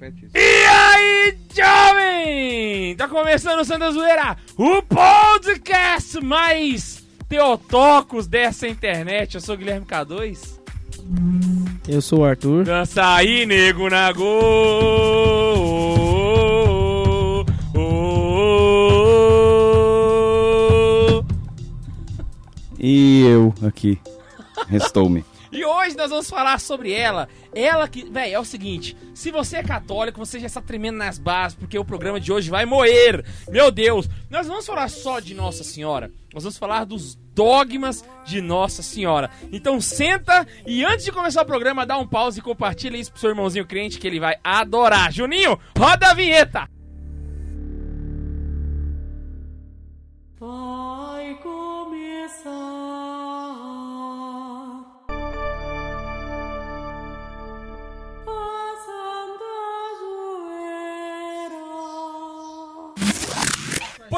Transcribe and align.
E 0.00 0.38
aí, 0.38 1.36
jovem! 1.52 2.94
Tá 2.96 3.08
começando 3.08 3.58
o 3.60 3.64
Santa 3.64 3.90
Zoeira, 3.90 4.36
o 4.56 4.80
podcast 4.82 6.20
mais 6.20 7.04
teotocos 7.28 8.28
dessa 8.28 8.68
internet. 8.68 9.34
Eu 9.34 9.40
sou 9.40 9.56
o 9.56 9.58
Guilherme 9.58 9.84
K2. 9.84 10.58
Eu 11.88 12.00
sou 12.00 12.20
o 12.20 12.24
Arthur. 12.24 12.64
Dança 12.64 13.04
aí, 13.14 13.44
nego 13.44 13.90
na 13.90 14.12
gol. 14.12 14.28
E 22.78 23.22
eu 23.22 23.52
aqui. 23.66 23.98
Restou-me. 24.68 25.24
E 25.50 25.64
hoje 25.64 25.96
nós 25.96 26.10
vamos 26.10 26.28
falar 26.28 26.60
sobre 26.60 26.92
ela. 26.92 27.28
Ela 27.54 27.88
que, 27.88 28.04
véi, 28.10 28.32
é 28.32 28.38
o 28.38 28.44
seguinte: 28.44 28.96
se 29.14 29.30
você 29.30 29.58
é 29.58 29.62
católico, 29.62 30.18
você 30.18 30.38
já 30.38 30.46
está 30.46 30.60
tremendo 30.60 30.98
nas 30.98 31.18
bases, 31.18 31.56
porque 31.56 31.78
o 31.78 31.84
programa 31.84 32.20
de 32.20 32.32
hoje 32.32 32.50
vai 32.50 32.64
moer. 32.66 33.24
Meu 33.48 33.70
Deus, 33.70 34.08
nós 34.30 34.46
vamos 34.46 34.66
falar 34.66 34.88
só 34.88 35.20
de 35.20 35.34
Nossa 35.34 35.64
Senhora, 35.64 36.10
nós 36.32 36.42
vamos 36.42 36.58
falar 36.58 36.84
dos 36.84 37.14
dogmas 37.34 38.04
de 38.26 38.40
Nossa 38.40 38.82
Senhora. 38.82 39.30
Então 39.52 39.80
senta 39.80 40.46
e 40.66 40.84
antes 40.84 41.04
de 41.04 41.12
começar 41.12 41.42
o 41.42 41.46
programa, 41.46 41.86
dá 41.86 41.96
um 41.96 42.06
pause 42.06 42.40
e 42.40 42.42
compartilha 42.42 42.96
isso 42.96 43.12
pro 43.12 43.20
seu 43.20 43.30
irmãozinho 43.30 43.66
crente 43.66 43.98
que 43.98 44.06
ele 44.06 44.20
vai 44.20 44.36
adorar. 44.42 45.12
Juninho, 45.12 45.58
roda 45.76 46.08
a 46.08 46.14
vinheta! 46.14 46.77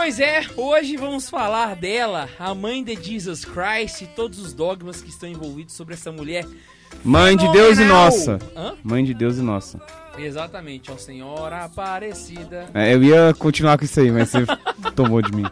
Pois 0.03 0.19
é, 0.19 0.41
hoje 0.57 0.97
vamos 0.97 1.29
falar 1.29 1.77
dela, 1.77 2.27
a 2.39 2.55
mãe 2.55 2.83
de 2.83 2.95
Jesus 2.95 3.45
Christ 3.45 4.01
e 4.01 4.07
todos 4.07 4.39
os 4.39 4.55
dogmas 4.55 5.03
que 5.03 5.11
estão 5.11 5.29
envolvidos 5.29 5.75
sobre 5.75 5.93
essa 5.93 6.11
mulher. 6.11 6.47
Mãe 7.05 7.37
de 7.37 7.47
Deus 7.53 7.73
e 7.75 7.83
fenomenal. 7.83 8.05
nossa. 8.07 8.39
Hã? 8.57 8.75
Mãe 8.83 9.05
de 9.05 9.13
Deus 9.13 9.37
e 9.37 9.43
nossa. 9.43 9.79
Exatamente, 10.17 10.91
ó 10.91 10.97
Senhora 10.97 11.65
Aparecida. 11.67 12.71
É, 12.73 12.95
eu 12.95 13.03
ia 13.05 13.35
continuar 13.39 13.77
com 13.77 13.85
isso 13.85 14.01
aí, 14.01 14.11
mas 14.11 14.31
você 14.31 14.47
tomou 14.97 15.21
de 15.21 15.37
mim. 15.37 15.45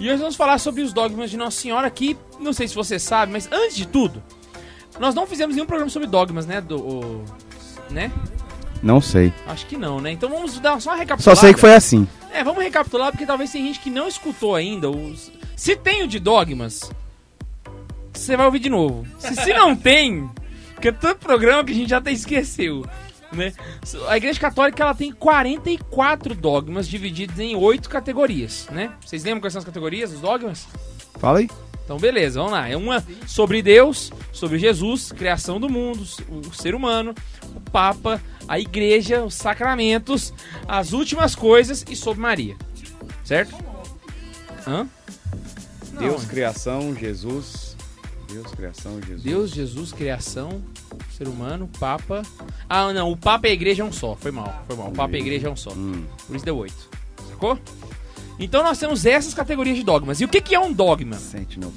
E 0.00 0.08
hoje 0.10 0.18
vamos 0.18 0.34
falar 0.34 0.58
sobre 0.58 0.82
os 0.82 0.92
dogmas 0.92 1.30
de 1.30 1.36
Nossa 1.36 1.60
Senhora 1.60 1.88
que, 1.88 2.18
não 2.40 2.52
sei 2.52 2.66
se 2.66 2.74
você 2.74 2.98
sabe, 2.98 3.30
mas 3.30 3.48
antes 3.52 3.76
de 3.76 3.86
tudo, 3.86 4.20
nós 4.98 5.14
não 5.14 5.24
fizemos 5.24 5.54
nenhum 5.54 5.66
programa 5.68 5.88
sobre 5.88 6.08
dogmas, 6.08 6.46
né? 6.46 6.60
Do, 6.60 6.78
o- 6.80 7.24
né? 7.90 8.10
Não 8.82 9.00
sei. 9.00 9.32
Acho 9.46 9.66
que 9.66 9.76
não, 9.76 10.00
né? 10.00 10.10
Então 10.10 10.28
vamos 10.28 10.58
dar 10.58 10.80
só 10.80 10.90
uma 10.90 10.96
Só 10.96 10.98
recapitulada. 11.00 11.40
sei 11.40 11.54
que 11.54 11.60
foi 11.60 11.74
assim. 11.76 12.08
É, 12.32 12.44
vamos 12.44 12.62
recapitular 12.62 13.10
porque 13.10 13.26
talvez 13.26 13.50
tem 13.50 13.66
gente 13.66 13.80
que 13.80 13.90
não 13.90 14.08
escutou 14.08 14.54
ainda. 14.54 14.90
Os... 14.90 15.32
Se 15.56 15.76
tem 15.76 16.02
o 16.02 16.08
de 16.08 16.18
dogmas, 16.18 16.90
você 18.12 18.36
vai 18.36 18.46
ouvir 18.46 18.58
de 18.58 18.68
novo. 18.68 19.06
Se, 19.18 19.34
se 19.34 19.52
não 19.52 19.74
tem, 19.76 20.28
porque 20.74 20.88
é 20.88 20.92
tanto 20.92 21.20
programa 21.20 21.64
que 21.64 21.72
a 21.72 21.74
gente 21.74 21.90
já 21.90 21.98
até 21.98 22.12
esqueceu. 22.12 22.84
Né? 23.32 23.52
A 24.08 24.16
Igreja 24.16 24.40
Católica 24.40 24.82
ela 24.82 24.94
tem 24.94 25.12
44 25.12 26.34
dogmas 26.34 26.88
divididos 26.88 27.38
em 27.38 27.54
oito 27.54 27.88
categorias, 27.88 28.66
né? 28.70 28.92
Vocês 29.04 29.22
lembram 29.22 29.42
quais 29.42 29.52
são 29.52 29.58
as 29.60 29.66
categorias, 29.66 30.12
os 30.12 30.20
dogmas? 30.20 30.66
Fala 31.18 31.40
aí. 31.40 31.48
Então, 31.84 31.98
beleza, 31.98 32.38
vamos 32.38 32.52
lá. 32.52 32.68
É 32.68 32.76
uma 32.76 33.04
sobre 33.26 33.62
Deus, 33.62 34.12
sobre 34.32 34.58
Jesus, 34.58 35.10
criação 35.10 35.58
do 35.58 35.68
mundo, 35.70 36.06
o 36.28 36.54
ser 36.54 36.74
humano, 36.74 37.14
o 37.54 37.60
Papa, 37.60 38.20
a 38.48 38.58
igreja, 38.58 39.22
os 39.22 39.34
sacramentos, 39.34 40.32
as 40.66 40.92
últimas 40.92 41.34
coisas 41.34 41.84
e 41.88 41.94
sobre 41.94 42.22
Maria. 42.22 42.56
Certo? 43.22 43.54
Hã? 44.66 44.88
Não, 45.92 46.00
Deus, 46.00 46.24
criação, 46.24 46.94
Jesus. 46.96 47.76
Deus, 48.32 48.50
criação, 48.52 49.00
Jesus. 49.02 49.22
Deus, 49.22 49.50
Jesus, 49.50 49.92
criação, 49.92 50.62
ser 51.16 51.28
humano, 51.28 51.68
Papa. 51.78 52.22
Ah, 52.68 52.92
não, 52.92 53.12
o 53.12 53.16
Papa 53.16 53.48
e 53.48 53.50
a 53.50 53.54
igreja 53.54 53.82
é 53.82 53.86
um 53.86 53.92
só. 53.92 54.14
Foi 54.16 54.30
mal, 54.30 54.64
foi 54.66 54.76
mal. 54.76 54.88
O 54.88 54.92
Papa 54.92 55.14
e 55.14 55.16
a 55.16 55.20
igreja 55.20 55.48
é 55.48 55.50
um 55.50 55.56
só. 55.56 55.72
Hum. 55.72 56.04
Por 56.26 56.36
isso 56.36 56.44
deu 56.44 56.56
oito. 56.56 56.88
Sacou? 57.28 57.58
Então 58.38 58.62
nós 58.62 58.78
temos 58.78 59.04
essas 59.04 59.34
categorias 59.34 59.76
de 59.76 59.82
dogmas. 59.82 60.20
E 60.20 60.24
o 60.24 60.28
que, 60.28 60.40
que 60.40 60.54
é 60.54 60.60
um 60.60 60.72
dogma? 60.72 61.16
Sente, 61.16 61.58
não. 61.58 61.72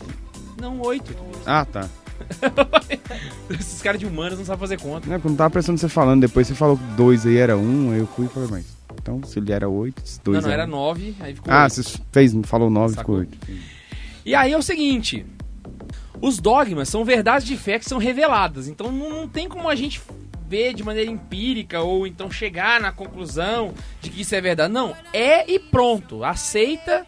Não, 0.60 0.80
oito. 0.82 1.16
Ah, 1.46 1.66
tá. 1.66 1.90
Esses 3.50 3.82
caras 3.82 4.00
de 4.00 4.06
humanas 4.06 4.38
não 4.40 4.46
sabem 4.46 4.60
fazer 4.60 4.80
conta. 4.80 5.10
Não, 5.10 5.20
quando 5.20 5.38
tava 5.38 5.50
prestando 5.50 5.78
você 5.80 5.90
falando, 5.90 6.22
depois 6.22 6.48
você 6.48 6.56
falou 6.56 6.78
que 6.78 6.84
dois 6.96 7.26
aí 7.26 7.38
era 7.38 7.58
um, 7.58 7.92
aí 7.92 8.00
eu 8.00 8.08
fui 8.08 8.26
e 8.26 8.30
falei, 8.30 8.50
mas. 8.52 8.66
Então, 9.02 9.22
se 9.24 9.40
ele 9.40 9.52
era 9.52 9.68
oito, 9.68 10.02
dois 10.24 10.42
não, 10.42 10.48
não, 10.48 10.52
era 10.54 10.66
um. 10.66 10.70
nove, 10.70 11.16
aí 11.20 11.34
ficou 11.34 11.52
Ah, 11.52 11.68
você 11.68 11.82
fez, 12.12 12.34
falou 12.44 12.70
nove, 12.70 12.94
Sacou. 12.96 13.22
ficou 13.26 13.38
oito. 13.50 13.62
E 14.26 14.36
aí 14.36 14.52
é 14.52 14.58
o 14.58 14.62
seguinte: 14.62 15.26
os 16.22 16.38
dogmas 16.40 16.88
são 16.90 17.04
verdades 17.04 17.48
de 17.48 17.58
fé 17.58 17.80
que 17.80 17.86
são 17.86 17.98
reveladas. 17.98 18.68
Então 18.68 18.92
não, 18.92 19.10
não 19.10 19.28
tem 19.28 19.48
como 19.50 19.68
a 19.70 19.76
gente 19.76 20.00
ver 20.48 20.74
de 20.74 20.84
maneira 20.84 21.10
empírica 21.10 21.80
ou 21.82 22.06
então 22.06 22.30
chegar 22.30 22.80
na 22.82 22.92
conclusão 22.92 23.74
de 24.02 24.10
que 24.10 24.22
isso 24.22 24.36
é 24.36 24.42
verdade. 24.42 24.72
Não, 24.72 24.96
é 25.14 25.50
e 25.52 25.58
pronto. 25.58 26.24
Aceita 26.24 27.06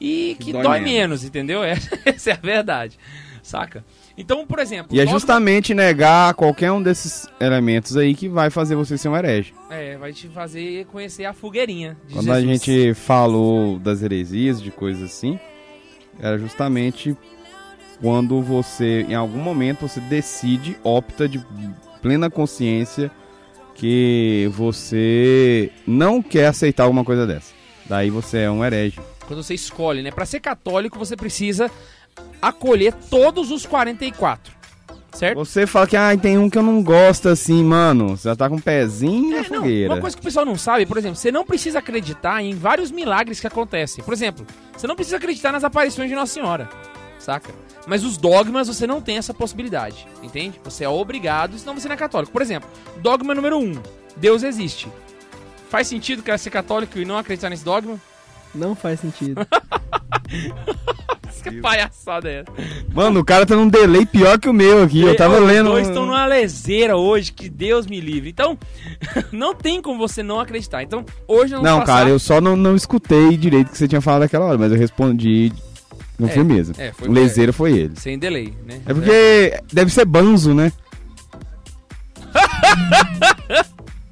e 0.00 0.34
que, 0.38 0.46
Que 0.46 0.52
dói, 0.52 0.62
dói 0.62 0.80
menos. 0.80 0.92
menos. 0.92 1.24
entendeu? 1.24 1.62
É- 1.64 1.78
Essa 2.04 2.30
é 2.30 2.32
a 2.34 2.36
verdade. 2.36 2.98
Saca? 3.42 3.82
Então, 4.20 4.46
por 4.46 4.58
exemplo. 4.58 4.94
E 4.94 5.00
é 5.00 5.06
justamente 5.06 5.72
negar 5.72 6.34
qualquer 6.34 6.70
um 6.70 6.82
desses 6.82 7.26
elementos 7.40 7.96
aí 7.96 8.14
que 8.14 8.28
vai 8.28 8.50
fazer 8.50 8.76
você 8.76 8.98
ser 8.98 9.08
um 9.08 9.16
herege. 9.16 9.54
É, 9.70 9.96
vai 9.96 10.12
te 10.12 10.28
fazer 10.28 10.84
conhecer 10.86 11.24
a 11.24 11.32
fogueirinha. 11.32 11.96
De 12.06 12.14
Quando 12.14 12.30
a 12.30 12.40
Jesus. 12.40 12.62
gente 12.62 12.94
falou 12.94 13.78
das 13.78 14.02
heresias, 14.02 14.60
de 14.60 14.70
coisas 14.70 15.02
assim, 15.02 15.40
era 16.20 16.38
justamente 16.38 17.16
quando 18.02 18.42
você, 18.42 19.06
em 19.08 19.14
algum 19.14 19.38
momento, 19.38 19.88
você 19.88 20.00
decide, 20.00 20.76
opta 20.82 21.26
de 21.26 21.42
plena 22.02 22.28
consciência 22.28 23.10
que 23.74 24.50
você 24.52 25.70
não 25.86 26.22
quer 26.22 26.46
aceitar 26.46 26.84
alguma 26.84 27.04
coisa 27.04 27.26
dessa. 27.26 27.54
Daí 27.86 28.10
você 28.10 28.40
é 28.40 28.50
um 28.50 28.62
herege. 28.62 29.00
Quando 29.26 29.42
você 29.42 29.54
escolhe, 29.54 30.02
né? 30.02 30.10
Pra 30.10 30.26
ser 30.26 30.40
católico, 30.40 30.98
você 30.98 31.16
precisa 31.16 31.70
acolher 32.40 32.92
todos 33.10 33.50
os 33.50 33.66
44. 33.66 34.60
Certo? 35.12 35.38
Você 35.38 35.66
fala 35.66 35.88
que 35.88 35.96
ah, 35.96 36.16
tem 36.16 36.38
um 36.38 36.48
que 36.48 36.56
eu 36.56 36.62
não 36.62 36.82
gosto 36.84 37.28
assim, 37.28 37.64
mano. 37.64 38.16
Você 38.16 38.28
já 38.28 38.36
tá 38.36 38.48
com 38.48 38.54
o 38.54 38.62
pezinho 38.62 39.30
na 39.30 39.38
É, 39.38 39.48
não, 39.50 39.62
fogueira. 39.62 39.92
uma 39.92 40.00
coisa 40.00 40.16
que 40.16 40.20
o 40.20 40.24
pessoal 40.24 40.46
não 40.46 40.56
sabe, 40.56 40.86
por 40.86 40.96
exemplo, 40.96 41.16
você 41.16 41.32
não 41.32 41.44
precisa 41.44 41.80
acreditar 41.80 42.40
em 42.42 42.54
vários 42.54 42.92
milagres 42.92 43.40
que 43.40 43.46
acontecem. 43.46 44.04
Por 44.04 44.14
exemplo, 44.14 44.46
você 44.76 44.86
não 44.86 44.94
precisa 44.94 45.16
acreditar 45.16 45.50
nas 45.50 45.64
aparições 45.64 46.08
de 46.08 46.14
Nossa 46.14 46.32
Senhora, 46.32 46.68
saca? 47.18 47.50
Mas 47.88 48.04
os 48.04 48.16
dogmas 48.16 48.68
você 48.68 48.86
não 48.86 49.00
tem 49.00 49.16
essa 49.18 49.34
possibilidade, 49.34 50.06
entende? 50.22 50.60
Você 50.62 50.84
é 50.84 50.88
obrigado, 50.88 51.58
senão 51.58 51.74
você 51.74 51.88
não 51.88 51.94
é 51.94 51.98
católico. 51.98 52.30
Por 52.32 52.40
exemplo, 52.40 52.70
dogma 52.98 53.34
número 53.34 53.58
um: 53.58 53.72
Deus 54.16 54.44
existe. 54.44 54.86
Faz 55.68 55.88
sentido, 55.88 56.22
cara, 56.22 56.38
ser 56.38 56.50
católico 56.50 56.98
e 56.98 57.04
não 57.04 57.18
acreditar 57.18 57.50
nesse 57.50 57.64
dogma? 57.64 58.00
Não 58.54 58.74
faz 58.74 59.00
sentido. 59.00 59.46
Que 61.42 61.52
palhaçada 61.62 62.28
é 62.28 62.40
essa? 62.40 62.52
Mano, 62.92 63.20
o 63.20 63.24
cara 63.24 63.46
tá 63.46 63.56
num 63.56 63.66
delay 63.66 64.04
pior 64.04 64.38
que 64.38 64.46
o 64.46 64.52
meu 64.52 64.82
aqui. 64.82 65.00
Eu 65.00 65.16
tava 65.16 65.40
Os 65.40 65.46
lendo. 65.46 65.70
dois 65.70 65.88
estão 65.88 66.04
numa 66.04 66.26
leseira 66.26 66.98
hoje, 66.98 67.32
que 67.32 67.48
Deus 67.48 67.86
me 67.86 67.98
livre. 67.98 68.28
Então, 68.28 68.58
não 69.32 69.54
tem 69.54 69.80
como 69.80 69.96
você 69.98 70.22
não 70.22 70.38
acreditar. 70.38 70.82
Então, 70.82 71.02
hoje 71.26 71.54
nós 71.54 71.62
vamos 71.62 71.70
Não, 71.70 71.80
passar... 71.80 71.92
cara, 72.00 72.10
eu 72.10 72.18
só 72.18 72.42
não, 72.42 72.56
não 72.56 72.76
escutei 72.76 73.38
direito 73.38 73.68
o 73.68 73.70
que 73.70 73.78
você 73.78 73.88
tinha 73.88 74.02
falado 74.02 74.20
naquela 74.20 74.44
hora, 74.44 74.58
mas 74.58 74.70
eu 74.70 74.76
respondi 74.76 75.50
com 76.18 76.26
É, 76.26 76.28
firmeza. 76.28 76.74
é, 76.76 76.92
foi- 76.92 77.08
o 77.08 77.12
lezeiro 77.12 77.54
foi 77.54 77.72
ele. 77.72 77.94
Sem 77.98 78.18
delay, 78.18 78.52
né? 78.66 78.82
É 78.84 78.92
porque 78.92 79.58
deve 79.72 79.90
ser 79.90 80.04
banzo, 80.04 80.52
né? 80.52 80.70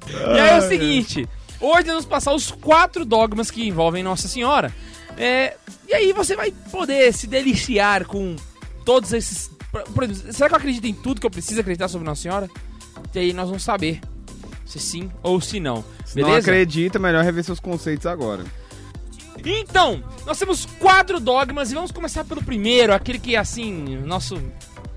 E 0.09 0.39
aí 0.39 0.49
é 0.49 0.57
o 0.57 0.61
seguinte, 0.67 1.29
hoje 1.59 1.85
nós 1.87 1.87
vamos 1.87 2.05
passar 2.05 2.33
os 2.33 2.51
quatro 2.51 3.05
dogmas 3.05 3.49
que 3.51 3.67
envolvem 3.67 4.03
Nossa 4.03 4.27
Senhora. 4.27 4.73
É, 5.17 5.55
e 5.87 5.93
aí 5.93 6.13
você 6.13 6.35
vai 6.35 6.51
poder 6.71 7.13
se 7.13 7.27
deliciar 7.27 8.05
com 8.05 8.35
todos 8.85 9.11
esses... 9.13 9.51
por- 9.93 10.03
exemplo, 10.03 10.33
será 10.33 10.49
que 10.49 10.55
eu 10.55 10.59
acredito 10.59 10.85
em 10.85 10.93
tudo 10.93 11.19
que 11.19 11.27
eu 11.27 11.31
preciso 11.31 11.59
acreditar 11.59 11.87
sobre 11.87 12.05
Nossa 12.07 12.21
Senhora? 12.21 12.49
E 13.13 13.19
aí 13.19 13.33
nós 13.33 13.47
vamos 13.47 13.63
saber 13.63 13.99
se 14.65 14.79
sim 14.79 15.11
ou 15.23 15.41
se 15.41 15.59
não. 15.59 15.83
Se 16.05 16.19
não 16.19 16.29
Beleza? 16.29 16.49
acredita, 16.51 16.99
melhor 16.99 17.23
rever 17.23 17.43
seus 17.43 17.59
conceitos 17.59 18.05
agora. 18.05 18.43
Então, 19.43 20.03
nós 20.25 20.37
temos 20.37 20.65
quatro 20.79 21.19
dogmas 21.19 21.71
e 21.71 21.75
vamos 21.75 21.91
começar 21.91 22.25
pelo 22.25 22.43
primeiro, 22.43 22.93
aquele 22.93 23.19
que, 23.19 23.35
assim, 23.35 23.97
nosso... 24.05 24.41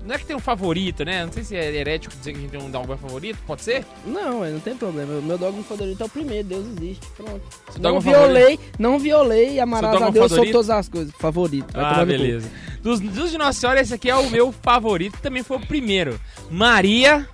Não 0.05 0.15
é 0.15 0.17
que 0.17 0.25
tem 0.25 0.35
um 0.35 0.39
favorito, 0.39 1.05
né? 1.05 1.25
Não 1.25 1.31
sei 1.31 1.43
se 1.43 1.55
é 1.55 1.73
herético 1.73 2.13
dizer 2.15 2.33
que 2.33 2.37
a 2.37 2.41
gente 2.41 2.51
tem 2.51 2.61
um 2.61 2.69
dogma 2.69 2.97
favorito, 2.97 3.37
pode 3.47 3.61
ser? 3.61 3.85
Não, 4.05 4.43
é, 4.43 4.49
não 4.49 4.59
tem 4.59 4.75
problema. 4.75 5.21
Meu 5.21 5.37
dogma 5.37 5.63
favorito 5.63 6.01
é 6.01 6.05
o 6.05 6.09
primeiro, 6.09 6.47
Deus 6.47 6.65
existe. 6.77 7.07
Pronto. 7.15 7.41
dogma 7.77 7.91
Não 7.91 7.99
violei, 8.01 8.59
não 8.77 8.99
violei 8.99 9.51
e 9.51 9.53
Seu 9.53 9.63
amarás 9.63 10.01
a 10.01 10.09
Deus 10.09 10.31
sobre 10.31 10.51
todas 10.51 10.69
as 10.69 10.89
coisas. 10.89 11.13
Favorito. 11.17 11.67
Ah, 11.73 12.03
beleza. 12.03 12.49
Dos, 12.81 12.99
dos 12.99 13.31
de 13.31 13.37
Nossa 13.37 13.59
Senhora, 13.59 13.79
esse 13.79 13.93
aqui 13.93 14.09
é 14.09 14.15
o 14.15 14.29
meu 14.29 14.51
favorito, 14.51 15.19
também 15.21 15.41
foi 15.41 15.57
o 15.57 15.65
primeiro. 15.65 16.19
Maria, 16.51 17.25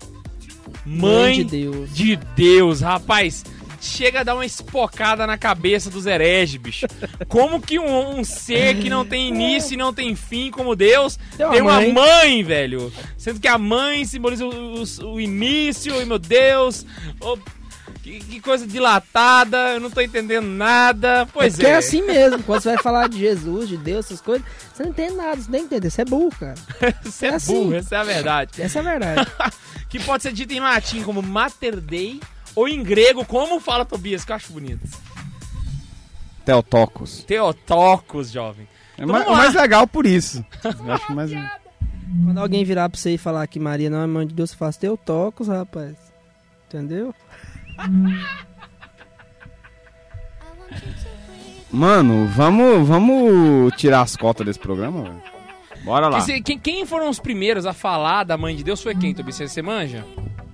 mãe, 0.86 1.12
Mãe 1.12 1.34
de 1.34 1.44
Deus. 1.44 1.96
de 1.96 2.16
Deus, 2.16 2.82
rapaz. 2.82 3.44
Chega 3.82 4.20
a 4.22 4.24
dar 4.24 4.36
uma 4.36 4.46
espocada 4.46 5.26
na 5.28 5.38
cabeça 5.38 5.90
dos 5.90 6.06
hereges, 6.06 6.58
bicho. 6.62 6.86
Como 7.28 7.62
que 7.62 7.80
um, 7.80 8.20
um 8.20 8.24
ser 8.24 8.78
que 8.80 8.90
não 8.90 9.06
tem 9.06 9.28
início 9.30 9.74
e 9.74 9.78
não 9.78 9.94
tem 9.94 10.16
fim, 10.16 10.52
como 10.52 10.76
Deus, 10.76 11.18
Tem 11.38 11.46
uma 11.46 11.54
tem 11.54 11.62
uma 11.62 11.74
mãe. 11.76 11.94
mãe, 11.94 12.44
velho? 12.44 12.92
Sendo 13.18 13.40
que 13.40 13.48
a 13.48 13.58
mãe 13.58 14.04
simboliza 14.06 14.46
o, 14.46 14.84
o- 14.84 15.14
o 15.14 15.20
início, 15.22 16.02
e 16.02 16.06
meu 16.06 16.20
Deus. 16.20 16.86
ô, 17.22 17.38
que, 18.04 18.20
que 18.22 18.40
coisa 18.40 18.66
dilatada, 18.66 19.58
eu 19.74 19.80
não 19.80 19.90
tô 19.92 20.02
entendendo 20.02 20.48
nada. 20.48 21.28
Pois 21.34 21.54
Porque 21.54 21.68
é. 21.68 21.72
é 21.72 21.76
assim 21.76 22.02
mesmo. 22.02 22.42
Quando 22.44 22.62
você 22.62 22.70
vai 22.74 22.82
falar 22.84 23.08
de 23.10 23.20
Jesus, 23.20 23.68
de 23.70 23.78
Deus, 23.78 24.06
essas 24.06 24.22
coisas, 24.22 24.46
você 24.74 24.84
não 24.84 24.90
entende 24.92 25.14
nada, 25.16 25.36
você 25.42 25.52
nem 25.52 25.64
entende. 25.64 25.90
Você 25.90 26.02
é 26.02 26.06
burro, 26.06 26.32
cara. 26.40 26.56
Você 27.04 27.28
é 27.28 27.30
é 27.30 27.34
assim. 27.36 27.54
burro, 27.54 27.76
essa 27.76 27.96
é 27.96 28.00
a 28.00 28.04
verdade. 28.04 28.62
Essa 28.62 28.80
é 28.80 28.82
a 28.82 28.84
verdade. 28.86 29.32
que 29.90 30.00
pode 30.00 30.24
ser 30.24 30.32
dito 30.32 30.54
em 30.54 30.60
latim 30.60 31.02
como 31.04 31.22
Mater 31.22 31.76
Dei, 31.80 32.20
ou 32.56 32.68
em 32.68 32.84
grego, 32.84 33.26
como 33.26 33.60
fala 33.60 33.86
Tobias, 33.86 34.24
que 34.26 34.32
eu 34.32 34.36
acho 34.36 34.52
bonito. 34.54 34.88
Teotocos. 36.46 37.24
Teotocos, 37.26 38.32
jovem. 38.32 38.68
É 38.98 39.04
Então 39.04 39.16
lá. 39.16 39.36
mais 39.36 39.54
legal 39.54 39.88
por 39.88 40.06
isso. 40.06 40.44
Eu 40.86 40.94
acho 40.94 41.14
mais... 41.14 41.32
Quando 42.26 42.40
alguém 42.40 42.64
virar 42.66 42.90
pra 42.90 43.00
você 43.00 43.12
e 43.14 43.18
falar 43.20 43.46
que 43.46 43.60
Maria 43.60 43.90
não 43.90 44.02
é 44.02 44.08
mãe 44.08 44.26
de 44.26 44.34
Deus, 44.34 44.50
você 44.50 44.56
fala, 44.56 44.74
teu 44.74 44.98
tocos, 44.98 45.48
rapaz. 45.48 45.96
Entendeu? 46.68 47.14
Mano, 51.72 52.26
vamos, 52.28 52.88
vamos 52.88 53.72
tirar 53.76 54.02
as 54.02 54.16
cotas 54.16 54.46
desse 54.46 54.60
programa, 54.60 55.04
velho. 55.04 55.22
Bora 55.84 56.08
lá. 56.10 56.26
Quem, 56.44 56.58
quem 56.60 56.86
foram 56.86 57.10
os 57.10 57.20
primeiros 57.20 57.66
a 57.66 57.74
falar 57.74 58.24
da 58.24 58.38
mãe 58.38 58.56
de 58.56 58.64
Deus 58.64 58.82
foi 58.82 58.96
quem, 58.96 59.14
Tobias? 59.14 59.38
Você 59.38 59.62
manja? 59.62 60.04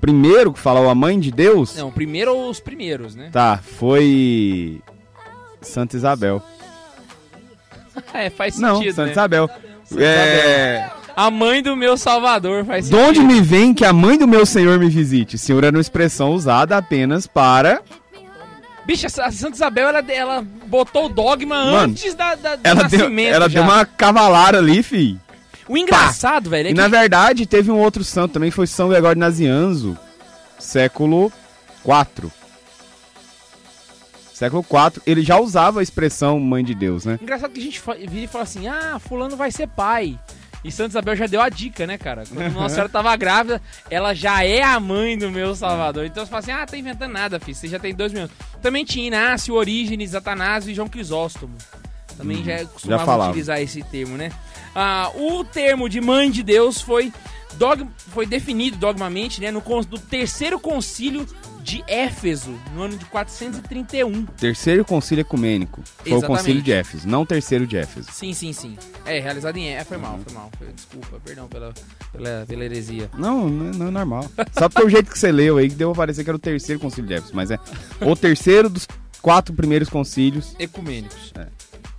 Primeiro 0.05 0.53
que 0.53 0.59
falou 0.59 0.87
a 0.87 0.93
mãe 0.93 1.19
de 1.19 1.31
Deus, 1.31 1.75
Não, 1.75 1.91
primeiro 1.91 2.31
ou 2.35 2.47
os 2.51 2.59
primeiros, 2.59 3.15
né? 3.15 3.29
tá, 3.31 3.57
foi 3.63 4.79
Santa 5.61 5.95
Isabel. 5.97 6.41
É, 8.13 8.29
faz 8.29 8.59
Não, 8.59 8.75
sentido, 8.75 8.93
Santa 8.95 9.05
né? 9.07 9.11
Isabel. 9.13 9.49
É, 9.97 10.89
A 11.15 11.31
mãe 11.31 11.63
do 11.63 11.75
meu 11.75 11.97
salvador 11.97 12.63
faz 12.65 12.85
de 12.85 12.91
sentido. 12.91 13.07
onde 13.09 13.19
me 13.21 13.41
vem 13.41 13.73
que 13.73 13.83
a 13.85 13.91
mãe 13.93 14.17
do 14.17 14.27
meu 14.27 14.45
Senhor 14.45 14.77
me 14.77 14.89
visite? 14.89 15.37
Senhor 15.37 15.63
era 15.63 15.75
uma 15.75 15.81
expressão 15.81 16.31
usada 16.33 16.77
apenas 16.77 17.25
para... 17.25 17.81
Bicha, 18.85 19.07
a 19.07 19.31
Santa 19.31 19.55
Isabel, 19.55 19.87
ela, 19.89 19.99
ela 20.11 20.45
botou 20.67 21.05
o 21.05 21.09
dogma 21.09 21.55
Mano, 21.55 21.77
antes 21.93 22.13
da, 22.13 22.35
da, 22.35 22.55
do 22.57 22.61
Ela, 22.67 22.83
deu, 22.83 22.99
nascimento 22.99 23.33
ela 23.33 23.49
já. 23.49 23.61
deu 23.61 23.63
uma 23.71 23.85
cavalara 23.85 24.59
ali, 24.59 24.83
fi. 24.83 25.17
O 25.67 25.77
engraçado, 25.77 26.49
velho, 26.49 26.67
é 26.67 26.71
E 26.71 26.73
que... 26.73 26.79
na 26.79 26.87
verdade 26.87 27.45
teve 27.45 27.71
um 27.71 27.79
outro 27.79 28.03
santo 28.03 28.33
também, 28.33 28.51
foi 28.51 28.67
São 28.67 28.89
Gregório 28.89 29.19
Nazianzo, 29.19 29.97
século 30.59 31.31
IV. 31.83 32.31
Século 34.33 34.65
IV, 34.69 35.01
ele 35.07 35.21
já 35.21 35.39
usava 35.39 35.79
a 35.79 35.83
expressão 35.83 36.39
mãe 36.39 36.63
de 36.63 36.75
Deus, 36.75 37.05
né? 37.05 37.17
Engraçado 37.21 37.51
que 37.51 37.59
a 37.59 37.63
gente 37.63 37.81
vira 38.09 38.25
e 38.25 38.27
fala 38.27 38.43
assim, 38.43 38.67
ah, 38.67 38.99
fulano 38.99 39.37
vai 39.37 39.49
ser 39.49 39.67
pai. 39.67 40.19
E 40.61 40.71
Santa 40.71 40.89
Isabel 40.89 41.15
já 41.15 41.27
deu 41.27 41.41
a 41.41 41.47
dica, 41.47 41.85
né, 41.85 41.95
cara? 41.97 42.23
Quando 42.27 42.51
Nossa 42.51 42.73
Senhora 42.73 42.89
tava 42.89 43.15
grávida, 43.15 43.61
ela 43.89 44.13
já 44.15 44.43
é 44.43 44.63
a 44.63 44.79
mãe 44.79 45.17
do 45.17 45.31
meu 45.31 45.55
salvador. 45.55 46.05
Então 46.05 46.25
você 46.25 46.29
fala 46.29 46.39
assim, 46.39 46.51
ah, 46.51 46.65
tá 46.65 46.75
inventando 46.75 47.11
nada, 47.11 47.39
filho, 47.39 47.55
você 47.55 47.67
já 47.67 47.79
tem 47.79 47.93
dois 47.93 48.11
minutos. 48.11 48.35
Também 48.61 48.83
tinha 48.83 49.07
Inácio, 49.07 49.53
Orígenes, 49.53 50.15
Atanásio 50.15 50.71
e 50.71 50.73
João 50.73 50.89
Crisóstomo. 50.89 51.55
Também 52.17 52.43
já 52.43 52.65
costumavam 52.65 53.05
falava. 53.05 53.29
utilizar 53.29 53.61
esse 53.61 53.83
termo, 53.83 54.17
né? 54.17 54.31
Ah, 54.75 55.09
o 55.15 55.43
termo 55.45 55.87
de 55.87 56.01
mãe 56.01 56.29
de 56.29 56.43
Deus 56.43 56.81
foi, 56.81 57.11
dog, 57.53 57.87
foi 58.11 58.25
definido 58.25 58.75
dogmamente 58.77 59.39
né, 59.39 59.49
no, 59.51 59.61
do 59.85 59.97
terceiro 59.97 60.59
concílio 60.59 61.25
de 61.63 61.83
Éfeso, 61.87 62.51
no 62.75 62.83
ano 62.83 62.95
de 62.95 63.05
431. 63.05 64.25
Terceiro 64.25 64.85
concílio 64.85 65.21
ecumênico. 65.21 65.81
Foi 65.83 66.11
o 66.11 66.17
Exatamente. 66.17 66.37
concílio 66.39 66.61
de 66.61 66.71
Éfeso, 66.71 67.07
não 67.07 67.23
o 67.23 67.25
terceiro 67.25 67.65
de 67.65 67.75
Éfeso. 67.75 68.07
Sim, 68.11 68.33
sim, 68.33 68.53
sim. 68.53 68.77
É, 69.03 69.19
realizado 69.19 69.57
em. 69.57 69.69
É, 69.69 69.83
foi 69.83 69.97
mal, 69.97 70.19
foi 70.23 70.33
mal. 70.33 70.51
Foi- 70.59 70.67
desculpa, 70.73 71.19
perdão 71.25 71.47
pela, 71.47 71.73
pela, 72.11 72.45
pela 72.45 72.65
heresia. 72.65 73.09
Não, 73.17 73.49
não, 73.49 73.71
não 73.71 73.87
é 73.87 73.91
normal. 73.91 74.29
Só 74.51 74.69
porque 74.69 74.85
o 74.85 74.89
jeito 74.89 75.09
que 75.11 75.17
você 75.17 75.31
leu 75.31 75.57
aí, 75.57 75.67
que 75.67 75.75
deu 75.75 75.89
a 75.91 75.95
parecer 75.95 76.23
que 76.23 76.29
era 76.29 76.37
o 76.37 76.39
terceiro 76.39 76.79
concílio 76.79 77.07
de 77.07 77.15
Éfeso. 77.15 77.31
Mas 77.33 77.49
é 77.49 77.57
o 77.99 78.15
terceiro 78.15 78.69
dos 78.69 78.85
quatro 79.19 79.55
primeiros 79.55 79.89
concílios. 79.89 80.55
Ecumênicos. 80.59 81.33
É. 81.35 81.47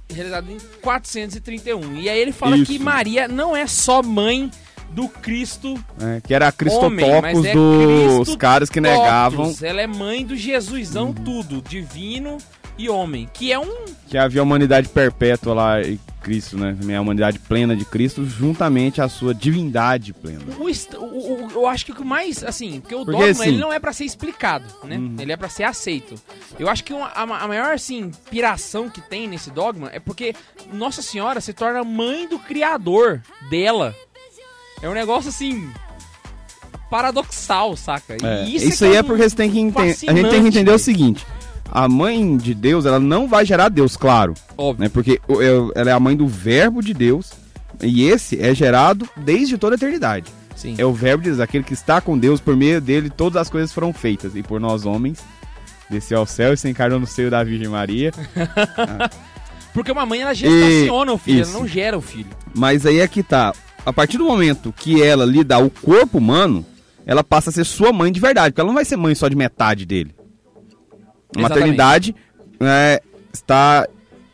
Realizado 0.09 0.51
em 0.51 0.59
431. 0.81 1.97
E 1.97 2.09
aí 2.09 2.19
ele 2.19 2.33
fala 2.33 2.57
Isso. 2.57 2.71
que 2.71 2.79
Maria 2.79 3.27
não 3.27 3.57
é 3.57 3.67
só 3.67 4.03
mãe 4.03 4.51
do 4.91 5.09
Cristo 5.09 5.75
né, 5.99 6.23
que 6.25 6.33
era 6.33 6.47
a 6.47 6.53
Cristotocos 6.53 7.45
é 7.45 7.53
dos 7.53 8.25
Cristo 8.25 8.39
caras 8.39 8.71
que 8.71 8.81
negavam. 8.81 9.53
Ela 9.61 9.83
é 9.83 9.87
mãe 9.87 10.25
do 10.25 10.37
Jesusão 10.37 11.13
tudo, 11.13 11.61
divino 11.61 12.39
e 12.79 12.89
homem. 12.89 13.29
Que 13.33 13.53
é 13.53 13.59
um. 13.59 13.85
que 14.09 14.17
havia 14.17 14.41
a 14.41 14.45
humanidade 14.45 14.89
perpétua 14.89 15.53
lá 15.55 15.83
em 15.83 15.99
Cristo, 16.23 16.57
né? 16.57 16.77
A 16.97 17.01
humanidade 17.01 17.39
plena 17.39 17.75
de 17.77 17.85
Cristo, 17.85 18.25
juntamente 18.27 19.01
à 19.01 19.09
sua 19.09 19.35
divindade 19.35 20.13
plena. 20.13 20.41
o 20.59 20.65
o- 20.65 21.47
o- 21.47 21.51
eu 21.53 21.67
acho 21.67 21.87
que 21.87 21.93
o 21.93 22.05
mais, 22.05 22.43
assim, 22.45 22.81
porque 22.81 22.95
o 22.95 22.99
Porque, 23.05 23.13
dogma 23.13 23.31
assim- 23.31 23.49
ele 23.49 23.59
não 23.59 23.73
é 23.73 23.79
pra 23.79 23.93
ser 23.93 24.05
explicado, 24.05 24.65
né? 24.85 25.01
Ele 25.21 25.33
é 25.33 25.37
pra 25.37 25.49
ser 25.49 25.65
aceito. 25.65 26.15
Eu 26.59 26.69
acho 26.69 26.83
que 26.85 26.93
uma- 26.93 27.07
a, 27.09 27.23
a 27.23 27.49
maior, 27.49 27.73
assim, 27.75 28.11
piração 28.31 28.89
que 28.91 29.01
tem 29.01 29.27
nesse 29.29 29.51
dogma 29.51 29.89
é 29.93 29.99
porque 30.01 30.35
Nossa 30.73 31.01
Senhora 31.03 31.41
se 31.41 31.53
torna 31.53 31.83
mãe 31.85 32.29
do 32.29 32.39
Criador 32.39 33.23
dela. 33.51 33.95
É 34.83 34.89
um 34.89 34.95
negócio, 34.95 35.31
assim, 35.31 35.69
paradoxal, 36.91 37.77
saca? 37.77 38.17
É, 38.23 38.45
E 38.45 38.57
isso 38.57 38.79
que 38.79 38.85
aí 38.85 38.97
é 38.97 39.03
porque 39.03 39.29
você 39.29 39.35
tem 39.37 39.51
que 39.51 39.59
entender. 39.59 39.91
A 40.09 40.13
gente 40.15 40.31
tem 40.31 40.43
que 40.43 40.49
entender 40.49 40.71
o 40.73 40.79
seguinte: 40.79 41.27
a 41.71 41.89
mãe 41.89 42.37
de 42.37 42.55
Deus, 42.55 42.87
ela 42.87 42.99
não 43.01 43.27
vai 43.29 43.45
gerar 43.45 43.69
Deus, 43.69 43.97
claro, 43.97 44.35
Óbvio. 44.57 44.85
né? 44.85 44.89
Porque 44.89 45.21
é- 45.29 45.81
ela 45.81 45.91
é 45.91 45.93
a 45.93 46.01
mãe 46.01 46.17
do 46.17 46.27
Verbo 46.27 46.83
de 46.83 46.95
Deus. 46.95 47.33
E 47.83 48.05
esse 48.09 48.41
é 48.41 48.55
gerado 48.55 49.07
desde 49.17 49.59
toda 49.59 49.75
a 49.75 49.77
eternidade. 49.77 50.31
Sim. 50.55 50.75
É 50.79 50.85
o 50.87 50.93
Verbo 50.95 51.23
de 51.23 51.29
Deus, 51.31 51.41
aquele 51.41 51.63
que 51.65 51.75
está 51.75 52.01
com 52.01 52.17
Deus, 52.17 52.41
por 52.41 52.57
meio 52.57 52.81
dele 52.81 53.11
todas 53.11 53.37
as 53.43 53.51
coisas 53.51 53.73
foram 53.73 53.93
feitas. 53.93 54.35
E 54.35 54.43
por 54.43 54.59
nós 54.59 54.87
homens, 54.87 55.19
desceu 55.91 56.19
ao 56.19 56.27
céu 56.27 56.55
e 56.55 56.57
se 56.57 56.69
encarnou 56.71 56.99
no 56.99 57.07
seio 57.07 57.31
da 57.31 57.45
Virgem 57.45 57.69
Maria. 57.69 58.13
Porque 59.75 59.93
uma 59.93 60.07
mãe, 60.07 60.23
ela 60.23 60.33
gestaciona 60.33 61.13
o 61.13 61.19
filho, 61.19 61.43
isso. 61.43 61.51
ela 61.51 61.61
não 61.61 61.69
gera 61.69 61.99
o 61.99 62.01
filho. 62.01 62.29
Mas 62.55 62.87
aí 62.87 62.99
é 63.01 63.07
que 63.07 63.23
tá. 63.23 63.53
A 63.85 63.93
partir 63.93 64.17
do 64.17 64.25
momento 64.25 64.73
que 64.75 65.03
ela 65.03 65.27
lhe 65.27 65.45
dá 65.45 65.59
o 65.59 65.69
corpo 65.71 66.17
humano, 66.19 66.65
ela 67.05 67.23
passa 67.23 67.51
a 67.51 67.53
ser 67.53 67.65
sua 67.65 67.93
mãe 67.93 68.11
de 68.11 68.19
verdade. 68.19 68.53
Porque 68.53 68.61
ela 68.63 68.69
não 68.69 68.75
vai 68.75 68.87
ser 68.87 68.97
mãe 68.97 69.15
só 69.15 69.29
de 69.29 69.37
metade 69.37 69.85
dele. 69.85 70.15
Maternidade 71.43 72.15
é, 72.61 73.03
está 73.33 73.87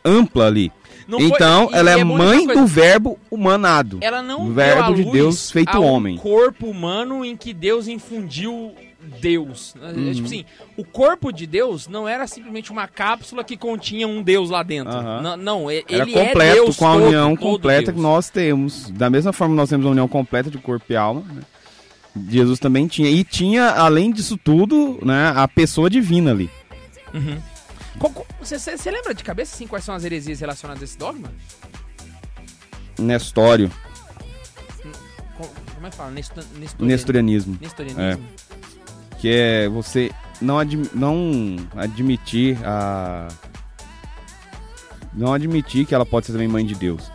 ampla 0.04 0.46
ali. 0.46 0.70
Não 1.08 1.18
foi- 1.18 1.28
então, 1.28 1.68
e- 1.70 1.74
ela 1.74 1.90
é 1.90 1.94
essa 1.94 2.04
mãe 2.04 2.46
coisa. 2.46 2.60
do 2.60 2.66
verbo 2.66 3.18
humanado. 3.30 3.98
Ela 4.00 4.22
não 4.22 4.50
verbo 4.52 4.94
de 4.94 5.04
Deus 5.04 5.50
feito 5.50 5.80
homem. 5.82 6.16
corpo 6.16 6.66
humano 6.68 7.24
em 7.24 7.36
que 7.36 7.52
Deus 7.52 7.86
infundiu 7.88 8.72
Deus. 9.20 9.74
É, 9.82 9.86
Uhum. 9.92 10.12
Tipo 10.12 10.26
assim, 10.26 10.44
o 10.76 10.84
corpo 10.84 11.32
de 11.32 11.44
Deus 11.44 11.88
não 11.88 12.06
era 12.06 12.24
simplesmente 12.28 12.70
uma 12.70 12.86
cápsula 12.86 13.42
que 13.42 13.56
continha 13.56 14.06
um 14.06 14.22
Deus 14.22 14.48
lá 14.48 14.62
dentro. 14.62 14.92
Aham. 14.94 15.20
Não, 15.20 15.36
não, 15.36 15.70
e- 15.70 15.84
Era 15.88 16.04
ele 16.04 16.14
é 16.14 16.24
completo 16.26 16.54
Deus 16.64 16.76
com 16.76 16.86
a 16.88 16.92
todo, 16.94 17.04
união 17.06 17.30
todo 17.36 17.40
completa 17.40 17.86
Deus. 17.86 17.96
que 17.96 18.00
nós 18.02 18.30
temos. 18.30 18.90
Da 18.90 19.10
mesma 19.10 19.32
forma 19.32 19.54
que 19.54 19.60
nós 19.60 19.68
temos 19.68 19.84
a 19.86 19.90
união 19.90 20.06
completa 20.06 20.48
de 20.50 20.58
corpo 20.58 20.84
e 20.88 20.96
alma, 20.96 21.22
né? 21.34 21.42
Jesus 22.28 22.58
também 22.60 22.86
tinha. 22.86 23.10
E 23.10 23.24
tinha, 23.24 23.70
além 23.70 24.12
disso 24.12 24.36
tudo, 24.36 24.98
né, 25.02 25.32
a 25.34 25.48
pessoa 25.48 25.90
divina 25.90 26.30
ali. 26.30 26.48
Você 28.40 28.90
lembra 28.90 29.14
de 29.14 29.22
cabeça 29.22 29.54
assim 29.54 29.66
quais 29.66 29.84
são 29.84 29.94
as 29.94 30.04
heresias 30.04 30.40
relacionadas 30.40 30.82
a 30.82 30.84
esse 30.84 30.98
dogma? 30.98 31.30
Nestório, 32.98 33.70
Co- 35.36 35.50
Como 35.74 35.86
é 35.86 35.90
que 35.90 35.96
fala? 35.96 36.10
Nestor, 36.10 36.44
nestorianismo. 36.58 36.86
nestorianismo. 36.86 37.58
Nestorianismo. 37.60 38.24
que 39.18 39.28
é 39.30 39.68
você 39.68 40.10
não, 40.40 40.58
admi- 40.58 40.90
não 40.94 41.56
admitir 41.76 42.58
a 42.64 43.28
não 45.14 45.32
admitir 45.32 45.86
que 45.86 45.94
ela 45.94 46.04
pode 46.06 46.26
ser 46.26 46.32
também 46.32 46.48
mãe 46.48 46.64
de 46.66 46.74
Deus, 46.74 47.10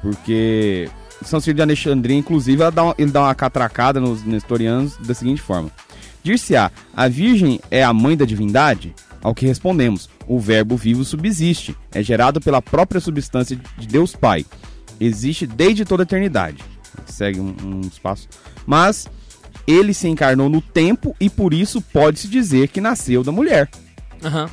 porque 0.00 0.88
São 1.22 1.38
Ciro 1.40 1.56
de 1.56 1.62
Alexandria, 1.62 2.16
inclusive, 2.16 2.60
ela 2.62 2.70
dá 2.70 2.82
uma- 2.84 2.94
ele 2.98 3.10
dá 3.10 3.20
uma 3.22 3.34
catracada 3.34 4.00
nos 4.00 4.22
nestorianos 4.24 4.96
da 4.98 5.14
seguinte 5.14 5.40
forma: 5.40 5.70
dir-se-á, 6.22 6.70
a 6.94 7.08
Virgem 7.08 7.60
é 7.70 7.82
a 7.84 7.92
mãe 7.92 8.16
da 8.16 8.24
divindade? 8.24 8.94
Ao 9.22 9.34
que 9.34 9.46
respondemos: 9.46 10.08
o 10.26 10.38
Verbo 10.38 10.76
vivo 10.76 11.04
subsiste, 11.04 11.76
é 11.92 12.02
gerado 12.02 12.40
pela 12.40 12.60
própria 12.60 13.00
substância 13.00 13.56
de 13.78 13.86
Deus 13.86 14.14
Pai, 14.16 14.44
existe 15.00 15.46
desde 15.46 15.84
toda 15.84 16.02
a 16.02 16.04
eternidade. 16.04 16.62
Segue 17.06 17.40
um, 17.40 17.54
um 17.62 17.80
espaço, 17.82 18.28
mas 18.66 19.06
ele 19.66 19.94
se 19.94 20.08
encarnou 20.08 20.48
no 20.48 20.60
tempo 20.60 21.14
e 21.20 21.30
por 21.30 21.54
isso 21.54 21.80
pode-se 21.80 22.26
dizer 22.28 22.68
que 22.68 22.80
nasceu 22.80 23.22
da 23.22 23.30
mulher. 23.32 23.70
Aham. 24.22 24.50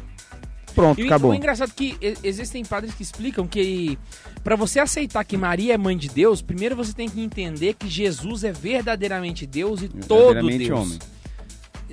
Pronto, 0.76 1.02
E 1.02 1.06
acabou. 1.08 1.32
o 1.32 1.34
engraçado 1.36 1.72
é 1.72 1.74
que 1.76 1.98
existem 2.24 2.64
padres 2.64 2.94
que 2.94 3.02
explicam 3.04 3.46
que 3.48 3.98
pra 4.44 4.56
você 4.56 4.80
aceitar 4.80 5.26
que 5.26 5.36
Maria 5.36 5.74
é 5.74 5.78
mãe 5.78 5.98
de 5.98 6.08
Deus, 6.08 6.42
primeiro 6.44 6.76
você 6.76 6.94
tem 6.94 7.10
que 7.10 7.20
entender 7.22 7.74
que 7.74 7.90
Jesus 7.90 8.44
é 8.44 8.52
verdadeiramente 8.52 9.46
Deus 9.48 9.82
e 9.82 9.90
todo 9.90 10.28
Verdadeiramente 10.34 10.68
Deus. 10.68 10.80
homem. 10.80 11.00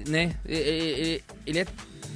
Né? 0.06 0.37
Ele 0.45 1.59
é 1.59 1.66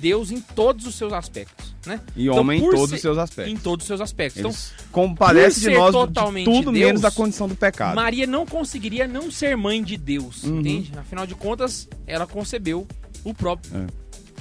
Deus 0.00 0.30
em 0.30 0.40
todos 0.40 0.86
os 0.86 0.94
seus 0.94 1.12
aspectos, 1.12 1.74
né? 1.86 2.00
E 2.16 2.24
Então, 2.26 2.38
homem 2.40 2.58
em 2.60 2.70
todos 2.70 2.88
ser- 2.90 2.96
os 2.96 3.00
seus 3.02 3.18
aspectos. 3.18 3.52
Em 3.52 3.56
todos 3.56 3.84
os 3.84 3.86
seus 3.86 4.00
aspectos. 4.00 4.38
Então, 4.40 4.50
Eles 4.50 4.72
compadecem 4.90 5.62
por 5.64 5.70
de 5.70 5.76
nós 5.76 5.86
de 5.86 5.92
totalmente 5.92 6.44
tudo 6.46 6.72
Deus, 6.72 6.86
menos 6.86 7.04
a 7.04 7.10
condição 7.10 7.46
do 7.48 7.54
pecado. 7.54 7.94
Maria 7.94 8.26
não 8.26 8.44
conseguiria 8.46 9.06
não 9.06 9.30
ser 9.30 9.56
mãe 9.56 9.82
de 9.82 9.96
Deus, 9.96 10.42
Uhum. 10.44 10.60
entende? 10.60 10.92
Afinal 10.98 11.26
de 11.26 11.34
contas, 11.34 11.88
ela 12.06 12.26
concebeu 12.26 12.86
o 13.24 13.34
próprio. 13.34 13.86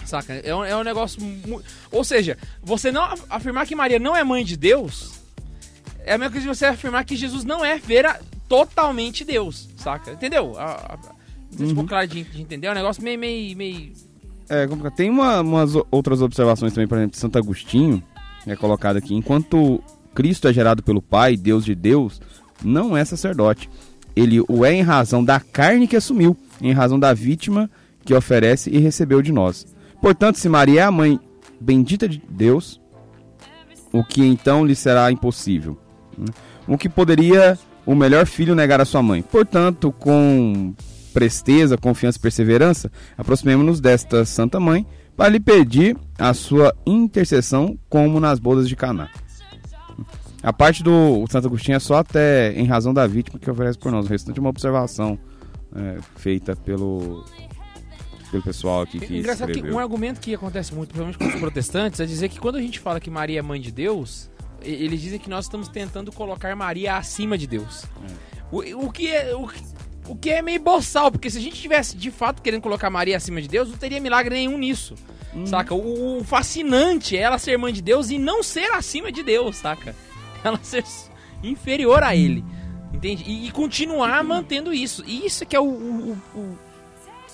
Saca? 0.05 0.33
É 0.33 0.55
um, 0.55 0.63
é 0.65 0.75
um 0.75 0.83
negócio. 0.83 1.21
mu- 1.21 1.61
Ou 1.91 2.03
seja, 2.03 2.37
você 2.63 2.91
não 2.91 3.03
af- 3.03 3.23
afirmar 3.29 3.67
que 3.67 3.75
Maria 3.75 3.99
não 3.99 4.15
é 4.15 4.23
mãe 4.23 4.43
de 4.43 4.57
Deus 4.57 5.11
é 6.03 6.13
a 6.13 6.17
mesma 6.17 6.31
coisa 6.31 6.47
de 6.51 6.57
você 6.57 6.65
afirmar 6.65 7.03
que 7.05 7.15
Jesus 7.15 7.43
não 7.43 7.63
é 7.63 7.77
vera, 7.77 8.19
totalmente 8.47 9.23
Deus, 9.23 9.69
saca? 9.77 10.11
Entendeu? 10.13 10.57
A- 10.57 10.93
a- 10.93 10.97
não 10.97 11.03
sei 11.03 11.57
se 11.57 11.63
Uhum. 11.63 11.69
ficou 11.69 11.85
claro 11.87 12.07
de, 12.07 12.23
de 12.23 12.41
entender. 12.41 12.67
É 12.67 12.71
um 12.71 12.75
negócio 12.75 13.03
meio. 13.03 13.19
meio, 13.19 13.55
meio... 13.57 13.93
É 14.49 14.65
complicado. 14.67 14.95
Tem 14.95 15.09
uma- 15.09 15.41
umas 15.41 15.73
outras 15.91 16.21
observações 16.21 16.73
também, 16.73 16.87
por 16.87 16.97
exemplo, 16.97 17.17
Santo 17.17 17.37
Agostinho, 17.37 18.01
é 18.47 18.55
colocado 18.55 18.97
aqui. 18.97 19.13
Enquanto 19.13 19.81
Cristo 20.15 20.47
é 20.47 20.53
gerado 20.53 20.81
pelo 20.81 21.01
Pai, 21.01 21.37
Deus 21.37 21.63
de 21.63 21.75
Deus, 21.75 22.19
não 22.63 22.97
é 22.97 23.05
sacerdote. 23.05 23.69
Ele 24.15 24.41
o 24.49 24.65
é 24.65 24.73
em 24.73 24.81
razão 24.81 25.23
da 25.23 25.39
carne 25.39 25.87
que 25.87 25.95
assumiu, 25.95 26.35
em 26.61 26.73
razão 26.73 26.99
da 26.99 27.13
vítima 27.13 27.69
que 28.03 28.13
oferece 28.13 28.69
e 28.69 28.79
recebeu 28.79 29.21
de 29.21 29.31
nós. 29.31 29.67
Portanto, 30.01 30.37
se 30.37 30.49
Maria 30.49 30.81
é 30.81 30.83
a 30.83 30.91
mãe 30.91 31.19
bendita 31.61 32.07
de 32.09 32.21
Deus, 32.29 32.81
o 33.93 34.03
que 34.03 34.25
então 34.25 34.65
lhe 34.65 34.75
será 34.75 35.11
impossível? 35.11 35.77
né? 36.17 36.25
O 36.67 36.77
que 36.77 36.89
poderia 36.89 37.57
o 37.85 37.95
melhor 37.95 38.25
filho 38.25 38.55
negar 38.55 38.81
a 38.81 38.85
sua 38.85 39.01
mãe? 39.01 39.21
Portanto, 39.21 39.91
com 39.91 40.73
presteza, 41.19 41.77
confiança 41.77 42.17
e 42.17 42.21
perseverança, 42.21 42.89
aproximemos-nos 43.17 43.81
desta 43.81 44.23
Santa 44.23 44.57
Mãe 44.57 44.87
para 45.17 45.27
lhe 45.27 45.39
pedir 45.39 45.97
a 46.17 46.33
sua 46.33 46.73
intercessão, 46.85 47.77
como 47.89 48.21
nas 48.21 48.39
bodas 48.39 48.69
de 48.69 48.75
Caná. 48.75 49.09
A 50.41 50.53
parte 50.53 50.81
do 50.81 51.25
Santo 51.29 51.47
Agostinho 51.47 51.75
é 51.75 51.79
só 51.79 51.95
até 51.97 52.53
em 52.53 52.65
razão 52.65 52.93
da 52.93 53.05
vítima 53.05 53.37
que 53.37 53.51
oferece 53.51 53.77
por 53.77 53.91
nós. 53.91 54.05
O 54.05 54.07
restante 54.07 54.37
é 54.37 54.39
uma 54.39 54.49
observação 54.49 55.19
é, 55.75 55.97
feita 56.15 56.55
pelo, 56.55 57.25
pelo 58.31 58.41
pessoal 58.43 58.83
aqui 58.83 58.97
que 59.01 59.17
Engraçado 59.17 59.47
que 59.47 59.55
escreveu. 59.57 59.75
um 59.75 59.79
argumento 59.79 60.21
que 60.21 60.33
acontece 60.33 60.73
muito, 60.73 60.91
principalmente 60.93 61.17
com 61.17 61.27
os 61.27 61.35
protestantes, 61.41 61.99
é 61.99 62.05
dizer 62.05 62.29
que 62.29 62.39
quando 62.39 62.55
a 62.55 62.61
gente 62.61 62.79
fala 62.79 63.01
que 63.01 63.09
Maria 63.09 63.39
é 63.39 63.41
mãe 63.41 63.59
de 63.59 63.73
Deus, 63.73 64.31
eles 64.61 65.01
dizem 65.01 65.19
que 65.19 65.29
nós 65.29 65.43
estamos 65.45 65.67
tentando 65.67 66.13
colocar 66.13 66.55
Maria 66.55 66.95
acima 66.95 67.37
de 67.37 67.45
Deus. 67.45 67.83
O, 68.49 68.59
o 68.85 68.89
que 68.89 69.09
é. 69.09 69.35
O, 69.35 69.45
que- 69.49 69.61
o 70.09 70.15
que 70.15 70.29
é 70.29 70.41
meio 70.41 70.59
boçal, 70.61 71.11
porque 71.11 71.29
se 71.29 71.37
a 71.37 71.41
gente 71.41 71.55
tivesse 71.61 71.95
de 71.95 72.09
fato 72.11 72.41
querendo 72.41 72.61
colocar 72.61 72.89
Maria 72.89 73.15
acima 73.17 73.41
de 73.41 73.47
Deus, 73.47 73.69
não 73.69 73.77
teria 73.77 73.99
milagre 74.01 74.33
nenhum 74.35 74.57
nisso. 74.57 74.95
Saca? 75.45 75.73
O, 75.75 76.17
o 76.19 76.23
fascinante 76.23 77.15
é 77.15 77.21
ela 77.21 77.37
ser 77.37 77.57
mãe 77.57 77.71
de 77.71 77.81
Deus 77.81 78.09
e 78.09 78.17
não 78.17 78.41
ser 78.41 78.71
acima 78.71 79.11
de 79.11 79.21
Deus, 79.23 79.57
saca? 79.57 79.95
Ela 80.43 80.59
ser 80.63 80.83
inferior 81.43 82.01
a 82.01 82.15
ele. 82.15 82.43
Entende? 82.93 83.23
E, 83.27 83.47
e 83.47 83.51
continuar 83.51 84.23
mantendo 84.23 84.73
isso. 84.73 85.03
E 85.05 85.25
isso 85.25 85.45
que 85.45 85.55
é 85.55 85.59
o, 85.59 85.65
o, 85.65 86.17
o- 86.33 86.57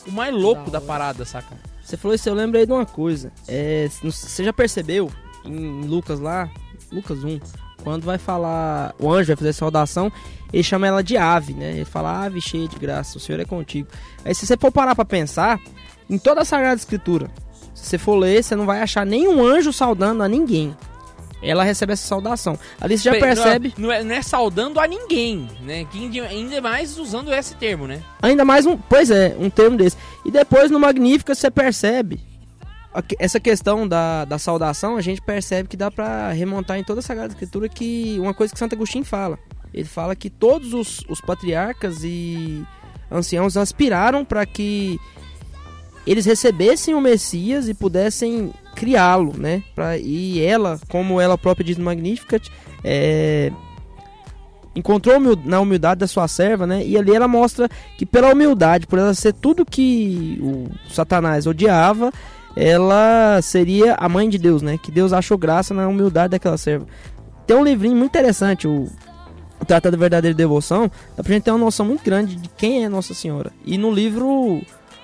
o 0.08 0.12
mais 0.12 0.34
louco 0.34 0.70
da 0.70 0.82
parada, 0.82 1.24
saca? 1.24 1.56
Você 1.84 1.96
falou 1.98 2.14
isso, 2.16 2.28
eu 2.28 2.34
lembrei 2.34 2.66
de 2.66 2.72
uma 2.74 2.86
coisa. 2.86 3.32
É, 3.48 3.88
você 4.04 4.44
já 4.44 4.52
percebeu 4.52 5.10
em 5.46 5.82
Lucas 5.86 6.20
lá, 6.20 6.50
Lucas 6.92 7.24
1, 7.24 7.40
quando 7.86 8.04
vai 8.04 8.18
falar, 8.18 8.96
o 9.00 9.14
anjo 9.14 9.28
vai 9.28 9.36
fazer 9.36 9.50
a 9.50 9.54
saudação, 9.54 10.12
ele 10.52 10.64
chama 10.64 10.88
ela 10.88 11.04
de 11.04 11.16
ave, 11.16 11.54
né? 11.54 11.70
Ele 11.70 11.86
fala, 11.86 12.26
ave 12.26 12.42
cheia 12.42 12.68
de 12.68 12.78
graça, 12.80 13.20
o 13.20 13.22
Senhor 13.22 13.40
é 13.40 13.46
contigo. 13.46 13.88
Aí 14.26 14.34
se 14.34 14.48
você 14.48 14.58
for 14.58 14.72
parar 14.72 14.96
pra 14.96 15.06
pensar, 15.06 15.60
em 16.10 16.18
toda 16.18 16.42
a 16.42 16.46
Sagrada 16.46 16.76
Escritura, 16.76 17.30
se 17.76 17.86
você 17.86 17.98
for 18.00 18.16
ler, 18.16 18.44
você 18.44 18.56
não 18.56 18.66
vai 18.66 18.82
achar 18.82 19.06
nenhum 19.06 19.46
anjo 19.46 19.72
saudando 19.72 20.24
a 20.24 20.28
ninguém. 20.28 20.76
Ela 21.44 21.64
recebe 21.64 21.94
essa 21.94 22.08
saudação. 22.08 22.58
Ali 22.82 22.98
você 22.98 23.04
já 23.04 23.12
Peraí, 23.12 23.36
percebe, 23.36 23.74
Não 23.78 23.92
é, 23.92 24.04
não 24.04 24.16
é 24.16 24.22
saudando 24.24 24.80
a 24.80 24.88
ninguém, 24.88 25.48
né? 25.62 25.86
Que 25.86 26.20
Ainda 26.22 26.60
mais 26.60 26.98
usando 26.98 27.32
esse 27.32 27.54
termo, 27.54 27.86
né? 27.86 28.02
ainda 28.20 28.44
mais 28.44 28.66
um, 28.66 28.76
pois 28.76 29.12
é, 29.12 29.36
um 29.38 29.48
termo 29.48 29.78
desse. 29.78 29.96
E 30.26 30.32
depois 30.32 30.72
no 30.72 30.80
Magnífica 30.80 31.36
você 31.36 31.52
percebe 31.52 32.20
essa 33.20 33.40
questão 33.40 33.88
da, 33.88 34.26
da 34.26 34.38
saudação, 34.38 34.98
a 34.98 35.02
gente 35.02 35.22
percebe 35.22 35.68
que 35.68 35.78
dá 35.78 35.90
pra 35.92 36.32
remontar 36.32 36.78
em 36.78 36.84
toda 36.84 37.00
a 37.00 37.04
Sagrada 37.04 37.34
Escritura 37.34 37.68
que 37.68 38.18
uma 38.20 38.34
coisa 38.34 38.54
que 38.54 38.60
Santo 38.60 38.76
Agostinho 38.76 39.06
fala. 39.06 39.38
Ele 39.74 39.84
fala 39.84 40.16
que 40.16 40.30
todos 40.30 40.74
os, 40.74 41.04
os 41.10 41.20
patriarcas 41.20 42.04
e 42.04 42.64
anciãos 43.12 43.58
aspiraram 43.58 44.24
para 44.24 44.46
que 44.46 45.00
eles 46.08 46.26
recebessem 46.26 46.94
o 46.94 47.02
Messias 47.02 47.68
e 47.68 47.74
pudessem 47.74 48.54
criá-lo, 48.76 49.34
né? 49.38 49.64
Pra, 49.74 49.98
e 49.98 50.40
ela, 50.42 50.80
como 50.90 51.20
ela 51.20 51.38
própria 51.38 51.66
diz 51.66 51.78
no 51.78 51.84
Magnificat, 51.86 52.50
é, 52.84 53.52
encontrou 54.76 55.20
na 55.44 55.60
humildade 55.60 56.00
da 56.00 56.08
sua 56.08 56.28
serva, 56.28 56.68
né? 56.68 56.86
E 56.86 56.98
ali 56.98 57.16
ela 57.16 57.28
mostra 57.28 57.70
que 57.98 58.06
pela 58.06 58.32
humildade, 58.32 58.86
por 58.86 59.00
ela 59.00 59.14
ser 59.14 59.34
tudo 59.34 59.66
que 59.66 60.38
o 60.42 60.70
Satanás 60.94 61.48
odiava, 61.48 62.12
ela 62.56 63.40
seria 63.42 63.96
a 63.96 64.08
mãe 64.08 64.30
de 64.30 64.38
Deus, 64.38 64.62
né? 64.62 64.78
Que 64.78 64.92
Deus 64.92 65.12
achou 65.12 65.38
graça 65.38 65.74
na 65.74 65.88
humildade 65.88 66.32
daquela 66.32 66.58
serva. 66.58 66.88
Tem 67.46 67.56
um 67.56 67.64
livrinho 67.64 67.96
muito 67.96 68.12
interessante, 68.12 68.68
o, 68.68 68.88
Tratado 69.66 69.96
da 69.96 70.00
Verdadeira 70.00 70.36
Devoção, 70.36 70.90
dá 71.16 71.24
pra 71.24 71.34
gente 71.34 71.44
ter 71.44 71.52
uma 71.52 71.58
noção 71.58 71.86
muito 71.86 72.04
grande 72.04 72.36
de 72.36 72.50
quem 72.50 72.84
é 72.84 72.90
Nossa 72.90 73.14
Senhora. 73.14 73.52
E 73.66 73.78
no 73.78 73.92
livro, 73.92 74.62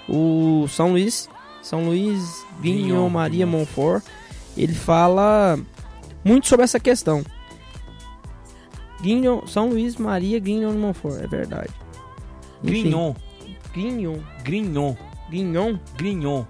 o 0.07 0.67
São 0.67 0.91
Luís, 0.91 1.27
São 1.63 1.85
Luís 1.85 2.45
Grignon, 2.61 3.09
Maria. 3.09 3.47
Montfort, 3.47 4.03
ele 4.55 4.73
fala 4.73 5.59
muito 6.23 6.47
sobre 6.47 6.63
essa 6.63 6.79
questão. 6.79 7.23
Grignon, 9.01 9.47
São 9.47 9.69
Luís 9.69 9.95
Maria 9.95 10.39
Grignon 10.39 10.71
de 10.71 10.77
Montfort, 10.77 11.23
é 11.23 11.27
verdade. 11.27 11.73
Enfim, 12.63 12.83
Grignon, 12.83 13.13
Grignon. 13.73 14.19
Grignon, 14.43 14.95
Grignon? 15.29 15.77
Grignon. 15.97 16.43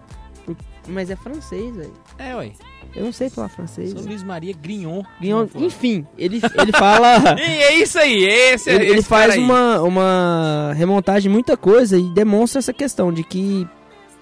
Mas 0.87 1.09
é 1.09 1.15
francês, 1.15 1.75
velho. 1.75 1.93
É, 2.17 2.35
ué. 2.35 2.51
Eu 2.95 3.05
não 3.05 3.13
sei 3.13 3.29
falar 3.29 3.49
francês. 3.49 3.91
São. 3.91 4.01
Luís 4.01 4.23
Maria 4.23 4.53
Grignon. 4.53 5.03
Grignon, 5.19 5.47
enfim, 5.55 6.05
ele, 6.17 6.41
ele 6.59 6.71
fala. 6.71 7.35
E 7.39 7.41
é 7.41 7.75
isso 7.75 7.97
aí, 7.97 8.23
esse 8.23 8.69
é 8.69 8.75
ele, 8.75 8.85
ele 8.85 8.99
esse 8.99 9.09
cara 9.09 9.27
faz 9.27 9.33
aí. 9.35 9.39
uma, 9.39 9.81
uma 9.81 10.73
remontagem 10.75 11.23
de 11.23 11.29
muita 11.29 11.55
coisa 11.55 11.97
e 11.97 12.03
demonstra 12.09 12.59
essa 12.59 12.73
questão 12.73 13.13
de 13.13 13.23
que, 13.23 13.67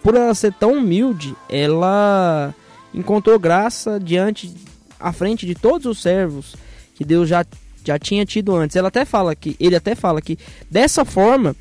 por 0.04 0.14
ela 0.16 0.34
ser 0.36 0.54
tão 0.54 0.74
humilde, 0.74 1.36
ela 1.50 2.54
encontrou 2.94 3.40
graça 3.40 4.00
diante, 4.00 4.54
à 5.00 5.12
frente 5.12 5.46
de 5.46 5.56
todos 5.56 5.86
os 5.88 6.02
servos 6.02 6.56
que 6.96 7.04
Deus 7.04 7.28
já, 7.28 7.46
já 7.84 7.98
tinha 7.98 8.26
tido 8.26 8.56
antes. 8.56 8.76
Ela 8.76 8.90
até 8.90 9.04
fala 9.06 9.36
que, 9.36 9.56
ele 9.60 9.76
até 9.76 9.96
fala 9.96 10.22
que 10.22 10.38
dessa 10.70 11.04
forma, 11.04 11.56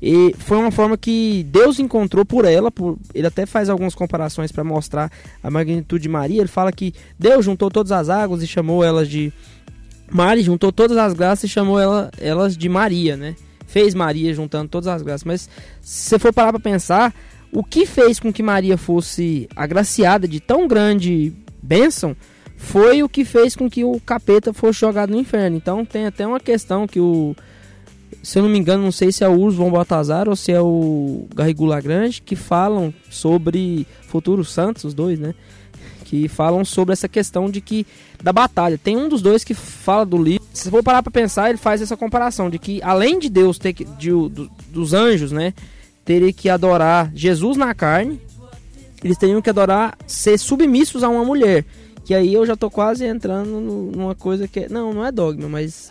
e 0.00 0.34
foi 0.38 0.56
uma 0.58 0.70
forma 0.70 0.96
que 0.96 1.44
Deus 1.50 1.78
encontrou 1.78 2.24
por 2.24 2.44
ela. 2.44 2.70
Por, 2.70 2.96
ele 3.12 3.26
até 3.26 3.46
faz 3.46 3.68
algumas 3.68 3.94
comparações 3.94 4.52
para 4.52 4.62
mostrar 4.62 5.10
a 5.42 5.50
magnitude 5.50 6.02
de 6.02 6.08
Maria. 6.08 6.40
Ele 6.40 6.48
fala 6.48 6.70
que 6.70 6.94
Deus 7.18 7.44
juntou 7.44 7.70
todas 7.70 7.90
as 7.90 8.08
águas 8.08 8.42
e 8.42 8.46
chamou 8.46 8.84
elas 8.84 9.08
de 9.08 9.32
Mari, 10.10 10.42
juntou 10.42 10.72
todas 10.72 10.96
as 10.96 11.12
graças 11.12 11.44
e 11.44 11.52
chamou 11.52 11.78
ela, 11.78 12.10
elas 12.18 12.56
de 12.56 12.68
Maria, 12.68 13.16
né? 13.16 13.34
Fez 13.66 13.92
Maria 13.92 14.32
juntando 14.32 14.68
todas 14.68 14.86
as 14.86 15.02
graças. 15.02 15.24
Mas 15.24 15.50
se 15.82 16.10
você 16.10 16.18
for 16.18 16.32
parar 16.32 16.52
para 16.52 16.60
pensar, 16.60 17.12
o 17.52 17.64
que 17.64 17.84
fez 17.84 18.20
com 18.20 18.32
que 18.32 18.42
Maria 18.42 18.78
fosse 18.78 19.48
agraciada 19.54 20.28
de 20.28 20.40
tão 20.40 20.68
grande 20.68 21.32
bênção 21.60 22.16
foi 22.56 23.02
o 23.02 23.08
que 23.08 23.24
fez 23.24 23.54
com 23.54 23.68
que 23.68 23.84
o 23.84 24.00
capeta 24.00 24.52
fosse 24.52 24.80
jogado 24.80 25.10
no 25.10 25.18
inferno. 25.18 25.56
Então 25.56 25.84
tem 25.84 26.06
até 26.06 26.26
uma 26.26 26.40
questão 26.40 26.86
que 26.86 27.00
o 27.00 27.34
se 28.22 28.38
eu 28.38 28.42
não 28.42 28.50
me 28.50 28.58
engano, 28.58 28.82
não 28.82 28.92
sei 28.92 29.10
se 29.12 29.22
é 29.24 29.28
o 29.28 29.38
Urso 29.38 29.58
Baltazar 29.70 30.28
ou 30.28 30.36
se 30.36 30.52
é 30.52 30.60
o 30.60 31.26
Garrigou 31.34 31.66
Lagrange, 31.66 32.20
que 32.22 32.34
falam 32.36 32.92
sobre 33.10 33.86
futuros 34.08 34.50
santos, 34.50 34.84
os 34.84 34.94
dois, 34.94 35.18
né? 35.18 35.34
Que 36.04 36.26
falam 36.28 36.64
sobre 36.64 36.92
essa 36.94 37.08
questão 37.08 37.50
de 37.50 37.60
que 37.60 37.86
da 38.22 38.32
batalha. 38.32 38.78
Tem 38.78 38.96
um 38.96 39.08
dos 39.08 39.20
dois 39.20 39.44
que 39.44 39.52
fala 39.54 40.06
do 40.06 40.16
livro. 40.22 40.46
Se 40.54 40.70
for 40.70 40.82
parar 40.82 41.02
pra 41.02 41.10
pensar, 41.12 41.50
ele 41.50 41.58
faz 41.58 41.82
essa 41.82 41.96
comparação 41.96 42.48
de 42.48 42.58
que 42.58 42.82
além 42.82 43.18
de 43.18 43.28
Deus 43.28 43.58
ter 43.58 43.72
que 43.74 43.84
de, 43.84 44.10
do- 44.10 44.50
dos 44.70 44.94
anjos, 44.94 45.30
né, 45.32 45.52
terem 46.04 46.32
que 46.32 46.48
adorar 46.48 47.12
Jesus 47.14 47.56
na 47.58 47.74
carne, 47.74 48.18
eles 49.04 49.18
teriam 49.18 49.42
que 49.42 49.50
adorar 49.50 49.96
ser 50.06 50.38
submissos 50.38 51.02
a 51.04 51.08
uma 51.08 51.24
mulher. 51.24 51.64
Que 52.04 52.14
aí 52.14 52.32
eu 52.32 52.46
já 52.46 52.56
tô 52.56 52.70
quase 52.70 53.04
entrando 53.04 53.60
numa 53.94 54.14
coisa 54.14 54.48
que 54.48 54.60
é, 54.60 54.68
não, 54.70 54.94
não 54.94 55.04
é 55.04 55.12
dogma, 55.12 55.46
mas 55.46 55.90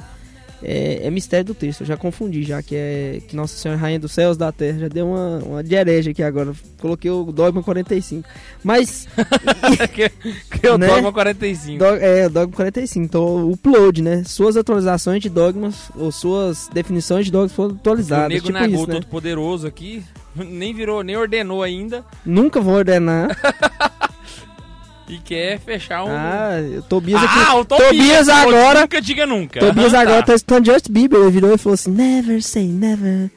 é, 0.64 1.06
é 1.08 1.12
mistério 1.12 1.46
do 1.46 1.54
texto, 1.54 1.82
eu 1.82 1.88
já 1.88 1.98
confundi, 1.98 2.44
já 2.44 2.62
que 2.62 2.76
é 2.76 3.22
que 3.28 3.36
Nossa 3.36 3.58
Senhora 3.58 3.80
é 3.80 3.82
Rainha 3.82 4.00
dos 4.00 4.12
Céus 4.12 4.38
da 4.38 4.52
Terra, 4.52 4.80
já 4.80 4.88
deu 4.88 5.08
uma, 5.08 5.38
uma 5.40 5.64
de 5.64 5.76
herege 5.76 6.12
aqui 6.12 6.24
agora, 6.24 6.54
coloquei 6.80 7.10
o 7.12 7.32
dogma 7.32 7.62
45. 7.62 8.28
Mas, 8.64 9.08
que, 9.94 10.10
que 10.10 10.68
eu 10.68 10.78
Né? 10.78 10.88
dogma 10.88 11.12
45. 11.12 11.78
do, 11.78 11.86
é, 11.96 12.30
dogma 12.30 12.56
45, 12.56 13.06
então 13.06 13.24
o 13.24 13.52
upload, 13.52 14.02
né? 14.02 14.24
Suas 14.26 14.58
atualizações 14.58 15.22
de 15.22 15.30
dogmas, 15.30 15.92
ou 15.96 16.12
suas 16.12 16.70
definições 16.74 17.26
de 17.26 17.32
dogmas 17.32 17.52
foram 17.54 17.72
o 17.72 17.78
atualizadas, 17.78 18.30
nego 18.30 18.48
tipo 18.48 18.54
Nagô 18.54 18.74
isso, 18.74 18.88
né? 18.88 18.94
todo 18.96 19.08
poderoso 19.08 19.68
aqui, 19.68 20.04
nem 20.36 20.74
virou, 20.74 21.04
nem 21.04 21.16
ordenou 21.16 21.62
ainda. 21.64 22.04
Nunca 22.26 22.60
vou 22.60 22.76
ordenar, 22.76 23.38
e 25.08 25.18
quer 25.20 25.60
fechar 25.60 26.04
um. 26.04 26.10
Ah, 26.12 26.52
o 26.80 26.82
Tobias 26.82 27.24
aqui. 27.24 27.40
Ah, 27.48 27.56
o 27.56 27.66
Tobias, 27.66 27.88
Tobias 27.90 28.30
agora- 28.30 28.82
Nunca 28.82 29.02
diga 29.02 29.26
nunca. 29.26 29.60
Tobias 29.60 29.94
Ah, 29.94 30.02
agora 30.02 30.20
tá. 30.22 30.28
tá 30.28 30.36
escutando 30.36 30.66
Just 30.66 30.90
Bieber. 30.90 31.20
Ele 31.22 31.32
virou 31.32 31.54
e 31.54 31.58
falou 31.58 31.74
assim: 31.76 31.92
Never 31.92 32.42
say 32.44 32.66
never. 32.68 33.30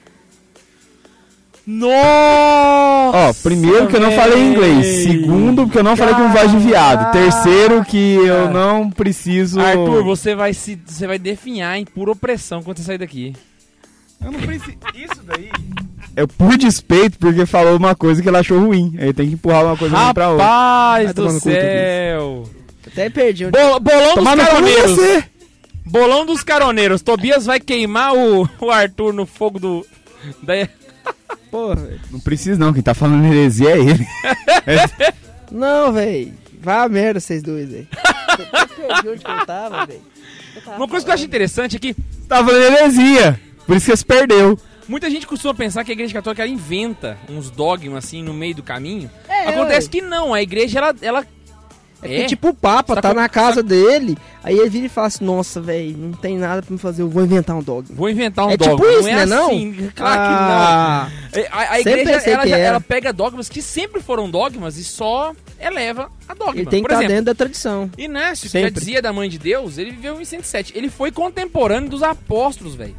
Nossa! 1.67 3.17
Ó, 3.17 3.33
primeiro 3.43 3.87
que 3.87 3.95
eu 3.97 4.01
não 4.01 4.11
falei 4.13 4.43
inglês. 4.43 5.05
Segundo, 5.05 5.69
que 5.69 5.79
eu 5.79 5.85
não 5.85 5.97
falei 5.97 6.15
com 6.15 6.29
voz 6.33 6.51
de 6.51 6.59
viado. 6.59 7.13
Terceiro, 7.13 7.85
que 7.85 8.15
eu 8.17 8.51
não 8.51 8.91
preciso. 8.91 9.61
Arthur, 9.61 10.03
você 10.03 10.35
vai 10.35 10.53
se 10.53 10.81
você 10.85 11.07
vai 11.07 11.19
definhar 11.19 11.79
em 11.79 11.85
pura 11.85 12.11
opressão 12.13 12.63
quando 12.63 12.79
você 12.79 12.85
sair 12.85 12.99
daqui. 12.99 13.35
Eu 14.25 14.33
não 14.33 14.41
preciso. 14.41 14.77
Isso 14.95 15.23
daí. 15.25 15.51
É 16.23 16.27
por 16.27 16.57
despeito, 16.59 17.19
porque 17.19 17.47
falou 17.47 17.77
uma 17.77 17.95
coisa 17.95 18.21
que 18.23 18.29
ele 18.29 18.37
achou 18.37 18.59
ruim. 18.59 18.95
Aí 18.99 19.13
tem 19.13 19.29
que 19.29 19.35
empurrar 19.35 19.65
uma 19.65 19.77
coisa 19.77 19.97
ruim 19.97 20.15
pra 20.15 20.31
outra. 20.31 20.45
Rapaz 20.47 21.15
do 21.15 21.31
céu! 21.41 22.51
Até 22.87 23.09
perdi. 23.11 23.47
onde- 23.47 23.59
Bol- 23.59 23.81
bolão 23.81 24.15
Tomar 24.15 24.37
dos 24.37 24.47
caroneiros. 24.47 24.99
Bolão 25.85 26.27
dos 26.27 26.43
caroneiros. 26.43 27.03
Tobias 27.03 27.47
vai 27.47 27.59
queimar 27.61 28.15
o, 28.15 28.49
o 28.61 28.71
Arthur 28.71 29.13
no 29.13 29.27
fogo 29.27 29.59
do 29.59 29.87
da, 30.43 30.53
Porra, 31.51 31.77
velho. 31.77 32.01
Não 32.11 32.21
precisa 32.21 32.59
não, 32.59 32.73
quem 32.73 32.83
tá 32.83 32.95
falando 32.95 33.25
heresia 33.27 33.71
é 33.71 33.79
ele. 33.79 34.07
Não, 35.51 35.93
velho. 35.93 36.33
Vai 36.63 36.77
a 36.85 36.89
merda, 36.89 37.19
vocês 37.21 37.43
dois, 37.43 37.69
velho. 37.69 37.89
Eu 38.39 38.45
até 38.53 38.67
perdi 38.75 39.09
onde 39.09 39.25
que 39.25 39.31
eu 39.31 39.47
tava, 39.47 39.87
velho. 39.87 40.01
Uma 40.77 40.87
coisa 40.87 41.05
que 41.05 41.11
eu 41.11 41.15
acho 41.15 41.25
interessante 41.25 41.77
é 41.77 41.79
que 41.79 41.93
Você 41.95 42.29
tá 42.29 42.37
falando 42.45 42.63
heresia. 42.63 43.41
Por 43.67 43.77
isso 43.77 43.91
que 43.91 43.97
você 43.97 44.05
perdeu. 44.05 44.59
Muita 44.91 45.09
gente 45.09 45.27
costuma 45.27 45.55
pensar 45.55 45.85
que 45.85 45.91
a 45.91 45.95
igreja 45.95 46.13
católica 46.13 46.43
ela 46.43 46.51
inventa 46.51 47.17
uns 47.29 47.51
dogmas 47.51 48.05
assim 48.05 48.23
no 48.23 48.35
meio 48.35 48.55
do 48.55 48.63
caminho. 48.63 49.11
É, 49.29 49.49
Acontece 49.49 49.87
ué. 49.87 49.91
que 49.93 50.03
não, 50.03 50.35
a 50.35 50.43
igreja 50.43 50.79
ela, 50.81 50.95
ela 51.01 51.27
É 52.03 52.09
que, 52.23 52.27
tipo, 52.29 52.49
o 52.49 52.55
Papa 52.55 52.95
Tá 52.97 53.03
tá, 53.03 53.15
na 53.15 53.29
casa 53.29 53.63
dele, 53.63 54.17
aí 54.43 54.57
ele 54.59 54.69
vira 54.71 54.87
e 54.87 54.89
fala 54.89 55.07
assim, 55.09 55.23
nossa, 55.25 55.61
velho, 55.61 55.97
não 55.97 56.13
tem 56.13 56.39
nada 56.39 56.63
pra 56.63 56.73
me 56.73 56.79
fazer, 56.79 57.03
eu 57.03 57.09
vou 57.11 57.23
inventar 57.23 57.55
um 57.57 57.63
dogma. 57.63 57.95
Vou 57.95 58.09
inventar 58.09 58.47
um 58.47 58.51
É 58.51 58.57
tipo 58.57 58.71
dogma. 58.77 58.91
isso, 58.91 59.03
não 59.03 59.09
é 59.09 59.15
né, 59.17 59.27
não? 59.27 59.47
assim. 59.47 59.91
Claro 59.95 60.21
Ah, 60.21 61.09
que 61.33 61.39
não. 61.41 61.47
A, 61.53 61.63
a 61.63 61.77
Sempre 61.77 61.91
igreja 62.01 62.31
ela, 62.31 62.47
já- 62.47 62.59
ela 62.59 62.81
pega 62.81 63.13
dogmas 63.13 63.49
que 63.49 63.61
sempre 63.63 64.01
foram 64.01 64.31
dogmas 64.31 64.77
e 64.79 64.83
só 64.85 65.33
eleva 65.61 66.11
a 66.27 66.35
dogma. 66.35 66.57
Ele 66.57 66.67
tem 66.67 66.83
que 66.83 66.89
Por 66.89 66.95
estar 66.95 67.05
exemplo, 67.05 67.09
dentro 67.17 67.25
da 67.27 67.35
tradição. 67.35 67.91
Inácio, 67.99 68.49
que 68.51 68.59
já 68.59 68.67
Sempre. 68.67 68.81
dizia 68.81 69.03
da 69.03 69.13
mãe 69.13 69.29
de 69.29 69.39
Deus, 69.39 69.77
ele 69.79 69.91
viveu 69.93 70.21
em 70.21 70.25
107. 70.25 70.73
Ele 70.75 70.89
foi 70.89 71.13
contemporâneo 71.13 71.89
dos 71.91 72.03
apóstolos, 72.03 72.75
velho. 72.75 72.97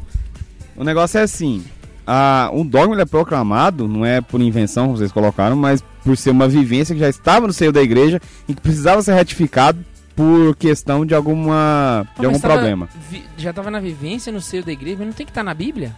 O 0.76 0.84
negócio 0.84 1.18
é 1.18 1.24
assim. 1.24 1.64
A, 2.06 2.50
o 2.54 2.64
dogma 2.64 3.00
é 3.00 3.06
proclamado, 3.06 3.88
não 3.88 4.06
é 4.06 4.22
por 4.22 4.42
invenção, 4.42 4.86
como 4.88 4.98
vocês 4.98 5.12
colocaram, 5.12 5.56
mas 5.56 5.84
por 6.04 6.18
ser 6.18 6.32
uma 6.32 6.48
vivência 6.48 6.96
que 6.96 7.00
já 7.02 7.10
estava 7.10 7.46
no 7.48 7.54
seio 7.54 7.72
da 7.72 7.82
igreja 7.82 8.20
e 8.48 8.54
que 8.56 8.62
precisava 8.62 9.02
ser 9.02 9.14
ratificado 9.14 9.80
por 10.16 10.56
questão 10.58 11.06
de 11.06 11.14
alguma 11.16 12.06
de 12.20 12.26
algum 12.26 12.40
problema. 12.40 12.90
vi- 13.10 13.24
já 13.38 13.54
tava 13.54 13.70
na 13.72 13.80
vivência 13.80 14.32
no 14.32 14.42
seio 14.42 14.64
da 14.64 14.72
igreja, 14.72 14.98
mas 15.00 15.08
não 15.08 15.14
tem 15.14 15.26
que 15.26 15.32
estar 15.32 15.44
na 15.44 15.54
Bíblia? 15.54 15.96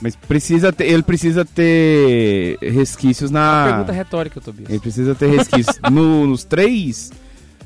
Mas 0.00 0.14
precisa 0.14 0.70
ter, 0.72 0.84
ele 0.84 1.02
precisa 1.02 1.44
ter 1.44 2.58
resquícios 2.60 3.30
na 3.30 3.64
Pergunta 3.68 3.92
retórica, 3.92 4.40
Tobias. 4.40 4.68
Ele 4.68 4.78
precisa 4.78 5.14
ter 5.14 5.28
resquícios 5.30 5.78
no- 5.90 6.26
nos 6.26 6.44
três 6.44 7.10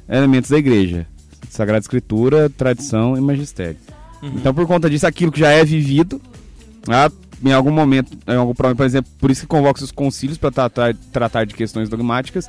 elementos 0.09 0.49
da 0.51 0.57
igreja: 0.59 1.07
Sagrada 1.49 1.81
Escritura, 1.81 2.49
tradição 2.49 3.17
e 3.17 3.21
magistério. 3.21 3.77
Uhum. 4.23 4.35
Então, 4.37 4.55
por 4.55 4.67
conta 4.67 4.89
disso, 4.89 5.07
aquilo 5.07 5.33
que 5.33 5.41
já 5.41 5.49
é 5.51 5.65
vivido, 5.65 6.21
ah, 6.89 7.11
em 7.43 7.53
algum 7.53 7.71
momento, 7.71 8.17
em 8.27 8.37
algum 8.37 8.55
problema, 8.55 8.77
por 8.77 8.87
exemplo, 8.87 9.11
por 9.19 9.31
isso 9.31 9.43
que 9.43 9.47
convoca 9.47 9.83
os 9.83 9.91
concílios 9.91 10.39
para 10.39 10.51
tratar, 10.51 10.95
tratar 11.13 11.45
de 11.45 11.55
questões 11.55 11.89
dogmáticas, 11.89 12.49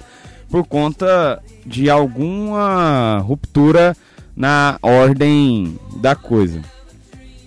por 0.49 0.65
conta 0.65 1.41
de 1.65 1.89
alguma 1.89 3.19
ruptura 3.19 3.95
na 4.35 4.77
ordem 4.81 5.79
da 5.97 6.15
coisa. 6.15 6.61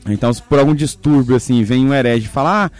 Então, 0.07 0.33
se 0.33 0.43
por 0.43 0.59
algum 0.59 0.75
distúrbio 0.75 1.37
assim 1.37 1.63
vem 1.63 1.87
um 1.87 1.95
herege 1.95 2.29
falar, 2.29 2.67
ah, 2.67 2.71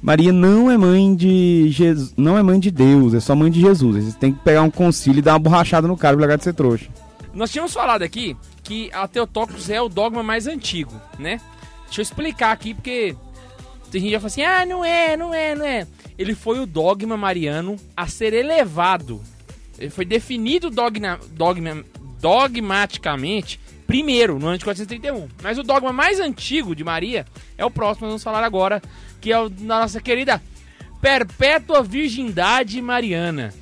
Maria 0.00 0.32
não 0.32 0.70
é 0.70 0.76
mãe 0.76 1.14
de 1.14 1.68
Jesus, 1.70 2.12
não 2.16 2.38
é 2.38 2.42
mãe 2.42 2.60
de 2.60 2.70
Deus, 2.70 3.14
é 3.14 3.20
só 3.20 3.34
mãe 3.34 3.50
de 3.50 3.60
Jesus. 3.60 4.04
Você 4.04 4.18
tem 4.18 4.32
que 4.32 4.40
pegar 4.40 4.62
um 4.62 4.70
concílio 4.70 5.18
e 5.18 5.22
dar 5.22 5.32
uma 5.32 5.38
borrachada 5.38 5.88
no 5.88 5.96
cara 5.96 6.16
pra 6.16 6.22
largar 6.22 6.38
de 6.38 6.44
ser 6.44 6.54
trouxa. 6.54 6.86
Nós 7.34 7.50
tínhamos 7.50 7.72
falado 7.72 8.02
aqui 8.02 8.36
que 8.62 8.90
a 8.92 9.06
Teotocos 9.06 9.68
é 9.68 9.80
o 9.80 9.88
dogma 9.88 10.22
mais 10.22 10.46
antigo, 10.46 10.92
né? 11.18 11.40
Deixa 11.86 12.00
eu 12.00 12.02
explicar 12.02 12.52
aqui, 12.52 12.74
porque 12.74 13.16
tem 13.90 14.00
gente 14.00 14.10
que 14.10 14.14
já 14.14 14.20
fala 14.20 14.26
assim, 14.26 14.42
ah, 14.42 14.66
não 14.66 14.84
é, 14.84 15.16
não 15.16 15.34
é, 15.34 15.54
não 15.54 15.64
é. 15.64 15.86
Ele 16.18 16.34
foi 16.34 16.58
o 16.58 16.66
dogma 16.66 17.16
mariano 17.16 17.76
a 17.96 18.06
ser 18.06 18.32
elevado. 18.32 19.22
Ele 19.78 19.90
foi 19.90 20.04
definido 20.04 20.70
dogma, 20.70 21.20
dogma, 21.32 21.84
dogmaticamente 22.20 23.60
primeiro, 23.86 24.38
no 24.38 24.48
ano 24.48 24.58
de 24.58 24.64
431. 24.64 25.28
Mas 25.42 25.58
o 25.58 25.62
dogma 25.62 25.92
mais 25.92 26.18
antigo 26.20 26.74
de 26.74 26.82
Maria 26.82 27.24
é 27.56 27.64
o 27.64 27.70
próximo 27.70 28.06
nós 28.06 28.12
vamos 28.12 28.24
falar 28.24 28.42
agora, 28.42 28.82
que 29.20 29.32
é 29.32 29.38
o 29.38 29.48
da 29.48 29.80
nossa 29.80 30.00
querida 30.00 30.42
Perpétua 31.00 31.82
Virgindade 31.82 32.80
Mariana. 32.82 33.54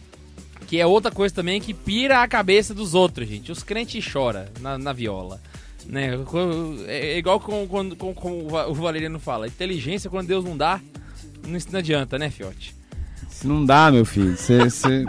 Que 0.66 0.80
é 0.80 0.86
outra 0.86 1.10
coisa 1.10 1.34
também 1.34 1.60
que 1.60 1.74
pira 1.74 2.22
a 2.22 2.28
cabeça 2.28 2.72
dos 2.72 2.94
outros, 2.94 3.28
gente. 3.28 3.52
Os 3.52 3.62
crentes 3.62 4.02
choram 4.02 4.46
na, 4.60 4.78
na 4.78 4.92
viola. 4.92 5.40
Né? 5.86 6.10
É 6.86 7.18
igual 7.18 7.38
com, 7.38 7.66
com, 7.66 7.90
com, 7.94 8.14
com 8.14 8.38
o 8.44 8.48
Va- 8.48 8.66
o 8.66 8.74
Valeriano 8.74 9.18
fala. 9.18 9.46
Inteligência, 9.46 10.08
quando 10.10 10.26
Deus 10.26 10.44
não 10.44 10.56
dá, 10.56 10.80
não, 11.46 11.58
não 11.70 11.78
adianta, 11.78 12.18
né, 12.18 12.30
Fiote? 12.30 12.74
Se 13.28 13.46
não 13.46 13.64
dá, 13.64 13.90
meu 13.90 14.04
filho, 14.04 14.36
você. 14.36 14.58
você- 14.64 15.04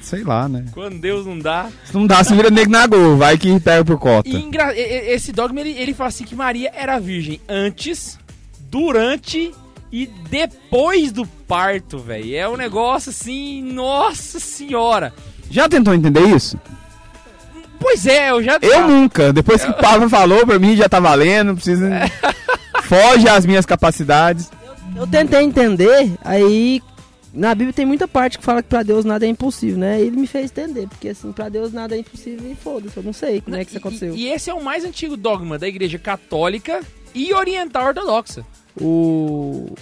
Sei 0.00 0.24
lá, 0.24 0.48
né? 0.48 0.64
Quando 0.72 0.98
Deus 0.98 1.26
não 1.26 1.38
dá... 1.38 1.68
Se 1.84 1.92
não 1.94 2.06
dá, 2.06 2.24
se 2.24 2.34
vira 2.34 2.48
nego 2.48 2.70
na 2.70 2.86
gol, 2.86 3.18
vai 3.18 3.36
que 3.36 3.60
pega 3.60 3.84
por 3.84 3.98
cota. 3.98 4.30
Engra- 4.30 4.74
esse 4.74 5.30
dogma, 5.30 5.60
ele, 5.60 5.72
ele 5.72 5.92
fala 5.92 6.08
assim 6.08 6.24
que 6.24 6.34
Maria 6.34 6.70
era 6.74 6.98
virgem 6.98 7.38
antes, 7.46 8.18
durante 8.70 9.52
e 9.92 10.06
depois 10.30 11.12
do 11.12 11.26
parto, 11.26 11.98
velho. 11.98 12.34
É 12.34 12.48
um 12.48 12.56
negócio 12.56 13.10
assim, 13.10 13.60
nossa 13.60 14.40
senhora. 14.40 15.12
Já 15.50 15.68
tentou 15.68 15.92
entender 15.92 16.26
isso? 16.34 16.58
Pois 17.80 18.06
é, 18.06 18.30
eu 18.30 18.42
já... 18.42 18.58
Eu 18.62 18.86
nunca. 18.86 19.32
Depois 19.32 19.64
que 19.64 19.70
o 19.70 19.74
Pablo 19.74 20.08
falou, 20.08 20.46
pra 20.46 20.58
mim 20.58 20.76
já 20.76 20.88
tá 20.88 21.00
valendo, 21.00 21.48
não 21.48 21.54
precisa. 21.56 21.88
Foge 22.84 23.28
às 23.28 23.44
minhas 23.46 23.64
capacidades. 23.66 24.50
Eu 24.96 25.06
tentei 25.06 25.42
entender, 25.42 26.12
aí 26.22 26.82
na 27.32 27.54
Bíblia 27.54 27.72
tem 27.72 27.86
muita 27.86 28.06
parte 28.08 28.38
que 28.38 28.44
fala 28.44 28.62
que 28.62 28.68
pra 28.68 28.82
Deus 28.82 29.04
nada 29.04 29.24
é 29.24 29.28
impossível, 29.28 29.78
né? 29.78 30.00
Ele 30.00 30.16
me 30.16 30.26
fez 30.26 30.46
entender, 30.50 30.88
porque 30.88 31.08
assim, 31.10 31.32
pra 31.32 31.48
Deus 31.48 31.72
nada 31.72 31.94
é 31.94 31.98
impossível 32.00 32.50
e 32.50 32.54
foda-se, 32.56 32.96
eu 32.96 33.02
não 33.02 33.12
sei 33.12 33.40
como 33.40 33.56
é 33.56 33.64
que 33.64 33.70
isso 33.70 33.76
E- 33.76 33.78
aconteceu. 33.78 34.14
E, 34.14 34.22
e 34.24 34.28
esse 34.32 34.50
é 34.50 34.54
o 34.54 34.62
mais 34.62 34.84
antigo 34.84 35.16
dogma 35.16 35.58
da 35.58 35.66
igreja 35.68 35.98
católica 35.98 36.80
e 37.14 37.32
oriental 37.32 37.86
ortodoxa. 37.86 38.44
O. 38.80 39.72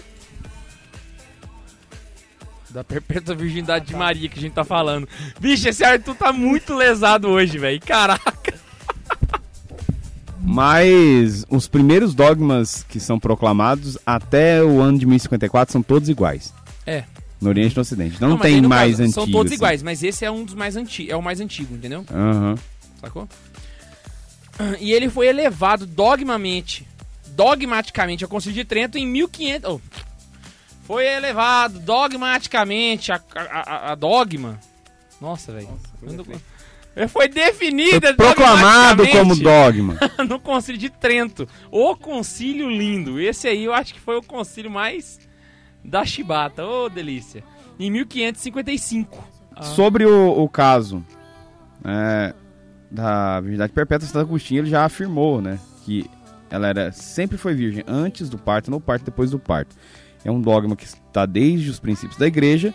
Da 2.78 2.84
perpétua 2.84 3.34
virgindade 3.34 3.86
de 3.86 3.96
Maria 3.96 4.28
que 4.28 4.38
a 4.38 4.40
gente 4.40 4.52
tá 4.52 4.62
falando. 4.62 5.08
Bicho, 5.40 5.68
esse 5.68 5.82
Arthur 5.82 6.14
tá 6.14 6.32
muito 6.32 6.76
lesado 6.76 7.26
hoje, 7.26 7.58
velho. 7.58 7.80
Caraca. 7.80 8.54
Mas 10.40 11.44
os 11.50 11.66
primeiros 11.66 12.14
dogmas 12.14 12.84
que 12.88 13.00
são 13.00 13.18
proclamados 13.18 13.98
até 14.06 14.62
o 14.62 14.80
ano 14.80 14.96
de 14.96 15.06
1054 15.06 15.72
são 15.72 15.82
todos 15.82 16.08
iguais. 16.08 16.54
É. 16.86 17.02
No 17.40 17.48
Oriente 17.48 17.72
e 17.72 17.74
no 17.74 17.82
Ocidente. 17.82 18.20
Não, 18.20 18.34
aí, 18.34 18.42
tem 18.42 18.62
mais 18.62 18.92
caso, 18.92 19.02
antigos. 19.02 19.14
São 19.14 19.28
todos 19.28 19.50
assim. 19.50 19.56
iguais, 19.56 19.82
mas 19.82 20.04
esse 20.04 20.24
é 20.24 20.30
um 20.30 20.44
dos 20.44 20.54
mais 20.54 20.76
antigos. 20.76 21.12
É 21.12 21.16
o 21.16 21.22
mais 21.22 21.40
antigo, 21.40 21.74
entendeu? 21.74 22.04
Aham. 22.08 22.54
Sacou? 23.00 23.28
E 24.78 24.92
ele 24.92 25.10
foi 25.10 25.26
elevado 25.26 25.84
dogmamente, 25.84 26.86
dogmaticamente 27.34 28.22
ao 28.22 28.30
Concílio 28.30 28.54
de 28.54 28.64
Trento 28.64 28.96
em 28.96 29.04
1500. 29.04 29.68
oh, 29.68 29.80
foi 30.88 31.06
elevado 31.06 31.78
dogmaticamente 31.80 33.12
a, 33.12 33.20
a, 33.36 33.92
a- 33.92 33.94
dogma. 33.94 34.58
Nossa, 35.20 35.52
velho. 35.52 35.68
Foi 37.10 37.28
definida 37.28 38.14
Foi 38.14 38.16
proclamado 38.16 39.06
como 39.08 39.36
dogma. 39.36 39.98
no 40.26 40.40
Concílio 40.40 40.80
de 40.80 40.88
Trento. 40.88 41.46
O 41.70 41.94
concílio 41.94 42.70
lindo. 42.70 43.20
Esse 43.20 43.48
aí 43.48 43.64
eu 43.64 43.74
acho 43.74 43.92
que 43.92 44.00
foi 44.00 44.16
o 44.16 44.22
concílio 44.22 44.70
mais 44.70 45.20
da 45.84 46.06
chibata. 46.06 46.64
Ô, 46.64 46.88
delícia. 46.88 47.44
Em 47.78 47.90
1555. 47.90 49.22
Ah. 49.54 49.62
Sobre 49.64 50.06
o, 50.06 50.42
o 50.42 50.48
caso 50.48 51.04
é, 51.84 52.34
da 52.90 53.40
virgindade 53.40 53.74
perpétua, 53.74 54.08
Santo 54.08 54.20
Agostinho 54.20 54.62
ele 54.62 54.70
já 54.70 54.86
afirmou, 54.86 55.42
né, 55.42 55.60
que 55.84 56.08
ela 56.48 56.66
era 56.66 56.92
sempre 56.92 57.36
foi 57.36 57.52
virgem 57.52 57.84
antes 57.86 58.30
do 58.30 58.38
parto, 58.38 58.70
no 58.70 58.80
parto, 58.80 59.04
depois 59.04 59.30
do 59.30 59.38
parto. 59.38 59.76
É 60.24 60.30
um 60.30 60.40
dogma 60.40 60.74
que 60.76 60.84
está 60.84 61.24
desde 61.26 61.70
os 61.70 61.78
princípios 61.78 62.18
da 62.18 62.26
igreja 62.26 62.74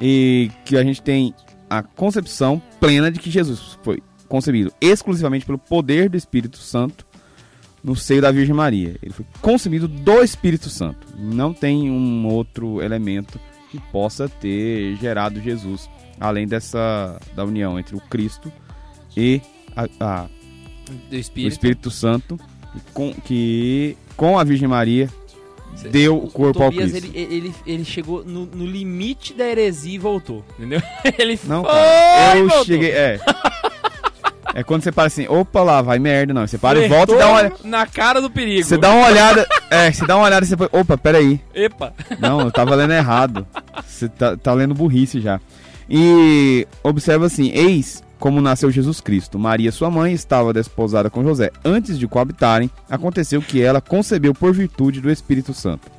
e 0.00 0.50
que 0.64 0.76
a 0.76 0.82
gente 0.82 1.02
tem 1.02 1.34
a 1.68 1.82
concepção 1.82 2.60
plena 2.80 3.10
de 3.10 3.20
que 3.20 3.30
Jesus 3.30 3.78
foi 3.82 4.02
concebido 4.28 4.72
exclusivamente 4.80 5.44
pelo 5.46 5.58
poder 5.58 6.08
do 6.08 6.16
Espírito 6.16 6.56
Santo 6.58 7.06
no 7.82 7.94
seio 7.96 8.22
da 8.22 8.30
Virgem 8.30 8.54
Maria. 8.54 8.96
Ele 9.02 9.12
foi 9.12 9.26
concebido 9.40 9.86
do 9.88 10.22
Espírito 10.22 10.68
Santo. 10.68 11.06
Não 11.18 11.52
tem 11.52 11.90
um 11.90 12.26
outro 12.26 12.82
elemento 12.82 13.38
que 13.70 13.78
possa 13.92 14.28
ter 14.28 14.96
gerado 14.96 15.40
Jesus 15.40 15.88
além 16.18 16.46
dessa 16.46 17.18
da 17.34 17.44
união 17.44 17.78
entre 17.78 17.94
o 17.96 18.00
Cristo 18.00 18.52
e 19.16 19.40
a, 19.76 19.86
a- 20.00 20.28
Do 21.08 21.14
o 21.16 21.18
espírito. 21.18 21.52
Espírito 21.52 21.90
Santo, 21.90 22.38
com, 22.92 23.12
que 23.14 23.96
com 24.16 24.38
a 24.38 24.44
Virgem 24.44 24.68
Maria 24.68 25.08
Cê- 25.76 25.88
deu 25.88 26.16
o 26.18 26.30
corpo 26.30 26.62
ao 26.62 26.70
Tobias, 26.70 26.90
Cristo. 26.92 27.10
ele, 27.14 27.34
ele, 27.34 27.54
ele 27.66 27.84
chegou 27.84 28.24
no, 28.24 28.44
no 28.46 28.66
limite 28.66 29.32
da 29.34 29.46
heresia 29.46 29.94
e 29.94 29.98
voltou, 29.98 30.44
entendeu? 30.58 30.82
Ele 31.18 31.38
Não, 31.44 31.62
foi 31.64 31.72
cara, 31.72 32.38
eu 32.38 32.48
voltou. 32.48 32.64
cheguei. 32.66 32.90
É. 32.90 33.18
É 34.52 34.64
quando 34.64 34.82
você 34.82 34.90
para 34.90 35.06
assim, 35.06 35.28
opa 35.28 35.62
lá, 35.62 35.80
vai 35.80 36.00
merda, 36.00 36.34
não. 36.34 36.44
Você 36.44 36.58
para 36.58 36.84
e 36.84 36.88
volta 36.88 37.14
e 37.14 37.16
dá 37.18 37.28
uma 37.28 37.38
olhada. 37.38 37.54
Na 37.62 37.86
cara 37.86 38.20
do 38.20 38.28
perigo. 38.28 38.64
Você 38.66 38.76
dá 38.76 38.90
uma 38.90 39.06
olhada. 39.06 39.46
É, 39.70 39.92
você 39.92 40.04
dá 40.04 40.16
uma 40.16 40.26
olhada 40.26 40.44
e 40.44 40.48
você 40.48 40.56
põe, 40.56 40.68
opa, 40.72 40.98
peraí. 40.98 41.40
Epa. 41.54 41.94
Não, 42.18 42.40
eu 42.40 42.50
tava 42.50 42.74
lendo 42.74 42.92
errado. 42.92 43.46
Você 43.86 44.08
tá, 44.08 44.36
tá 44.36 44.52
lendo 44.52 44.74
burrice 44.74 45.20
já. 45.20 45.40
E 45.88 46.66
observa 46.82 47.26
assim: 47.26 47.52
Eis 47.54 48.02
como 48.20 48.40
nasceu 48.42 48.70
Jesus 48.70 49.00
Cristo. 49.00 49.38
Maria, 49.38 49.72
sua 49.72 49.90
mãe, 49.90 50.12
estava 50.12 50.52
desposada 50.52 51.08
com 51.08 51.24
José. 51.24 51.50
Antes 51.64 51.98
de 51.98 52.06
coabitarem, 52.06 52.70
aconteceu 52.88 53.40
que 53.40 53.62
ela 53.62 53.80
concebeu 53.80 54.34
por 54.34 54.52
virtude 54.52 55.00
do 55.00 55.10
Espírito 55.10 55.54
Santo. 55.54 55.90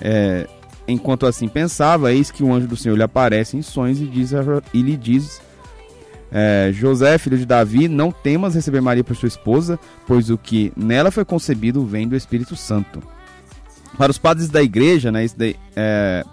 É, 0.00 0.48
enquanto 0.86 1.24
assim 1.24 1.48
pensava, 1.48 2.12
eis 2.12 2.32
que 2.32 2.42
o 2.42 2.52
anjo 2.52 2.66
do 2.66 2.76
Senhor 2.76 2.96
lhe 2.96 3.02
aparece 3.04 3.56
em 3.56 3.62
sonhos 3.62 4.00
e, 4.00 4.06
diz 4.06 4.32
e 4.74 4.82
lhe 4.82 4.96
diz: 4.96 5.40
é, 6.32 6.70
José, 6.72 7.16
filho 7.18 7.38
de 7.38 7.46
Davi, 7.46 7.86
não 7.86 8.10
temas 8.10 8.56
receber 8.56 8.80
Maria 8.80 9.04
por 9.04 9.14
sua 9.14 9.28
esposa, 9.28 9.78
pois 10.08 10.30
o 10.30 10.36
que 10.36 10.72
nela 10.76 11.12
foi 11.12 11.24
concebido 11.24 11.86
vem 11.86 12.08
do 12.08 12.16
Espírito 12.16 12.56
Santo. 12.56 13.00
Para 13.96 14.10
os 14.10 14.18
padres 14.18 14.48
da 14.48 14.62
igreja, 14.62 15.10
né, 15.10 15.24
isso 15.24 15.38
daí, 15.38 15.56
é, 15.74 16.24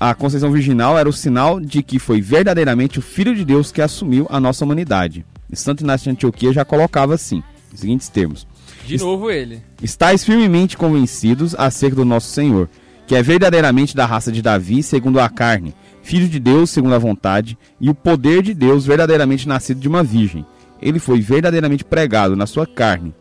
a 0.00 0.14
conceição 0.14 0.52
virginal 0.52 0.96
era 0.96 1.08
o 1.08 1.12
sinal 1.12 1.58
de 1.58 1.82
que 1.82 1.98
foi 1.98 2.20
verdadeiramente 2.20 2.98
o 2.98 3.02
Filho 3.02 3.34
de 3.34 3.44
Deus 3.44 3.72
que 3.72 3.82
assumiu 3.82 4.26
a 4.30 4.38
nossa 4.38 4.64
humanidade. 4.64 5.26
Santo 5.52 5.82
Inácio 5.82 6.04
de 6.04 6.10
Antioquia 6.10 6.52
já 6.52 6.64
colocava 6.64 7.14
assim, 7.14 7.42
os 7.72 7.80
seguintes 7.80 8.08
termos. 8.08 8.46
De 8.86 8.96
novo 8.98 9.30
ele. 9.30 9.60
Estais 9.82 10.24
firmemente 10.24 10.76
convencidos 10.76 11.54
acerca 11.54 11.96
do 11.96 12.04
nosso 12.04 12.28
Senhor, 12.28 12.68
que 13.06 13.14
é 13.14 13.22
verdadeiramente 13.22 13.96
da 13.96 14.06
raça 14.06 14.30
de 14.30 14.40
Davi, 14.40 14.82
segundo 14.82 15.18
a 15.18 15.28
carne, 15.28 15.74
filho 16.02 16.28
de 16.28 16.38
Deus, 16.38 16.70
segundo 16.70 16.94
a 16.94 16.98
vontade, 16.98 17.58
e 17.80 17.90
o 17.90 17.94
poder 17.94 18.42
de 18.42 18.54
Deus, 18.54 18.86
verdadeiramente 18.86 19.48
nascido 19.48 19.80
de 19.80 19.88
uma 19.88 20.04
virgem. 20.04 20.46
Ele 20.80 20.98
foi 20.98 21.20
verdadeiramente 21.20 21.84
pregado 21.84 22.36
na 22.36 22.46
sua 22.46 22.66
carne, 22.66 23.12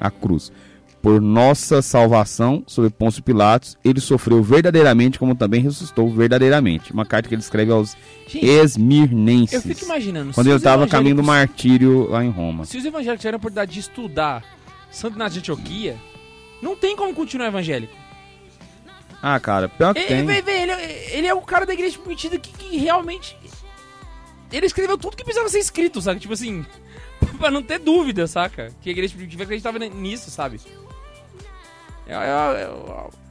a 0.00 0.10
cruz. 0.10 0.50
Por 1.04 1.20
nossa 1.20 1.82
salvação, 1.82 2.64
sob 2.66 2.88
Pôncio 2.88 3.22
Pilatos, 3.22 3.76
ele 3.84 4.00
sofreu 4.00 4.42
verdadeiramente, 4.42 5.18
como 5.18 5.34
também 5.34 5.60
ressuscitou 5.60 6.08
verdadeiramente. 6.10 6.94
Uma 6.94 7.04
carta 7.04 7.28
que 7.28 7.34
ele 7.34 7.42
escreve 7.42 7.70
aos 7.70 7.94
Gente, 8.26 8.46
esmirnenses, 8.46 9.52
eu 9.52 9.60
fico 9.60 9.84
imaginando. 9.84 10.32
quando 10.32 10.46
ele 10.46 10.56
estava 10.56 10.84
a 10.84 10.88
caminho 10.88 11.16
do 11.16 11.22
martírio 11.22 12.08
lá 12.08 12.24
em 12.24 12.30
Roma. 12.30 12.64
Se 12.64 12.78
os 12.78 12.84
evangélicos 12.86 13.20
tiverem 13.20 13.36
a 13.36 13.38
oportunidade 13.38 13.70
de 13.74 13.80
estudar 13.80 14.42
Santo 14.90 15.16
Inácio 15.16 15.34
de 15.34 15.38
Antioquia, 15.52 15.96
não 16.62 16.74
tem 16.74 16.96
como 16.96 17.12
continuar 17.14 17.48
evangélico. 17.48 17.92
Ah, 19.22 19.38
cara, 19.38 19.68
pior 19.68 19.92
que 19.92 20.00
Ele, 20.00 20.08
tem. 20.08 20.24
vê- 20.24 20.40
vê, 20.40 20.52
ele, 20.62 20.72
é- 20.72 21.16
ele 21.18 21.26
é 21.26 21.34
o 21.34 21.42
cara 21.42 21.66
da 21.66 21.74
igreja 21.74 21.98
prometida 21.98 22.38
que, 22.38 22.50
que 22.50 22.78
realmente. 22.78 23.36
Ele 24.50 24.64
escreveu 24.64 24.96
tudo 24.96 25.16
que 25.18 25.22
precisava 25.24 25.50
ser 25.50 25.58
escrito, 25.58 26.00
sabe? 26.00 26.18
Tipo 26.20 26.32
assim, 26.32 26.64
pra 27.38 27.50
não 27.50 27.62
ter 27.62 27.78
dúvida, 27.78 28.26
saca? 28.26 28.70
Que 28.80 28.88
a 28.88 28.92
igreja 28.92 29.14
primitiva 29.14 29.42
acreditava 29.42 29.78
nisso, 29.78 30.30
sabe? 30.30 30.60
É, 32.06 32.12
é- 32.12 32.16
é- 32.16 32.62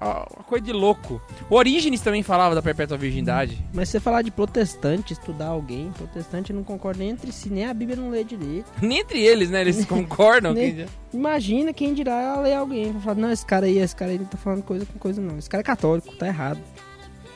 é 0.02 0.06
uma 0.06 0.44
coisa 0.48 0.66
de 0.66 0.72
louco. 0.74 1.22
O 1.50 1.56
Orígenes 1.56 2.02
também 2.02 2.24
falava 2.24 2.56
da 2.56 2.62
perpétua 2.62 2.98
virgindade. 2.98 3.64
Mas 3.74 3.88
se 3.90 3.94
você 3.94 4.00
falar 4.00 4.22
de 4.24 4.32
protestante, 4.32 5.14
estudar 5.14 5.48
alguém, 5.48 5.92
protestante 5.96 6.52
não 6.52 6.64
concorda 6.64 7.00
nem 7.00 7.10
entre 7.12 7.32
si, 7.32 7.50
nem 7.50 7.66
a 7.68 7.74
Bíblia 7.74 7.96
não 7.96 8.10
lê 8.10 8.24
direito. 8.24 8.66
Nem 8.82 9.00
entre 9.00 9.22
eles, 9.22 9.50
né? 9.52 9.62
Eles 9.62 9.86
concordam. 9.86 10.54
Nem- 10.56 10.76
que- 10.76 10.86
Imagina 11.14 11.72
quem 11.72 11.94
dirá 11.94 12.40
ler 12.40 12.56
alguém. 12.56 12.92
Vai 12.94 13.02
falar, 13.02 13.16
não, 13.16 13.32
esse 13.32 13.46
cara 13.46 13.68
aí, 13.68 13.78
esse 13.78 13.96
cara 13.96 14.10
aí 14.12 14.18
não 14.18 14.26
tá 14.26 14.38
falando 14.38 14.64
coisa 14.64 14.86
com 14.86 14.98
coisa 14.98 15.22
não. 15.22 15.38
Esse 15.38 15.50
cara 15.50 15.62
é 15.62 15.64
católico, 15.64 16.16
tá 16.16 16.26
errado. 16.28 16.60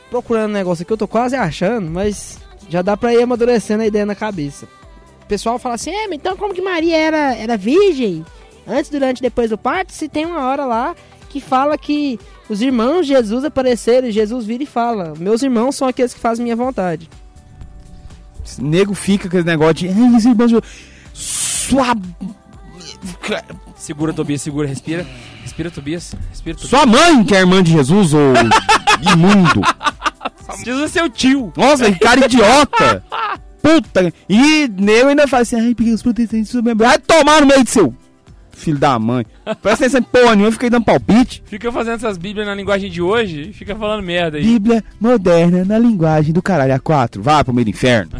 Procurando 0.10 0.50
um 0.50 0.54
negócio 0.54 0.82
aqui, 0.84 0.91
eu 0.93 0.97
tô 0.97 1.08
quase 1.08 1.36
achando, 1.36 1.89
mas 1.91 2.39
já 2.69 2.82
dá 2.82 2.95
pra 2.97 3.13
ir 3.13 3.21
amadurecendo 3.21 3.84
a 3.84 3.88
ideia 3.88 4.06
na 4.06 4.15
cabeça. 4.15 4.65
O 5.21 5.26
pessoal 5.28 5.60
fala 5.60 5.76
assim, 5.76 5.91
é, 5.91 6.08
mas 6.08 6.15
então 6.17 6.36
como 6.38 6.54
que 6.54 6.62
Maria 6.62 6.97
era, 6.97 7.36
era 7.36 7.58
virgem? 7.58 8.26
Antes, 8.65 8.89
durante 8.89 9.19
e 9.19 9.21
depois 9.21 9.50
do 9.50 9.58
parto, 9.58 9.91
se 9.93 10.08
tem 10.10 10.26
uma 10.26 10.45
hora 10.47 10.65
lá 10.65 10.95
que 11.29 11.39
fala 11.41 11.77
que 11.77 12.19
os 12.49 12.61
irmãos 12.61 13.05
de 13.05 13.13
Jesus 13.13 13.43
apareceram 13.43 14.07
e 14.07 14.11
Jesus 14.11 14.45
vira 14.45 14.63
e 14.63 14.65
fala, 14.65 15.13
meus 15.19 15.41
irmãos 15.43 15.75
são 15.75 15.87
aqueles 15.87 16.13
que 16.13 16.19
fazem 16.19 16.43
minha 16.43 16.55
vontade. 16.55 17.09
nego 18.59 18.93
fica 18.93 19.23
com 19.23 19.37
aquele 19.37 19.43
negócio 19.43 19.73
de. 19.75 19.87
Esse 19.87 20.29
irmão 20.29 20.47
de- 20.47 20.61
Sua. 21.13 21.95
Segura, 23.75 24.13
Tobias, 24.13 24.41
segura, 24.41 24.67
respira. 24.67 25.05
Respira, 25.43 25.69
Tobias. 25.71 26.13
Respira, 26.29 26.55
Tobias. 26.57 26.69
Sua 26.69 26.85
mãe 26.85 27.23
que 27.23 27.35
é 27.35 27.39
irmã 27.39 27.61
de 27.61 27.71
Jesus, 27.71 28.13
ô 28.13 28.19
imundo. 29.13 29.61
Jesus 30.63 30.83
é 30.83 30.87
seu 30.87 31.09
tio. 31.09 31.51
Nossa, 31.55 31.91
que 31.91 31.99
cara 31.99 32.25
idiota. 32.25 33.03
Puta. 33.61 34.13
E 34.29 34.67
nego 34.69 35.09
ainda 35.09 35.27
fala 35.27 35.43
assim, 35.43 35.59
ai, 35.59 35.75
porque 35.75 35.91
os 35.91 36.01
protestantes. 36.01 36.53
Vai 36.75 36.97
tomar 36.99 37.41
no 37.41 37.47
meio 37.47 37.63
do 37.63 37.69
seu. 37.69 37.93
Filho 38.58 38.80
da 38.80 38.98
mãe. 38.98 39.24
Presta 39.62 39.86
atenção 39.86 40.00
em 40.00 40.04
porra 40.04 40.36
nenhuma, 40.36 40.52
fica 40.52 40.65
aí 40.65 40.70
dando 40.72 40.84
palpite. 40.84 41.43
Fica 41.46 41.72
fazendo 41.72 41.98
essas 41.98 42.17
bíblias 42.17 42.48
na 42.48 42.56
linguagem 42.56 42.89
de 42.89 43.02
hoje 43.02 43.50
e 43.50 43.54
fica 43.54 43.76
falando 43.76 44.04
merda 44.04 44.38
aí. 44.38 44.43
Bíblia 44.43 44.84
moderna 45.00 45.63
na 45.63 45.78
linguagem 45.78 46.34
do 46.34 46.41
caralho 46.41 46.74
A4. 46.74 47.20
Vá 47.22 47.43
pro 47.43 47.54
meio 47.54 47.65
do 47.65 47.70
inferno. 47.70 48.12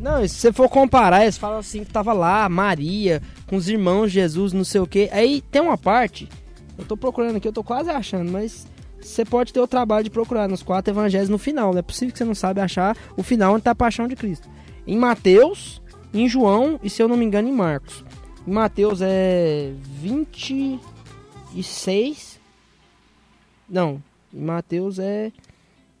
Não, 0.00 0.24
e 0.24 0.28
se 0.28 0.34
você 0.34 0.52
for 0.52 0.68
comparar, 0.68 1.22
eles 1.22 1.38
falam 1.38 1.60
assim 1.60 1.84
que 1.84 1.92
tava 1.92 2.12
lá, 2.12 2.48
Maria, 2.48 3.22
com 3.46 3.54
os 3.54 3.68
irmãos 3.68 4.08
de 4.10 4.14
Jesus, 4.14 4.52
não 4.52 4.64
sei 4.64 4.80
o 4.80 4.86
que. 4.88 5.08
Aí 5.12 5.40
tem 5.52 5.62
uma 5.62 5.78
parte, 5.78 6.28
eu 6.76 6.84
tô 6.84 6.96
procurando 6.96 7.36
aqui, 7.36 7.46
eu 7.46 7.52
tô 7.52 7.62
quase 7.62 7.90
achando, 7.90 8.32
mas 8.32 8.66
você 9.00 9.24
pode 9.24 9.52
ter 9.52 9.60
o 9.60 9.68
trabalho 9.68 10.02
de 10.02 10.10
procurar 10.10 10.48
nos 10.48 10.64
quatro 10.64 10.92
evangelhos 10.92 11.28
no 11.28 11.38
final. 11.38 11.70
Não 11.70 11.78
é 11.78 11.82
possível 11.82 12.10
que 12.10 12.18
você 12.18 12.24
não 12.24 12.34
sabe 12.34 12.60
achar 12.60 12.96
o 13.16 13.22
final 13.22 13.54
onde 13.54 13.62
tá 13.62 13.70
a 13.70 13.76
paixão 13.76 14.08
de 14.08 14.16
Cristo. 14.16 14.48
Em 14.84 14.98
Mateus, 14.98 15.80
em 16.12 16.28
João 16.28 16.80
e, 16.82 16.90
se 16.90 17.00
eu 17.00 17.06
não 17.06 17.16
me 17.16 17.24
engano, 17.24 17.48
em 17.48 17.52
Marcos. 17.52 18.04
Mateus 18.46 19.00
é 19.02 19.72
26. 20.00 22.40
Não, 23.68 24.00
Mateus 24.32 24.98
é 24.98 25.30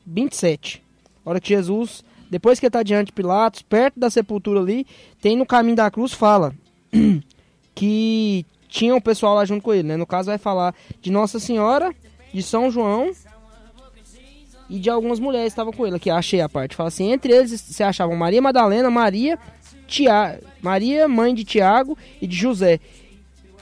27. 0.04 0.82
A 1.24 1.30
hora 1.30 1.40
que 1.40 1.50
Jesus, 1.50 2.04
depois 2.30 2.58
que 2.58 2.66
ele 2.66 2.70
está 2.70 2.82
diante 2.82 3.06
de 3.06 3.12
Pilatos, 3.12 3.62
perto 3.62 4.00
da 4.00 4.10
sepultura 4.10 4.58
ali, 4.60 4.84
tem 5.20 5.36
no 5.36 5.46
caminho 5.46 5.76
da 5.76 5.88
cruz, 5.90 6.12
fala 6.12 6.52
que 7.74 8.44
tinha 8.68 8.94
um 8.94 9.00
pessoal 9.00 9.34
lá 9.34 9.44
junto 9.44 9.62
com 9.62 9.72
ele, 9.72 9.88
né? 9.88 9.96
No 9.96 10.06
caso 10.06 10.30
vai 10.30 10.38
falar 10.38 10.74
de 11.00 11.12
Nossa 11.12 11.38
Senhora, 11.38 11.94
de 12.32 12.42
São 12.42 12.70
João 12.70 13.12
e 14.68 14.78
de 14.78 14.88
algumas 14.88 15.18
mulheres 15.20 15.48
que 15.48 15.52
estavam 15.52 15.72
com 15.72 15.86
ele. 15.86 15.96
Aqui, 15.96 16.10
achei 16.10 16.40
a 16.40 16.48
parte. 16.48 16.74
Fala 16.74 16.88
assim, 16.88 17.12
entre 17.12 17.32
eles 17.32 17.60
se 17.60 17.82
achavam 17.82 18.16
Maria 18.16 18.40
Madalena, 18.40 18.90
Maria, 18.90 19.38
Tia... 19.92 20.40
Maria, 20.62 21.06
mãe 21.06 21.34
de 21.34 21.44
Tiago 21.44 21.98
e 22.20 22.26
de 22.26 22.34
José. 22.34 22.80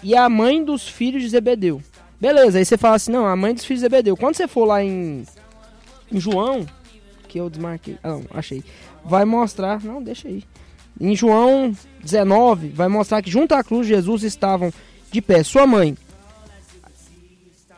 E 0.03 0.15
a 0.15 0.29
mãe 0.29 0.65
dos 0.65 0.89
filhos 0.89 1.23
de 1.23 1.29
Zebedeu. 1.29 1.83
Beleza, 2.21 2.59
aí 2.59 2.65
você 2.65 2.79
fala 2.79 2.95
assim, 2.95 3.11
não, 3.11 3.27
a 3.27 3.35
mãe 3.35 3.53
dos 3.53 3.65
filhos 3.65 3.81
de 3.81 3.87
Zebedeu. 3.87 4.17
Quando 4.17 4.37
você 4.37 4.47
for 4.47 4.65
lá 4.65 4.85
em, 4.85 5.25
em 6.13 6.21
João, 6.21 6.65
que 7.27 7.39
eu 7.41 7.51
desmarquei. 7.51 7.99
Ah, 8.03 8.11
não, 8.11 8.25
achei. 8.33 8.63
Vai 9.05 9.25
mostrar. 9.25 9.83
Não, 9.83 10.01
deixa 10.01 10.29
aí. 10.29 10.45
Em 11.01 11.17
João 11.17 11.75
19, 12.01 12.69
vai 12.69 12.87
mostrar 12.87 13.23
que 13.23 13.31
junto 13.31 13.55
à 13.55 13.65
cruz 13.65 13.87
de 13.87 13.95
Jesus 13.95 14.23
estavam 14.23 14.73
de 15.11 15.21
pé 15.21 15.43
sua 15.43 15.67
mãe, 15.67 15.97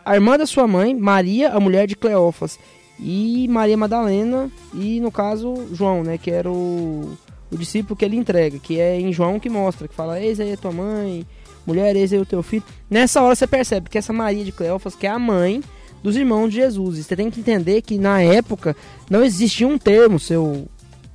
a 0.05 0.15
irmã 0.15 0.37
da 0.37 0.45
sua 0.45 0.67
mãe, 0.67 0.95
Maria, 0.95 1.53
a 1.53 1.61
mulher 1.61 1.87
de 1.87 1.97
Cleófas, 1.97 2.59
e 2.99 3.47
Maria 3.49 3.77
Madalena, 3.77 4.51
e 4.75 5.01
no 5.01 5.11
caso, 5.11 5.69
João, 5.73 6.03
né? 6.03 6.19
Que 6.19 6.31
era 6.31 6.51
o, 6.51 7.17
o 7.53 7.59
discípulo 7.59 7.95
que 7.95 8.05
ele 8.05 8.17
entrega, 8.17 8.59
que 8.59 8.81
é 8.81 8.99
em 8.99 9.13
João 9.13 9.39
que 9.39 9.51
mostra, 9.51 9.87
que 9.87 9.95
fala: 9.95 10.19
Eis 10.19 10.41
aí 10.41 10.55
a 10.55 10.57
tua 10.57 10.73
mãe, 10.73 11.27
mulher, 11.67 11.95
eis 11.95 12.13
aí 12.13 12.19
o 12.19 12.27
teu 12.27 12.43
filho. 12.43 12.65
Nessa 12.91 13.21
hora 13.21 13.35
você 13.35 13.47
percebe 13.47 13.91
que 13.91 13.99
essa 13.99 14.13
Maria 14.13 14.45
de 14.45 14.51
Cleófas, 14.51 14.97
que 14.97 15.07
é 15.07 15.11
a 15.11 15.19
mãe 15.19 15.63
dos 16.03 16.17
irmãos 16.17 16.49
de 16.49 16.57
Jesus. 16.57 16.99
E 16.99 17.03
você 17.05 17.15
tem 17.15 17.31
que 17.31 17.41
entender 17.41 17.83
que 17.83 17.99
na 17.99 18.23
época 18.23 18.75
não 19.09 19.23
existia 19.23 19.69
um 19.69 19.79
termo, 19.79 20.19
seu 20.19 20.67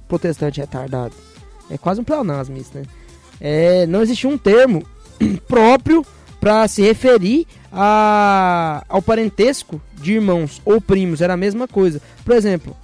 protestante 0.08 0.62
retardado. 0.62 1.13
É 1.69 1.78
quase 1.78 2.00
um 2.00 2.04
pleonasmo 2.04 2.56
isso, 2.56 2.71
né? 2.73 2.84
É, 3.41 3.86
não 3.88 4.02
existia 4.02 4.30
um 4.30 4.38
termo 4.38 4.84
próprio 5.47 6.06
para 6.39 6.67
se 6.67 6.82
referir 6.84 7.47
a, 7.73 8.84
ao 8.88 9.02
parentesco 9.02 9.82
de 9.95 10.13
irmãos 10.13 10.62
ou 10.63 10.80
primos. 10.80 11.19
Era 11.19 11.34
a 11.34 11.38
mesma 11.38 11.67
coisa. 11.67 12.02
Por 12.23 12.36
exemplo, 12.36 12.76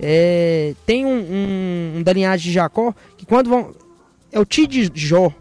é, 0.00 0.74
tem 0.86 1.04
um, 1.04 1.18
um, 1.18 1.92
um 1.96 2.02
da 2.02 2.12
linhagem 2.12 2.46
de 2.46 2.52
Jacó 2.52 2.94
que 3.16 3.26
quando 3.26 3.50
vão. 3.50 3.74
É 4.30 4.38
o 4.38 4.44
tio 4.44 4.66
de 4.66 4.90
Jó. 4.94 5.32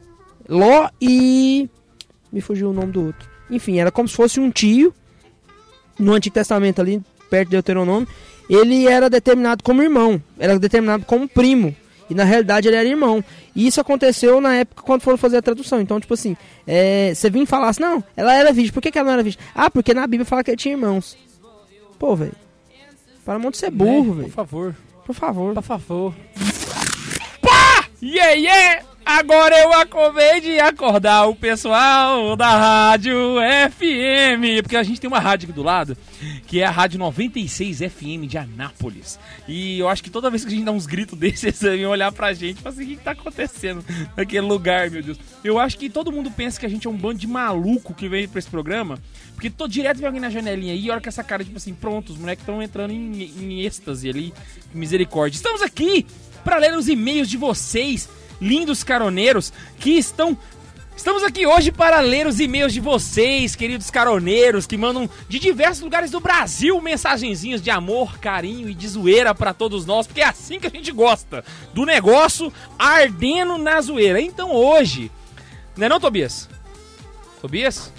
Ló 0.48 0.90
e. 1.02 1.70
Me 2.32 2.42
fugiu 2.42 2.70
o 2.70 2.74
nome 2.74 2.92
do 2.92 3.06
outro. 3.06 3.30
Enfim, 3.50 3.80
era 3.80 3.92
como 3.92 4.08
se 4.08 4.16
fosse 4.16 4.40
um 4.40 4.50
tio 4.50 4.94
no 5.98 6.14
Antigo 6.14 6.34
Testamento 6.34 6.82
ali, 6.82 7.02
perto 7.30 7.50
de 7.50 7.56
Deuteronômio. 7.56 8.08
ele 8.50 8.88
era 8.88 9.10
determinado 9.10 9.64
como 9.64 9.82
irmão, 9.82 10.22
era 10.38 10.60
determinado 10.60 11.06
como 11.06 11.28
primo. 11.28 11.76
E 12.10 12.14
na 12.14 12.24
realidade 12.24 12.68
ele 12.68 12.78
era 12.78 12.88
irmão. 12.88 13.24
E 13.56 13.68
isso 13.68 13.82
aconteceu 13.82 14.40
na 14.40 14.56
época 14.56 14.82
quando 14.84 15.02
foram 15.02 15.18
fazer 15.18 15.38
a 15.38 15.42
tradução. 15.42 15.82
Então, 15.82 16.00
tipo 16.00 16.14
assim, 16.14 16.38
é, 16.66 17.14
você 17.14 17.30
vinha 17.30 17.44
e 17.44 17.48
falasse, 17.48 17.82
não, 17.82 18.02
ela 18.16 18.34
era 18.34 18.54
virgem. 18.54 18.72
Por 18.72 18.82
que, 18.82 18.92
que 18.92 18.98
ela 18.98 19.08
não 19.08 19.14
era 19.14 19.24
virgem? 19.24 19.42
Ah, 19.54 19.70
porque 19.70 19.94
na 19.94 20.08
Bíblia 20.08 20.26
fala 20.26 20.44
que 20.44 20.52
ele 20.52 20.58
tinha 20.58 20.74
irmãos. 20.74 21.18
Pô, 22.00 22.16
velho. 22.16 22.47
Para 23.28 23.38
de 23.52 23.58
ser 23.58 23.72
burro, 23.72 23.92
Né? 23.92 24.06
Por 24.06 24.16
velho. 24.16 24.32
favor. 24.32 24.76
Por 25.06 25.14
favor. 25.14 25.54
Por 25.54 25.64
favor. 25.64 26.14
Pá! 27.42 27.90
Yeah, 28.02 28.32
yeah! 28.36 28.86
Agora 29.10 29.58
eu 29.58 29.72
acabei 29.72 30.42
de 30.42 30.60
acordar 30.60 31.30
o 31.30 31.36
pessoal 31.36 32.36
da 32.36 32.90
Rádio 32.90 33.16
FM. 33.72 34.62
Porque 34.62 34.76
a 34.76 34.84
gente 34.84 35.00
tem 35.00 35.08
uma 35.08 35.18
rádio 35.18 35.46
aqui 35.46 35.56
do 35.56 35.64
lado, 35.64 35.96
que 36.46 36.60
é 36.60 36.66
a 36.66 36.70
Rádio 36.70 37.00
96 37.00 37.78
FM 37.78 38.28
de 38.28 38.38
Anápolis. 38.38 39.18
E 39.48 39.80
eu 39.80 39.88
acho 39.88 40.04
que 40.04 40.10
toda 40.10 40.30
vez 40.30 40.44
que 40.44 40.50
a 40.50 40.52
gente 40.54 40.66
dá 40.66 40.74
uns 40.74 40.86
gritos 40.86 41.16
desses, 41.18 41.64
eles 41.64 41.82
vão 41.84 41.92
olhar 41.92 42.12
pra 42.12 42.34
gente 42.34 42.58
e 42.58 42.62
falar 42.62 42.76
assim, 42.76 42.84
o 42.84 42.88
que, 42.88 42.96
que 42.98 43.04
tá 43.04 43.12
acontecendo 43.12 43.82
naquele 44.14 44.46
lugar, 44.46 44.92
meu 44.92 45.02
Deus? 45.02 45.18
Eu 45.42 45.58
acho 45.58 45.78
que 45.78 45.90
todo 45.90 46.12
mundo 46.12 46.30
pensa 46.30 46.60
que 46.60 46.66
a 46.66 46.70
gente 46.70 46.86
é 46.86 46.90
um 46.90 46.98
bando 46.98 47.20
de 47.20 47.28
maluco 47.28 47.94
que 47.94 48.10
vem 48.10 48.28
pra 48.28 48.40
esse 48.40 48.50
programa. 48.50 49.00
Porque 49.36 49.50
tô 49.50 49.70
direto 49.70 50.00
vem 50.00 50.08
alguém 50.08 50.20
na 50.20 50.30
janelinha 50.30 50.74
aí 50.74 50.84
e 50.84 50.92
olha 50.92 51.00
com 51.00 51.08
essa 51.08 51.24
cara, 51.24 51.46
tipo 51.46 51.56
assim, 51.56 51.74
pronto, 51.74 52.12
os 52.12 52.18
moleques 52.18 52.42
estão 52.42 52.62
entrando 52.62 52.92
em, 52.92 53.24
em 53.24 53.62
êxtase 53.62 54.10
ali. 54.10 54.34
Misericórdia. 54.74 55.38
Estamos 55.38 55.62
aqui 55.62 56.06
para 56.44 56.58
ler 56.58 56.78
os 56.78 56.90
e-mails 56.90 57.30
de 57.30 57.38
vocês, 57.38 58.10
lindos 58.42 58.84
caroneiros, 58.84 59.52
que 59.80 59.92
estão. 59.92 60.38
Estamos 60.96 61.24
aqui 61.24 61.46
hoje 61.46 61.72
para 61.72 62.00
ler 62.00 62.26
os 62.26 62.40
e-mails 62.40 62.74
de 62.74 62.80
vocês, 62.80 63.56
queridos 63.56 63.92
caroneiros, 63.92 64.66
que 64.66 64.76
mandam 64.76 65.08
de 65.30 65.38
diversos 65.38 65.84
lugares 65.84 66.10
do 66.10 66.20
Brasil 66.20 66.82
mensagenzinhos 66.82 67.62
de 67.62 67.70
amor, 67.70 68.18
carinho 68.18 68.68
e 68.68 68.74
de 68.74 68.88
zoeira 68.88 69.36
para 69.36 69.54
todos 69.54 69.86
nós, 69.86 70.08
porque 70.08 70.22
é 70.22 70.26
assim 70.26 70.60
que 70.60 70.66
a 70.66 70.72
gente 70.72 70.92
gosta 70.92 71.46
do 71.72 71.86
negócio 71.86 72.52
ardendo 72.80 73.60
na 73.60 73.80
zoeira. 73.80 74.20
Então 74.20 74.52
hoje, 74.52 75.12
não 75.78 75.86
é 75.86 75.90
não, 75.90 76.00
Tobias? 76.00 76.50
Tobias? 77.42 77.94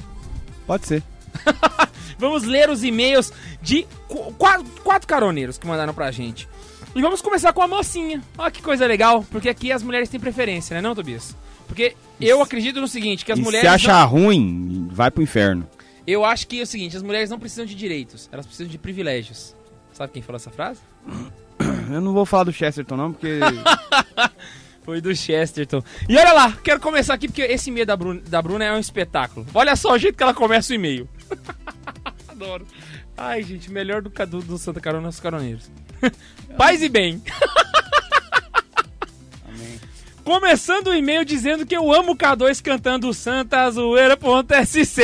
Pode 0.67 0.87
ser. 0.89 1.03
Vamos 2.19 2.43
ler 2.43 2.69
os 2.69 2.83
e-mails 2.83 3.33
de 3.63 3.87
qu- 4.09 4.33
quatro, 4.37 4.65
quatro 4.83 5.07
caroneiros 5.07 5.57
que 5.57 5.69
mandaram 5.69 5.95
pra 5.95 6.11
gente. 6.11 6.49
E 6.95 7.01
vamos 7.03 7.21
começar 7.23 7.53
com 7.53 7.63
a 7.63 7.69
mocinha. 7.69 8.23
Olha 8.37 8.51
que 8.51 8.63
coisa 8.63 8.87
legal, 8.87 9.25
porque 9.31 9.49
aqui 9.49 9.71
as 9.71 9.83
mulheres 9.83 10.09
têm 10.09 10.19
preferência, 10.19 10.75
né, 10.75 10.81
não, 10.81 10.95
Tobias? 10.95 11.37
Porque 11.67 11.95
eu 12.21 12.41
acredito 12.43 12.81
no 12.81 12.89
seguinte, 12.89 13.25
que 13.25 13.33
as 13.33 13.39
e 13.39 13.43
mulheres. 13.43 13.69
se 13.69 13.75
achar 13.75 14.03
ruim, 14.05 14.89
vai 14.91 15.11
pro 15.11 15.23
inferno. 15.23 15.63
não- 15.63 15.79
Eu 16.07 16.25
acho 16.25 16.47
que 16.49 16.59
é 16.59 16.63
o 16.63 16.67
seguinte, 16.67 16.97
as 16.97 17.03
mulheres 17.03 17.29
não 17.31 17.39
precisam 17.39 17.67
de 17.67 17.75
direitos, 17.75 18.29
elas 18.33 18.47
precisam 18.47 18.71
de 18.71 18.79
privilégios. 18.79 19.55
Sabe 19.93 20.13
quem 20.13 20.23
falou 20.23 20.37
essa 20.37 20.51
frase? 20.51 20.81
Eu 21.91 22.01
não 22.01 22.13
vou 22.13 22.25
falar 22.27 22.45
do 22.45 22.53
Chesterton 22.53 22.97
não, 22.97 23.13
porque 23.13 23.41
Foi 24.85 25.01
do 25.01 25.15
Chesterton. 25.15 25.83
E 26.09 26.17
olha 26.17 26.33
lá, 26.33 26.53
quero 26.65 26.81
começar 26.81 27.15
aqui 27.15 27.29
porque 27.29 27.43
esse 27.43 27.69
e-mail 27.69 27.85
da 27.85 27.95
Bruna, 27.97 28.21
da 28.27 28.41
Bruna 28.41 28.65
é 28.65 28.73
um 28.73 28.79
espetáculo. 28.79 29.47
Olha 29.53 29.77
só 29.77 29.93
o 29.93 29.99
jeito 29.99 30.17
que 30.17 30.23
ela 30.23 30.33
começa 30.33 30.73
o 30.73 30.77
e-mail. 30.77 31.07
Adoro. 32.29 32.67
Ai, 33.17 33.43
gente, 33.43 33.71
melhor 33.71 34.01
do, 34.01 34.09
do, 34.27 34.41
do 34.43 34.57
Santa 34.59 34.81
Carona 34.81 35.09
os 35.09 35.21
caroneiros. 35.21 35.71
Paz 36.57 36.83
e 36.83 36.89
bem. 36.89 37.23
Começando 40.25 40.89
o 40.89 40.95
e-mail 40.95 41.25
dizendo 41.25 41.65
que 41.65 41.75
eu 41.75 41.91
amo 41.91 42.13
o 42.13 42.17
K2 42.17 42.63
cantando 42.63 43.15
santazoeira.sc 43.15 45.01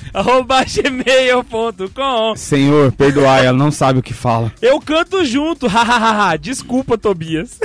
arroba 0.12 0.62
gmail.com 0.64 2.36
Senhor, 2.36 2.92
perdoai, 2.92 3.46
ela 3.46 3.56
não 3.56 3.70
sabe 3.70 4.00
o 4.00 4.02
que 4.02 4.12
fala. 4.12 4.52
Eu 4.60 4.78
canto 4.82 5.24
junto, 5.24 5.66
hahaha. 5.68 6.36
Desculpa, 6.36 6.98
Tobias. 6.98 7.58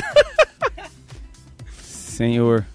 Senhor, 1.83 2.65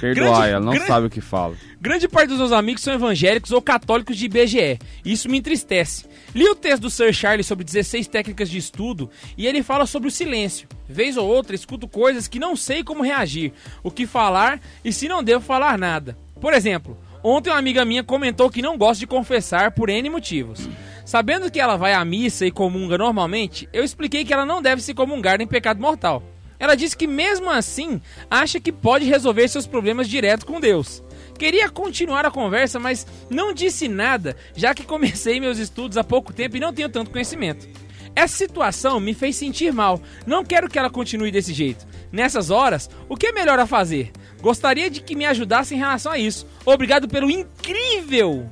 perdoai, 0.00 0.14
Grande- 0.30 0.48
ela 0.52 0.60
não 0.64 0.72
grande- 0.72 0.86
sabe 0.86 1.06
o 1.06 1.10
que 1.10 1.20
fala. 1.20 1.54
Grande 1.84 2.08
parte 2.08 2.28
dos 2.28 2.38
meus 2.38 2.50
amigos 2.50 2.80
são 2.80 2.94
evangélicos 2.94 3.52
ou 3.52 3.60
católicos 3.60 4.16
de 4.16 4.24
IBGE. 4.24 4.78
Isso 5.04 5.28
me 5.28 5.36
entristece. 5.36 6.06
Li 6.34 6.48
o 6.48 6.54
texto 6.54 6.80
do 6.80 6.88
Sir 6.88 7.12
Charles 7.12 7.44
sobre 7.44 7.62
16 7.62 8.06
técnicas 8.06 8.48
de 8.48 8.56
estudo 8.56 9.10
e 9.36 9.46
ele 9.46 9.62
fala 9.62 9.84
sobre 9.84 10.08
o 10.08 10.10
silêncio. 10.10 10.66
Vez 10.88 11.18
ou 11.18 11.28
outra, 11.28 11.54
escuto 11.54 11.86
coisas 11.86 12.26
que 12.26 12.38
não 12.38 12.56
sei 12.56 12.82
como 12.82 13.02
reagir, 13.02 13.52
o 13.82 13.90
que 13.90 14.06
falar 14.06 14.62
e 14.82 14.90
se 14.94 15.08
não 15.08 15.22
devo 15.22 15.44
falar 15.44 15.76
nada. 15.76 16.16
Por 16.40 16.54
exemplo, 16.54 16.96
ontem 17.22 17.50
uma 17.50 17.58
amiga 17.58 17.84
minha 17.84 18.02
comentou 18.02 18.48
que 18.48 18.62
não 18.62 18.78
gosta 18.78 19.00
de 19.00 19.06
confessar 19.06 19.72
por 19.72 19.90
N 19.90 20.08
motivos. 20.08 20.66
Sabendo 21.04 21.50
que 21.50 21.60
ela 21.60 21.76
vai 21.76 21.92
à 21.92 22.02
missa 22.02 22.46
e 22.46 22.50
comunga 22.50 22.96
normalmente, 22.96 23.68
eu 23.74 23.84
expliquei 23.84 24.24
que 24.24 24.32
ela 24.32 24.46
não 24.46 24.62
deve 24.62 24.80
se 24.80 24.94
comungar 24.94 25.38
em 25.42 25.46
pecado 25.46 25.82
mortal. 25.82 26.22
Ela 26.58 26.76
disse 26.76 26.96
que 26.96 27.06
mesmo 27.06 27.50
assim 27.50 28.00
acha 28.30 28.58
que 28.58 28.72
pode 28.72 29.04
resolver 29.04 29.46
seus 29.48 29.66
problemas 29.66 30.08
direto 30.08 30.46
com 30.46 30.58
Deus. 30.58 31.02
Queria 31.38 31.68
continuar 31.68 32.24
a 32.24 32.30
conversa, 32.30 32.78
mas 32.78 33.06
não 33.28 33.52
disse 33.52 33.88
nada, 33.88 34.36
já 34.54 34.72
que 34.74 34.84
comecei 34.84 35.40
meus 35.40 35.58
estudos 35.58 35.96
há 35.96 36.04
pouco 36.04 36.32
tempo 36.32 36.56
e 36.56 36.60
não 36.60 36.72
tenho 36.72 36.88
tanto 36.88 37.10
conhecimento. 37.10 37.68
Essa 38.16 38.36
situação 38.36 39.00
me 39.00 39.12
fez 39.12 39.34
sentir 39.36 39.72
mal. 39.72 40.00
Não 40.24 40.44
quero 40.44 40.68
que 40.68 40.78
ela 40.78 40.88
continue 40.88 41.32
desse 41.32 41.52
jeito. 41.52 41.84
Nessas 42.12 42.48
horas, 42.50 42.88
o 43.08 43.16
que 43.16 43.26
é 43.26 43.32
melhor 43.32 43.58
a 43.58 43.66
fazer? 43.66 44.12
Gostaria 44.40 44.88
de 44.88 45.00
que 45.00 45.16
me 45.16 45.26
ajudasse 45.26 45.74
em 45.74 45.78
relação 45.78 46.12
a 46.12 46.18
isso. 46.18 46.46
Obrigado 46.64 47.08
pelo 47.08 47.28
incrível 47.30 48.48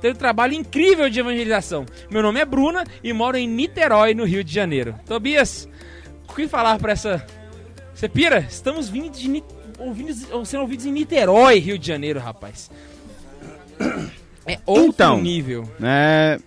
pelo 0.00 0.14
trabalho 0.14 0.54
incrível 0.54 1.10
de 1.10 1.18
evangelização. 1.18 1.84
Meu 2.08 2.22
nome 2.22 2.38
é 2.38 2.44
Bruna 2.44 2.84
e 3.02 3.12
moro 3.12 3.36
em 3.36 3.48
Niterói, 3.48 4.14
no 4.14 4.24
Rio 4.24 4.44
de 4.44 4.54
Janeiro. 4.54 4.94
Tobias, 5.04 5.68
o 6.28 6.34
que 6.34 6.46
falar 6.46 6.78
pra 6.78 6.92
essa. 6.92 7.26
Você 7.92 8.08
pira? 8.08 8.38
Estamos 8.48 8.88
vindo 8.88 9.10
de 9.10 9.28
Ni- 9.28 9.42
ouvindo, 9.78 10.14
sendo 10.44 10.60
ouvidos 10.62 10.86
em 10.86 10.92
Niterói, 10.92 11.58
Rio 11.58 11.78
de 11.78 11.86
Janeiro, 11.86 12.18
rapaz. 12.20 12.70
É 14.46 14.58
outro 14.66 14.86
Então. 14.88 15.20
nível. 15.22 15.68
É, 15.82 16.38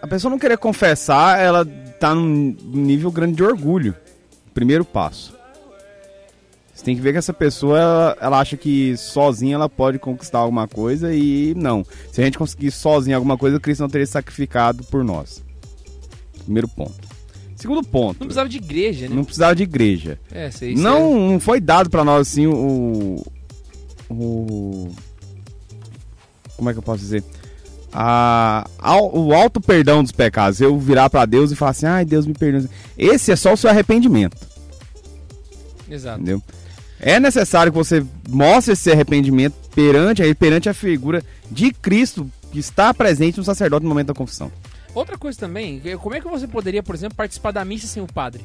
a 0.00 0.06
pessoa 0.06 0.30
não 0.30 0.38
querer 0.38 0.58
confessar, 0.58 1.38
ela 1.40 1.64
tá 1.98 2.14
num 2.14 2.54
nível 2.72 3.10
grande 3.10 3.36
de 3.36 3.42
orgulho. 3.42 3.94
Primeiro 4.54 4.84
passo. 4.84 5.34
Você 6.74 6.84
tem 6.84 6.94
que 6.94 7.00
ver 7.00 7.12
que 7.12 7.18
essa 7.18 7.32
pessoa, 7.32 7.78
ela, 7.78 8.16
ela 8.20 8.38
acha 8.38 8.56
que 8.56 8.94
sozinha 8.98 9.54
ela 9.54 9.68
pode 9.68 9.98
conquistar 9.98 10.38
alguma 10.40 10.68
coisa 10.68 11.14
e 11.14 11.54
não. 11.56 11.84
Se 12.12 12.20
a 12.20 12.24
gente 12.24 12.36
conseguir 12.36 12.70
sozinha 12.70 13.16
alguma 13.16 13.38
coisa, 13.38 13.58
Cristo 13.58 13.80
não 13.80 13.88
teria 13.88 14.06
sacrificado 14.06 14.84
por 14.84 15.02
nós. 15.02 15.42
Primeiro 16.44 16.68
ponto. 16.68 17.08
Segundo 17.56 17.82
ponto, 17.82 18.20
Não 18.20 18.26
precisava 18.26 18.48
de 18.48 18.58
igreja, 18.58 19.08
né? 19.08 19.14
não 19.16 19.24
precisava 19.24 19.54
de 19.56 19.62
igreja. 19.62 20.18
É, 20.30 20.50
sei, 20.50 20.74
sei. 20.74 20.82
Não, 20.84 21.30
não 21.32 21.40
foi 21.40 21.58
dado 21.60 21.88
pra 21.90 22.04
nós 22.04 22.28
assim 22.28 22.46
o. 22.46 23.24
O. 24.10 24.90
Como 26.56 26.70
é 26.70 26.72
que 26.72 26.78
eu 26.78 26.82
posso 26.82 27.00
dizer? 27.00 27.24
A, 27.92 28.66
ao- 28.78 29.16
o 29.16 29.32
alto 29.34 29.60
perdão 29.60 30.02
dos 30.02 30.12
pecados. 30.12 30.60
Eu 30.60 30.78
virar 30.78 31.08
pra 31.08 31.24
Deus 31.24 31.50
e 31.50 31.56
falar 31.56 31.70
assim: 31.70 31.86
ai, 31.86 32.04
Deus 32.04 32.26
me 32.26 32.34
perdoa. 32.34 32.68
Esse 32.96 33.32
é 33.32 33.36
só 33.36 33.54
o 33.54 33.56
seu 33.56 33.70
arrependimento, 33.70 34.36
Exato. 35.90 36.20
entendeu? 36.20 36.42
É 37.00 37.18
necessário 37.20 37.72
que 37.72 37.78
você 37.78 38.04
mostre 38.28 38.72
esse 38.72 38.90
arrependimento 38.90 39.54
perante, 39.74 40.34
perante 40.34 40.68
a 40.68 40.74
figura 40.74 41.22
de 41.50 41.70
Cristo 41.72 42.30
que 42.50 42.58
está 42.58 42.92
presente 42.94 43.38
no 43.38 43.44
sacerdote 43.44 43.82
no 43.82 43.88
momento 43.88 44.08
da 44.08 44.14
confissão. 44.14 44.50
Outra 44.96 45.18
coisa 45.18 45.38
também, 45.38 45.82
como 46.00 46.14
é 46.14 46.20
que 46.22 46.26
você 46.26 46.48
poderia, 46.48 46.82
por 46.82 46.94
exemplo, 46.94 47.14
participar 47.16 47.50
da 47.50 47.62
missa 47.66 47.86
sem 47.86 48.02
o 48.02 48.06
padre? 48.06 48.42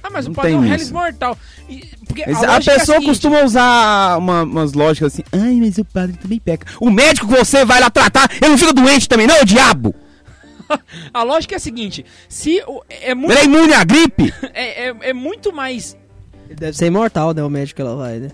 Ah, 0.00 0.08
mas 0.08 0.26
Não 0.26 0.32
o 0.32 0.34
padre 0.36 0.52
é 0.52 0.56
um 0.56 0.60
réis 0.60 0.88
mortal. 0.92 1.36
E- 1.68 1.82
a, 2.24 2.30
é 2.30 2.32
a 2.32 2.60
pessoa 2.60 2.78
seguinte, 2.98 3.06
costuma 3.06 3.42
usar 3.42 4.16
uma- 4.18 4.44
umas 4.44 4.72
lógicas 4.72 5.12
assim: 5.12 5.24
ai, 5.32 5.54
mas 5.56 5.76
o 5.76 5.84
padre 5.84 6.16
também 6.16 6.38
peca. 6.38 6.64
O 6.80 6.90
médico 6.92 7.26
que 7.26 7.34
você 7.36 7.64
vai 7.64 7.80
lá 7.80 7.90
tratar, 7.90 8.30
ele 8.40 8.50
não 8.50 8.58
fica 8.58 8.72
doente 8.72 9.08
também, 9.08 9.26
não, 9.26 9.40
o 9.40 9.44
diabo! 9.44 9.92
A 11.12 11.22
lógica 11.24 11.54
é 11.54 11.58
a 11.58 11.60
seguinte: 11.60 12.04
se 12.28 12.62
o- 12.68 12.82
é 12.88 13.12
muito, 13.12 13.32
Ele 13.32 13.40
é 13.40 13.44
imune 13.44 13.74
à 13.74 13.82
gripe? 13.82 14.32
é, 14.54 14.88
é, 14.90 14.96
é 15.00 15.12
muito 15.12 15.52
mais 15.52 15.96
Ele 16.46 16.54
deve 16.54 16.76
ser 16.76 16.86
imortal, 16.86 17.34
né? 17.34 17.42
O 17.42 17.50
médico 17.50 17.76
que 17.76 17.82
ela 17.82 17.96
vai, 17.96 18.18
né? 18.20 18.30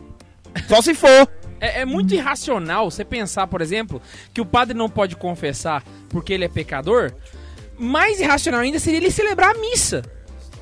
Só 0.68 0.82
se 0.82 0.92
for. 0.94 1.26
É, 1.62 1.80
é 1.82 1.84
muito 1.84 2.14
irracional 2.14 2.90
você 2.90 3.04
pensar, 3.04 3.46
por 3.46 3.60
exemplo, 3.60 4.00
que 4.32 4.40
o 4.40 4.46
padre 4.46 4.74
não 4.76 4.88
pode 4.88 5.14
confessar 5.14 5.84
porque 6.08 6.32
ele 6.32 6.44
é 6.44 6.48
pecador. 6.48 7.12
Mais 7.80 8.20
irracional 8.20 8.60
ainda 8.60 8.78
seria 8.78 8.98
ele 8.98 9.10
celebrar 9.10 9.56
a 9.56 9.58
missa. 9.58 10.02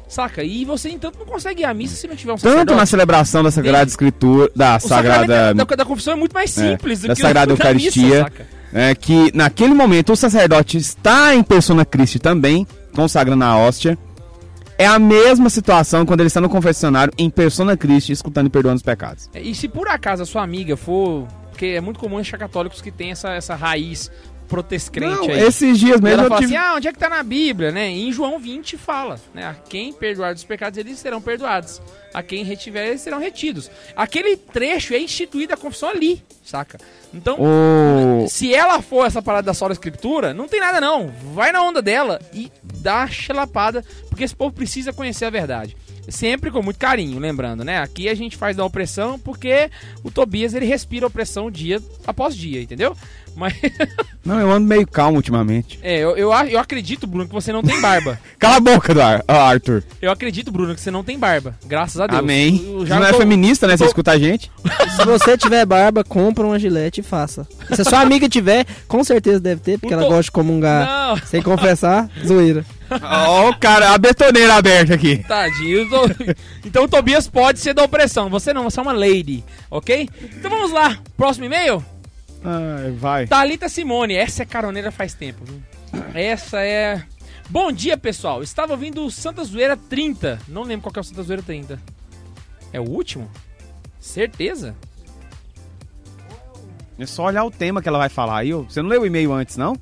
Saca? 0.09 0.42
E 0.42 0.64
você, 0.64 0.88
entanto, 0.88 1.18
não 1.18 1.26
consegue 1.26 1.62
ir 1.62 1.64
à 1.66 1.74
missa 1.74 1.94
se 1.94 2.07
não 2.09 2.16
tiver 2.16 2.33
um 2.33 2.37
Tanto 2.37 2.50
sacerdote. 2.50 2.78
na 2.78 2.87
celebração 2.87 3.42
da 3.42 3.50
Sagrada? 3.50 3.90
Escritura, 3.90 4.50
da 4.57 4.78
Sagrada. 4.78 5.52
da, 5.52 5.64
da, 5.64 5.85
confissão 5.85 6.14
é 6.14 6.16
muito 6.16 6.33
mais 6.33 6.57
é, 6.57 6.70
simples 6.70 7.02
do 7.02 7.09
da 7.09 7.14
que 7.14 7.20
Sagrada 7.20 7.52
o 7.52 7.57
da 7.57 7.64
Eucaristia. 7.64 8.22
saca? 8.22 8.46
É, 8.72 8.94
que 8.94 9.31
naquele 9.35 9.74
momento 9.74 10.12
o 10.12 10.16
sacerdote 10.16 10.78
está 10.78 11.35
em 11.35 11.42
persona 11.42 11.85
Christi 11.85 12.18
também, 12.18 12.66
consagrando 12.94 13.44
a 13.44 13.57
hóstia. 13.57 13.98
É 14.78 14.87
a 14.87 14.98
mesma 14.98 15.50
situação 15.50 16.07
quando 16.07 16.20
ele 16.20 16.28
está 16.28 16.40
no 16.40 16.48
confessionário 16.48 17.12
em 17.18 17.28
persona 17.28 17.76
Christi, 17.76 18.12
escutando 18.12 18.46
e 18.46 18.50
perdoando 18.50 18.76
os 18.76 18.83
pecados. 18.83 19.28
É, 19.35 19.42
E 19.42 19.54
se 19.54 19.68
por 19.68 19.88
acaso 19.88 20.22
a 20.22 20.26
sua 20.26 20.42
amiga 20.42 20.76
for. 20.76 21.26
Porque 21.50 21.66
é 21.66 21.81
muito 21.81 21.98
comum 21.98 22.18
achar 22.18 22.38
católicos 22.38 22.81
que 22.81 22.92
tem 22.92 23.11
essa, 23.11 23.31
essa 23.33 23.57
raiz 23.57 24.12
protescrente 24.48 25.28
Não, 25.28 25.34
aí. 25.34 25.40
esses 25.40 25.78
dias 25.78 25.98
E 25.98 26.02
mesmo 26.02 26.20
ela 26.20 26.28
fala 26.28 26.40
tive... 26.40 26.56
assim, 26.56 26.66
ah, 26.66 26.74
onde 26.74 26.88
é 26.88 26.92
que 26.92 26.98
tá 26.98 27.08
na 27.08 27.22
Bíblia, 27.22 27.70
né? 27.70 27.88
Em 27.88 28.11
João 28.11 28.38
20 28.38 28.76
fala, 28.76 29.20
né? 29.34 29.44
A 29.46 29.54
quem 29.54 29.92
perdoar 29.92 30.34
dos 30.34 30.44
pecados, 30.44 30.78
eles 30.78 30.98
serão 30.98 31.20
perdoados. 31.20 31.80
A 32.14 32.22
quem 32.22 32.42
retiver, 32.42 32.88
eles 32.88 33.00
serão 33.02 33.18
retidos. 33.20 33.70
Aquele 33.94 34.37
trecho 34.37 34.94
é 34.94 34.98
instituído 34.98 35.52
a 35.52 35.56
confissão 35.56 35.90
ali, 35.90 36.22
saca? 36.42 36.78
Então, 37.12 37.37
O... 37.38 38.26
se 38.28 38.54
ela 38.54 38.80
for 38.82 39.06
essa 39.06 39.20
parada 39.22 39.46
da 39.46 39.54
sola 39.54 39.72
escritura, 39.72 40.32
não 40.32 40.48
tem 40.48 40.61
nada 40.61 40.80
não. 40.80 41.08
Vai 41.34 41.52
na 41.52 41.62
onda 41.62 41.80
dela 41.82 42.20
e 42.32 42.50
dá 42.62 43.02
a 43.02 43.08
chelapada, 43.08 43.84
porque 44.08 44.24
esse 44.24 44.34
povo 44.34 44.52
precisa 44.54 44.92
conhecer 44.92 45.26
a 45.26 45.30
verdade. 45.30 45.76
Sempre 46.08 46.50
com 46.50 46.62
muito 46.62 46.78
carinho, 46.78 47.18
lembrando, 47.18 47.62
né? 47.64 47.78
Aqui 47.80 48.08
a 48.08 48.14
gente 48.14 48.36
faz 48.36 48.56
da 48.56 48.64
opressão 48.64 49.18
porque 49.18 49.70
o 50.02 50.10
Tobias 50.10 50.54
ele 50.54 50.64
respira 50.64 51.06
opressão 51.06 51.50
dia 51.50 51.82
após 52.06 52.34
dia, 52.34 52.62
entendeu? 52.62 52.96
Mas 53.36 53.54
Não, 54.24 54.40
eu 54.40 54.50
ando 54.50 54.66
meio 54.66 54.86
calmo 54.86 55.16
ultimamente. 55.18 55.78
é, 55.82 55.98
eu, 55.98 56.16
eu, 56.16 56.32
eu 56.48 56.58
acredito, 56.58 57.06
Bruno, 57.06 57.28
que 57.28 57.32
você 57.34 57.52
não 57.52 57.62
tem 57.62 57.80
barba. 57.80 58.18
Cala 58.38 58.56
a 58.56 58.60
boca, 58.60 58.92
do 58.94 59.00
Ar- 59.02 59.22
Arthur. 59.28 59.84
Eu 60.02 60.10
acredito, 60.10 60.50
Bruno, 60.50 60.74
que 60.74 60.80
você 60.80 60.90
não 60.90 61.04
tem 61.04 61.18
barba. 61.18 61.54
Graças 61.66 62.00
a 62.00 62.06
Deus. 62.06 62.18
Amém. 62.18 62.60
Eu 62.66 62.86
já 62.86 62.98
não 62.98 63.06
é 63.06 63.12
tô- 63.12 63.18
feminista, 63.18 63.66
né? 63.66 63.76
Você 63.76 63.84
tô- 63.84 63.90
escuta 63.90 64.12
a 64.12 64.18
gente. 64.18 64.50
Se 64.96 65.04
você 65.04 65.36
tiver 65.38 65.64
barba, 65.66 66.02
compra 66.02 66.44
uma 66.44 66.58
gilete 66.58 67.00
e 67.00 67.04
faça. 67.04 67.46
Se 67.74 67.82
a 67.82 67.84
sua 67.84 68.00
amiga 68.00 68.28
tiver, 68.28 68.66
com 68.88 69.04
certeza 69.04 69.38
deve 69.38 69.60
ter, 69.60 69.78
porque 69.78 69.94
O 69.94 69.96
ela 69.98 70.02
to- 70.04 70.08
gosta 70.08 70.22
de 70.24 70.30
comungar 70.32 70.86
Não, 70.86 71.16
sem 71.26 71.42
confessar, 71.42 72.10
zoeira. 72.26 72.64
Ó, 73.03 73.51
o 73.51 73.59
cara, 73.59 73.92
a 73.92 73.98
betoneira 73.98 74.55
aberta 74.55 74.94
aqui. 74.94 75.18
tadinho. 75.27 75.88
tô- 75.88 76.07
Então 76.64 76.85
o 76.85 76.88
Tobias 76.88 77.29
pode 77.29 77.59
ser 77.59 77.74
da 77.74 77.85
opressão. 77.85 78.29
Você 78.31 78.53
não, 78.53 78.64
você 78.64 78.79
é 78.79 78.83
uma 78.83 78.92
lady, 78.92 79.44
ok? 79.70 80.09
Então 80.37 80.51
vamos 80.51 80.70
lá. 80.72 80.98
Próximo 81.16 81.44
e-mail? 81.46 81.85
Ai, 82.44 82.90
vai. 82.92 83.27
Thalita 83.27 83.68
Simone, 83.68 84.14
essa 84.14 84.42
é 84.42 84.46
caroneira 84.46 84.90
faz 84.90 85.12
tempo, 85.14 85.44
viu? 85.44 85.61
Essa 86.14 86.61
é. 86.62 87.03
Bom 87.51 87.72
dia, 87.72 87.96
pessoal. 87.96 88.42
Estava 88.42 88.72
ouvindo 88.74 89.05
o 89.05 89.11
Santa 89.11 89.42
Zoeira 89.42 89.77
30. 89.77 90.38
Não 90.46 90.62
lembro 90.62 90.83
qual 90.85 90.92
que 90.92 90.98
é 90.98 91.03
o 91.03 91.05
Santa 91.05 91.22
Zoeira 91.22 91.42
30. 91.42 91.81
É 92.72 92.79
o 92.81 92.85
último? 92.88 93.31
Certeza? 93.98 94.77
É 96.98 97.07
só 97.07 97.24
olhar 97.24 97.44
o 97.44 97.51
tema 97.51 97.81
que 97.81 97.88
ela 97.88 97.98
vai 97.98 98.09
falar 98.09 98.38
aí. 98.38 98.53
Você 98.53 98.83
não 98.83 98.88
leu 98.90 99.03
o 99.03 99.07
e-mail 99.07 99.33
antes, 99.33 99.57
não? 99.57 99.74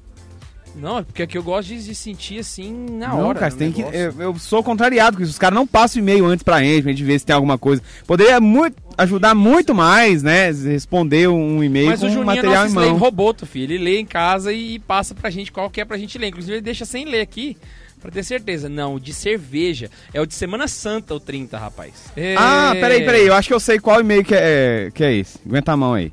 Não, 0.76 0.98
é 0.98 1.02
porque 1.02 1.22
aqui 1.22 1.38
eu 1.38 1.42
gosto 1.42 1.68
de, 1.68 1.82
de 1.84 1.94
sentir 1.94 2.38
assim 2.40 2.70
na 2.90 3.08
não, 3.08 3.28
hora. 3.28 3.38
cara, 3.38 3.54
tem 3.54 3.72
que. 3.72 3.80
Eu, 3.80 4.14
eu 4.20 4.38
sou 4.38 4.62
contrariado 4.62 5.16
com 5.16 5.22
isso. 5.22 5.32
Os 5.32 5.38
caras 5.38 5.54
não 5.56 5.66
passam 5.66 6.00
e-mail 6.02 6.26
antes 6.26 6.42
pra 6.42 6.60
gente, 6.62 6.82
pra 6.82 6.92
gente 6.92 7.02
ver 7.02 7.18
se 7.18 7.24
tem 7.24 7.34
alguma 7.34 7.56
coisa. 7.56 7.82
Poderia 8.06 8.38
muito, 8.40 8.76
ajudar 8.98 9.34
muito 9.34 9.74
mais, 9.74 10.22
né? 10.22 10.50
Responder 10.50 11.28
um 11.28 11.64
e-mail 11.64 11.86
Mas 11.86 12.00
com 12.00 12.06
o 12.06 12.08
Juninho 12.10 12.22
é 12.30 12.34
material 12.36 12.64
nosso 12.64 12.72
em 12.72 12.90
mão. 12.90 12.98
roboto, 12.98 13.46
filho. 13.46 13.72
Ele 13.74 13.82
lê 13.84 14.00
em 14.00 14.04
casa 14.06 14.52
e 14.52 14.78
passa 14.80 15.14
pra 15.14 15.30
gente 15.30 15.50
qual 15.50 15.70
que 15.70 15.80
é 15.80 15.84
pra 15.84 15.96
gente 15.96 16.18
ler. 16.18 16.28
Inclusive, 16.28 16.54
ele 16.56 16.60
deixa 16.62 16.84
sem 16.84 17.06
ler 17.06 17.22
aqui, 17.22 17.56
pra 18.00 18.10
ter 18.10 18.22
certeza. 18.22 18.68
Não, 18.68 18.96
o 18.96 19.00
de 19.00 19.14
cerveja. 19.14 19.90
É 20.12 20.20
o 20.20 20.26
de 20.26 20.34
Semana 20.34 20.68
Santa, 20.68 21.14
o 21.14 21.20
30, 21.20 21.56
rapaz. 21.58 21.92
Ah, 22.36 22.72
É. 22.76 22.80
peraí, 22.80 23.02
peraí. 23.04 23.26
Eu 23.26 23.34
acho 23.34 23.48
que 23.48 23.54
eu 23.54 23.60
sei 23.60 23.78
qual 23.78 24.00
e-mail 24.00 24.22
que 24.22 24.34
é, 24.34 24.90
que 24.92 25.02
é 25.02 25.14
esse. 25.14 25.38
Aguenta 25.46 25.72
a 25.72 25.76
mão 25.76 25.94
aí. 25.94 26.12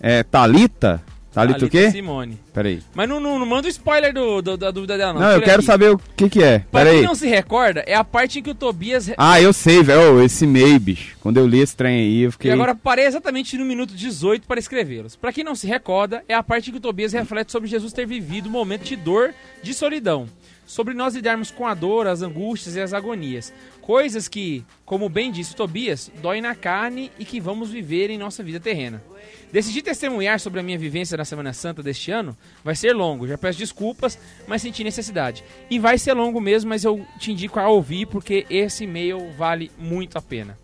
É 0.00 0.22
Thalita? 0.22 1.02
Thalita 1.32 1.66
o 1.66 1.68
quê? 1.68 1.90
Simone. 1.90 2.38
Peraí. 2.52 2.80
Mas 2.94 3.08
não, 3.08 3.20
não, 3.20 3.38
não 3.38 3.46
manda 3.46 3.66
o 3.66 3.70
spoiler 3.70 4.12
do, 4.12 4.40
do- 4.42 4.56
da 4.56 4.70
dúvida 4.70 4.96
dela, 4.98 5.12
não. 5.12 5.20
Não, 5.20 5.28
eu 5.28 5.34
Tira 5.34 5.44
quero 5.44 5.58
aqui. 5.58 5.66
saber 5.66 5.90
o 5.92 5.98
que 6.16 6.28
que 6.28 6.42
é. 6.42 6.60
Pra 6.60 6.80
Peraí. 6.80 6.98
quem 6.98 7.06
não 7.06 7.14
se 7.14 7.26
recorda, 7.28 7.84
é 7.86 7.94
a 7.94 8.02
parte 8.02 8.38
em 8.38 8.42
que 8.42 8.50
o 8.50 8.54
Tobias. 8.54 9.10
Ah, 9.16 9.40
eu 9.40 9.52
sei, 9.52 9.82
velho. 9.82 10.16
Ô, 10.16 10.22
Esse 10.22 10.44
e-mail, 10.44 10.80
bicho. 10.80 11.16
Quando 11.20 11.36
eu 11.36 11.46
li 11.46 11.60
esse 11.60 11.76
trem 11.76 12.00
aí, 12.00 12.22
eu 12.22 12.32
fiquei. 12.32 12.50
E 12.50 12.54
agora 12.54 12.74
parei 12.74 13.04
exatamente 13.06 13.56
no 13.58 13.64
minuto 13.64 13.94
18 13.94 14.46
para 14.46 14.58
escrevê-los. 14.58 15.14
Pra 15.16 15.32
quem 15.32 15.44
não 15.44 15.54
se 15.54 15.66
recorda, 15.66 16.24
é 16.26 16.34
a 16.34 16.42
parte 16.42 16.70
em 16.70 16.72
que 16.72 16.78
o 16.78 16.82
Tobias 16.82 17.12
reflete 17.12 17.52
sobre 17.52 17.68
Jesus 17.68 17.92
ter 17.92 18.06
vivido 18.06 18.48
um 18.48 18.52
momento 18.52 18.82
de 18.84 18.96
dor, 18.96 19.34
de 19.62 19.74
solidão. 19.74 20.26
Sobre 20.68 20.92
nós 20.92 21.14
lidarmos 21.14 21.50
com 21.50 21.66
a 21.66 21.72
dor, 21.72 22.06
as 22.06 22.20
angústias 22.20 22.76
e 22.76 22.80
as 22.82 22.92
agonias. 22.92 23.50
Coisas 23.80 24.28
que, 24.28 24.62
como 24.84 25.08
bem 25.08 25.32
disse 25.32 25.56
Tobias, 25.56 26.12
doem 26.20 26.42
na 26.42 26.54
carne 26.54 27.10
e 27.18 27.24
que 27.24 27.40
vamos 27.40 27.70
viver 27.70 28.10
em 28.10 28.18
nossa 28.18 28.42
vida 28.42 28.60
terrena. 28.60 29.02
Decidi 29.50 29.80
testemunhar 29.80 30.38
sobre 30.38 30.60
a 30.60 30.62
minha 30.62 30.76
vivência 30.76 31.16
na 31.16 31.24
Semana 31.24 31.54
Santa 31.54 31.82
deste 31.82 32.10
ano. 32.10 32.36
Vai 32.62 32.76
ser 32.76 32.92
longo, 32.92 33.26
já 33.26 33.38
peço 33.38 33.58
desculpas, 33.58 34.18
mas 34.46 34.60
senti 34.60 34.84
necessidade. 34.84 35.42
E 35.70 35.78
vai 35.78 35.96
ser 35.96 36.12
longo 36.12 36.38
mesmo, 36.38 36.68
mas 36.68 36.84
eu 36.84 37.02
te 37.18 37.32
indico 37.32 37.58
a 37.58 37.66
ouvir 37.66 38.04
porque 38.04 38.44
esse 38.50 38.84
e-mail 38.84 39.32
vale 39.38 39.70
muito 39.78 40.18
a 40.18 40.22
pena. 40.22 40.58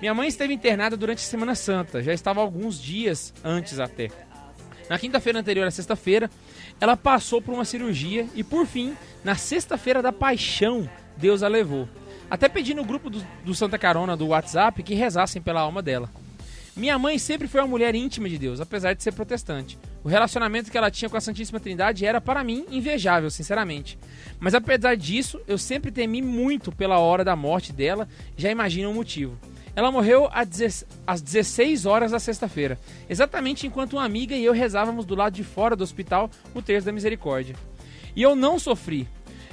Minha 0.00 0.14
mãe 0.14 0.26
esteve 0.26 0.54
internada 0.54 0.96
durante 0.96 1.18
a 1.18 1.28
Semana 1.28 1.54
Santa, 1.54 2.02
já 2.02 2.14
estava 2.14 2.40
alguns 2.40 2.80
dias 2.80 3.34
antes 3.44 3.78
até. 3.78 4.08
Na 4.88 4.98
quinta-feira 4.98 5.38
anterior 5.38 5.66
à 5.66 5.70
sexta-feira, 5.70 6.30
ela 6.80 6.96
passou 6.96 7.40
por 7.40 7.54
uma 7.54 7.64
cirurgia 7.64 8.26
e, 8.34 8.44
por 8.44 8.66
fim, 8.66 8.94
na 9.22 9.34
sexta-feira 9.34 10.02
da 10.02 10.12
paixão, 10.12 10.88
Deus 11.16 11.42
a 11.42 11.48
levou. 11.48 11.88
Até 12.30 12.48
pedi 12.48 12.74
no 12.74 12.84
grupo 12.84 13.08
do, 13.08 13.24
do 13.44 13.54
Santa 13.54 13.78
Carona 13.78 14.16
do 14.16 14.28
WhatsApp 14.28 14.82
que 14.82 14.94
rezassem 14.94 15.40
pela 15.40 15.60
alma 15.60 15.80
dela. 15.80 16.10
Minha 16.76 16.98
mãe 16.98 17.18
sempre 17.18 17.46
foi 17.46 17.60
uma 17.60 17.68
mulher 17.68 17.94
íntima 17.94 18.28
de 18.28 18.36
Deus, 18.36 18.60
apesar 18.60 18.94
de 18.94 19.02
ser 19.02 19.12
protestante. 19.12 19.78
O 20.02 20.08
relacionamento 20.08 20.70
que 20.70 20.76
ela 20.76 20.90
tinha 20.90 21.08
com 21.08 21.16
a 21.16 21.20
Santíssima 21.20 21.60
Trindade 21.60 22.04
era, 22.04 22.20
para 22.20 22.42
mim, 22.42 22.66
invejável, 22.68 23.30
sinceramente. 23.30 23.96
Mas 24.40 24.54
apesar 24.54 24.96
disso, 24.96 25.40
eu 25.46 25.56
sempre 25.56 25.92
temi 25.92 26.20
muito 26.20 26.72
pela 26.72 26.98
hora 26.98 27.24
da 27.24 27.36
morte 27.36 27.72
dela, 27.72 28.08
já 28.36 28.50
imagino 28.50 28.90
o 28.90 28.94
motivo. 28.94 29.38
Ela 29.76 29.90
morreu 29.90 30.28
às 30.32 30.48
16 30.48 30.86
às 31.06 31.20
16 31.20 31.84
horas 31.84 32.12
da 32.12 32.18
sexta-feira, 32.18 32.78
exatamente 33.10 33.66
enquanto 33.66 33.94
uma 33.94 34.04
amiga 34.04 34.34
e 34.34 34.44
eu 34.44 34.52
rezávamos 34.52 35.04
do 35.04 35.14
lado 35.14 35.34
de 35.34 35.44
fora 35.44 35.76
do 35.76 35.84
hospital 35.84 36.30
o 36.54 36.62
terço 36.62 36.86
da 36.86 36.92
misericórdia. 36.92 37.54
E 38.16 38.22
eu 38.22 38.34
não 38.34 38.58
sofri. 38.58 39.08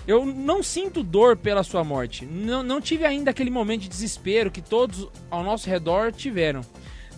Eu 0.08 0.26
não 0.26 0.64
sinto 0.64 1.04
dor 1.04 1.38
pela 1.38 1.64
sua 1.64 1.84
morte. 1.84 2.26
Não, 2.26 2.64
não 2.64 2.82
tive 2.82 3.06
ainda 3.06 3.32
aquele 3.32 3.52
momento 3.52 3.82
de 3.82 3.90
desespero 3.90 4.50
que 4.50 4.62
todos 4.62 5.08
ao 5.30 5.44
nosso 5.44 5.70
redor 5.70 6.12
tiveram. 6.12 6.62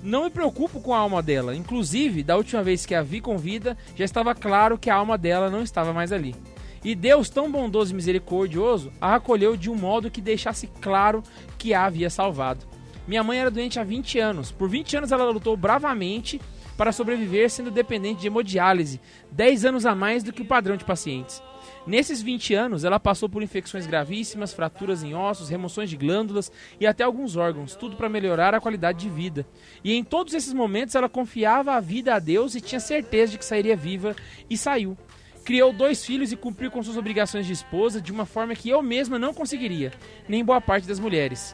Não 0.01 0.25
me 0.25 0.29
preocupo 0.29 0.81
com 0.81 0.93
a 0.93 0.97
alma 0.97 1.21
dela. 1.23 1.55
Inclusive, 1.55 2.23
da 2.23 2.35
última 2.35 2.61
vez 2.61 2.85
que 2.85 2.93
a 2.93 3.01
vi 3.01 3.21
com 3.21 3.37
vida, 3.37 3.77
já 3.95 4.03
estava 4.03 4.35
claro 4.35 4.77
que 4.77 4.89
a 4.89 4.95
alma 4.95 5.17
dela 5.17 5.49
não 5.49 5.63
estava 5.63 5.93
mais 5.93 6.11
ali. 6.11 6.35
E 6.83 6.93
Deus, 6.93 7.29
tão 7.29 7.49
bondoso 7.49 7.93
e 7.93 7.95
misericordioso, 7.95 8.91
a 8.99 9.15
acolheu 9.15 9.55
de 9.55 9.69
um 9.69 9.75
modo 9.75 10.11
que 10.11 10.19
deixasse 10.19 10.67
claro 10.81 11.23
que 11.57 11.73
a 11.73 11.85
havia 11.85 12.09
salvado. 12.09 12.72
Minha 13.07 13.23
mãe 13.23 13.39
era 13.39 13.51
doente 13.51 13.79
há 13.79 13.83
20 13.83 14.19
anos. 14.19 14.51
Por 14.51 14.69
20 14.69 14.97
anos 14.97 15.11
ela 15.11 15.29
lutou 15.29 15.57
bravamente 15.57 16.39
para 16.77 16.91
sobreviver 16.91 17.49
sendo 17.49 17.69
dependente 17.69 18.21
de 18.21 18.27
hemodiálise, 18.27 18.99
10 19.31 19.65
anos 19.65 19.85
a 19.85 19.93
mais 19.93 20.23
do 20.23 20.33
que 20.33 20.41
o 20.41 20.45
padrão 20.45 20.75
de 20.75 20.85
pacientes. 20.85 21.41
Nesses 21.85 22.21
20 22.21 22.53
anos, 22.53 22.83
ela 22.83 22.99
passou 22.99 23.27
por 23.27 23.43
infecções 23.43 23.85
gravíssimas, 23.85 24.53
fraturas 24.53 25.03
em 25.03 25.13
ossos, 25.13 25.49
remoções 25.49 25.89
de 25.89 25.97
glândulas 25.97 26.51
e 26.79 26.87
até 26.87 27.03
alguns 27.03 27.35
órgãos, 27.35 27.75
tudo 27.75 27.95
para 27.95 28.09
melhorar 28.09 28.53
a 28.53 28.59
qualidade 28.59 28.99
de 28.99 29.09
vida. 29.09 29.45
E 29.83 29.93
em 29.93 30.03
todos 30.03 30.33
esses 30.33 30.53
momentos, 30.53 30.95
ela 30.95 31.09
confiava 31.09 31.73
a 31.73 31.79
vida 31.79 32.15
a 32.15 32.19
Deus 32.19 32.55
e 32.55 32.61
tinha 32.61 32.79
certeza 32.79 33.33
de 33.33 33.37
que 33.37 33.45
sairia 33.45 33.75
viva 33.75 34.15
e 34.49 34.57
saiu. 34.57 34.97
Criou 35.43 35.73
dois 35.73 36.05
filhos 36.05 36.31
e 36.31 36.37
cumpriu 36.37 36.71
com 36.71 36.81
suas 36.81 36.95
obrigações 36.95 37.45
de 37.45 37.51
esposa 37.51 38.01
de 38.01 38.13
uma 38.13 38.25
forma 38.25 38.55
que 38.55 38.69
eu 38.69 38.81
mesma 38.81 39.19
não 39.19 39.33
conseguiria, 39.33 39.91
nem 40.27 40.43
boa 40.43 40.61
parte 40.61 40.87
das 40.87 40.99
mulheres. 40.99 41.53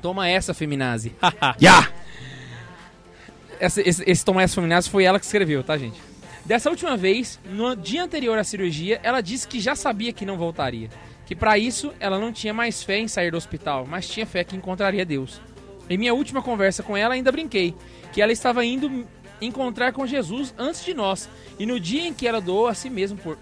Toma 0.00 0.28
essa, 0.28 0.54
feminazi. 0.54 1.12
Ya! 1.60 1.90
essa, 3.60 3.80
esse, 3.80 4.02
esse 4.08 4.24
Toma 4.24 4.42
essa, 4.42 4.54
feminazi 4.54 4.88
foi 4.88 5.04
ela 5.04 5.18
que 5.18 5.26
escreveu, 5.26 5.62
tá, 5.62 5.76
gente? 5.76 6.00
Dessa 6.44 6.70
última 6.70 6.96
vez, 6.96 7.38
no 7.44 7.76
dia 7.76 8.02
anterior 8.02 8.38
à 8.38 8.44
cirurgia, 8.44 9.00
ela 9.02 9.20
disse 9.20 9.46
que 9.46 9.60
já 9.60 9.74
sabia 9.74 10.12
que 10.12 10.24
não 10.24 10.38
voltaria. 10.38 10.88
Que 11.26 11.36
para 11.36 11.58
isso 11.58 11.92
ela 12.00 12.18
não 12.18 12.32
tinha 12.32 12.54
mais 12.54 12.82
fé 12.82 12.98
em 12.98 13.06
sair 13.06 13.30
do 13.30 13.36
hospital, 13.36 13.86
mas 13.86 14.08
tinha 14.08 14.24
fé 14.24 14.42
que 14.42 14.56
encontraria 14.56 15.04
Deus. 15.04 15.42
Em 15.90 15.98
minha 15.98 16.14
última 16.14 16.40
conversa 16.40 16.82
com 16.82 16.96
ela, 16.96 17.14
ainda 17.14 17.30
brinquei 17.30 17.74
que 18.12 18.22
ela 18.22 18.32
estava 18.32 18.64
indo 18.64 19.06
encontrar 19.40 19.92
com 19.92 20.06
Jesus 20.06 20.54
antes 20.56 20.84
de 20.84 20.94
nós, 20.94 21.28
e 21.58 21.66
no 21.66 21.78
dia 21.78 22.06
em 22.06 22.14
que 22.14 22.26
ela 22.26 22.40
doou 22.40 22.66
a 22.66 22.74
si 22.74 22.90
mesmo 22.90 23.18
por 23.18 23.38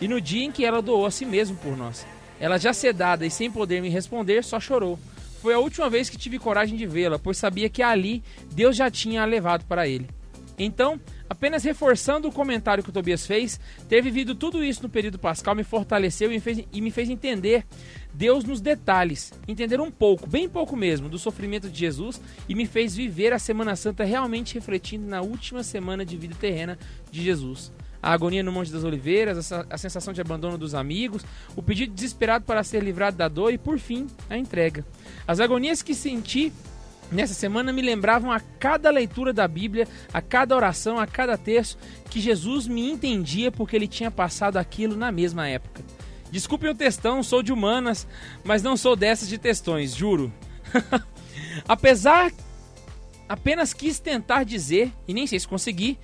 E 0.00 0.08
no 0.08 0.20
dia 0.20 0.44
em 0.44 0.52
que 0.52 0.64
ela 0.64 0.80
doou 0.80 1.04
a 1.04 1.10
si 1.10 1.24
mesmo 1.24 1.56
por 1.56 1.76
nós. 1.76 2.06
Ela 2.38 2.58
já 2.58 2.72
sedada 2.72 3.26
e 3.26 3.30
sem 3.30 3.50
poder 3.50 3.82
me 3.82 3.88
responder, 3.88 4.42
só 4.44 4.60
chorou. 4.60 4.98
Foi 5.42 5.54
a 5.54 5.58
última 5.58 5.90
vez 5.90 6.08
que 6.08 6.16
tive 6.16 6.38
coragem 6.38 6.76
de 6.76 6.86
vê-la, 6.86 7.18
pois 7.18 7.36
sabia 7.36 7.68
que 7.68 7.82
ali 7.82 8.22
Deus 8.54 8.76
já 8.76 8.88
tinha 8.88 9.22
a 9.22 9.24
levado 9.24 9.64
para 9.64 9.88
ele. 9.88 10.06
Então, 10.56 11.00
apenas 11.28 11.64
reforçando 11.64 12.28
o 12.28 12.32
comentário 12.32 12.84
que 12.84 12.90
o 12.90 12.92
Tobias 12.92 13.26
fez, 13.26 13.58
ter 13.88 14.00
vivido 14.00 14.36
tudo 14.36 14.62
isso 14.62 14.84
no 14.84 14.88
período 14.88 15.18
pascal 15.18 15.56
me 15.56 15.64
fortaleceu 15.64 16.30
e 16.30 16.34
me 16.34 16.40
fez, 16.40 16.64
e 16.72 16.80
me 16.80 16.92
fez 16.92 17.10
entender 17.10 17.66
Deus 18.14 18.44
nos 18.44 18.60
detalhes, 18.60 19.32
entender 19.48 19.80
um 19.80 19.90
pouco, 19.90 20.28
bem 20.28 20.48
pouco 20.48 20.76
mesmo, 20.76 21.08
do 21.08 21.18
sofrimento 21.18 21.68
de 21.68 21.76
Jesus 21.76 22.20
e 22.48 22.54
me 22.54 22.64
fez 22.64 22.94
viver 22.94 23.32
a 23.32 23.38
Semana 23.40 23.74
Santa 23.74 24.04
realmente 24.04 24.54
refletindo 24.54 25.08
na 25.08 25.22
última 25.22 25.64
semana 25.64 26.04
de 26.04 26.16
vida 26.16 26.36
terrena 26.38 26.78
de 27.10 27.20
Jesus. 27.20 27.72
A 28.02 28.12
agonia 28.12 28.42
no 28.42 28.50
Monte 28.50 28.72
das 28.72 28.84
Oliveiras, 28.84 29.52
a 29.52 29.64
a 29.70 29.78
sensação 29.78 30.12
de 30.12 30.20
abandono 30.20 30.58
dos 30.58 30.74
amigos, 30.74 31.24
o 31.54 31.62
pedido 31.62 31.94
desesperado 31.94 32.44
para 32.44 32.64
ser 32.64 32.82
livrado 32.82 33.16
da 33.16 33.28
dor 33.28 33.52
e, 33.52 33.58
por 33.58 33.78
fim, 33.78 34.08
a 34.28 34.36
entrega. 34.36 34.84
As 35.26 35.38
agonias 35.38 35.82
que 35.82 35.94
senti 35.94 36.52
nessa 37.12 37.34
semana 37.34 37.72
me 37.72 37.82
lembravam 37.82 38.32
a 38.32 38.40
cada 38.40 38.90
leitura 38.90 39.32
da 39.32 39.46
Bíblia, 39.46 39.86
a 40.12 40.20
cada 40.20 40.56
oração, 40.56 40.98
a 40.98 41.06
cada 41.06 41.36
texto, 41.36 41.78
que 42.10 42.20
Jesus 42.20 42.66
me 42.66 42.90
entendia 42.90 43.52
porque 43.52 43.76
ele 43.76 43.86
tinha 43.86 44.10
passado 44.10 44.56
aquilo 44.56 44.96
na 44.96 45.12
mesma 45.12 45.46
época. 45.46 45.82
Desculpem 46.30 46.70
o 46.70 46.74
textão, 46.74 47.22
sou 47.22 47.42
de 47.42 47.52
humanas, 47.52 48.06
mas 48.42 48.62
não 48.62 48.76
sou 48.76 48.96
dessas 48.96 49.28
de 49.28 49.36
textões, 49.36 49.94
juro. 49.94 50.32
Apesar, 51.68 52.32
apenas 53.28 53.74
quis 53.74 53.98
tentar 53.98 54.44
dizer, 54.44 54.90
e 55.06 55.12
nem 55.12 55.26
sei 55.26 55.38
se 55.38 55.46
consegui, 55.46 55.98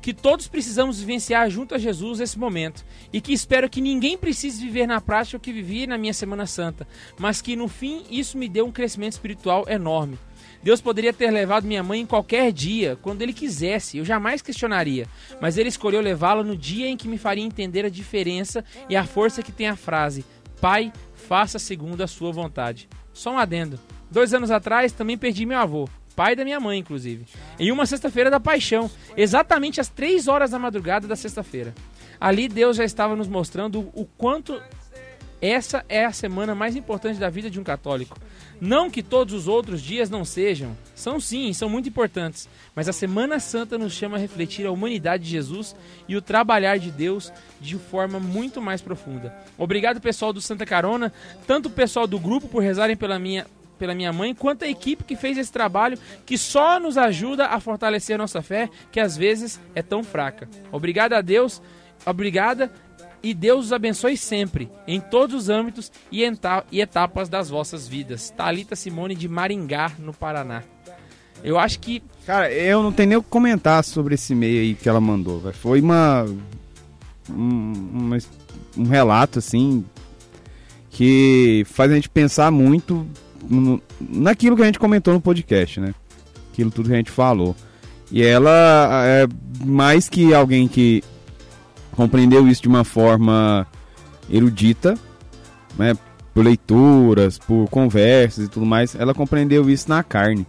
que 0.00 0.14
todos 0.14 0.48
precisamos 0.48 1.00
vivenciar 1.00 1.50
junto 1.50 1.74
a 1.74 1.78
Jesus 1.78 2.20
esse 2.20 2.38
momento 2.38 2.84
e 3.12 3.20
que 3.20 3.32
espero 3.32 3.68
que 3.68 3.80
ninguém 3.80 4.16
precise 4.16 4.64
viver 4.64 4.86
na 4.86 5.00
prática 5.00 5.36
o 5.36 5.40
que 5.40 5.52
vivi 5.52 5.86
na 5.86 5.98
minha 5.98 6.14
Semana 6.14 6.46
Santa, 6.46 6.86
mas 7.18 7.42
que 7.42 7.56
no 7.56 7.68
fim 7.68 8.04
isso 8.10 8.38
me 8.38 8.48
deu 8.48 8.66
um 8.66 8.72
crescimento 8.72 9.12
espiritual 9.12 9.66
enorme. 9.68 10.18
Deus 10.62 10.80
poderia 10.80 11.12
ter 11.12 11.30
levado 11.30 11.66
minha 11.66 11.82
mãe 11.82 12.00
em 12.00 12.06
qualquer 12.06 12.52
dia, 12.52 12.98
quando 13.00 13.22
ele 13.22 13.32
quisesse, 13.32 13.98
eu 13.98 14.04
jamais 14.04 14.42
questionaria, 14.42 15.06
mas 15.40 15.56
ele 15.56 15.70
escolheu 15.70 16.02
levá-la 16.02 16.44
no 16.44 16.56
dia 16.56 16.86
em 16.86 16.96
que 16.96 17.08
me 17.08 17.16
faria 17.16 17.44
entender 17.44 17.84
a 17.84 17.90
diferença 17.90 18.64
e 18.88 18.94
a 18.94 19.04
força 19.04 19.42
que 19.42 19.52
tem 19.52 19.68
a 19.68 19.76
frase: 19.76 20.24
Pai, 20.60 20.92
faça 21.14 21.58
segundo 21.58 22.02
a 22.02 22.06
sua 22.06 22.30
vontade. 22.30 22.88
Só 23.12 23.32
um 23.32 23.38
adendo. 23.38 23.78
Dois 24.10 24.34
anos 24.34 24.50
atrás 24.50 24.92
também 24.92 25.16
perdi 25.16 25.46
meu 25.46 25.58
avô, 25.58 25.88
pai 26.14 26.36
da 26.36 26.44
minha 26.44 26.60
mãe, 26.60 26.78
inclusive, 26.78 27.24
em 27.58 27.72
uma 27.72 27.86
sexta-feira 27.86 28.30
da 28.30 28.40
paixão, 28.40 28.90
exatamente 29.16 29.80
às 29.80 29.88
três 29.88 30.28
horas 30.28 30.50
da 30.50 30.58
madrugada 30.58 31.06
da 31.06 31.16
sexta-feira. 31.16 31.74
Ali 32.20 32.48
Deus 32.48 32.76
já 32.76 32.84
estava 32.84 33.16
nos 33.16 33.28
mostrando 33.28 33.90
o 33.94 34.04
quanto 34.04 34.60
essa 35.40 35.84
é 35.88 36.04
a 36.04 36.12
semana 36.12 36.54
mais 36.54 36.76
importante 36.76 37.18
da 37.18 37.30
vida 37.30 37.48
de 37.48 37.58
um 37.58 37.64
católico. 37.64 38.18
Não 38.60 38.90
que 38.90 39.02
todos 39.02 39.32
os 39.32 39.48
outros 39.48 39.80
dias 39.80 40.10
não 40.10 40.22
sejam, 40.22 40.76
são 40.94 41.18
sim, 41.18 41.50
são 41.54 41.66
muito 41.66 41.88
importantes, 41.88 42.46
mas 42.76 42.90
a 42.90 42.92
Semana 42.92 43.40
Santa 43.40 43.78
nos 43.78 43.94
chama 43.94 44.18
a 44.18 44.20
refletir 44.20 44.66
a 44.66 44.70
humanidade 44.70 45.24
de 45.24 45.30
Jesus 45.30 45.74
e 46.06 46.14
o 46.14 46.20
trabalhar 46.20 46.78
de 46.78 46.90
Deus 46.90 47.32
de 47.58 47.76
forma 47.76 48.20
muito 48.20 48.60
mais 48.60 48.82
profunda. 48.82 49.34
Obrigado 49.56 49.98
pessoal 49.98 50.30
do 50.30 50.42
Santa 50.42 50.66
Carona, 50.66 51.10
tanto 51.46 51.70
o 51.70 51.72
pessoal 51.72 52.06
do 52.06 52.18
grupo 52.18 52.48
por 52.48 52.62
rezarem 52.62 52.96
pela 52.96 53.18
minha 53.18 53.46
pela 53.80 53.94
minha 53.94 54.12
mãe, 54.12 54.32
quanto 54.34 54.64
a 54.64 54.68
equipe 54.68 55.02
que 55.02 55.16
fez 55.16 55.36
esse 55.36 55.50
trabalho 55.50 55.98
que 56.24 56.38
só 56.38 56.78
nos 56.78 56.96
ajuda 56.96 57.46
a 57.46 57.58
fortalecer 57.58 58.14
a 58.14 58.18
nossa 58.18 58.42
fé, 58.42 58.68
que 58.92 59.00
às 59.00 59.16
vezes 59.16 59.58
é 59.74 59.82
tão 59.82 60.04
fraca. 60.04 60.48
Obrigado 60.70 61.14
a 61.14 61.20
Deus, 61.20 61.60
obrigada 62.06 62.70
e 63.22 63.34
Deus 63.34 63.66
os 63.66 63.72
abençoe 63.72 64.16
sempre, 64.16 64.70
em 64.86 65.00
todos 65.00 65.34
os 65.34 65.48
âmbitos 65.48 65.90
e, 66.12 66.22
eta- 66.22 66.64
etapas 66.72 67.28
das 67.28 67.48
vossas 67.50 67.88
vidas. 67.88 68.30
Talita 68.30 68.76
Simone 68.76 69.14
de 69.14 69.28
Maringá, 69.28 69.90
no 69.98 70.12
Paraná. 70.14 70.62
Eu 71.42 71.58
acho 71.58 71.80
que 71.80 72.02
Cara, 72.26 72.52
eu 72.52 72.82
não 72.82 72.92
tenho 72.92 73.08
nem 73.08 73.18
o 73.18 73.22
que 73.22 73.28
comentar 73.30 73.82
sobre 73.82 74.14
esse 74.14 74.34
e-mail 74.34 74.60
aí 74.60 74.74
que 74.74 74.88
ela 74.88 75.00
mandou. 75.00 75.40
Foi 75.54 75.80
uma, 75.80 76.24
um, 77.28 77.72
uma- 77.92 78.18
um 78.76 78.84
relato, 78.84 79.38
assim, 79.38 79.84
que 80.90 81.64
faz 81.70 81.90
a 81.90 81.94
gente 81.94 82.08
pensar 82.08 82.50
muito 82.50 83.06
naquilo 84.00 84.56
que 84.56 84.62
a 84.62 84.66
gente 84.66 84.78
comentou 84.78 85.14
no 85.14 85.20
podcast, 85.20 85.80
né? 85.80 85.94
Aquilo 86.52 86.70
tudo 86.70 86.88
que 86.88 86.94
a 86.94 86.98
gente 86.98 87.10
falou. 87.10 87.54
E 88.10 88.22
ela 88.22 89.04
é 89.04 89.26
mais 89.64 90.08
que 90.08 90.34
alguém 90.34 90.66
que 90.66 91.02
compreendeu 91.92 92.48
isso 92.48 92.62
de 92.62 92.68
uma 92.68 92.84
forma 92.84 93.66
erudita, 94.28 94.96
né? 95.78 95.96
Por 96.32 96.44
leituras, 96.44 97.38
por 97.38 97.68
conversas 97.68 98.46
e 98.46 98.48
tudo 98.48 98.64
mais, 98.64 98.94
ela 98.94 99.12
compreendeu 99.12 99.68
isso 99.68 99.88
na 99.88 100.02
carne. 100.02 100.46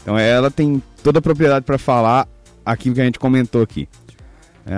Então 0.00 0.16
ela 0.16 0.50
tem 0.50 0.80
toda 1.02 1.18
a 1.18 1.22
propriedade 1.22 1.64
para 1.64 1.78
falar 1.78 2.28
aquilo 2.64 2.94
que 2.94 3.00
a 3.00 3.04
gente 3.04 3.18
comentou 3.18 3.60
aqui. 3.60 3.88
É 4.64 4.76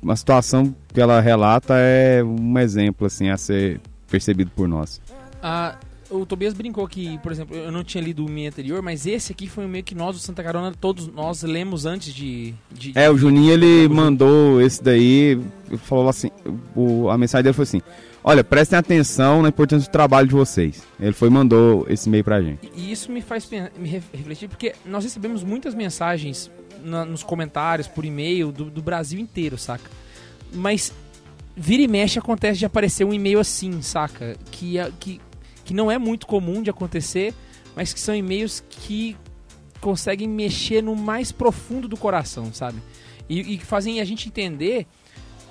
uma 0.00 0.14
situação 0.14 0.74
que 0.92 1.00
ela 1.00 1.20
relata 1.20 1.74
é 1.76 2.22
um 2.22 2.58
exemplo 2.58 3.06
assim 3.06 3.28
a 3.28 3.36
ser 3.36 3.80
percebido 4.08 4.52
por 4.54 4.68
nós. 4.68 5.00
Ah, 5.42 5.76
o 6.10 6.24
Tobias 6.26 6.52
brincou 6.54 6.86
que, 6.86 7.18
por 7.18 7.32
exemplo, 7.32 7.56
eu 7.56 7.72
não 7.72 7.82
tinha 7.82 8.02
lido 8.02 8.24
o 8.24 8.30
meio 8.30 8.48
anterior, 8.48 8.82
mas 8.82 9.06
esse 9.06 9.32
aqui 9.32 9.48
foi 9.48 9.64
o 9.64 9.68
meio 9.68 9.82
que 9.82 9.94
nós, 9.94 10.14
do 10.14 10.20
Santa 10.20 10.42
Carona, 10.42 10.72
todos 10.78 11.06
nós 11.08 11.42
lemos 11.42 11.84
antes 11.86 12.12
de. 12.14 12.54
de- 12.70 12.92
É, 12.94 13.10
o 13.10 13.16
Juninho 13.16 13.50
ele 13.52 13.88
mandou 13.88 14.60
esse 14.60 14.82
daí, 14.82 15.40
falou 15.78 16.08
assim, 16.08 16.30
o- 16.76 17.08
a 17.08 17.16
mensagem 17.16 17.44
dele 17.44 17.54
foi 17.54 17.62
assim: 17.62 17.80
"Olha, 18.22 18.44
prestem 18.44 18.78
atenção 18.78 19.40
na 19.42 19.48
importância 19.48 19.88
do 19.88 19.92
trabalho 19.92 20.28
de 20.28 20.34
vocês". 20.34 20.82
Ele 21.00 21.12
foi 21.12 21.28
e 21.28 21.30
mandou 21.30 21.86
esse 21.88 22.08
e-mail 22.08 22.22
pra 22.24 22.42
gente. 22.42 22.70
E 22.76 22.92
isso 22.92 23.10
me 23.10 23.22
faz 23.22 23.48
me 23.78 23.88
ref- 23.88 24.04
refletir, 24.12 24.48
porque 24.48 24.74
nós 24.84 25.02
recebemos 25.04 25.42
muitas 25.42 25.74
mensagens 25.74 26.50
na- 26.84 27.04
nos 27.06 27.22
comentários, 27.22 27.88
por 27.88 28.04
e-mail, 28.04 28.52
do, 28.52 28.66
do 28.66 28.82
Brasil 28.82 29.18
inteiro, 29.18 29.56
saca? 29.56 29.90
Mas 30.52 30.92
vira 31.56 31.82
e 31.82 31.88
mexe 31.88 32.18
acontece 32.18 32.58
de 32.58 32.66
aparecer 32.66 33.04
um 33.04 33.14
e-mail 33.14 33.38
assim, 33.38 33.80
saca? 33.80 34.36
Que, 34.50 34.74
que, 35.00 35.20
que 35.64 35.74
não 35.74 35.90
é 35.90 35.98
muito 35.98 36.26
comum 36.26 36.62
de 36.62 36.70
acontecer, 36.70 37.34
mas 37.74 37.92
que 37.92 38.00
são 38.00 38.14
e-mails 38.14 38.62
que 38.68 39.16
conseguem 39.80 40.28
mexer 40.28 40.82
no 40.82 40.94
mais 40.94 41.32
profundo 41.32 41.88
do 41.88 41.96
coração, 41.96 42.52
sabe? 42.52 42.78
E, 43.28 43.40
e 43.40 43.58
que 43.58 43.66
fazem 43.66 44.00
a 44.00 44.04
gente 44.04 44.28
entender 44.28 44.86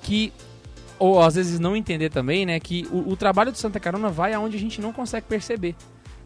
que 0.02 0.32
ou 0.98 1.20
às 1.20 1.34
vezes 1.34 1.58
não 1.58 1.76
entender 1.76 2.10
também, 2.10 2.46
né, 2.46 2.60
que 2.60 2.86
o, 2.92 3.10
o 3.10 3.16
trabalho 3.16 3.50
do 3.50 3.58
Santa 3.58 3.80
Carona 3.80 4.08
vai 4.08 4.32
aonde 4.32 4.56
a 4.56 4.60
gente 4.60 4.80
não 4.80 4.92
consegue 4.92 5.26
perceber. 5.26 5.74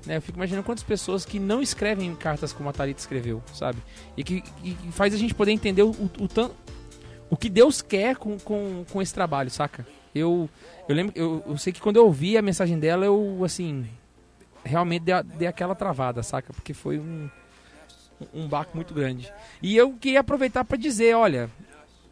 Né? 0.04 0.18
Eu 0.18 0.22
fico 0.22 0.38
imaginando 0.38 0.64
quantas 0.64 0.84
pessoas 0.84 1.24
que 1.24 1.38
não 1.38 1.62
escrevem 1.62 2.14
cartas 2.14 2.52
como 2.52 2.68
a 2.68 2.72
Thalita 2.72 3.00
escreveu, 3.00 3.42
sabe? 3.54 3.78
E 4.16 4.22
que, 4.22 4.42
faz 4.90 5.14
a 5.14 5.16
gente 5.16 5.34
poder 5.34 5.52
entender 5.52 5.82
o, 5.82 5.90
o, 5.90 6.10
o, 6.18 6.50
o 7.30 7.36
que 7.36 7.48
Deus 7.48 7.82
quer 7.82 8.16
com, 8.16 8.38
com, 8.38 8.84
com 8.90 9.02
esse 9.02 9.14
trabalho, 9.14 9.50
saca? 9.50 9.86
Eu, 10.16 10.48
eu 10.88 10.94
lembro, 10.94 11.12
eu, 11.16 11.42
eu 11.46 11.58
sei 11.58 11.72
que 11.72 11.80
quando 11.80 11.96
eu 11.96 12.04
ouvi 12.04 12.36
a 12.38 12.42
mensagem 12.42 12.78
dela, 12.78 13.04
eu, 13.04 13.42
assim, 13.44 13.86
realmente 14.64 15.02
dei, 15.02 15.14
dei 15.38 15.48
aquela 15.48 15.74
travada, 15.74 16.22
saca? 16.22 16.52
Porque 16.52 16.72
foi 16.74 16.98
um, 16.98 17.28
um 18.34 18.46
baco 18.48 18.76
muito 18.76 18.94
grande. 18.94 19.32
E 19.62 19.76
eu 19.76 19.92
queria 19.92 20.20
aproveitar 20.20 20.64
para 20.64 20.76
dizer, 20.76 21.14
olha, 21.14 21.50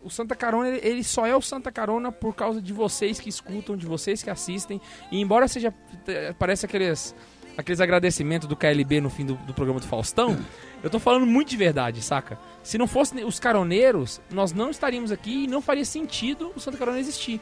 o 0.03 0.11
Santa 0.11 0.35
Carona, 0.35 0.69
ele- 0.69 0.87
ele 0.87 1.05
só 1.05 1.27
é 1.27 1.35
o 1.35 1.41
Santa 1.41 1.73
Carona 1.73 2.13
por 2.13 2.35
causa 2.35 2.61
de 2.61 2.73
vocês 2.73 3.19
que 3.19 3.29
escutam, 3.29 3.77
de 3.77 3.87
vocês 3.87 4.23
que 4.23 4.31
assistem. 4.31 4.81
E 5.11 5.21
embora 5.21 5.49
seja, 5.49 5.73
eh, 6.07 6.35
parece 6.39 6.67
aqueles, 6.67 7.15
aqueles 7.57 7.81
agradecimentos 7.81 8.47
do 8.47 8.55
KLB 8.55 9.01
no 9.01 9.09
fim 9.09 9.25
do, 9.25 9.35
do 9.35 9.55
programa 9.55 9.81
do 9.81 9.87
Faustão, 9.87 10.37
eu 10.83 10.91
tô 10.91 10.99
falando 10.99 11.25
muito 11.25 11.49
de 11.49 11.57
verdade, 11.57 12.03
saca? 12.03 12.39
Se 12.63 12.77
não 12.77 12.87
fossem 12.87 13.25
os 13.25 13.41
caroneiros, 13.41 14.21
nós 14.31 14.53
não 14.53 14.69
estaríamos 14.71 15.11
aqui 15.11 15.45
e 15.45 15.47
não 15.47 15.63
faria 15.63 15.85
sentido 15.87 16.53
o 16.55 16.61
Santa 16.61 16.77
Carona 16.77 16.99
existir. 17.01 17.41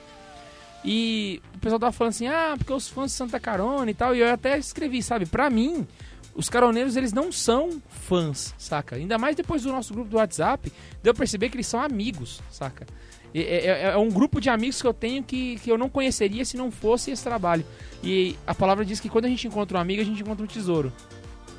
E 0.85 1.41
o 1.55 1.59
pessoal 1.59 1.79
tava 1.79 1.93
falando 1.93 2.11
assim, 2.11 2.27
ah, 2.27 2.55
porque 2.59 2.73
os 2.73 2.89
fãs 2.89 3.11
de 3.13 3.17
Santa 3.17 3.39
Carona 3.39 3.91
e 3.91 3.95
tal, 3.95 4.15
e 4.17 4.21
eu 4.21 4.33
até 4.33 4.59
escrevi, 4.59 5.03
sabe? 5.03 5.27
Pra 5.27 5.49
mim, 5.49 5.87
os 6.35 6.49
caroneiros, 6.49 6.97
eles 6.97 7.13
não 7.13 7.31
são 7.31 7.81
fãs, 7.89 8.53
saca? 8.59 8.97
Ainda 8.97 9.17
mais 9.19 9.37
depois 9.37 9.63
do 9.63 9.71
nosso 9.71 9.95
grupo 9.95 10.11
do 10.11 10.17
WhatsApp, 10.17 10.73
deu 11.03 11.13
pra 11.15 11.21
perceber 11.21 11.51
que 11.51 11.57
eles 11.57 11.67
são 11.69 11.81
amigos, 11.81 12.41
saca? 12.51 12.87
É, 13.35 13.41
é- 13.41 13.83
é 13.93 13.97
um 13.97 14.11
grupo 14.11 14.41
de 14.41 14.51
amigos 14.51 14.83
que 14.83 14.87
eu 14.87 14.93
tenho 14.93 15.23
que, 15.23 15.57
que 15.61 15.71
eu 15.71 15.79
não 15.79 15.89
conheceria 15.89 16.45
se 16.45 16.57
não 16.57 16.71
fosse 16.71 17.11
esse 17.13 17.23
trabalho. 17.23 17.65
E 18.03 18.37
a 18.47 18.55
palavra 18.55 18.85
diz 18.85 18.99
que 19.01 19.09
quando 19.09 19.25
a 19.27 19.29
gente 19.29 19.47
encontra 19.47 19.79
um 19.79 19.81
amigo, 19.81 20.03
a 20.03 20.05
gente 20.05 20.21
encontra 20.21 20.45
um 20.45 20.49
tesouro. 20.49 20.93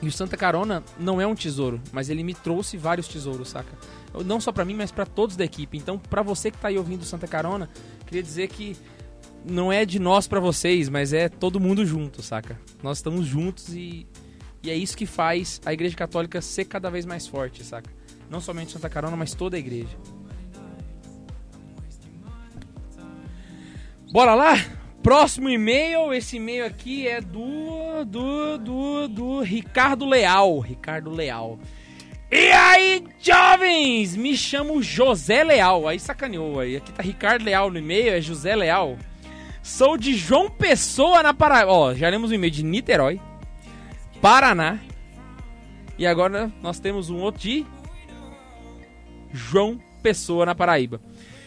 E 0.02 0.08
o 0.08 0.12
Santa 0.12 0.36
Carona 0.36 0.84
não 1.00 1.22
é 1.22 1.26
um 1.26 1.34
tesouro, 1.34 1.82
mas 1.94 2.10
ele 2.10 2.24
me 2.24 2.34
trouxe 2.34 2.76
vários 2.76 3.08
tesouros, 3.08 3.50
saca? 3.50 3.72
Não 4.26 4.40
só 4.42 4.52
pra 4.52 4.66
mim, 4.66 4.76
mas 4.76 4.92
pra 4.92 5.06
todos 5.06 5.36
da 5.38 5.46
equipe. 5.46 5.78
Então, 5.78 5.98
pra 5.98 6.22
você 6.22 6.52
que 6.52 6.58
tá 6.58 6.68
aí 6.68 6.78
ouvindo 6.78 7.06
Santa 7.06 7.26
Carona, 7.26 7.70
queria 8.06 8.22
dizer 8.22 8.50
que 8.50 8.76
não 9.46 9.72
é 9.72 9.86
de 9.86 10.00
nós 10.00 10.28
pra 10.28 10.40
vocês, 10.40 10.90
mas 10.90 11.14
é 11.14 11.30
todo 11.30 11.60
mundo 11.60 11.86
junto, 11.86 12.22
saca? 12.22 12.60
Nós 12.82 12.98
estamos 12.98 13.26
juntos 13.26 13.74
e, 13.74 14.08
e 14.62 14.70
é 14.70 14.76
isso 14.76 14.96
que 14.96 15.06
faz 15.06 15.62
a 15.66 15.74
Igreja 15.74 15.96
Católica 15.96 16.42
ser 16.42 16.66
cada 16.66 16.90
vez 16.90 17.06
mais 17.06 17.28
forte, 17.28 17.64
saca? 17.64 17.90
Não 18.30 18.40
somente 18.40 18.72
Santa 18.72 18.90
Carona, 18.90 19.16
mas 19.16 19.34
toda 19.34 19.58
a 19.58 19.60
igreja. 19.60 19.98
Bora 24.12 24.34
lá? 24.34 24.54
Próximo 25.02 25.50
e-mail, 25.50 26.14
esse 26.14 26.38
e-mail 26.38 26.66
aqui 26.66 27.08
é 27.08 27.20
do 27.20 28.06
do 28.06 28.58
do 28.58 29.08
do 29.08 29.42
Ricardo 29.42 30.06
Leal, 30.06 30.60
Ricardo 30.60 31.12
Leal. 31.12 31.60
E 32.32 32.52
aí, 32.52 33.04
jovens, 33.20 34.16
me 34.16 34.36
chamo 34.36 34.82
José 34.82 35.44
Leal. 35.44 35.88
Aí 35.88 36.00
sacaneou 36.00 36.60
aí. 36.60 36.78
Aqui 36.78 36.92
tá 36.92 37.04
Ricardo 37.04 37.44
Leal 37.44 37.70
no 37.70 37.78
e-mail, 37.78 38.14
é 38.14 38.22
José 38.22 38.56
Leal. 38.56 38.98
Sou 39.64 39.98
de 39.98 40.14
João 40.14 40.50
Pessoa 40.50 41.24
na 41.24 41.34
Paraíba. 41.34 41.72
Ó, 41.72 41.94
já 41.94 42.10
lemos 42.10 42.32
o 42.32 42.34
e-mail 42.34 42.52
de 42.52 42.64
Niterói, 42.64 43.20
Paraná. 44.22 44.78
E 45.98 46.06
agora 46.06 46.52
nós 46.62 46.80
temos 46.80 47.10
um 47.10 47.22
outro 47.22 47.42
de 47.42 47.66
João 49.32 49.80
Pessoa 50.02 50.46
na 50.46 50.54
Paraíba. 50.54 51.00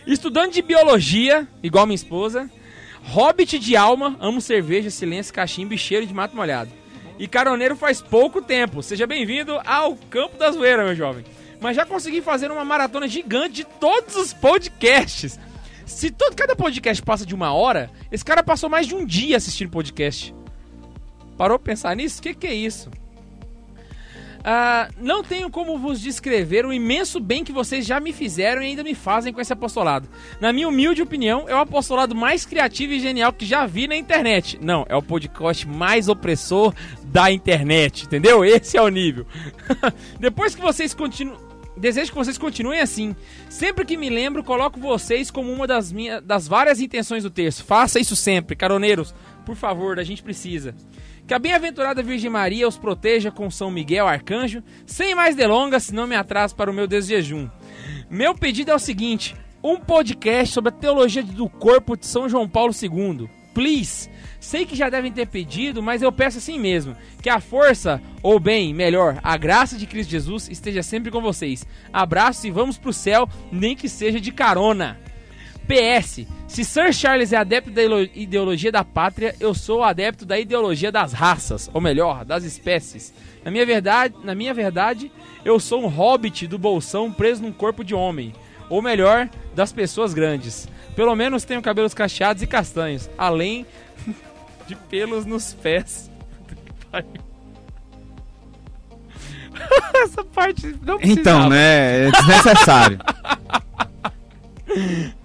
Estudante 0.06 0.54
de 0.54 0.62
biologia, 0.62 1.46
igual 1.62 1.84
minha 1.84 1.94
esposa. 1.94 2.50
Hobbit 3.02 3.58
de 3.58 3.76
alma, 3.76 4.16
amo 4.18 4.40
cerveja, 4.40 4.88
silêncio, 4.90 5.34
cachimbo 5.34 5.74
e 5.74 5.78
cheiro 5.78 6.06
de 6.06 6.14
mato 6.14 6.34
molhado. 6.34 6.70
e 7.18 7.26
caroneiro 7.28 7.76
faz 7.76 8.00
pouco 8.00 8.42
tempo. 8.42 8.82
Seja 8.82 9.06
bem-vindo 9.06 9.60
ao 9.64 9.96
Campo 10.10 10.36
da 10.36 10.50
Zoeira, 10.50 10.84
meu 10.84 10.94
jovem. 10.94 11.24
Mas 11.60 11.76
já 11.76 11.86
consegui 11.86 12.20
fazer 12.20 12.50
uma 12.50 12.64
maratona 12.64 13.08
gigante 13.08 13.56
de 13.56 13.64
todos 13.64 14.16
os 14.16 14.32
podcasts. 14.34 15.38
Se 15.86 16.10
todo, 16.10 16.34
cada 16.34 16.56
podcast 16.56 17.00
passa 17.02 17.24
de 17.24 17.34
uma 17.34 17.54
hora, 17.54 17.88
esse 18.10 18.24
cara 18.24 18.42
passou 18.42 18.68
mais 18.68 18.88
de 18.88 18.94
um 18.94 19.06
dia 19.06 19.36
assistindo 19.36 19.70
podcast. 19.70 20.34
Parou 21.38 21.58
pra 21.58 21.72
pensar 21.72 21.94
nisso? 21.94 22.18
O 22.18 22.22
que, 22.22 22.34
que 22.34 22.46
é 22.46 22.52
isso? 22.52 22.90
Ah, 24.48 24.88
não 24.98 25.22
tenho 25.22 25.48
como 25.48 25.78
vos 25.78 26.00
descrever 26.00 26.66
o 26.66 26.72
imenso 26.72 27.20
bem 27.20 27.44
que 27.44 27.52
vocês 27.52 27.86
já 27.86 28.00
me 28.00 28.12
fizeram 28.12 28.62
e 28.62 28.66
ainda 28.66 28.82
me 28.82 28.94
fazem 28.94 29.32
com 29.32 29.40
esse 29.40 29.52
apostolado. 29.52 30.08
Na 30.40 30.52
minha 30.52 30.68
humilde 30.68 31.02
opinião, 31.02 31.48
é 31.48 31.54
o 31.54 31.58
apostolado 31.58 32.14
mais 32.14 32.44
criativo 32.44 32.92
e 32.92 33.00
genial 33.00 33.32
que 33.32 33.46
já 33.46 33.64
vi 33.64 33.86
na 33.86 33.96
internet. 33.96 34.58
Não, 34.60 34.84
é 34.88 34.96
o 34.96 35.02
podcast 35.02 35.66
mais 35.66 36.08
opressor 36.08 36.74
da 37.04 37.30
internet, 37.30 38.04
entendeu? 38.04 38.44
Esse 38.44 38.76
é 38.76 38.82
o 38.82 38.88
nível. 38.88 39.26
Depois 40.18 40.54
que 40.54 40.62
vocês 40.62 40.94
continuam. 40.94 41.45
Desejo 41.76 42.10
que 42.10 42.16
vocês 42.16 42.38
continuem 42.38 42.80
assim. 42.80 43.14
Sempre 43.48 43.84
que 43.84 43.96
me 43.96 44.08
lembro, 44.08 44.42
coloco 44.42 44.80
vocês 44.80 45.30
como 45.30 45.52
uma 45.52 45.66
das, 45.66 45.92
minhas, 45.92 46.22
das 46.22 46.48
várias 46.48 46.80
intenções 46.80 47.22
do 47.22 47.30
texto. 47.30 47.64
Faça 47.64 48.00
isso 48.00 48.16
sempre, 48.16 48.56
caroneiros. 48.56 49.14
Por 49.44 49.54
favor, 49.54 49.98
a 49.98 50.04
gente 50.04 50.22
precisa. 50.22 50.74
Que 51.26 51.34
a 51.34 51.38
bem-aventurada 51.38 52.02
Virgem 52.02 52.30
Maria 52.30 52.68
os 52.68 52.78
proteja 52.78 53.30
com 53.30 53.50
São 53.50 53.70
Miguel 53.70 54.06
Arcanjo. 54.06 54.62
Sem 54.86 55.14
mais 55.14 55.36
delongas, 55.36 55.84
senão 55.84 56.06
me 56.06 56.14
atraso 56.14 56.54
para 56.54 56.70
o 56.70 56.74
meu 56.74 56.86
desjejum. 56.86 57.48
Meu 58.08 58.34
pedido 58.34 58.70
é 58.70 58.74
o 58.74 58.78
seguinte: 58.78 59.34
um 59.62 59.76
podcast 59.76 60.54
sobre 60.54 60.70
a 60.70 60.76
teologia 60.76 61.22
do 61.22 61.48
corpo 61.48 61.96
de 61.96 62.06
São 62.06 62.28
João 62.28 62.48
Paulo 62.48 62.72
II. 62.72 63.28
Please. 63.56 64.10
Sei 64.38 64.66
que 64.66 64.76
já 64.76 64.90
devem 64.90 65.10
ter 65.10 65.26
pedido, 65.26 65.82
mas 65.82 66.02
eu 66.02 66.12
peço 66.12 66.36
assim 66.36 66.58
mesmo: 66.58 66.94
que 67.22 67.30
a 67.30 67.40
força, 67.40 68.02
ou 68.22 68.38
bem, 68.38 68.74
melhor, 68.74 69.18
a 69.22 69.34
graça 69.38 69.78
de 69.78 69.86
Cristo 69.86 70.10
Jesus 70.10 70.50
esteja 70.50 70.82
sempre 70.82 71.10
com 71.10 71.22
vocês. 71.22 71.66
Abraço 71.90 72.46
e 72.46 72.50
vamos 72.50 72.76
pro 72.76 72.92
céu, 72.92 73.26
nem 73.50 73.74
que 73.74 73.88
seja 73.88 74.20
de 74.20 74.30
carona. 74.30 75.00
PS, 75.66 76.26
se 76.46 76.64
Sir 76.64 76.92
Charles 76.92 77.32
é 77.32 77.38
adepto 77.38 77.70
da 77.70 77.82
ideologia 78.14 78.70
da 78.70 78.84
pátria, 78.84 79.34
eu 79.40 79.54
sou 79.54 79.82
adepto 79.82 80.26
da 80.26 80.38
ideologia 80.38 80.92
das 80.92 81.14
raças, 81.14 81.70
ou 81.72 81.80
melhor, 81.80 82.26
das 82.26 82.44
espécies. 82.44 83.14
Na 83.42 83.50
minha 83.50 83.64
verdade, 83.64 84.14
na 84.22 84.34
minha 84.34 84.52
verdade, 84.52 85.10
eu 85.46 85.58
sou 85.58 85.82
um 85.82 85.88
hobbit 85.88 86.46
do 86.46 86.58
bolsão 86.58 87.10
preso 87.10 87.42
num 87.42 87.52
corpo 87.52 87.82
de 87.82 87.94
homem, 87.94 88.34
ou 88.68 88.82
melhor, 88.82 89.28
das 89.54 89.72
pessoas 89.72 90.12
grandes. 90.14 90.68
Pelo 90.94 91.14
menos 91.14 91.44
tenho 91.44 91.62
cabelos 91.62 91.94
cacheados 91.94 92.42
e 92.42 92.46
castanhos, 92.46 93.08
além 93.18 93.66
de 94.66 94.74
pelos 94.74 95.24
nos 95.24 95.52
pés. 95.54 96.10
Essa 100.02 100.24
parte 100.24 100.74
não 100.82 100.98
precisava. 100.98 101.20
Então, 101.20 101.48
né? 101.48 102.08
É 102.08 102.10
desnecessário. 102.10 102.98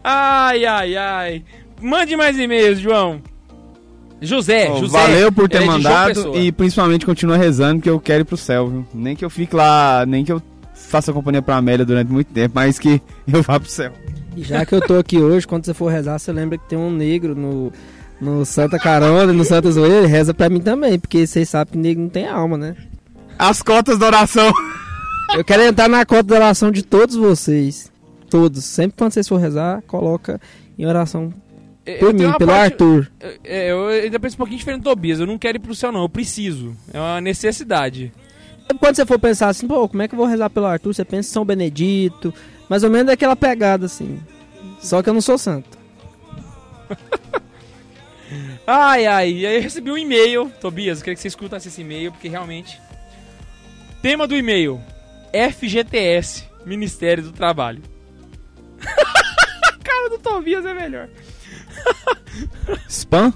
Ai, 0.03 0.65
ai, 0.65 0.95
ai. 0.95 1.43
Mande 1.81 2.15
mais 2.15 2.37
e-mails, 2.39 2.79
João. 2.79 3.21
José, 4.21 4.69
Ó, 4.69 4.77
José. 4.79 4.97
valeu 4.99 5.31
por 5.31 5.49
ter 5.49 5.63
é 5.63 5.65
mandado 5.65 6.37
e 6.37 6.51
principalmente 6.51 7.05
continua 7.07 7.37
rezando 7.37 7.81
que 7.81 7.89
eu 7.89 7.99
quero 7.99 8.21
ir 8.21 8.25
pro 8.25 8.37
céu, 8.37 8.67
viu? 8.67 8.87
Nem 8.93 9.15
que 9.15 9.25
eu 9.25 9.31
fique 9.31 9.55
lá, 9.55 10.05
nem 10.07 10.23
que 10.23 10.31
eu 10.31 10.41
faça 10.91 11.11
companhia 11.13 11.41
pra 11.41 11.55
Amélia 11.57 11.85
durante 11.85 12.11
muito 12.11 12.31
tempo, 12.33 12.51
mas 12.55 12.77
que 12.77 13.01
eu 13.27 13.41
vá 13.41 13.59
pro 13.59 13.69
céu. 13.69 13.91
Já 14.37 14.65
que 14.65 14.73
eu 14.75 14.81
tô 14.81 14.97
aqui 14.97 15.17
hoje, 15.17 15.47
quando 15.47 15.65
você 15.65 15.73
for 15.73 15.91
rezar, 15.91 16.17
você 16.19 16.31
lembra 16.31 16.57
que 16.57 16.67
tem 16.69 16.77
um 16.77 16.91
negro 16.91 17.35
no, 17.35 17.71
no 18.19 18.45
Santa 18.45 18.77
Carona, 18.79 19.33
no 19.33 19.43
Santa 19.43 19.71
Zoeira, 19.71 20.07
reza 20.07 20.33
pra 20.33 20.49
mim 20.49 20.61
também, 20.61 20.97
porque 20.99 21.25
vocês 21.25 21.49
sabem 21.49 21.71
que 21.73 21.77
negro 21.77 22.03
não 22.03 22.09
tem 22.09 22.27
alma, 22.27 22.57
né? 22.57 22.75
As 23.37 23.61
cotas 23.61 23.97
da 23.97 24.05
oração. 24.07 24.51
Eu 25.35 25.43
quero 25.43 25.63
entrar 25.63 25.87
na 25.89 26.05
conta 26.05 26.23
da 26.23 26.35
oração 26.35 26.71
de 26.71 26.83
todos 26.83 27.15
vocês. 27.15 27.91
Todos. 28.29 28.63
Sempre 28.65 28.97
quando 28.97 29.11
vocês 29.13 29.27
for 29.27 29.37
rezar, 29.37 29.81
coloca 29.87 30.39
em 30.77 30.85
oração 30.85 31.33
Eu 31.85 31.99
por 31.99 32.13
mim, 32.13 32.31
pelo 32.33 32.51
parte- 32.51 32.73
Arthur. 32.73 33.11
É, 33.43 33.71
eu 33.71 33.87
ainda 33.87 34.19
penso 34.19 34.35
um 34.35 34.37
pouquinho 34.37 34.59
diferente 34.59 34.81
do 34.81 34.89
Tobias. 34.89 35.19
Eu 35.19 35.25
não 35.27 35.37
quero 35.37 35.57
ir 35.57 35.59
pro 35.59 35.73
céu, 35.75 35.91
não. 35.91 36.01
Eu 36.03 36.09
preciso. 36.09 36.75
É 36.93 36.99
uma 36.99 37.19
necessidade. 37.19 38.11
Quando 38.80 38.95
você 38.95 39.05
for 39.05 39.20
pensar 39.20 39.49
assim, 39.49 39.68
pô, 39.68 39.88
como 39.88 40.01
é 40.01 40.07
que 40.07 40.14
eu 40.14 40.18
vou 40.18 40.26
rezar 40.26 40.49
pelo 40.49 40.66
Arthur? 40.66 40.93
Você 40.93 41.05
pensa 41.05 41.30
em 41.30 41.34
São 41.34 41.45
Benedito, 41.45 42.34
mais 42.70 42.84
ou 42.84 42.89
menos 42.89 43.07
daquela 43.07 43.36
pegada 43.36 43.86
assim. 43.86 44.20
Só 44.82 45.03
que 45.03 45.09
eu 45.09 45.14
não 45.14 45.22
sou 45.22 45.38
santo. 45.38 45.78
Ai, 48.66 49.05
ai. 49.05 49.32
E 49.32 49.45
aí 49.45 49.55
eu 49.57 49.62
recebi 49.62 49.91
um 49.91 49.97
e-mail. 49.97 50.49
Tobias, 50.62 50.99
eu 50.99 51.03
queria 51.03 51.16
que 51.16 51.22
você 51.22 51.28
escutasse 51.28 51.68
esse 51.68 51.82
e-mail, 51.82 52.12
porque 52.12 52.30
realmente. 52.30 52.80
Tema 54.01 54.26
do 54.26 54.36
e-mail: 54.36 54.82
FGTS 55.34 56.47
Ministério 56.66 57.24
do 57.24 57.32
Trabalho. 57.32 57.82
A 58.82 59.74
cara 59.84 60.09
do 60.09 60.20
Tobias 60.20 60.66
é 60.66 60.74
melhor. 60.74 61.09
Spam? 62.88 63.34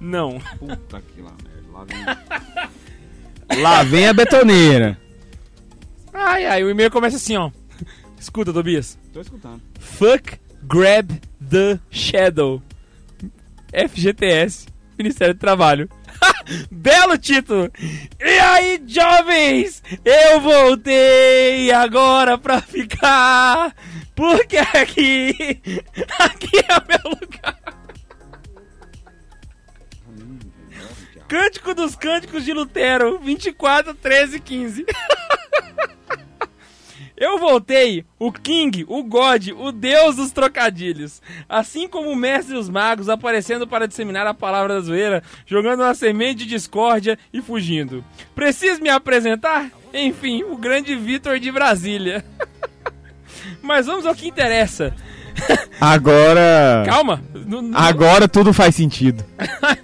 Não. 0.00 0.40
Puta 0.58 1.02
que 1.02 1.20
lá, 1.20 1.34
Lá 1.72 1.84
vem... 1.84 1.98
lá 3.56 3.82
vem 3.82 4.08
a 4.08 4.12
betoneira. 4.12 4.98
Ai, 6.12 6.46
ai. 6.46 6.64
O 6.64 6.70
e-mail 6.70 6.90
começa 6.90 7.16
assim, 7.16 7.36
ó. 7.36 7.50
Escuta, 8.18 8.52
Tobias. 8.52 8.98
Tô 9.12 9.20
escutando. 9.20 9.62
Fuck 9.78 10.38
Grab 10.62 11.20
the 11.48 11.78
Shadow. 11.90 12.62
FGTS, 13.72 14.66
Ministério 14.98 15.34
do 15.34 15.40
Trabalho. 15.40 15.88
Belo 16.70 17.18
título! 17.18 17.70
E 18.18 18.38
aí, 18.38 18.82
jovens? 18.86 19.82
Eu 20.04 20.40
voltei 20.40 21.70
agora 21.70 22.38
pra 22.38 22.60
ficar. 22.60 23.74
Porque 24.14 24.56
aqui. 24.56 25.60
Aqui 26.18 26.56
é 26.56 26.74
o 26.74 26.82
meu 26.88 27.18
lugar. 27.20 27.57
Cântico 31.28 31.74
dos 31.74 31.94
Cânticos 31.94 32.42
de 32.42 32.54
Lutero, 32.54 33.18
24, 33.18 33.92
13 33.92 34.40
15. 34.40 34.86
Eu 37.14 37.36
voltei, 37.36 38.04
o 38.18 38.32
King, 38.32 38.86
o 38.88 39.02
God, 39.02 39.48
o 39.48 39.70
Deus 39.70 40.16
dos 40.16 40.30
trocadilhos. 40.30 41.20
Assim 41.46 41.86
como 41.86 42.10
o 42.10 42.16
mestre 42.16 42.54
dos 42.54 42.70
magos 42.70 43.08
aparecendo 43.08 43.66
para 43.66 43.88
disseminar 43.88 44.26
a 44.26 44.32
palavra 44.32 44.74
da 44.74 44.80
zoeira, 44.80 45.22
jogando 45.44 45.80
uma 45.80 45.94
semente 45.94 46.44
de 46.44 46.46
discórdia 46.46 47.18
e 47.30 47.42
fugindo. 47.42 48.02
Preciso 48.34 48.80
me 48.80 48.88
apresentar? 48.88 49.70
Enfim, 49.92 50.44
o 50.44 50.56
grande 50.56 50.94
Vitor 50.94 51.38
de 51.38 51.52
Brasília. 51.52 52.24
Mas 53.60 53.86
vamos 53.86 54.06
ao 54.06 54.14
que 54.14 54.28
interessa. 54.28 54.94
Agora. 55.80 56.84
Calma. 56.86 57.22
Agora 57.74 58.28
tudo 58.28 58.52
faz 58.52 58.74
sentido. 58.74 59.24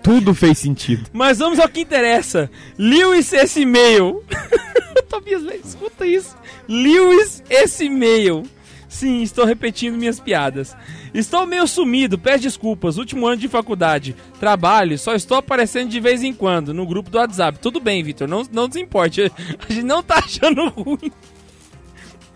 tudo 0.02 0.34
fez 0.34 0.58
sentido. 0.58 1.08
Mas 1.12 1.38
vamos 1.38 1.58
ao 1.58 1.68
que 1.68 1.80
interessa. 1.80 2.50
Lewis 2.78 3.32
esse 3.32 3.62
e-mail. 3.62 4.22
Tobias, 5.08 5.42
escuta 5.64 6.06
isso. 6.06 6.36
Lewis 6.68 7.42
esse 7.48 7.84
e-mail. 7.86 8.42
Sim, 8.88 9.22
estou 9.22 9.44
repetindo 9.44 9.96
minhas 9.96 10.20
piadas. 10.20 10.76
Estou 11.12 11.46
meio 11.46 11.66
sumido, 11.66 12.18
peço 12.18 12.42
desculpas. 12.42 12.96
Último 12.96 13.26
ano 13.26 13.36
de 13.36 13.48
faculdade. 13.48 14.14
Trabalho, 14.38 14.98
só 14.98 15.14
estou 15.14 15.36
aparecendo 15.36 15.88
de 15.88 15.98
vez 15.98 16.22
em 16.22 16.32
quando 16.32 16.72
no 16.72 16.86
grupo 16.86 17.10
do 17.10 17.18
WhatsApp. 17.18 17.58
Tudo 17.58 17.80
bem, 17.80 18.02
Vitor, 18.02 18.28
não, 18.28 18.44
não 18.52 18.68
desimporte. 18.68 19.22
A 19.68 19.72
gente 19.72 19.84
não 19.84 20.02
tá 20.02 20.18
achando 20.18 20.68
ruim. 20.68 21.10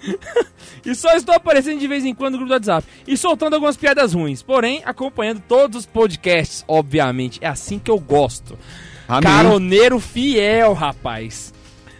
E 0.84 0.94
só 0.94 1.14
estou 1.14 1.34
aparecendo 1.34 1.80
de 1.80 1.88
vez 1.88 2.05
em 2.05 2.14
quando 2.14 2.34
no 2.34 2.38
grupo 2.38 2.51
do 2.51 2.55
WhatsApp. 2.55 2.86
E 3.07 3.16
soltando 3.16 3.55
algumas 3.55 3.76
piadas 3.76 4.14
ruins. 4.14 4.42
Porém, 4.42 4.82
acompanhando 4.86 5.42
todos 5.46 5.80
os 5.80 5.86
podcasts, 5.86 6.64
obviamente. 6.68 7.38
É 7.42 7.49
assim 7.49 7.78
que 7.78 7.90
eu 7.90 7.99
gosto. 7.99 8.59
Amém. 9.07 9.22
Caroneiro 9.22 9.99
fiel, 9.99 10.72
rapaz. 10.72 11.53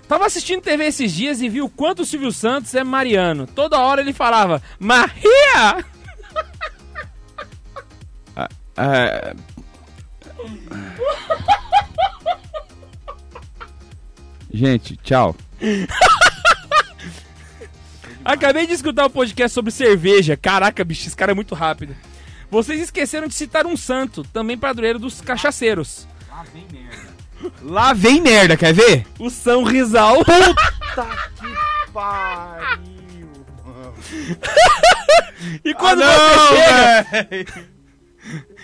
Tava 0.07 0.27
assistindo 0.27 0.63
TV 0.63 0.87
esses 0.87 1.13
dias 1.13 1.43
e 1.43 1.49
vi 1.49 1.61
o 1.61 1.69
quanto 1.69 2.03
o 2.03 2.07
Silvio 2.07 2.33
Santos 2.33 2.75
é 2.75 2.83
mariano. 2.83 3.47
Toda 3.47 3.79
hora 3.79 4.01
ele 4.01 4.13
falava, 4.13 4.63
Maria! 4.79 5.85
É... 8.77 9.35
Gente, 14.53 14.97
tchau. 14.99 15.35
Acabei 18.25 18.67
de 18.67 18.75
escutar 18.75 19.07
o 19.07 19.11
podcast 19.11 19.55
sobre 19.55 19.71
cerveja. 19.71 20.37
Caraca, 20.37 20.85
bicho, 20.85 21.07
esse 21.07 21.17
cara 21.17 21.33
é 21.33 21.35
muito 21.35 21.55
rápido. 21.55 21.95
Vocês 22.51 22.81
esqueceram 22.81 23.29
de 23.29 23.35
citar 23.35 23.67
um 23.67 23.77
santo, 23.77 24.23
também 24.33 24.57
padroeiro 24.57 24.99
dos 24.99 25.21
cachaceiros. 25.21 26.07
Lá 27.63 27.93
vem 27.93 28.21
merda, 28.21 28.57
quer 28.57 28.73
ver? 28.73 29.07
O 29.19 29.31
São 29.31 29.63
Rizal. 29.63 30.17
e 35.65 35.75
quando 35.75 36.01
você 36.03 36.49
chega, 36.49 37.59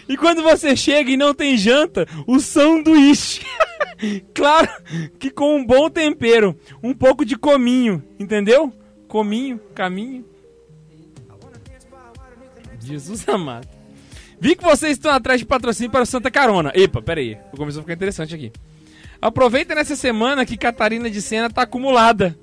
e 0.08 0.16
quando 0.16 0.42
você 0.42 0.76
chega 0.76 1.10
e 1.10 1.16
não 1.16 1.34
tem 1.34 1.56
janta, 1.56 2.06
o 2.26 2.40
sanduíche. 2.40 3.40
Claro 4.34 4.68
que 5.20 5.30
com 5.30 5.56
um 5.56 5.64
bom 5.64 5.88
tempero, 5.88 6.58
um 6.82 6.92
pouco 6.92 7.24
de 7.24 7.36
cominho, 7.36 8.02
entendeu? 8.18 8.72
Cominho, 9.14 9.60
caminho. 9.76 10.24
Jesus 12.80 13.26
amado. 13.30 13.68
Vi 14.40 14.56
que 14.56 14.64
vocês 14.64 14.94
estão 14.94 15.12
atrás 15.12 15.38
de 15.38 15.46
patrocínio 15.46 15.92
para 15.92 16.02
o 16.02 16.06
Santa 16.06 16.32
Carona. 16.32 16.72
Epa, 16.74 17.00
pera 17.00 17.20
aí. 17.20 17.38
Começou 17.56 17.78
a 17.78 17.84
ficar 17.84 17.94
interessante 17.94 18.34
aqui. 18.34 18.50
Aproveita 19.22 19.72
nessa 19.72 19.94
semana 19.94 20.44
que 20.44 20.56
Catarina 20.56 21.08
de 21.08 21.22
Sena 21.22 21.48
tá 21.48 21.62
acumulada. 21.62 22.36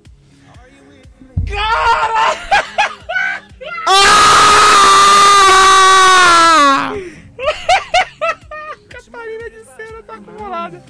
Catarina 8.88 9.50
de 9.50 9.66
Sena 9.76 10.04
tá 10.08 10.14
acumulada. 10.14 10.82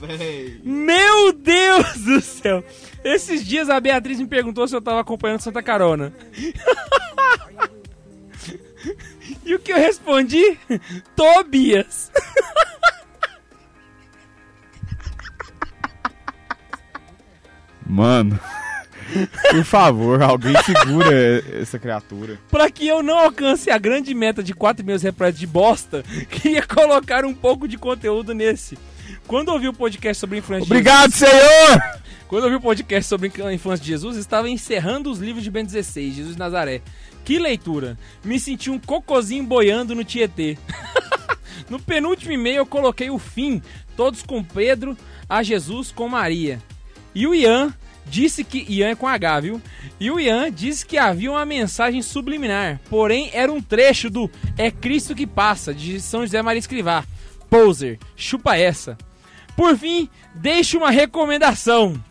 Meu 0.63 1.33
Deus 1.33 1.97
do 2.01 2.21
céu! 2.21 2.63
Esses 3.03 3.45
dias 3.45 3.69
a 3.69 3.79
Beatriz 3.79 4.19
me 4.19 4.27
perguntou 4.27 4.67
se 4.67 4.75
eu 4.75 4.81
tava 4.81 5.01
acompanhando 5.01 5.41
Santa 5.41 5.63
Carona. 5.63 6.13
e 9.45 9.55
o 9.55 9.59
que 9.59 9.71
eu 9.71 9.77
respondi? 9.77 10.57
Tobias. 11.15 12.11
Mano. 17.85 18.39
Por 19.49 19.65
favor, 19.65 20.21
alguém 20.21 20.55
segura 20.63 21.43
essa 21.61 21.77
criatura. 21.77 22.39
Pra 22.49 22.71
que 22.71 22.87
eu 22.87 23.03
não 23.03 23.17
alcance 23.17 23.69
a 23.69 23.77
grande 23.77 24.13
meta 24.13 24.41
de 24.41 24.53
4 24.53 24.85
mil 24.85 24.97
repletos 24.97 25.39
de 25.39 25.45
bosta, 25.45 26.03
queria 26.29 26.65
colocar 26.65 27.25
um 27.25 27.33
pouco 27.33 27.67
de 27.67 27.77
conteúdo 27.77 28.33
nesse. 28.33 28.77
Quando 29.27 29.49
ouvi 29.49 29.67
o 29.67 29.73
podcast 29.73 30.19
sobre 30.19 30.37
influência 30.37 30.65
Obrigado, 30.65 31.11
Senhor! 31.11 32.00
Quando 32.31 32.45
eu 32.45 32.49
vi 32.49 32.55
o 32.55 32.61
podcast 32.61 33.09
sobre 33.09 33.29
a 33.43 33.53
infância 33.53 33.83
de 33.83 33.89
Jesus, 33.89 34.15
estava 34.15 34.49
encerrando 34.49 35.11
os 35.11 35.19
livros 35.19 35.43
de 35.43 35.51
Ben 35.51 35.65
16, 35.65 36.15
Jesus 36.15 36.35
de 36.35 36.39
Nazaré. 36.39 36.81
Que 37.25 37.37
leitura! 37.37 37.97
Me 38.23 38.39
senti 38.39 38.69
um 38.69 38.79
cocôzinho 38.79 39.43
boiando 39.43 39.93
no 39.93 40.05
Tietê. 40.05 40.57
no 41.69 41.77
penúltimo 41.77 42.31
e-mail 42.31 42.59
eu 42.59 42.65
coloquei 42.65 43.09
o 43.09 43.19
fim, 43.19 43.61
todos 43.97 44.23
com 44.23 44.41
Pedro, 44.41 44.97
a 45.27 45.43
Jesus 45.43 45.91
com 45.91 46.07
Maria. 46.07 46.61
E 47.13 47.27
o 47.27 47.35
Ian 47.35 47.75
disse 48.05 48.45
que. 48.45 48.65
Ian 48.69 48.91
é 48.91 48.95
com 48.95 49.09
H, 49.09 49.41
viu? 49.41 49.61
E 49.99 50.09
o 50.09 50.17
Ian 50.17 50.49
disse 50.49 50.85
que 50.85 50.97
havia 50.97 51.31
uma 51.31 51.45
mensagem 51.45 52.01
subliminar, 52.01 52.79
porém 52.89 53.29
era 53.33 53.51
um 53.51 53.61
trecho 53.61 54.09
do 54.09 54.31
É 54.57 54.71
Cristo 54.71 55.13
que 55.13 55.27
Passa, 55.27 55.73
de 55.73 55.99
São 55.99 56.21
José 56.21 56.41
Maria 56.41 56.59
Escrivá. 56.59 57.03
Poser, 57.49 57.99
chupa 58.15 58.55
essa. 58.55 58.97
Por 59.53 59.77
fim, 59.77 60.07
deixe 60.33 60.77
uma 60.77 60.91
recomendação. 60.91 62.01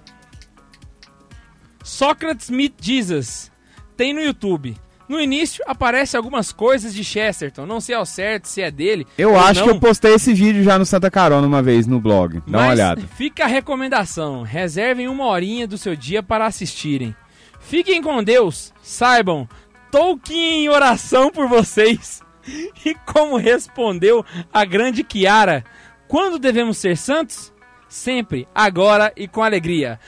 Sócrates 1.82 2.50
Meet 2.50 2.74
Jesus. 2.80 3.50
Tem 3.96 4.12
no 4.14 4.20
YouTube. 4.20 4.76
No 5.08 5.20
início 5.20 5.64
aparece 5.66 6.16
algumas 6.16 6.52
coisas 6.52 6.94
de 6.94 7.02
Chesterton. 7.02 7.66
Não 7.66 7.80
sei 7.80 7.96
ao 7.96 8.06
certo 8.06 8.46
se 8.46 8.62
é 8.62 8.70
dele. 8.70 9.04
Eu 9.18 9.36
acho 9.36 9.58
não, 9.60 9.66
que 9.66 9.74
eu 9.74 9.80
postei 9.80 10.14
esse 10.14 10.32
vídeo 10.32 10.62
já 10.62 10.78
no 10.78 10.86
Santa 10.86 11.10
Carona 11.10 11.44
uma 11.44 11.60
vez 11.60 11.84
no 11.84 12.00
blog. 12.00 12.40
Dá 12.46 12.58
uma 12.58 12.66
mas 12.66 12.78
olhada. 12.78 13.02
Fica 13.16 13.42
a 13.42 13.48
recomendação. 13.48 14.42
Reservem 14.42 15.08
uma 15.08 15.26
horinha 15.26 15.66
do 15.66 15.76
seu 15.76 15.96
dia 15.96 16.22
para 16.22 16.46
assistirem. 16.46 17.12
Fiquem 17.58 18.00
com 18.00 18.22
Deus. 18.22 18.72
Saibam, 18.82 19.48
Tolkien 19.90 20.64
em 20.64 20.68
oração 20.68 21.30
por 21.30 21.48
vocês. 21.48 22.22
E 22.84 22.94
como 23.04 23.36
respondeu 23.36 24.24
a 24.52 24.64
grande 24.64 25.04
Kiara: 25.04 25.62
Quando 26.08 26.38
devemos 26.38 26.78
ser 26.78 26.96
santos? 26.96 27.52
Sempre, 27.86 28.48
agora 28.54 29.12
e 29.16 29.28
com 29.28 29.42
alegria. 29.42 30.00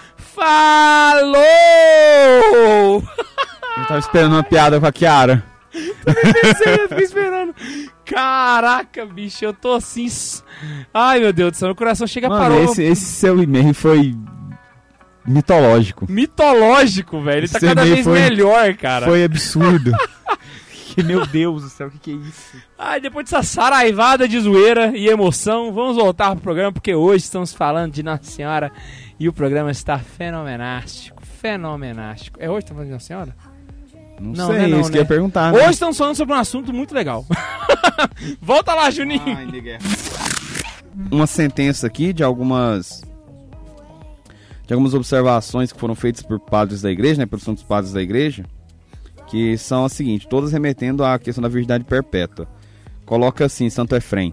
Falou! 1.32 3.02
Eu 3.78 3.84
tava 3.86 3.98
esperando 4.00 4.32
uma 4.34 4.42
piada 4.42 4.78
com 4.78 4.86
a 4.86 4.92
Kiara. 4.92 5.42
Pensei, 6.04 6.74
eu 6.84 6.88
fiquei 6.90 7.04
esperando. 7.04 7.54
Caraca, 8.04 9.06
bicho, 9.06 9.42
eu 9.44 9.54
tô 9.54 9.72
assim. 9.72 10.06
Ai, 10.92 11.20
meu 11.20 11.32
Deus 11.32 11.52
do 11.52 11.56
céu, 11.56 11.68
meu 11.68 11.74
coração 11.74 12.06
chega 12.06 12.28
Mano, 12.28 12.40
parou. 12.42 12.62
esse, 12.64 12.82
esse 12.82 13.04
seu 13.06 13.42
e-mail 13.42 13.72
foi 13.72 14.14
mitológico. 15.26 16.04
Mitológico, 16.10 17.22
velho. 17.22 17.38
Ele 17.38 17.48
tá 17.48 17.56
Esse 17.56 17.66
cada 17.66 17.80
e-mail 17.86 17.94
vez 17.94 18.06
foi- 18.06 18.20
melhor, 18.20 18.74
cara. 18.74 19.06
Foi 19.06 19.24
absurdo. 19.24 19.92
Que, 20.94 21.02
meu 21.02 21.24
Deus 21.26 21.62
do 21.62 21.68
céu, 21.70 21.86
o 21.88 21.90
que, 21.90 21.98
que 21.98 22.10
é 22.10 22.14
isso? 22.14 22.56
Ai, 22.78 23.00
depois 23.00 23.24
dessa 23.28 23.42
saraivada 23.42 24.28
de 24.28 24.38
zoeira 24.38 24.92
e 24.94 25.08
emoção, 25.08 25.72
vamos 25.72 25.96
voltar 25.96 26.32
pro 26.32 26.42
programa, 26.42 26.72
porque 26.72 26.94
hoje 26.94 27.24
estamos 27.24 27.54
falando 27.54 27.92
de 27.94 28.02
Nossa 28.02 28.24
Senhora 28.24 28.70
e 29.22 29.28
o 29.28 29.32
programa 29.32 29.70
está 29.70 30.00
fenomenástico. 30.00 31.22
Fenomenástico. 31.24 32.38
É 32.42 32.50
hoje 32.50 32.64
que 32.66 32.72
estamos 32.72 32.78
falando 32.78 32.86
de 32.88 32.92
Nossa 32.92 33.06
Senhora? 33.06 33.36
Não, 34.20 34.32
Não, 34.32 34.46
sei, 34.48 34.56
não 34.58 34.64
é 34.64 34.68
não, 34.68 34.80
isso 34.80 34.90
que 34.90 34.96
né? 34.96 34.98
eu 34.98 35.02
ia 35.02 35.08
perguntar. 35.08 35.52
né? 35.52 35.58
Hoje 35.60 35.70
estamos 35.70 35.96
falando 35.96 36.16
sobre 36.16 36.34
um 36.34 36.38
assunto 36.38 36.72
muito 36.72 36.92
legal. 36.92 37.24
Volta 38.42 38.74
lá, 38.74 38.90
Juninho. 38.90 39.22
Uma 41.08 41.28
sentença 41.28 41.86
aqui 41.86 42.12
de 42.12 42.24
algumas 42.24 43.02
de 44.66 44.72
algumas 44.72 44.92
observações 44.92 45.70
que 45.72 45.78
foram 45.78 45.94
feitas 45.94 46.22
por 46.24 46.40
padres 46.40 46.82
da 46.82 46.90
igreja, 46.90 47.20
né, 47.20 47.26
pelos 47.26 47.44
santos 47.44 47.62
padres 47.62 47.92
da 47.92 48.02
igreja, 48.02 48.44
que 49.28 49.56
são 49.56 49.84
as 49.84 49.92
seguintes, 49.92 50.26
todas 50.26 50.50
remetendo 50.50 51.04
à 51.04 51.16
questão 51.16 51.42
da 51.42 51.48
virgindade 51.48 51.84
perpétua. 51.84 52.48
Coloca 53.06 53.44
assim, 53.44 53.70
Santo 53.70 53.94
Efrem. 53.94 54.32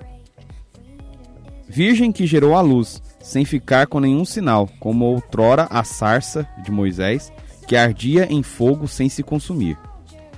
Virgem 1.68 2.12
que 2.12 2.26
gerou 2.26 2.56
a 2.56 2.62
luz, 2.62 3.02
sem 3.20 3.46
ficar 3.46 3.88
com 3.88 4.00
nenhum 4.00 4.26
sinal, 4.26 4.70
como 4.80 5.06
outrora 5.06 5.68
a 5.70 5.84
sarça 5.84 6.48
de 6.64 6.72
Moisés, 6.72 7.32
que 7.68 7.76
ardia 7.76 8.26
em 8.32 8.42
fogo 8.42 8.88
sem 8.88 9.10
se 9.10 9.22
consumir. 9.22 9.78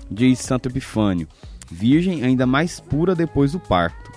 Diz 0.09 0.39
Santo 0.39 0.67
Epifânio, 0.67 1.27
virgem 1.71 2.23
ainda 2.23 2.45
mais 2.45 2.79
pura 2.79 3.15
depois 3.15 3.53
do 3.53 3.59
parto. 3.59 4.11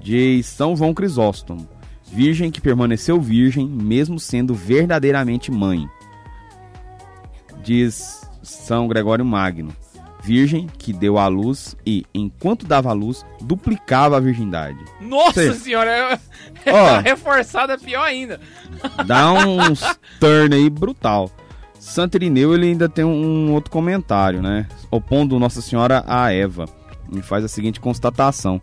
Diz 0.00 0.46
São 0.46 0.76
João 0.76 0.94
Crisóstomo, 0.94 1.68
virgem 2.06 2.50
que 2.50 2.60
permaneceu 2.60 3.20
virgem, 3.20 3.68
mesmo 3.68 4.20
sendo 4.20 4.54
verdadeiramente 4.54 5.50
mãe. 5.50 5.88
Diz 7.62 8.28
São 8.42 8.86
Gregório 8.86 9.24
Magno, 9.24 9.72
virgem 10.22 10.66
que 10.78 10.92
deu 10.92 11.18
à 11.18 11.26
luz 11.28 11.76
e, 11.86 12.04
enquanto 12.14 12.66
dava 12.66 12.90
à 12.90 12.92
luz, 12.92 13.24
duplicava 13.40 14.16
a 14.16 14.20
virgindade. 14.20 14.78
Nossa 15.00 15.52
Sim. 15.52 15.58
senhora, 15.58 15.90
é, 15.90 16.18
Ó. 16.72 17.00
reforçada 17.02 17.78
pior 17.78 18.02
ainda. 18.02 18.40
Dá 19.06 19.32
uns 19.32 19.80
turn 20.18 20.54
aí 20.54 20.68
brutal. 20.68 21.30
Santo 21.78 22.16
Irineu 22.16 22.54
ele 22.54 22.66
ainda 22.66 22.88
tem 22.88 23.04
um 23.04 23.52
outro 23.52 23.70
comentário, 23.70 24.42
né? 24.42 24.68
Opondo 24.90 25.38
Nossa 25.38 25.62
Senhora 25.62 26.04
a 26.06 26.30
Eva. 26.32 26.66
E 27.10 27.22
faz 27.22 27.42
a 27.42 27.48
seguinte 27.48 27.80
constatação: 27.80 28.60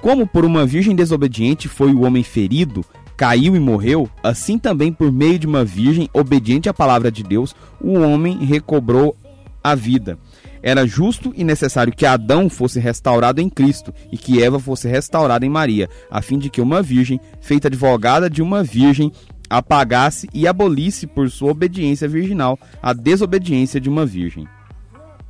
Como 0.00 0.26
por 0.26 0.44
uma 0.44 0.64
virgem 0.64 0.94
desobediente 0.94 1.68
foi 1.68 1.92
o 1.92 2.02
homem 2.02 2.22
ferido, 2.22 2.84
caiu 3.16 3.56
e 3.56 3.60
morreu, 3.60 4.08
assim 4.22 4.58
também 4.58 4.92
por 4.92 5.10
meio 5.10 5.38
de 5.38 5.46
uma 5.46 5.64
virgem 5.64 6.08
obediente 6.12 6.68
à 6.68 6.74
palavra 6.74 7.10
de 7.10 7.22
Deus, 7.22 7.54
o 7.80 7.98
homem 7.98 8.38
recobrou 8.44 9.16
a 9.62 9.74
vida. 9.74 10.18
Era 10.66 10.86
justo 10.86 11.30
e 11.36 11.44
necessário 11.44 11.92
que 11.92 12.06
Adão 12.06 12.48
fosse 12.48 12.80
restaurado 12.80 13.38
em 13.38 13.50
Cristo 13.50 13.92
e 14.10 14.16
que 14.16 14.42
Eva 14.42 14.58
fosse 14.58 14.88
restaurada 14.88 15.44
em 15.44 15.50
Maria, 15.50 15.90
a 16.10 16.22
fim 16.22 16.38
de 16.38 16.48
que 16.48 16.58
uma 16.58 16.80
virgem, 16.80 17.20
feita 17.38 17.68
advogada 17.68 18.30
de 18.30 18.40
uma 18.40 18.64
virgem, 18.64 19.12
apagasse 19.50 20.26
e 20.32 20.48
abolisse 20.48 21.06
por 21.06 21.30
sua 21.30 21.50
obediência 21.50 22.08
virginal 22.08 22.58
a 22.82 22.94
desobediência 22.94 23.78
de 23.78 23.90
uma 23.90 24.06
virgem. 24.06 24.48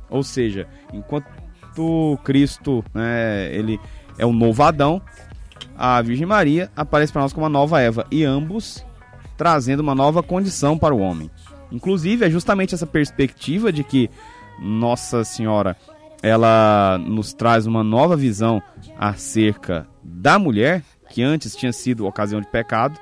Ou 0.09 0.23
seja, 0.23 0.69
enquanto 0.93 1.27
Cristo 2.23 2.81
né, 2.93 3.53
ele 3.53 3.77
é 4.17 4.25
o 4.25 4.31
novo 4.31 4.63
Adão, 4.63 5.01
a 5.77 6.01
Virgem 6.01 6.25
Maria 6.25 6.71
aparece 6.77 7.11
para 7.11 7.23
nós 7.23 7.33
como 7.33 7.43
uma 7.43 7.49
nova 7.49 7.81
Eva 7.81 8.07
e 8.09 8.23
ambos 8.23 8.85
trazendo 9.35 9.81
uma 9.81 9.93
nova 9.93 10.23
condição 10.23 10.77
para 10.77 10.95
o 10.95 10.99
homem. 10.99 11.29
Inclusive 11.69 12.25
é 12.25 12.29
justamente 12.29 12.73
essa 12.73 12.87
perspectiva 12.87 13.69
de 13.69 13.83
que 13.83 14.09
Nossa 14.59 15.23
Senhora 15.23 15.75
ela 16.23 16.97
nos 17.05 17.33
traz 17.33 17.65
uma 17.67 17.83
nova 17.83 18.15
visão 18.15 18.61
acerca 18.97 19.87
da 20.03 20.39
mulher 20.39 20.81
que 21.09 21.21
antes 21.21 21.55
tinha 21.55 21.71
sido 21.71 22.05
ocasião 22.07 22.41
de 22.41 22.47
pecado 22.47 22.99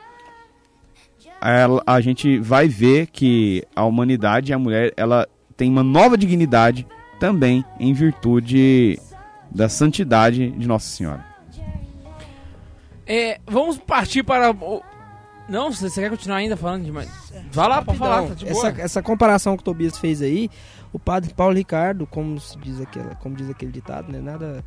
ela- 1.42 1.82
a 1.86 2.00
gente 2.02 2.40
vai 2.40 2.68
ver 2.68 3.08
que 3.08 3.64
a 3.76 3.84
humanidade 3.86 4.52
e 4.52 4.54
a 4.54 4.60
mulher 4.60 4.94
ela 4.98 5.28
tem 5.56 5.70
uma 5.70 5.84
nova 5.84 6.18
dignidade 6.18 6.86
também 7.20 7.64
em 7.80 7.94
virtude 7.94 9.00
da 9.52 9.70
santidade 9.70 10.52
de 10.52 10.68
Nossa 10.68 10.88
Senhora. 10.90 11.24
É, 13.06 13.40
vamos 13.46 13.78
partir 13.78 14.24
para 14.24 14.52
o... 14.52 14.82
Não, 15.50 15.72
você 15.72 15.90
quer 16.02 16.10
continuar 16.10 16.38
ainda 16.38 16.56
falando 16.56 16.86
demais? 16.86 17.10
Vai 17.52 17.68
lá, 17.68 17.82
pode 17.82 17.98
falar, 17.98 18.28
tá 18.30 18.34
de 18.34 18.46
boa. 18.46 18.68
essa, 18.70 18.82
essa 18.82 19.04
comparação 19.04 19.58
que 19.58 19.62
o 19.62 19.66
Tobias 19.66 19.98
fez 19.98 20.22
aí, 20.22 20.50
o 20.94 21.00
padre 21.00 21.34
Paulo 21.34 21.56
Ricardo, 21.56 22.08
como 22.08 22.40
se 22.40 22.58
diz 22.60 22.80
aquela, 22.80 23.16
como 23.16 23.36
diz 23.36 23.50
aquele 23.50 23.72
ditado, 23.72 24.12
né? 24.12 24.22
Nada 24.22 24.64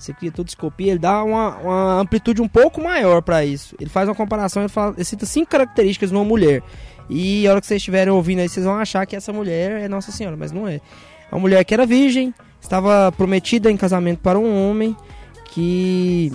você 0.00 0.14
cria 0.14 0.32
tudo-escopia, 0.32 0.92
ele 0.92 0.98
dá 0.98 1.22
uma, 1.22 1.56
uma 1.58 2.00
amplitude 2.00 2.40
um 2.40 2.48
pouco 2.48 2.82
maior 2.82 3.20
pra 3.20 3.44
isso. 3.44 3.76
Ele 3.78 3.90
faz 3.90 4.08
uma 4.08 4.14
comparação, 4.14 4.62
ele, 4.62 4.70
fala, 4.70 4.94
ele 4.96 5.04
cita 5.04 5.26
cinco 5.26 5.50
características 5.50 6.10
numa 6.10 6.24
mulher. 6.24 6.62
E 7.08 7.46
a 7.46 7.50
hora 7.50 7.60
que 7.60 7.66
vocês 7.66 7.82
estiverem 7.82 8.10
ouvindo 8.10 8.38
aí, 8.38 8.48
vocês 8.48 8.64
vão 8.64 8.76
achar 8.76 9.04
que 9.04 9.14
essa 9.14 9.30
mulher 9.30 9.82
é 9.82 9.88
Nossa 9.88 10.10
Senhora, 10.10 10.38
mas 10.38 10.52
não 10.52 10.66
é. 10.66 10.76
É 10.76 11.34
uma 11.34 11.40
mulher 11.40 11.62
que 11.64 11.74
era 11.74 11.84
virgem, 11.84 12.34
estava 12.60 13.12
prometida 13.12 13.70
em 13.70 13.76
casamento 13.76 14.20
para 14.20 14.38
um 14.38 14.70
homem, 14.70 14.96
que 15.52 16.32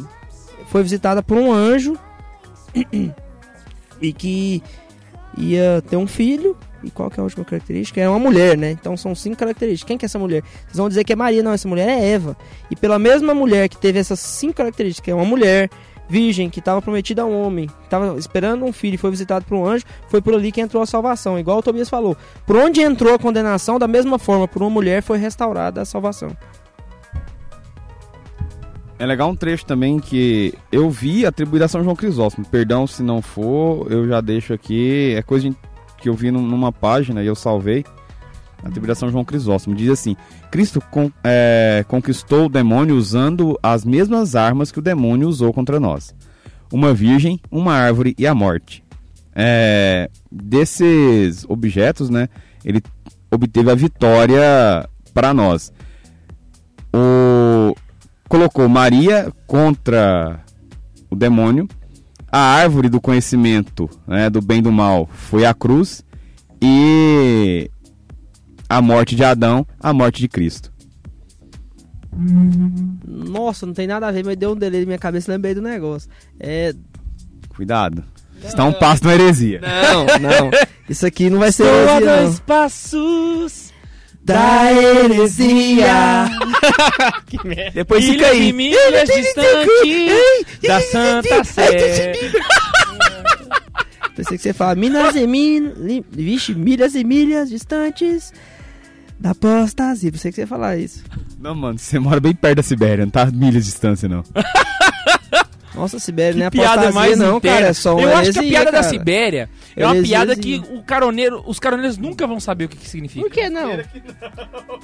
foi 0.68 0.84
visitada 0.84 1.24
por 1.24 1.36
um 1.36 1.52
anjo 1.52 1.98
e 4.00 4.14
que 4.14 4.62
ia 5.38 5.82
ter 5.90 5.98
um 5.98 6.06
filho. 6.06 6.56
E 6.86 6.92
qual 6.92 7.10
que 7.10 7.20
é 7.20 7.22
a 7.22 7.24
última 7.24 7.44
característica? 7.44 8.00
É 8.00 8.08
uma 8.08 8.20
mulher, 8.20 8.56
né? 8.58 8.70
Então 8.72 8.96
são 8.96 9.16
cinco 9.16 9.38
características. 9.38 9.88
Quem 9.88 9.98
que 9.98 10.06
é 10.06 10.08
essa 10.08 10.20
mulher? 10.20 10.44
Vocês 10.68 10.78
vão 10.78 10.88
dizer 10.88 11.04
que 11.04 11.12
é 11.12 11.16
Maria. 11.16 11.42
Não, 11.42 11.52
essa 11.52 11.68
mulher 11.68 11.90
é 11.90 12.10
Eva. 12.12 12.38
E 12.70 12.76
pela 12.76 13.00
mesma 13.00 13.34
mulher 13.34 13.68
que 13.68 13.78
teve 13.78 13.98
essas 14.00 14.20
cinco 14.20 14.54
características, 14.54 15.04
que 15.04 15.10
é 15.12 15.16
uma 15.16 15.26
mulher 15.26 15.70
virgem, 16.08 16.52
que 16.52 16.60
estava 16.60 16.80
prometida 16.84 17.24
a 17.24 17.26
um 17.26 17.42
homem, 17.42 17.68
estava 17.84 18.16
esperando 18.20 18.64
um 18.64 18.72
filho 18.72 18.94
e 18.94 18.98
foi 18.98 19.10
visitado 19.10 19.44
por 19.46 19.56
um 19.58 19.66
anjo, 19.66 19.84
foi 20.08 20.22
por 20.22 20.36
ali 20.36 20.52
que 20.52 20.62
entrou 20.62 20.84
a 20.84 20.86
salvação. 20.86 21.40
Igual 21.40 21.58
o 21.58 21.64
Tobias 21.64 21.90
falou. 21.90 22.16
Por 22.46 22.56
onde 22.58 22.80
entrou 22.82 23.16
a 23.16 23.18
condenação, 23.18 23.80
da 23.80 23.88
mesma 23.88 24.20
forma, 24.20 24.48
por 24.48 24.62
uma 24.62 24.70
mulher 24.70 25.02
foi 25.02 25.18
restaurada 25.18 25.82
a 25.82 25.86
salvação. 25.86 26.30
É 28.98 29.06
legal 29.06 29.30
um 29.30 29.36
trecho 29.36 29.66
também 29.66 30.00
que 30.00 30.54
eu 30.72 30.90
vi 30.90 31.26
atribuído 31.26 31.66
a 31.66 31.68
São 31.68 31.84
João 31.84 31.96
Crisóstomo. 31.96 32.48
Perdão 32.48 32.88
se 32.88 33.04
não 33.04 33.22
for, 33.22 33.92
eu 33.92 34.08
já 34.08 34.22
deixo 34.22 34.54
aqui. 34.54 35.14
É 35.18 35.22
coisa 35.22 35.50
de- 35.50 35.58
que 36.06 36.10
eu 36.10 36.14
vi 36.14 36.30
num- 36.30 36.46
numa 36.46 36.72
página 36.72 37.24
e 37.24 37.26
eu 37.26 37.34
salvei. 37.34 37.84
A 38.64 38.96
São 38.96 39.10
João 39.10 39.26
Crisóstomo. 39.26 39.76
Diz 39.76 39.90
assim: 39.90 40.16
Cristo 40.52 40.80
con- 40.92 41.12
é, 41.24 41.84
conquistou 41.88 42.46
o 42.46 42.50
demônio 42.50 42.96
usando 42.96 43.60
as 43.62 43.84
mesmas 43.84 44.36
armas 44.36 44.72
que 44.72 44.78
o 44.78 44.84
demônio 44.84 45.28
usou 45.28 45.52
contra 45.52 45.80
nós: 45.80 46.14
uma 46.72 46.94
virgem, 46.94 47.40
uma 47.50 47.74
árvore 47.74 48.14
e 48.20 48.28
a 48.28 48.36
morte. 48.36 48.84
É, 49.36 50.10
desses 50.32 51.44
objetos, 51.50 52.10
né? 52.12 52.30
Ele 52.64 52.82
obteve 53.32 53.72
a 53.72 53.76
vitória 53.76 54.88
para 55.12 55.34
nós. 55.34 55.74
O 56.94 57.76
colocou 58.30 58.70
Maria 58.70 59.32
contra 59.48 60.40
o 61.10 61.16
demônio. 61.16 61.68
A 62.36 62.38
árvore 62.38 62.90
do 62.90 63.00
conhecimento, 63.00 63.90
né, 64.06 64.30
do 64.30 64.42
bem 64.42 64.60
e 64.60 64.62
do 64.62 64.70
mal, 64.70 65.08
foi 65.10 65.46
a 65.46 65.54
cruz. 65.54 66.04
E 66.62 67.72
a 68.68 68.82
morte 68.82 69.16
de 69.16 69.24
Adão, 69.24 69.66
a 69.80 69.94
morte 69.94 70.20
de 70.20 70.28
Cristo. 70.28 70.70
Nossa, 73.08 73.66
não 73.66 73.74
tem 73.74 73.88
nada 73.88 74.08
a 74.08 74.12
ver, 74.12 74.26
mas 74.26 74.36
deu 74.36 74.52
um 74.52 74.56
delay 74.58 74.82
na 74.82 74.86
minha 74.86 74.98
cabeça 74.98 75.32
lembrei 75.32 75.54
do 75.54 75.62
negócio. 75.62 76.10
É. 76.38 76.74
Cuidado. 77.56 78.04
Está 78.44 78.66
um 78.66 78.74
passo 78.74 79.06
na 79.06 79.14
heresia. 79.14 79.62
Não, 79.62 80.06
não. 80.20 80.52
Isso 80.90 81.06
aqui 81.06 81.30
não 81.30 81.40
vai 81.40 81.54
ser 81.54 81.64
Estou 81.64 81.80
a 81.80 81.84
heresia, 81.84 82.18
não. 82.18 82.24
dois 82.26 82.40
passos 82.42 83.74
Da 84.26 84.74
heresia. 84.74 86.26
Que 87.28 87.48
merda. 87.48 87.72
Depois 87.74 88.06
fica 88.06 88.28
aí. 88.28 88.50
e 88.50 88.54
milhas 88.54 89.08
distantes 89.08 90.46
da 90.64 90.82
Santa 90.82 91.44
Sé. 91.44 92.14
Pensei 94.16 94.38
que 94.38 94.44
você 94.44 94.54
fala 94.54 94.76
milhas 94.76 95.16
e 95.16 95.28
milhas. 95.28 95.74
Vixe, 96.12 96.56
milhas 96.56 96.96
e 96.96 97.04
milhas 97.04 97.50
distantes 97.50 98.34
da 99.20 99.32
apostasia. 99.32 100.12
Pensei 100.12 100.32
que 100.32 100.36
você 100.36 100.42
ia 100.42 100.48
falar 100.48 100.78
isso. 100.78 101.04
Não, 101.40 101.54
mano, 101.54 101.78
você 101.78 102.00
mora 102.00 102.20
bem 102.20 102.34
perto 102.34 102.58
da 102.58 102.64
Sibéria, 102.64 103.06
não 103.06 103.12
tá 103.12 103.26
milhas 103.28 103.66
de 103.66 103.72
distância, 103.72 104.10
não. 104.10 104.24
Nossa, 105.76 106.00
Sibéria 106.00 106.40
não 106.40 106.46
é 106.46 106.50
piada 106.50 106.92
mais 106.92 107.18
não, 107.18 107.40
cara. 107.42 107.68
É 107.68 107.74
só 107.74 107.94
uma 107.96 108.02
Eu 108.04 108.16
acho 108.18 108.32
que 108.34 108.40
a 108.40 108.44
piada 108.44 108.66
da 108.66 108.72
cara. 108.80 108.84
Sibéria 108.84 109.50
é 109.76 109.86
uma 109.86 109.96
Heresia, 109.96 110.18
piada 110.18 110.36
que 110.36 110.64
o 110.72 110.82
caroneiro, 110.84 111.44
os 111.46 111.60
caroneiros 111.60 111.98
nunca 111.98 112.26
vão 112.26 112.40
saber 112.40 112.66
o 112.66 112.70
que, 112.70 112.78
que 112.78 112.88
significa. 112.90 113.26
Por 113.26 113.32
que 113.34 113.50
não? 113.50 113.70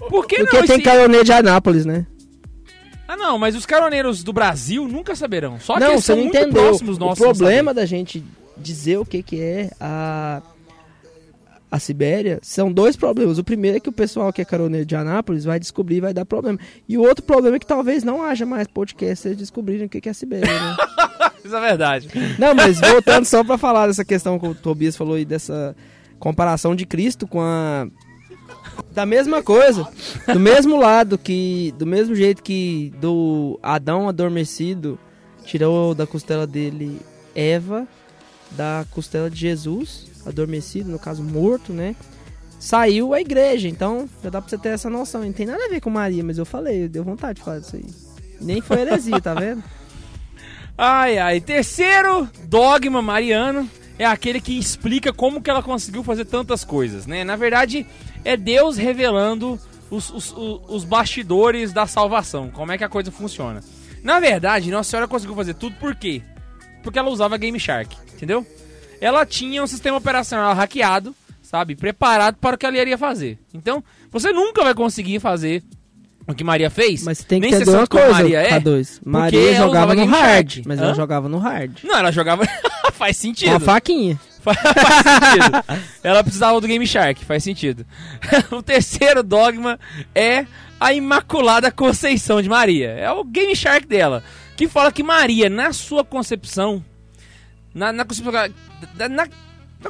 Por 0.10 0.28
que 0.28 0.36
Porque 0.38 0.58
não? 0.58 0.66
tem 0.68 0.76
Esse- 0.76 0.84
caroneiro 0.84 1.24
de 1.26 1.32
Anápolis, 1.32 1.86
né? 1.86 2.06
Ah, 3.08 3.18
não, 3.18 3.38
mas 3.38 3.56
os 3.56 3.66
caroneiros 3.66 4.24
do 4.24 4.32
Brasil 4.32 4.88
nunca 4.88 5.16
saberão. 5.16 5.60
Só 5.60 5.74
que 5.74 5.80
não, 5.82 5.92
eles 5.92 6.02
você 6.04 6.08
são 6.08 6.16
não 6.16 6.24
muito 6.24 6.38
entendeu. 6.38 6.62
próximos 6.64 6.98
O 6.98 7.00
nossos. 7.00 7.20
problema 7.24 7.74
da 7.74 7.86
gente 7.86 8.24
dizer 8.58 8.98
o 8.98 9.06
que, 9.06 9.22
que 9.22 9.42
é 9.42 9.70
a, 9.80 10.42
a 11.72 11.80
Sibéria 11.80 12.38
são 12.42 12.70
dois 12.70 12.98
problemas. 12.98 13.38
O 13.38 13.44
primeiro 13.46 13.78
é 13.78 13.80
que 13.80 13.88
o 13.88 13.94
pessoal 13.94 14.34
que 14.34 14.42
é 14.42 14.46
caroneiro 14.46 14.86
de 14.86 14.94
Anápolis 14.94 15.46
vai 15.46 15.58
descobrir 15.58 15.96
e 15.96 16.02
vai 16.02 16.14
dar 16.14 16.26
problema. 16.26 16.60
E 16.88 16.98
o 16.98 17.02
outro 17.02 17.24
problema 17.24 17.56
é 17.56 17.60
que 17.60 17.66
talvez 17.66 18.04
não 18.04 18.22
haja 18.22 18.46
mais 18.46 18.68
podcast 18.68 19.22
se 19.22 19.30
eles 19.30 19.38
descobrirem 19.38 19.86
o 19.86 19.90
que, 19.90 20.06
é 20.06 20.12
a 20.12 20.14
Sibéria, 20.14 20.52
né? 20.52 20.76
Isso 21.46 21.56
é 21.56 21.62
verdade. 21.62 22.10
Não, 22.38 22.54
mas 22.54 22.80
voltando 22.82 23.24
só 23.24 23.42
pra 23.42 23.58
falar 23.58 23.88
dessa 23.88 24.04
questão 24.04 24.38
que 24.38 24.46
o 24.46 24.54
Tobias 24.54 24.98
falou 24.98 25.16
aí, 25.16 25.24
dessa 25.24 25.74
comparação 26.20 26.76
de 26.76 26.86
Cristo 26.86 27.26
com 27.26 27.40
a. 27.40 27.88
Da 28.92 29.06
mesma 29.06 29.42
coisa, 29.42 29.88
do 30.32 30.40
mesmo 30.40 30.78
lado 30.78 31.18
que. 31.18 31.74
Do 31.78 31.88
mesmo 31.88 32.14
jeito 32.14 32.44
que 32.44 32.94
do 33.00 33.58
Adão 33.64 34.10
adormecido 34.10 35.00
tirou 35.46 35.96
da 35.96 36.06
costela 36.06 36.46
dele 36.46 37.00
Eva, 37.34 37.88
da 38.52 38.86
costela 38.92 39.30
de 39.30 39.40
Jesus, 39.40 40.11
adormecido, 40.26 40.90
no 40.92 41.00
caso 41.00 41.24
morto, 41.24 41.72
né? 41.74 41.96
Saiu 42.60 43.14
a 43.14 43.20
igreja, 43.22 43.68
então 43.68 44.08
já 44.24 44.30
dá 44.30 44.40
pra 44.42 44.50
você 44.50 44.58
ter 44.58 44.70
essa 44.70 44.90
noção. 44.90 45.24
Não 45.24 45.34
tem 45.34 45.46
nada 45.48 45.66
a 45.66 45.70
ver 45.70 45.82
com 45.82 45.90
Maria, 45.90 46.24
mas 46.24 46.38
eu 46.38 46.46
falei, 46.46 46.88
deu 46.88 47.04
vontade 47.04 47.40
de 47.40 47.46
falar 47.46 47.60
disso 47.60 47.76
aí. 47.76 47.86
Nem 48.40 48.62
foi 48.62 48.82
heresia, 48.82 49.20
tá 49.20 49.34
vendo? 49.34 49.64
Ai, 50.78 51.18
ai. 51.18 51.40
Terceiro 51.42 52.28
dogma 52.46 53.02
mariano 53.02 53.70
é 54.00 54.06
aquele 54.06 54.42
que 54.42 54.58
explica 54.58 55.14
como 55.14 55.42
que 55.42 55.50
ela 55.50 55.62
conseguiu 55.62 56.04
fazer 56.04 56.26
tantas 56.26 56.64
coisas, 56.64 57.06
né? 57.06 57.24
Na 57.24 57.36
verdade, 57.36 57.86
é 58.24 58.36
Deus 58.36 58.78
revelando 58.78 59.60
os, 59.92 60.10
os- 60.10 60.34
os 60.68 60.84
bastidores 60.84 61.72
da 61.72 61.86
salvação, 61.86 62.50
como 62.50 62.72
é 62.72 62.78
que 62.78 62.84
a 62.84 62.90
coisa 62.90 63.12
funciona. 63.12 63.62
Na 64.04 64.20
verdade, 64.20 64.72
Nossa 64.72 64.90
Senhora 64.90 65.08
conseguiu 65.08 65.36
fazer 65.36 65.54
tudo 65.54 65.76
por 65.76 65.94
quê? 65.96 66.22
Porque 66.82 66.98
ela 66.98 67.10
usava 67.12 67.38
Game 67.38 67.60
Shark, 67.60 67.96
entendeu? 68.16 68.46
Ela 69.02 69.26
tinha 69.26 69.62
um 69.64 69.68
sistema 69.68 69.98
operacional 69.98 70.54
hackeado, 70.54 71.16
sabe? 71.42 71.76
Preparado 71.76 72.36
para 72.36 72.56
o 72.56 72.58
que 72.58 72.66
ela 72.66 72.78
iria 72.78 72.98
fazer. 72.98 73.40
Então, 73.54 73.84
você 74.12 74.32
nunca 74.32 74.64
vai 74.64 74.76
conseguir 74.76 75.20
fazer 75.20 75.64
o 76.28 76.36
que 76.36 76.44
Maria 76.44 76.70
fez. 76.70 77.04
Mas 77.04 77.24
tem 77.24 77.42
que 77.42 77.50
nem 77.50 77.60
ter 77.60 77.66
ser 77.66 77.76
uma 77.76 77.88
coisa, 77.88 78.12
Maria 78.12 78.42
é. 78.42 78.60
K2. 78.60 79.00
ela 79.04 79.12
Maria 79.20 79.56
jogava 79.56 79.96
no 79.96 80.06
hard, 80.06 80.62
mas 80.66 80.80
Hã? 80.80 80.84
ela 80.84 80.94
jogava 80.94 81.28
no 81.28 81.38
hard. 81.40 81.80
Não, 81.84 81.98
ela 81.98 82.12
jogava. 82.12 82.44
faz 82.94 83.18
sentido. 83.18 83.50
Com 83.50 83.58
a 83.58 83.60
faquinha. 83.60 84.20
Faz 84.42 84.58
sentido. 84.58 85.86
Ela 86.02 86.24
precisava 86.24 86.60
do 86.60 86.66
Game 86.66 86.88
Shark, 86.88 87.24
faz 87.26 87.44
sentido. 87.44 87.86
o 88.50 88.64
terceiro 88.64 89.22
dogma 89.22 89.80
é 90.16 90.48
a 90.80 90.92
Imaculada 90.94 91.72
Conceição 91.72 92.42
de 92.42 92.50
Maria. 92.50 92.90
É 92.90 93.12
o 93.12 93.24
Game 93.24 93.56
Shark 93.56 93.86
dela. 93.86 94.24
Que 94.58 94.68
fala 94.68 94.92
que 94.92 95.04
Maria, 95.04 95.48
na 95.48 95.72
sua 95.72 96.04
concepção. 96.04 96.84
Na, 97.72 97.94
na 97.94 98.04
concepção. 98.04 98.34
Da- 98.94 99.10
Na, 99.10 99.28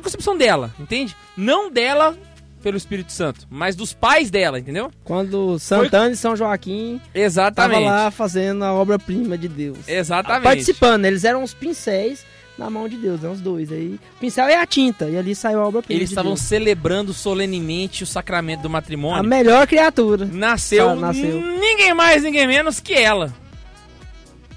concepção 0.02 0.38
dela, 0.38 0.74
entende? 0.80 1.16
Não 1.36 1.70
dela 1.72 2.18
pelo 2.64 2.78
Espírito 2.78 3.12
Santo, 3.12 3.48
mas 3.50 3.76
dos 3.76 3.92
pais 3.92 4.30
dela, 4.30 4.60
entendeu? 4.60 4.92
Quando 5.04 5.58
Santana 5.60 6.12
e 6.12 6.16
São 6.16 6.36
Joaquim 6.36 6.96
estavam 7.08 7.22
Exatamente. 7.26 7.86
lá 7.86 8.12
fazendo 8.12 8.64
a 8.64 8.74
obra-prima 8.74 9.38
de 9.38 9.48
Deus. 9.48 9.80
Exatamente. 9.88 10.44
Participando, 10.44 11.06
eles 11.06 11.24
eram 11.24 11.42
os 11.44 11.54
pincéis 11.56 12.24
na 12.58 12.70
mão 12.70 12.88
de 12.88 12.98
Deus, 12.98 13.22
né? 13.22 13.30
Os 13.30 13.42
dois. 13.42 13.72
Aí, 13.72 13.96
o 13.96 14.20
pincel 14.20 14.46
é 14.46 14.56
a 14.58 14.66
tinta, 14.68 15.10
e 15.10 15.18
ali 15.18 15.34
saiu 15.34 15.60
a 15.60 15.68
obra-prima 15.68 15.98
Eles 15.98 16.10
de 16.10 16.14
estavam 16.14 16.34
Deus. 16.34 16.42
celebrando 16.42 17.14
solenemente 17.14 18.04
o 18.04 18.08
sacramento 18.08 18.62
do 18.62 18.68
A 18.68 18.72
matrimônio. 18.72 19.28
melhor 19.28 19.66
criatura. 19.66 20.26
nasceu, 20.32 20.90
Sa- 20.90 20.96
nasceu. 20.96 21.42
ninguém 21.42 21.96
mais, 21.96 22.22
ninguém 22.22 22.46
menos 22.46 22.80
que 22.80 22.94
ela. 22.94 23.34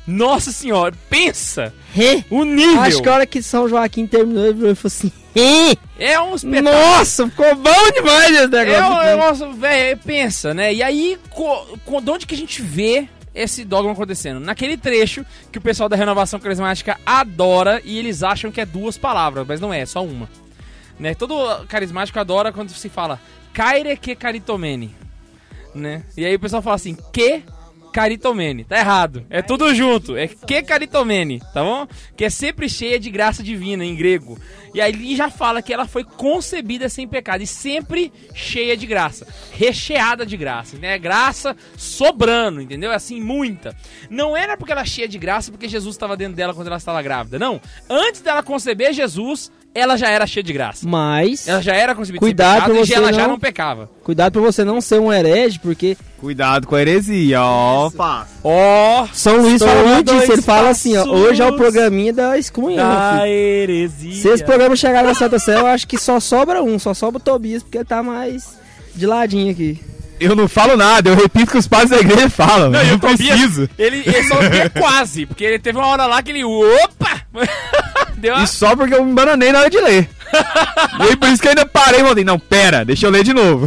Nossa 0.07 0.52
senhora, 0.52 0.94
pensa 1.09 1.72
Rê. 1.92 2.24
o 2.30 2.44
nível. 2.44 2.80
Acho 2.80 3.02
que 3.02 3.09
a 3.09 3.14
hora 3.14 3.26
que 3.26 3.42
São 3.42 3.68
Joaquim 3.68 4.07
terminou, 4.07 4.44
ele 4.46 4.74
falou 4.74 4.76
assim: 4.84 5.11
Rê. 5.34 5.76
É 5.98 6.20
um 6.20 6.34
espetáculo. 6.34 6.72
Nossa, 6.72 7.28
ficou 7.28 7.55
bom 7.55 7.90
demais 7.94 8.30
esse 8.30 8.44
É 8.44 8.48
negócio. 8.48 8.92
um 8.92 9.02
negócio, 9.05 9.52
velho, 9.55 9.98
pensa, 9.98 10.52
né? 10.52 10.74
E 10.74 10.82
aí, 10.82 11.18
co, 11.30 11.78
co- 11.84 12.00
de 12.00 12.11
onde 12.11 12.26
que 12.26 12.34
a 12.34 12.38
gente 12.38 12.61
vê 12.61 13.09
esse 13.34 13.64
dogma 13.64 13.92
acontecendo? 13.92 14.40
Naquele 14.40 14.76
trecho 14.76 15.24
que 15.50 15.59
o 15.59 15.61
pessoal 15.61 15.88
da 15.88 15.96
renovação 15.96 16.38
carismática 16.38 16.98
adora 17.07 17.80
e 17.84 17.98
eles 17.98 18.22
acham 18.22 18.50
que 18.52 18.61
é 18.61 18.66
duas 18.66 18.98
palavras, 18.98 19.46
mas 19.46 19.61
não 19.61 19.72
é, 19.72 19.80
é 19.80 19.86
só 19.86 20.05
uma. 20.05 20.28
Né? 20.98 21.14
Todo 21.14 21.64
carismático 21.66 22.18
adora 22.20 22.52
quando 22.52 22.70
se 22.70 22.88
fala 22.88 23.18
Caire 23.52 23.96
que 23.96 24.14
caritomene. 24.14 24.94
Né? 25.74 26.02
E 26.16 26.24
aí 26.24 26.34
o 26.34 26.40
pessoal 26.40 26.62
fala 26.62 26.76
assim, 26.76 26.96
que 27.12 27.42
caritomene. 27.95 28.64
Tá 28.64 28.76
errado. 28.76 29.24
É 29.30 29.40
tudo 29.40 29.72
junto. 29.72 30.16
É 30.16 30.26
que 30.26 30.61
caritomene, 30.62 31.40
tá 31.53 31.62
bom? 31.62 31.86
Que 32.16 32.24
é 32.24 32.30
sempre 32.30 32.68
cheia 32.68 32.99
de 32.99 33.09
graça 33.09 33.40
divina 33.40 33.84
em 33.84 33.95
grego. 33.95 34.36
E 34.74 34.80
aí 34.80 35.14
já 35.14 35.30
fala 35.30 35.62
que 35.62 35.72
ela 35.72 35.86
foi 35.86 36.03
concebida 36.03 36.88
sem 36.88 37.07
pecado 37.07 37.45
e 37.45 37.47
sempre 37.47 38.12
cheia 38.34 38.76
de 38.76 38.84
graça, 38.84 39.24
recheada 39.53 40.26
de 40.26 40.36
graça, 40.36 40.76
né? 40.76 40.99
Graça 40.99 41.57
sobrando, 41.76 42.61
entendeu? 42.61 42.90
Assim, 42.90 43.20
muita. 43.20 43.76
Não 44.11 44.36
era 44.36 44.57
porque 44.57 44.72
ela 44.72 44.84
cheia 44.84 45.07
de 45.07 45.16
graça 45.16 45.53
porque 45.53 45.68
Jesus 45.68 45.95
estava 45.95 46.16
dentro 46.16 46.34
dela 46.34 46.53
quando 46.53 46.66
ela 46.66 46.78
estava 46.78 47.01
grávida, 47.01 47.38
não. 47.38 47.61
Antes 47.88 48.20
dela 48.22 48.42
conceber 48.42 48.92
Jesus, 48.92 49.53
ela 49.75 49.97
já 49.97 50.09
era 50.09 50.27
cheia 50.27 50.43
de 50.45 50.53
graça. 50.53 50.87
Mas, 50.89 51.49
Ela 51.49 51.61
já 51.61 51.75
era 51.75 51.95
concebida 51.95 52.20
Cuidado 52.20 52.53
sem 52.53 52.61
pecado 52.62 52.77
e 52.77 52.87
você 52.87 52.95
ela 52.95 53.12
já 53.12 53.22
não- 53.22 53.29
não 53.31 53.39
pecava. 53.41 53.91
cuidado 54.05 54.33
pra 54.33 54.41
você 54.43 54.64
não 54.64 54.81
ser 54.81 55.01
um 55.01 55.12
herege, 55.12 55.59
porque 55.59 55.97
Cuidado 56.18 56.66
com 56.66 56.75
a 56.75 56.81
heresia, 56.81 57.43
ó. 57.43 57.91
Ó, 58.43 59.07
São 59.12 59.43
Luís 59.43 59.62
fala 59.62 59.83
muito 59.95 60.14
disso. 60.14 60.33
Ele 60.33 60.43
fala 60.43 60.70
assim, 60.70 60.97
ó, 60.97 61.05
hoje 61.05 61.43
é 61.43 61.47
o 61.47 61.55
programinha 61.57 62.12
da 62.14 62.39
escunha, 62.39 62.83
da 62.83 63.29
heresia. 63.29 64.14
Se 64.22 64.29
esse 64.29 64.45
programa 64.45 64.75
chegar 64.77 65.05
na 65.05 65.12
Santa 65.14 65.39
Sé, 65.39 65.55
eu 65.59 65.66
acho 65.66 65.87
que 65.87 65.99
só 65.99 66.18
sobra 66.20 66.62
um, 66.62 66.79
só 66.79 66.95
sobra 66.95 67.18
o 67.18 67.22
Tobias, 67.22 67.62
porque 67.62 67.79
ele 67.79 67.85
tá 67.85 68.03
mais 68.03 68.57
de 68.95 69.07
ladinho 69.07 69.51
aqui. 69.53 69.79
Eu 70.20 70.35
não 70.37 70.47
falo 70.49 70.77
nada, 70.77 71.11
eu 71.11 71.16
repito 71.16 71.47
o 71.49 71.51
que 71.53 71.59
os 71.59 71.66
pais 71.68 71.91
da 71.91 71.99
igreja 71.99 72.31
falam. 72.31 72.70
Não, 72.70 72.83
e 72.83 72.87
não 72.87 72.95
o 72.95 72.99
Tobias, 73.01 73.18
preciso. 73.37 73.68
ele, 73.77 73.97
ele 74.07 74.22
só 74.25 74.41
é 74.41 74.68
quase, 74.68 75.27
porque 75.27 75.45
ele 75.45 75.59
teve 75.59 75.77
uma 75.77 75.89
hora 75.89 76.07
lá 76.07 76.22
que 76.22 76.31
ele, 76.31 76.45
opa! 76.45 77.20
Deu 78.25 78.33
uma... 78.35 78.43
E 78.43 78.47
só 78.47 78.75
porque 78.75 78.95
eu 78.95 79.05
me 79.05 79.12
bananei 79.12 79.53
na 79.53 79.61
hora 79.61 79.68
de 79.68 79.79
ler. 79.79 80.09
e 81.12 81.16
por 81.16 81.29
isso 81.29 81.43
que 81.43 81.47
eu 81.47 81.51
ainda 81.51 81.66
parei 81.66 82.01
e 82.01 82.05
falei, 82.05 82.25
não, 82.25 82.39
pera, 82.39 82.83
deixa 82.83 83.07
eu 83.07 83.11
ler 83.11 83.22
de 83.22 83.35
novo. 83.35 83.66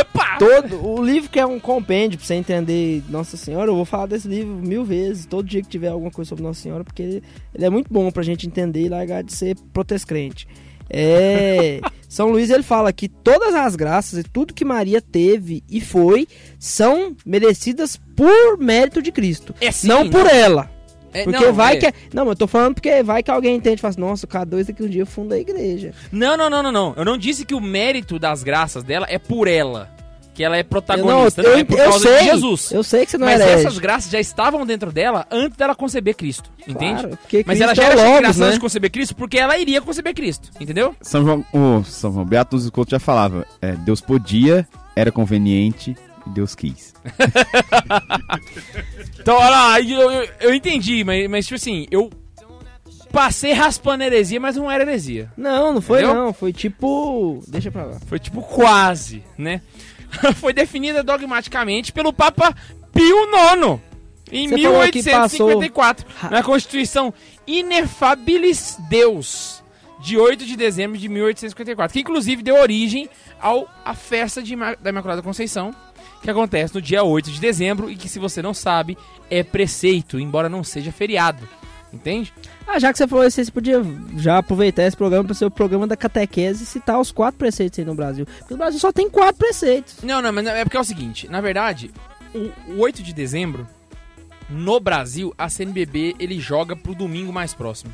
Opa! 0.00 0.38
Todo, 0.40 0.84
o 0.84 1.00
livro 1.00 1.30
que 1.30 1.38
é 1.38 1.46
um 1.46 1.60
compêndio 1.60 2.18
pra 2.18 2.26
você 2.26 2.34
entender 2.34 3.00
Nossa 3.08 3.36
Senhora, 3.36 3.70
eu 3.70 3.76
vou 3.76 3.84
falar 3.84 4.06
desse 4.06 4.26
livro 4.26 4.52
mil 4.52 4.84
vezes, 4.84 5.24
todo 5.24 5.46
dia 5.46 5.62
que 5.62 5.68
tiver 5.68 5.86
alguma 5.86 6.10
coisa 6.10 6.30
sobre 6.30 6.42
Nossa 6.42 6.60
Senhora, 6.60 6.82
porque 6.82 7.00
ele, 7.00 7.22
ele 7.54 7.64
é 7.64 7.70
muito 7.70 7.86
bom 7.92 8.10
pra 8.10 8.24
gente 8.24 8.44
entender 8.44 8.82
e 8.82 8.88
largar 8.88 9.22
de 9.22 9.32
ser 9.32 9.56
protescrente. 9.72 10.48
É, 10.92 11.80
São 12.08 12.30
Luís 12.30 12.50
ele 12.50 12.64
fala 12.64 12.92
que 12.92 13.08
todas 13.08 13.54
as 13.54 13.76
graças 13.76 14.18
e 14.18 14.24
tudo 14.24 14.52
que 14.52 14.64
Maria 14.64 15.00
teve 15.00 15.62
e 15.70 15.80
foi 15.80 16.26
são 16.58 17.14
merecidas 17.24 17.96
por 18.16 18.58
mérito 18.58 19.00
de 19.00 19.12
Cristo, 19.12 19.54
É 19.60 19.70
sim, 19.70 19.86
não 19.86 20.10
por 20.10 20.26
ela. 20.26 20.68
É, 21.12 21.24
Porque 21.24 21.44
não, 21.44 21.52
vai 21.52 21.76
é. 21.76 21.78
que. 21.78 21.94
Não, 22.14 22.24
mas 22.24 22.32
eu 22.32 22.36
tô 22.36 22.46
falando 22.46 22.74
porque 22.74 23.02
vai 23.02 23.22
que 23.22 23.30
alguém 23.30 23.56
entende 23.56 23.76
e 23.76 23.80
fala 23.80 23.90
assim, 23.90 24.00
nossa, 24.00 24.26
o 24.26 24.28
K2 24.28 24.66
daqui 24.66 24.82
um 24.82 24.88
dia 24.88 25.04
funda 25.04 25.34
a 25.34 25.38
igreja. 25.38 25.92
Não, 26.12 26.36
não, 26.36 26.48
não, 26.48 26.62
não, 26.62 26.72
não. 26.72 26.94
Eu 26.96 27.04
não 27.04 27.18
disse 27.18 27.44
que 27.44 27.54
o 27.54 27.60
mérito 27.60 28.18
das 28.18 28.42
graças 28.42 28.82
dela 28.84 29.06
é 29.08 29.18
por 29.18 29.48
ela. 29.48 29.90
Que 30.32 30.44
ela 30.44 30.56
é 30.56 30.62
protagonista. 30.62 31.42
não, 31.42 31.50
Não, 31.50 31.56
eu, 31.56 31.60
é 31.60 31.64
por 31.64 31.78
eu 31.78 31.84
causa 31.84 32.08
sei, 32.08 32.18
de 32.18 32.24
Jesus. 32.26 32.70
Eu 32.70 32.82
sei 32.84 33.04
que 33.04 33.10
você 33.10 33.18
não 33.18 33.26
Mas 33.26 33.40
é 33.40 33.44
herege. 33.44 33.66
essas 33.66 33.78
graças 33.78 34.10
já 34.10 34.20
estavam 34.20 34.64
dentro 34.64 34.92
dela 34.92 35.26
antes 35.30 35.58
dela 35.58 35.74
conceber 35.74 36.14
Cristo. 36.14 36.50
Entende? 36.66 37.02
Claro, 37.02 37.16
porque 37.18 37.44
Mas 37.46 37.58
Cristo 37.58 37.62
ela 37.64 37.74
já 37.74 37.82
é 37.82 37.86
era 37.86 37.94
Logos, 37.96 38.36
né? 38.36 38.44
antes 38.44 38.54
de 38.54 38.60
conceber 38.60 38.90
Cristo 38.90 39.16
porque 39.16 39.38
ela 39.38 39.58
iria 39.58 39.80
conceber 39.82 40.14
Cristo. 40.14 40.48
Entendeu? 40.60 40.94
São 41.02 41.24
João, 41.24 41.44
o 41.52 41.82
São 41.84 42.12
João 42.12 42.24
Beato 42.24 42.56
dos 42.56 42.70
Couto 42.70 42.92
já 42.92 43.00
falava, 43.00 43.44
é, 43.60 43.72
Deus 43.72 44.00
podia, 44.00 44.66
era 44.94 45.10
conveniente 45.10 45.96
e 46.26 46.30
Deus 46.30 46.54
quis. 46.54 46.94
Então, 49.20 49.36
olha 49.36 49.50
lá, 49.50 49.80
eu, 49.80 50.10
eu, 50.10 50.28
eu 50.40 50.54
entendi, 50.54 51.04
mas, 51.04 51.28
mas 51.28 51.46
tipo 51.46 51.56
assim, 51.56 51.86
eu 51.90 52.10
passei 53.12 53.52
raspando 53.52 54.02
heresia, 54.04 54.40
mas 54.40 54.56
não 54.56 54.70
era 54.70 54.82
heresia. 54.82 55.30
Não, 55.36 55.74
não 55.74 55.80
foi 55.80 56.02
Entendeu? 56.02 56.14
não. 56.24 56.32
Foi 56.32 56.52
tipo. 56.52 57.42
Deixa 57.48 57.70
pra 57.70 57.84
lá. 57.84 57.98
Foi 58.06 58.18
tipo 58.18 58.40
quase, 58.42 59.22
né? 59.36 59.60
Foi 60.36 60.52
definida 60.52 61.02
dogmaticamente 61.04 61.92
pelo 61.92 62.12
Papa 62.12 62.52
Pio 62.92 63.16
IX. 63.26 63.80
Em 64.32 64.48
Você 64.48 64.62
falou 64.62 64.80
que 64.88 64.98
1854, 64.98 66.06
passou- 66.06 66.30
na 66.30 66.42
Constituição 66.42 67.12
Inefabilis 67.46 68.76
Deus, 68.88 69.62
de 70.00 70.16
8 70.16 70.44
de 70.46 70.56
dezembro 70.56 70.96
de 70.98 71.08
1854, 71.08 71.92
que 71.92 72.00
inclusive 72.00 72.42
deu 72.42 72.56
origem 72.56 73.08
ao 73.40 73.68
a 73.84 73.94
festa 73.94 74.42
de 74.42 74.54
da 74.80 74.90
Imaculada 74.90 75.22
Conceição, 75.22 75.74
que 76.22 76.30
acontece 76.30 76.74
no 76.74 76.82
dia 76.82 77.02
8 77.02 77.30
de 77.30 77.40
dezembro 77.40 77.90
e 77.90 77.96
que, 77.96 78.08
se 78.08 78.18
você 78.18 78.42
não 78.42 78.52
sabe, 78.54 78.96
é 79.30 79.42
preceito, 79.42 80.18
embora 80.20 80.48
não 80.48 80.62
seja 80.64 80.92
feriado. 80.92 81.48
Entende? 81.92 82.32
Ah, 82.68 82.78
já 82.78 82.92
que 82.92 82.98
você 82.98 83.08
falou 83.08 83.26
isso, 83.26 83.42
você 83.44 83.50
podia 83.50 83.82
já 84.16 84.38
aproveitar 84.38 84.84
esse 84.84 84.96
programa 84.96 85.24
para 85.24 85.34
ser 85.34 85.44
o 85.46 85.50
programa 85.50 85.88
da 85.88 85.96
catequese 85.96 86.62
e 86.62 86.66
citar 86.66 87.00
os 87.00 87.10
quatro 87.10 87.36
preceitos 87.38 87.78
aí 87.80 87.84
no 87.84 87.96
Brasil. 87.96 88.26
Porque 88.38 88.54
no 88.54 88.58
Brasil 88.58 88.78
só 88.78 88.92
tem 88.92 89.10
quatro 89.10 89.34
preceitos. 89.36 89.96
Não, 90.02 90.22
não, 90.22 90.32
mas 90.32 90.46
é 90.46 90.62
porque 90.64 90.76
é 90.76 90.80
o 90.80 90.84
seguinte, 90.84 91.28
na 91.28 91.40
verdade, 91.40 91.90
o, 92.32 92.74
o 92.74 92.78
8 92.80 93.02
de 93.02 93.12
dezembro, 93.12 93.66
no 94.48 94.78
Brasil, 94.78 95.34
a 95.36 95.48
CNBB 95.48 96.14
ele 96.20 96.38
joga 96.38 96.76
pro 96.76 96.94
domingo 96.94 97.32
mais 97.32 97.54
próximo. 97.54 97.92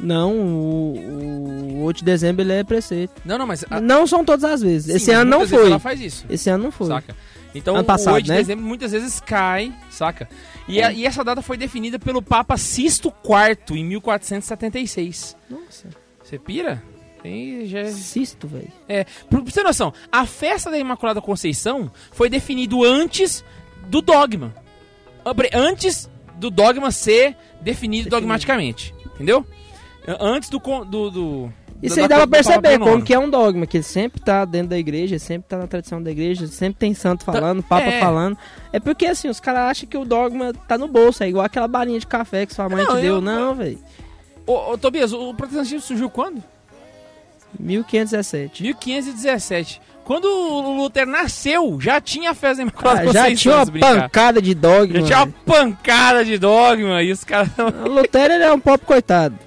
Não, 0.00 0.32
o, 0.32 1.74
o 1.80 1.82
8 1.82 1.98
de 1.98 2.04
dezembro 2.04 2.42
ele 2.42 2.52
é 2.52 2.64
preceito. 2.64 3.12
Não, 3.24 3.36
não, 3.36 3.46
mas. 3.46 3.64
a- 3.68 3.80
Não 3.80 4.06
são 4.06 4.24
todas 4.24 4.44
as 4.44 4.62
vezes. 4.62 4.86
sim, 4.90 4.96
Esse 4.96 5.10
ano 5.10 5.30
não 5.30 5.46
foi. 5.46 5.66
Ela 5.66 5.78
faz 5.78 6.00
isso. 6.00 6.24
Esse 6.30 6.48
ano 6.48 6.64
não 6.64 6.70
foi. 6.70 6.86
Saca? 6.86 7.16
Então, 7.54 7.74
Ano 7.76 7.84
passado, 7.84 8.12
o 8.12 8.16
8 8.16 8.24
de 8.26 8.30
né? 8.30 8.36
dezembro 8.38 8.64
muitas 8.64 8.92
vezes 8.92 9.20
cai, 9.20 9.72
saca? 9.90 10.28
E, 10.68 10.82
a- 10.82 10.92
e 10.92 11.06
essa 11.06 11.24
data 11.24 11.40
foi 11.40 11.56
definida 11.56 11.98
pelo 11.98 12.20
Papa 12.22 12.56
Sisto 12.58 13.12
IV 13.24 13.78
em 13.78 13.84
1476. 13.84 15.36
Nossa, 15.48 15.88
Você 16.22 16.38
pira? 16.38 16.82
Tem, 17.22 17.66
já... 17.66 17.80
é- 17.80 17.90
cisto, 17.90 18.46
velho. 18.46 18.70
É, 18.88 19.04
pra 19.28 19.40
você 19.40 19.54
ter 19.60 19.62
noção, 19.64 19.92
a 20.12 20.24
festa 20.26 20.70
da 20.70 20.78
Imaculada 20.78 21.20
Conceição 21.20 21.90
foi 22.12 22.28
definido 22.28 22.84
antes 22.84 23.42
do 23.88 24.00
dogma. 24.02 24.54
Antes 25.52 26.08
do 26.36 26.50
dogma 26.50 26.90
ser 26.90 27.30
definido 27.30 27.64
Definido. 27.64 28.10
dogmaticamente. 28.10 28.94
Entendeu? 29.14 29.44
Antes 30.20 30.48
do. 30.48 30.58
do, 30.84 31.10
do 31.10 31.52
Isso 31.82 32.00
aí 32.00 32.08
dá 32.08 32.16
pra 32.16 32.26
perceber 32.26 32.78
como 32.78 33.02
que 33.02 33.14
é 33.14 33.18
um 33.18 33.30
dogma, 33.30 33.64
que 33.66 33.76
ele 33.76 33.84
sempre 33.84 34.20
tá 34.20 34.44
dentro 34.44 34.68
da 34.70 34.78
igreja, 34.78 35.18
sempre 35.18 35.48
tá 35.48 35.56
na 35.58 35.66
tradição 35.68 36.02
da 36.02 36.10
igreja, 36.10 36.46
sempre 36.48 36.78
tem 36.78 36.92
santo 36.92 37.24
falando, 37.24 37.62
papa 37.62 37.86
é. 37.86 38.00
falando. 38.00 38.36
É 38.72 38.80
porque 38.80 39.06
assim, 39.06 39.28
os 39.28 39.38
caras 39.38 39.62
acham 39.70 39.88
que 39.88 39.96
o 39.96 40.04
dogma 40.04 40.52
tá 40.66 40.76
no 40.76 40.88
bolso, 40.88 41.22
é 41.22 41.28
igual 41.28 41.44
aquela 41.44 41.68
balinha 41.68 42.00
de 42.00 42.06
café 42.06 42.44
que 42.46 42.54
sua 42.54 42.68
mãe 42.68 42.84
Não, 42.84 42.96
te 42.96 43.02
deu. 43.02 43.14
eu- 43.16 43.20
Não, 43.20 43.54
velho. 43.54 43.78
Ô, 44.44 44.72
ô, 44.72 44.78
Tobias, 44.78 45.12
o 45.12 45.32
protestantismo 45.34 45.80
surgiu 45.80 46.10
quando? 46.10 46.42
1517. 47.58 48.62
1517. 48.62 49.80
Quando 50.04 50.24
o 50.24 50.76
Lutero 50.82 51.10
nasceu, 51.10 51.78
já 51.80 52.00
tinha 52.00 52.30
a 52.30 52.34
festa 52.34 52.56
da 52.56 52.62
Imaculada 52.62 53.02
Ah, 53.02 53.12
já 53.12 53.34
tinha 53.36 53.54
uma 53.56 53.64
brincar. 53.66 54.02
pancada 54.02 54.40
de 54.40 54.54
dogma. 54.54 55.00
Já 55.00 55.06
tinha 55.06 55.18
uma 55.18 55.32
pancada 55.44 56.24
de 56.24 56.38
dogma 56.38 57.02
e 57.02 57.12
os 57.12 57.24
caras... 57.24 57.50
O 57.84 57.88
Lutero 57.88 58.32
ele 58.34 58.44
é 58.44 58.52
um 58.52 58.58
pobre 58.58 58.86
coitado. 58.86 59.38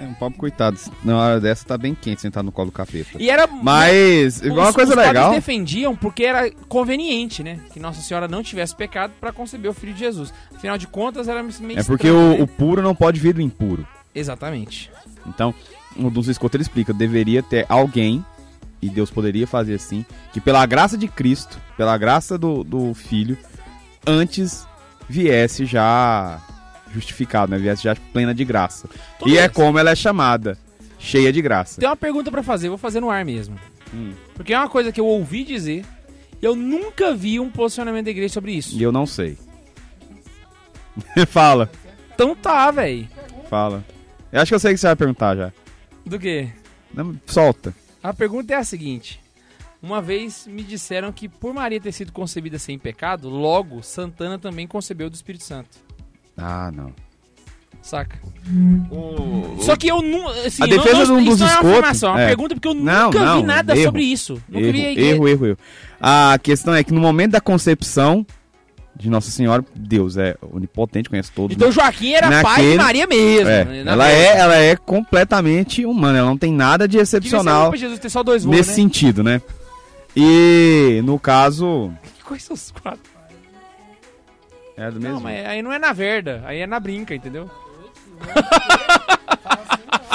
É 0.00 0.06
um 0.06 0.14
pobre 0.14 0.38
coitado, 0.38 0.78
na 1.04 1.18
hora 1.18 1.40
dessa 1.40 1.66
tá 1.66 1.76
bem 1.76 1.94
quente 1.94 2.22
sentado 2.22 2.46
no 2.46 2.52
colo 2.52 2.70
do 2.70 2.72
capeta. 2.72 3.10
E 3.18 3.28
era... 3.28 3.46
Mas, 3.46 4.40
igual 4.40 4.60
uma 4.60 4.70
os, 4.70 4.74
coisa 4.74 4.92
os 4.92 4.96
legal, 4.96 5.30
defendiam 5.30 5.94
porque 5.94 6.24
era 6.24 6.50
conveniente, 6.68 7.42
né? 7.42 7.60
Que 7.70 7.78
Nossa 7.78 8.00
Senhora 8.00 8.26
não 8.26 8.42
tivesse 8.42 8.74
pecado 8.74 9.12
pra 9.20 9.30
conceber 9.30 9.70
o 9.70 9.74
Filho 9.74 9.92
de 9.92 10.00
Jesus. 10.00 10.32
Afinal 10.54 10.78
de 10.78 10.86
contas, 10.86 11.28
era 11.28 11.42
meio 11.42 11.78
é 11.78 11.84
porque 11.84 12.06
estranho, 12.06 12.34
o, 12.34 12.38
né? 12.38 12.42
o 12.42 12.46
puro 12.46 12.80
não 12.80 12.94
pode 12.94 13.20
vir 13.20 13.34
do 13.34 13.42
impuro. 13.42 13.86
Exatamente. 14.14 14.90
Então, 15.26 15.54
o 15.96 16.10
Dulce 16.10 16.30
Escoto 16.30 16.56
ele 16.56 16.62
explica, 16.62 16.92
deveria 16.94 17.42
ter 17.42 17.66
alguém, 17.68 18.24
e 18.80 18.88
Deus 18.88 19.10
poderia 19.10 19.46
fazer 19.46 19.74
assim, 19.74 20.04
que 20.32 20.40
pela 20.40 20.64
graça 20.64 20.96
de 20.96 21.08
Cristo, 21.08 21.60
pela 21.76 21.96
graça 21.98 22.38
do, 22.38 22.64
do 22.64 22.94
Filho, 22.94 23.36
antes 24.06 24.66
viesse 25.08 25.66
já 25.66 26.40
justificado, 26.92 27.50
né? 27.52 27.58
Viesse 27.58 27.82
já 27.84 27.94
plena 28.12 28.34
de 28.34 28.44
graça. 28.44 28.88
Tudo 29.18 29.30
e 29.30 29.38
é 29.38 29.44
isso. 29.46 29.54
como 29.54 29.78
ela 29.78 29.90
é 29.90 29.94
chamada, 29.96 30.58
cheia 30.98 31.32
de 31.32 31.40
graça. 31.42 31.80
Tem 31.80 31.88
uma 31.88 31.96
pergunta 31.96 32.30
pra 32.30 32.42
fazer, 32.42 32.68
vou 32.68 32.78
fazer 32.78 33.00
no 33.00 33.10
ar 33.10 33.24
mesmo. 33.24 33.58
Hum. 33.94 34.12
Porque 34.34 34.52
é 34.52 34.58
uma 34.58 34.68
coisa 34.68 34.92
que 34.92 35.00
eu 35.00 35.06
ouvi 35.06 35.44
dizer 35.44 35.84
e 36.40 36.44
eu 36.44 36.54
nunca 36.54 37.14
vi 37.14 37.38
um 37.40 37.50
posicionamento 37.50 38.04
da 38.06 38.10
igreja 38.10 38.32
sobre 38.34 38.52
isso. 38.52 38.76
E 38.76 38.82
eu 38.82 38.92
não 38.92 39.06
sei. 39.06 39.36
fala, 41.28 41.70
Então 42.14 42.34
tá, 42.34 42.70
velho. 42.70 43.08
fala. 43.48 43.84
Eu 44.32 44.40
acho 44.40 44.50
que 44.50 44.54
eu 44.54 44.60
sei 44.60 44.72
o 44.72 44.74
que 44.74 44.80
você 44.80 44.86
vai 44.86 44.96
perguntar 44.96 45.36
já. 45.36 45.52
Do 46.06 46.18
quê? 46.18 46.48
Não, 46.94 47.18
solta. 47.26 47.74
A 48.02 48.12
pergunta 48.14 48.52
é 48.54 48.56
a 48.56 48.64
seguinte. 48.64 49.20
Uma 49.82 50.00
vez 50.02 50.46
me 50.46 50.62
disseram 50.62 51.10
que 51.10 51.28
por 51.28 51.54
Maria 51.54 51.80
ter 51.80 51.92
sido 51.92 52.12
concebida 52.12 52.58
sem 52.58 52.78
pecado, 52.78 53.28
logo 53.28 53.82
Santana 53.82 54.38
também 54.38 54.66
concebeu 54.66 55.08
do 55.08 55.14
Espírito 55.14 55.44
Santo. 55.44 55.78
Ah, 56.36 56.70
não. 56.74 56.92
Saca? 57.82 58.18
Só 59.60 59.74
que 59.76 59.88
eu 59.88 60.02
não. 60.02 60.28
Assim, 60.28 60.62
A 60.62 60.66
não- 60.66 60.76
defesa 60.76 60.98
não, 60.98 61.04
de 61.06 61.12
um 61.12 61.18
isso 61.20 61.30
dos 61.30 61.40
não 61.40 61.46
é 61.48 61.50
uma 61.60 61.70
afirmação, 61.70 62.08
é 62.10 62.12
uma 62.12 62.20
é. 62.20 62.26
pergunta 62.28 62.54
porque 62.54 62.68
eu 62.68 62.74
Não, 62.74 63.04
nunca 63.06 63.24
não, 63.24 63.40
vi 63.40 63.42
nada 63.46 63.72
erro. 63.74 63.84
sobre 63.84 64.02
isso. 64.04 64.42
Nunca 64.48 64.64
Erro, 64.66 64.72
vi 64.72 64.84
a 64.86 64.92
igreja. 64.92 65.10
erro, 65.14 65.28
erro, 65.28 65.46
erro. 65.46 65.58
A 66.00 66.38
questão 66.42 66.74
é 66.74 66.84
que 66.84 66.92
no 66.92 67.00
momento 67.00 67.32
da 67.32 67.40
concepção 67.40 68.24
de 68.94 69.08
Nossa 69.08 69.30
Senhora, 69.30 69.64
Deus 69.74 70.18
é 70.18 70.36
onipotente, 70.52 71.08
conhece 71.08 71.32
todos. 71.32 71.56
Então 71.56 71.68
né? 71.68 71.72
Joaquim 71.74 72.12
era 72.12 72.28
pai 72.28 72.42
de 72.42 72.42
Naquele- 72.42 72.76
Maria 72.76 73.06
mesmo. 73.06 73.48
É, 73.48 73.64
né? 73.64 73.82
Ela, 73.86 74.08
é, 74.10 74.38
ela 74.38 74.56
é 74.56 74.76
completamente 74.76 75.86
humana, 75.86 76.18
ela 76.18 76.28
não 76.28 76.36
tem 76.36 76.52
nada 76.52 76.86
de 76.86 76.98
excepcional 76.98 77.70
pra 77.70 77.78
Jesus 77.78 77.98
ter 77.98 78.10
só 78.10 78.22
dois 78.22 78.44
voos, 78.44 78.54
nesse 78.54 78.70
né? 78.70 78.76
sentido, 78.76 79.22
né? 79.24 79.40
E 80.14 81.00
no 81.04 81.18
caso, 81.18 81.90
Que 82.18 82.24
coisa 82.24 82.52
os 82.52 82.70
quatro. 82.72 83.00
É 84.80 84.90
do 84.90 84.98
mesmo. 84.98 85.16
Não, 85.16 85.20
mas 85.20 85.46
aí 85.46 85.60
não 85.60 85.70
é 85.70 85.78
na 85.78 85.92
verda, 85.92 86.42
aí 86.46 86.60
é 86.60 86.66
na 86.66 86.80
brinca, 86.80 87.14
entendeu? 87.14 87.50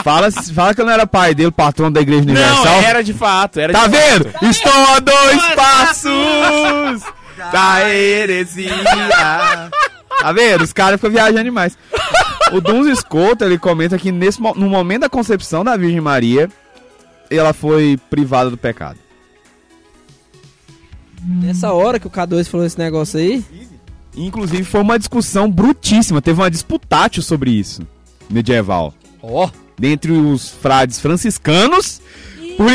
Fala, 0.03 0.31
fala 0.31 0.73
que 0.73 0.81
eu 0.81 0.85
não 0.85 0.91
era 0.91 1.05
pai 1.05 1.35
dele, 1.35 1.51
patrão 1.51 1.91
da 1.91 2.01
Igreja 2.01 2.23
Universal. 2.23 2.65
Não, 2.65 2.81
era 2.81 3.03
de 3.03 3.13
fato, 3.13 3.59
era 3.59 3.71
Tá 3.71 3.85
de 3.87 3.95
vendo? 3.95 4.31
Estou 4.41 4.71
a 4.71 4.99
dois 4.99 5.43
passos 5.55 7.03
da 7.51 7.89
heresia. 7.89 8.71
Tá 10.19 10.31
vendo? 10.31 10.63
Os 10.63 10.73
caras 10.73 10.99
ficam 10.99 11.11
viajando 11.11 11.43
demais. 11.43 11.77
O 12.51 12.59
Duns 12.59 12.87
Escolta, 12.87 13.45
ele 13.45 13.59
comenta 13.59 13.99
que 13.99 14.11
nesse, 14.11 14.41
no 14.41 14.67
momento 14.67 15.01
da 15.01 15.09
concepção 15.09 15.63
da 15.63 15.77
Virgem 15.77 16.01
Maria, 16.01 16.49
ela 17.29 17.53
foi 17.53 17.99
privada 18.09 18.49
do 18.49 18.57
pecado. 18.57 18.97
Nessa 21.23 21.71
hora 21.71 21.99
que 21.99 22.07
o 22.07 22.11
K2 22.11 22.47
falou 22.47 22.65
esse 22.65 22.77
negócio 22.77 23.19
aí, 23.19 23.43
Inclusive, 24.15 24.63
foi 24.63 24.81
uma 24.81 24.97
discussão 24.97 25.49
brutíssima. 25.51 26.21
Teve 26.21 26.41
uma 26.41 26.49
disputátil 26.51 27.21
sobre 27.21 27.51
isso, 27.51 27.81
medieval. 28.29 28.93
Ó. 29.21 29.49
Dentre 29.77 30.11
os 30.13 30.49
frades 30.51 30.99
franciscanos, 30.99 32.01
por- 32.55 32.65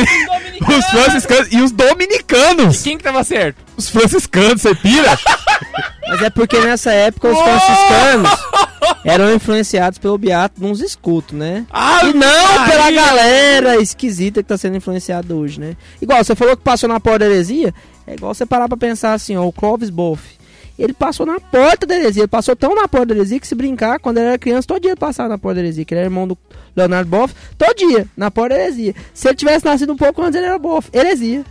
os 0.77 0.85
franciscanos 0.91 1.49
e 1.53 1.61
os 1.63 1.71
dominicanos. 1.73 2.83
Quem 2.83 2.99
que 2.99 3.05
tava 3.05 3.25
certo? 3.25 3.57
Os 3.77 3.89
franciscanos, 3.89 4.61
você 4.61 4.75
pira? 4.75 5.19
mas 6.09 6.23
é 6.23 6.29
porque 6.31 6.59
nessa 6.61 6.93
época 6.93 7.29
os 7.29 7.39
franciscanos 7.41 8.31
eram 9.05 9.33
influenciados 9.35 9.99
pelo 9.99 10.19
beato 10.19 10.61
de 10.61 10.67
uns 10.67 10.81
escutos, 10.81 11.39
né? 11.39 11.65
Ah, 11.71 12.01
E 12.05 12.13
não 12.13 12.65
pela 12.69 12.91
galera 12.91 13.81
esquisita 13.81 14.43
que 14.43 14.49
tá 14.49 14.59
sendo 14.59 14.77
influenciada 14.77 15.35
hoje, 15.35 15.59
né? 15.59 15.77
Igual, 16.03 16.23
você 16.23 16.35
falou 16.35 16.55
que 16.57 16.63
passou 16.63 16.89
na 16.89 17.01
porta 17.01 17.21
da 17.21 17.27
heresia, 17.27 17.73
é 18.07 18.13
igual 18.15 18.35
você 18.35 18.45
parar 18.45 18.69
pra 18.69 18.77
pensar 18.77 19.15
assim, 19.15 19.37
ó, 19.37 19.47
o 19.47 19.53
Clovis 19.53 19.89
Boff. 19.89 20.39
Ele 20.81 20.95
passou 20.95 21.27
na 21.27 21.39
porta 21.39 21.87
da 21.87 21.95
heresia, 21.95 22.23
ele 22.23 22.29
passou 22.29 22.57
tão 22.57 22.75
na 22.75 22.89
porta 22.89 23.07
da 23.09 23.15
heresia 23.17 23.39
que 23.39 23.47
se 23.47 23.55
brincar, 23.55 24.01
quando 24.01 24.17
ele 24.17 24.29
era 24.29 24.39
criança, 24.39 24.67
todo 24.67 24.81
dia 24.81 24.93
ele 24.93 24.97
passava 24.97 25.29
na 25.29 25.37
porta 25.37 25.57
da 25.57 25.61
heresia, 25.61 25.85
que 25.85 25.93
ele 25.93 25.99
era 26.01 26.07
irmão 26.07 26.27
do 26.27 26.39
Leonardo 26.75 27.11
Boff, 27.11 27.35
todo 27.59 27.77
dia, 27.77 28.09
na 28.17 28.31
porta 28.31 28.55
da 28.55 28.63
heresia. 28.63 28.95
Se 29.13 29.29
ele 29.29 29.37
tivesse 29.37 29.63
nascido 29.63 29.93
um 29.93 29.97
pouco 29.97 30.23
antes, 30.23 30.37
ele 30.37 30.47
era 30.47 30.59
Boff, 30.59 30.89
heresia. 30.91 31.45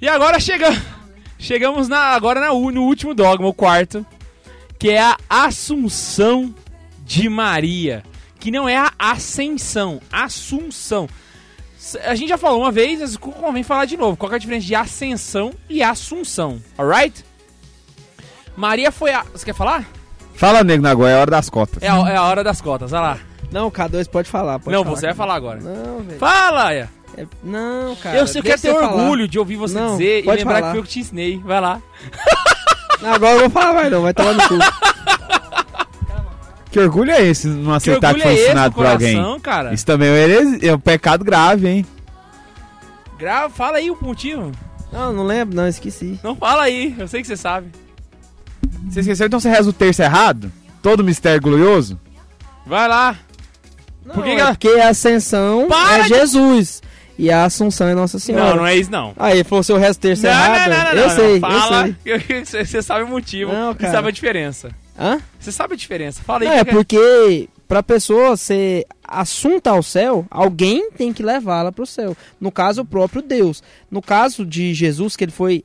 E 0.00 0.06
agora 0.06 0.38
chega, 0.38 0.68
chegamos 1.40 1.88
na, 1.88 1.98
agora 1.98 2.38
na, 2.38 2.50
no 2.50 2.82
último 2.84 3.14
dogma, 3.14 3.48
o 3.48 3.52
quarto, 3.52 4.06
que 4.78 4.90
é 4.90 5.00
a 5.00 5.18
Assunção 5.28 6.54
de 7.04 7.28
Maria. 7.28 8.04
Que 8.38 8.52
não 8.52 8.68
é 8.68 8.76
a 8.76 8.92
Ascensão, 8.96 10.00
Assunção. 10.12 11.08
A 12.04 12.14
gente 12.14 12.28
já 12.28 12.38
falou 12.38 12.60
uma 12.60 12.70
vez, 12.70 13.00
mas 13.00 13.16
convém 13.16 13.64
falar 13.64 13.86
de 13.86 13.96
novo. 13.96 14.16
Qual 14.16 14.30
é 14.30 14.36
a 14.36 14.38
diferença 14.38 14.66
de 14.66 14.74
Ascensão 14.74 15.52
e 15.68 15.82
Assunção? 15.82 16.62
Alright? 16.78 17.24
Maria 18.56 18.90
foi 18.92 19.12
a. 19.12 19.24
Você 19.32 19.44
quer 19.44 19.54
falar? 19.54 19.84
Fala, 20.34 20.64
nego, 20.64 20.82
na 20.82 20.92
Goiás, 20.94 21.16
é 21.16 21.20
hora 21.20 21.30
das 21.30 21.48
cotas. 21.50 21.82
É 21.82 21.88
a, 21.88 21.96
é 22.10 22.16
a 22.16 22.22
hora 22.22 22.42
das 22.42 22.60
cotas, 22.60 22.92
olha 22.92 23.00
lá. 23.02 23.18
Não, 23.52 23.68
o 23.68 23.70
K2 23.70 24.08
pode 24.08 24.28
falar, 24.28 24.58
pode 24.58 24.74
não, 24.76 24.82
falar, 24.82 24.96
você 24.96 25.06
vai 25.06 25.14
falar 25.14 25.34
agora. 25.34 25.60
Não, 25.60 26.00
velho. 26.00 26.18
Fala, 26.18 26.64
Aya. 26.66 26.90
É- 27.16 27.26
Não, 27.42 27.94
cara. 27.96 28.16
eu 28.18 28.26
sei, 28.26 28.40
eu 28.40 28.44
quero 28.44 28.60
ter 28.60 28.72
você 28.72 28.80
falar. 28.80 28.94
orgulho 28.94 29.28
de 29.28 29.38
ouvir 29.38 29.54
você 29.56 29.78
Não, 29.78 29.92
dizer 29.92 30.20
e 30.20 30.22
pode 30.24 30.38
lembrar 30.38 30.54
falar. 30.54 30.66
que 30.66 30.70
foi 30.72 30.78
eu 30.80 30.82
que 30.82 30.88
te 30.88 30.98
ensinei. 31.00 31.38
Vai 31.44 31.60
lá. 31.60 31.80
Não, 33.00 33.12
agora 33.12 33.34
eu 33.34 33.40
vou 33.40 33.50
falar, 33.50 33.72
vai 33.72 33.90
não, 33.90 34.02
vai 34.02 34.12
tomar 34.12 34.32
no 34.32 34.48
cu. 34.48 34.54
Que 36.70 36.80
orgulho 36.80 37.12
é 37.12 37.22
esse 37.22 37.46
não 37.46 37.70
Que 37.70 37.76
aceitar 37.76 38.14
que, 38.14 38.20
orgulho 38.20 38.22
foi 38.24 38.32
é 38.32 38.44
ensinado 38.46 38.74
por 38.74 38.84
alguém? 38.84 39.40
cara? 39.40 39.72
Isso 39.72 39.86
também 39.86 40.08
é, 40.08 40.66
é 40.66 40.74
um 40.74 40.80
pecado 40.80 41.24
grave, 41.24 41.68
hein? 41.68 41.86
Grava, 43.16 43.48
fala 43.48 43.76
aí 43.76 43.88
o 43.90 43.96
motivo. 44.00 44.50
Não, 44.90 45.12
não 45.12 45.24
lembro, 45.24 45.54
não, 45.54 45.68
esqueci. 45.68 46.18
Não 46.22 46.34
fala 46.34 46.64
aí, 46.64 46.92
eu 46.98 47.06
sei 47.06 47.20
que 47.20 47.28
você 47.28 47.36
sabe. 47.36 47.68
Você 48.88 49.00
esqueceu, 49.00 49.26
então 49.26 49.40
você 49.40 49.48
reza 49.48 49.68
o 49.70 49.72
terço 49.72 50.02
errado? 50.02 50.52
Todo 50.82 51.02
mistério 51.04 51.40
glorioso? 51.40 51.98
Vai 52.66 52.86
lá. 52.88 53.16
Não, 54.04 54.14
Por 54.14 54.24
que 54.24 54.30
é 54.30 54.34
que 54.34 54.40
ela- 54.40 54.50
porque 54.50 54.68
a 54.68 54.88
ascensão 54.90 55.66
Para 55.68 55.98
é 55.98 56.02
de- 56.02 56.08
Jesus. 56.08 56.82
E 57.16 57.30
a 57.30 57.44
Assunção 57.44 57.86
é 57.86 57.94
Nossa 57.94 58.18
Senhora. 58.18 58.50
Não, 58.50 58.56
não 58.56 58.66
é 58.66 58.76
isso 58.76 58.90
não. 58.90 59.12
Aí, 59.16 59.44
falou 59.44 59.62
seu 59.62 59.76
resto 59.78 60.00
terço 60.00 60.24
não, 60.24 60.30
errado. 60.30 60.96
eu 60.96 61.10
sei, 61.10 61.38
Fala, 61.40 61.94
eu 62.04 62.20
sei. 62.20 62.42
que 62.42 62.64
você 62.66 62.82
sabe 62.82 63.04
o 63.04 63.08
motivo. 63.08 63.52
Não, 63.52 63.70
e 63.70 63.74
cara. 63.76 63.92
sabe 63.92 64.08
a 64.08 64.10
diferença. 64.10 64.70
Hã? 64.98 65.20
Você 65.38 65.52
sabe 65.52 65.74
a 65.74 65.76
diferença. 65.76 66.20
Fala 66.24 66.40
aí. 66.42 66.48
Não, 66.48 66.54
é 66.54 66.58
que 66.64 66.70
que 66.70 66.70
porque 66.76 67.48
pra 67.68 67.84
pessoa 67.84 68.36
ser 68.36 68.84
assunta 69.06 69.70
ao 69.70 69.80
céu, 69.82 70.26
alguém 70.28 70.90
tem 70.90 71.12
que 71.12 71.22
levá-la 71.22 71.70
pro 71.70 71.86
céu. 71.86 72.16
No 72.40 72.50
caso, 72.50 72.82
o 72.82 72.84
próprio 72.84 73.22
Deus. 73.22 73.62
No 73.88 74.02
caso 74.02 74.44
de 74.44 74.74
Jesus, 74.74 75.14
que 75.14 75.22
ele 75.24 75.32
foi. 75.32 75.64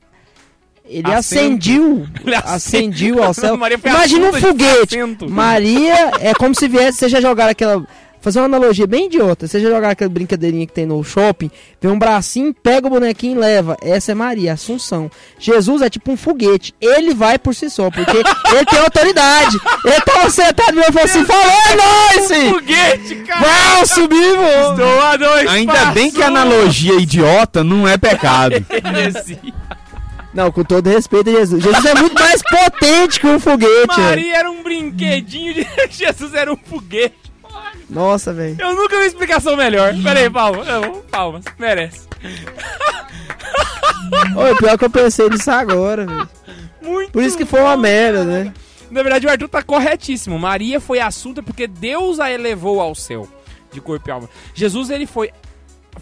Ele 0.89 1.05
Assento. 1.13 1.17
ascendiu. 1.17 2.07
Ele 2.25 2.35
ascendiu 2.35 3.23
ao 3.23 3.33
céu. 3.33 3.55
Imagina 3.55 4.29
um 4.29 4.33
foguete. 4.33 4.97
Maria 5.29 6.11
é 6.19 6.33
como 6.33 6.55
se 6.55 6.67
viesse. 6.67 6.97
Você 6.97 7.09
já 7.09 7.21
jogaram 7.21 7.51
aquela. 7.51 7.85
Fazer 8.21 8.39
uma 8.39 8.47
analogia 8.47 8.85
bem 8.85 9.05
idiota. 9.05 9.47
Você 9.47 9.61
já 9.61 9.69
jogaram 9.69 9.91
aquela 9.91 10.09
brincadeirinha 10.09 10.67
que 10.67 10.73
tem 10.73 10.85
no 10.85 11.01
shopping, 11.01 11.49
vem 11.79 11.89
um 11.89 11.97
bracinho, 11.97 12.53
pega 12.53 12.85
o 12.85 12.89
bonequinho 12.89 13.37
e 13.37 13.39
leva. 13.39 13.77
Essa 13.81 14.11
é 14.11 14.15
Maria, 14.15 14.51
Assunção. 14.51 15.09
Jesus 15.39 15.81
é 15.81 15.89
tipo 15.89 16.11
um 16.11 16.17
foguete. 16.17 16.75
Ele 16.81 17.13
vai 17.13 17.39
por 17.39 17.55
si 17.55 17.69
só, 17.69 17.89
porque 17.89 18.17
ele 18.51 18.65
tem 18.65 18.79
autoridade. 18.79 19.57
Ele 19.85 20.01
tá 20.01 20.29
sentado 20.29 20.77
e 20.77 20.83
falou 20.83 21.03
assim: 21.05 21.23
falou, 21.23 21.45
é 21.45 21.75
nóis! 21.75 22.49
Foguete, 22.49 23.15
cara. 23.25 23.45
Vamos 23.73 23.91
subir, 23.91 24.35
vô! 24.35 24.71
Estou 24.71 25.01
a 25.01 25.15
dois 25.15 25.49
Ainda 25.49 25.85
bem 25.91 26.11
que 26.11 26.21
a 26.21 26.27
analogia 26.27 26.95
idiota 26.95 27.63
não 27.63 27.87
é 27.87 27.97
pecado. 27.97 28.55
Não, 30.33 30.51
com 30.51 30.63
todo 30.63 30.87
respeito 30.89 31.29
a 31.29 31.33
Jesus. 31.33 31.63
Jesus 31.63 31.85
é 31.85 31.95
muito 31.95 32.13
mais 32.13 32.41
potente 32.41 33.19
que 33.19 33.27
um 33.27 33.39
foguete. 33.39 33.99
Maria 33.99 34.37
era 34.37 34.51
um 34.51 34.61
brinquedinho 34.61 35.53
de 35.53 35.67
Jesus 35.89 36.33
era 36.33 36.51
um 36.51 36.57
foguete. 36.57 37.29
Nossa, 37.89 38.31
velho. 38.31 38.55
Eu 38.59 38.75
nunca 38.75 38.99
vi 38.99 39.07
explicação 39.07 39.55
melhor. 39.55 39.93
Pera 40.03 40.19
aí, 40.19 40.29
palmas. 40.29 40.67
Palmas. 41.09 41.45
Merece. 41.57 42.07
Oi, 44.35 44.55
pior 44.55 44.77
que 44.77 44.85
eu 44.85 44.89
pensei 44.89 45.29
nisso 45.29 45.49
agora, 45.49 46.05
velho. 46.05 46.29
Muito 46.81 47.11
Por 47.11 47.23
isso 47.23 47.37
que 47.37 47.45
foi 47.45 47.61
uma 47.61 47.75
merda, 47.75 48.23
né? 48.23 48.53
Na 48.91 49.03
verdade, 49.03 49.25
o 49.25 49.29
Arthur 49.29 49.49
tá 49.49 49.61
corretíssimo. 49.61 50.37
Maria 50.37 50.79
foi 50.79 50.99
assunta 50.99 51.41
porque 51.43 51.67
Deus 51.67 52.19
a 52.19 52.31
elevou 52.31 52.79
ao 52.79 52.95
céu 52.95 53.27
de 53.71 53.79
corpo 53.81 54.09
e 54.09 54.11
alma. 54.11 54.29
Jesus, 54.53 54.89
ele 54.89 55.05
foi. 55.05 55.31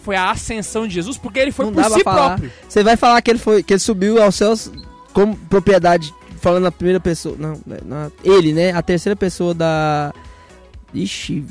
Foi 0.02 0.16
a 0.16 0.30
ascensão 0.30 0.86
de 0.86 0.94
Jesus 0.94 1.16
porque 1.18 1.38
ele 1.38 1.52
foi 1.52 1.66
Não 1.66 1.72
por 1.72 1.82
dá 1.82 1.90
si 1.90 2.02
próprio. 2.04 2.52
Você 2.68 2.82
vai 2.82 2.96
falar 2.96 3.20
que 3.22 3.30
ele 3.30 3.38
foi, 3.38 3.62
que 3.62 3.72
ele 3.74 3.80
subiu 3.80 4.22
aos 4.22 4.34
céus 4.34 4.70
como 5.12 5.36
propriedade, 5.36 6.14
falando 6.40 6.62
na 6.64 6.72
primeira 6.72 7.00
pessoa, 7.00 7.34
não, 7.38 7.60
né, 7.66 7.78
na- 7.84 8.10
ele, 8.22 8.52
né? 8.52 8.72
A 8.72 8.80
terceira 8.82 9.16
pessoa 9.16 9.52
da 9.54 10.12
Ixi. 10.94 11.44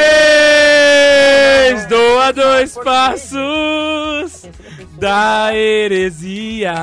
É! 0.00 1.72
Estou 1.72 2.18
a 2.20 2.32
dois 2.32 2.74
passos 2.74 4.48
da 4.98 5.50
heresia. 5.54 6.74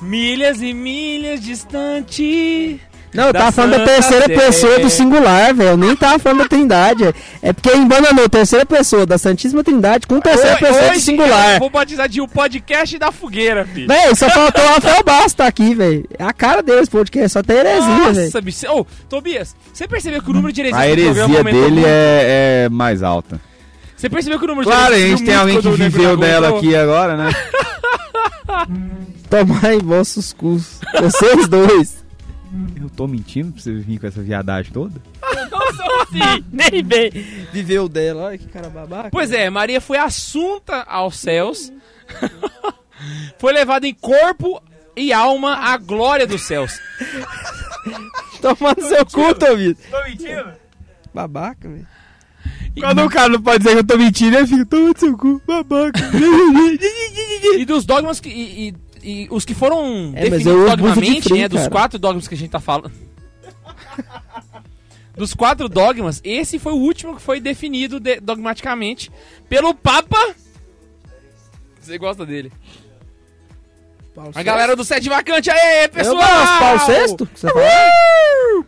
Milhas 0.00 0.60
e 0.62 0.72
milhas 0.74 1.40
distante. 1.40 2.80
Não, 3.16 3.26
eu 3.28 3.32
tava 3.32 3.52
falando 3.52 3.78
da 3.78 3.84
terceira 3.84 4.26
Sé. 4.26 4.34
pessoa 4.34 4.78
do 4.78 4.90
singular, 4.90 5.54
velho. 5.54 5.70
Eu 5.70 5.76
nem 5.76 5.96
tava 5.96 6.18
falando 6.18 6.38
da 6.40 6.48
Trindade. 6.48 7.14
É 7.42 7.52
porque 7.52 7.76
embananou 7.76 8.28
terceira 8.28 8.66
pessoa 8.66 9.06
da 9.06 9.16
Santíssima 9.18 9.64
Trindade 9.64 10.06
com 10.06 10.20
terceira 10.20 10.52
Hoje- 10.56 10.64
pessoa 10.64 10.90
do 10.92 11.00
singular. 11.00 11.54
eu 11.54 11.58
Vou 11.60 11.70
batizar 11.70 12.08
de 12.08 12.20
o 12.20 12.28
podcast 12.28 12.98
da 12.98 13.10
fogueira, 13.10 13.64
filho. 13.66 13.88
Véi, 13.88 14.14
só 14.14 14.28
faltou 14.30 14.62
o 14.62 14.68
Rafael 14.68 15.02
Bastos 15.04 15.34
tá 15.34 15.46
aqui, 15.46 15.74
velho. 15.74 16.06
É 16.18 16.24
a 16.24 16.32
cara 16.32 16.62
deles, 16.62 16.88
podcast, 16.88 17.30
só 17.30 17.42
tem 17.42 17.56
heresia, 17.56 18.12
velho. 18.12 18.24
Nossa, 18.26 18.40
bicho. 18.40 18.66
Ô, 18.70 18.86
Tobias, 19.08 19.56
você 19.72 19.88
percebeu 19.88 20.22
que 20.22 20.30
o 20.30 20.34
número 20.34 20.52
de 20.52 20.60
heresias 20.60 20.80
A 20.80 20.88
heresia 20.88 21.44
dele 21.44 21.82
é, 21.84 22.64
é 22.64 22.68
mais 22.68 23.02
alta. 23.02 23.40
Você 23.96 24.10
percebeu 24.10 24.38
que 24.38 24.44
o 24.44 24.48
número 24.48 24.66
Claro, 24.68 24.94
a 24.94 24.96
de 24.98 25.08
gente 25.08 25.24
tem 25.24 25.34
alguém 25.34 25.60
que 25.60 25.70
viveu 25.70 26.16
dela 26.18 26.50
aqui 26.58 26.76
agora, 26.76 27.16
né? 27.16 27.30
Tomai 29.30 29.76
em 29.76 29.78
vossos 29.80 30.32
cus. 30.32 30.80
Vocês 31.00 31.48
dois. 31.48 32.04
Eu 32.80 32.88
tô 32.90 33.06
mentindo 33.06 33.52
pra 33.52 33.60
você 33.62 33.74
vir 33.74 33.98
com 33.98 34.06
essa 34.06 34.22
viadagem 34.22 34.72
toda? 34.72 35.00
Sim. 36.10 36.44
Nem 36.52 36.82
bem. 36.82 37.10
Viveu 37.52 37.88
dela, 37.88 38.24
olha 38.24 38.38
que 38.38 38.46
cara 38.46 38.68
babaca. 38.70 39.10
Pois 39.10 39.32
é, 39.32 39.50
Maria 39.50 39.80
foi 39.80 39.98
assunta 39.98 40.82
aos 40.82 41.18
céus, 41.18 41.72
foi 43.38 43.52
levada 43.52 43.86
em 43.86 43.94
corpo 43.94 44.62
e 44.96 45.12
alma 45.12 45.54
à 45.56 45.76
glória 45.76 46.26
dos 46.26 46.42
céus. 46.42 46.78
Tomando 48.40 48.80
seu 48.82 49.04
cu, 49.06 49.34
Tobias. 49.34 49.76
Tô 49.90 50.02
mentindo? 50.04 50.52
Babaca, 51.12 51.68
velho. 51.68 51.86
Quando 52.78 53.04
o 53.04 53.08
cara 53.10 53.28
não 53.30 53.40
pode 53.42 53.58
dizer 53.58 53.72
que 53.72 53.78
eu 53.80 53.86
tô 53.86 53.96
mentindo, 53.96 54.36
ele 54.36 54.46
fica, 54.46 54.66
toma 54.66 54.88
no 54.88 54.98
seu 54.98 55.16
cu, 55.16 55.40
babaca. 55.46 55.98
E 57.56 57.64
dos 57.64 57.84
dogmas 57.86 58.20
que. 58.20 58.28
E, 58.28 58.68
e- 58.68 58.74
e 59.06 59.28
os 59.30 59.44
que 59.44 59.54
foram 59.54 60.12
É, 60.16 60.24
definidos 60.28 60.46
eu 60.46 60.64
de 60.64 60.70
dogmamente, 60.76 61.22
frio, 61.22 61.36
né? 61.36 61.48
Dos 61.48 61.68
quatro 61.68 61.96
dogmas 61.98 62.26
que 62.26 62.34
a 62.34 62.36
gente 62.36 62.50
tá 62.50 62.58
falando. 62.58 62.90
dos 65.16 65.32
quatro 65.32 65.68
dogmas, 65.68 66.20
esse 66.24 66.58
foi 66.58 66.72
o 66.72 66.76
último 66.76 67.14
que 67.14 67.22
foi 67.22 67.38
definido 67.40 68.00
de- 68.00 68.18
dogmaticamente 68.20 69.12
pelo 69.48 69.72
Papa. 69.74 70.34
Você 71.80 71.96
gosta 71.98 72.26
dele? 72.26 72.50
Paulo 74.12 74.32
A 74.34 74.42
galera 74.42 74.74
do 74.74 74.82
Sete 74.82 75.08
Vacante 75.08 75.50
Eu 75.50 75.88
pessoal! 75.90 76.16
gosto, 76.16 76.58
Paulo 76.58 76.80
VI, 76.86 77.16
que 77.16 77.24
você! 77.42 77.48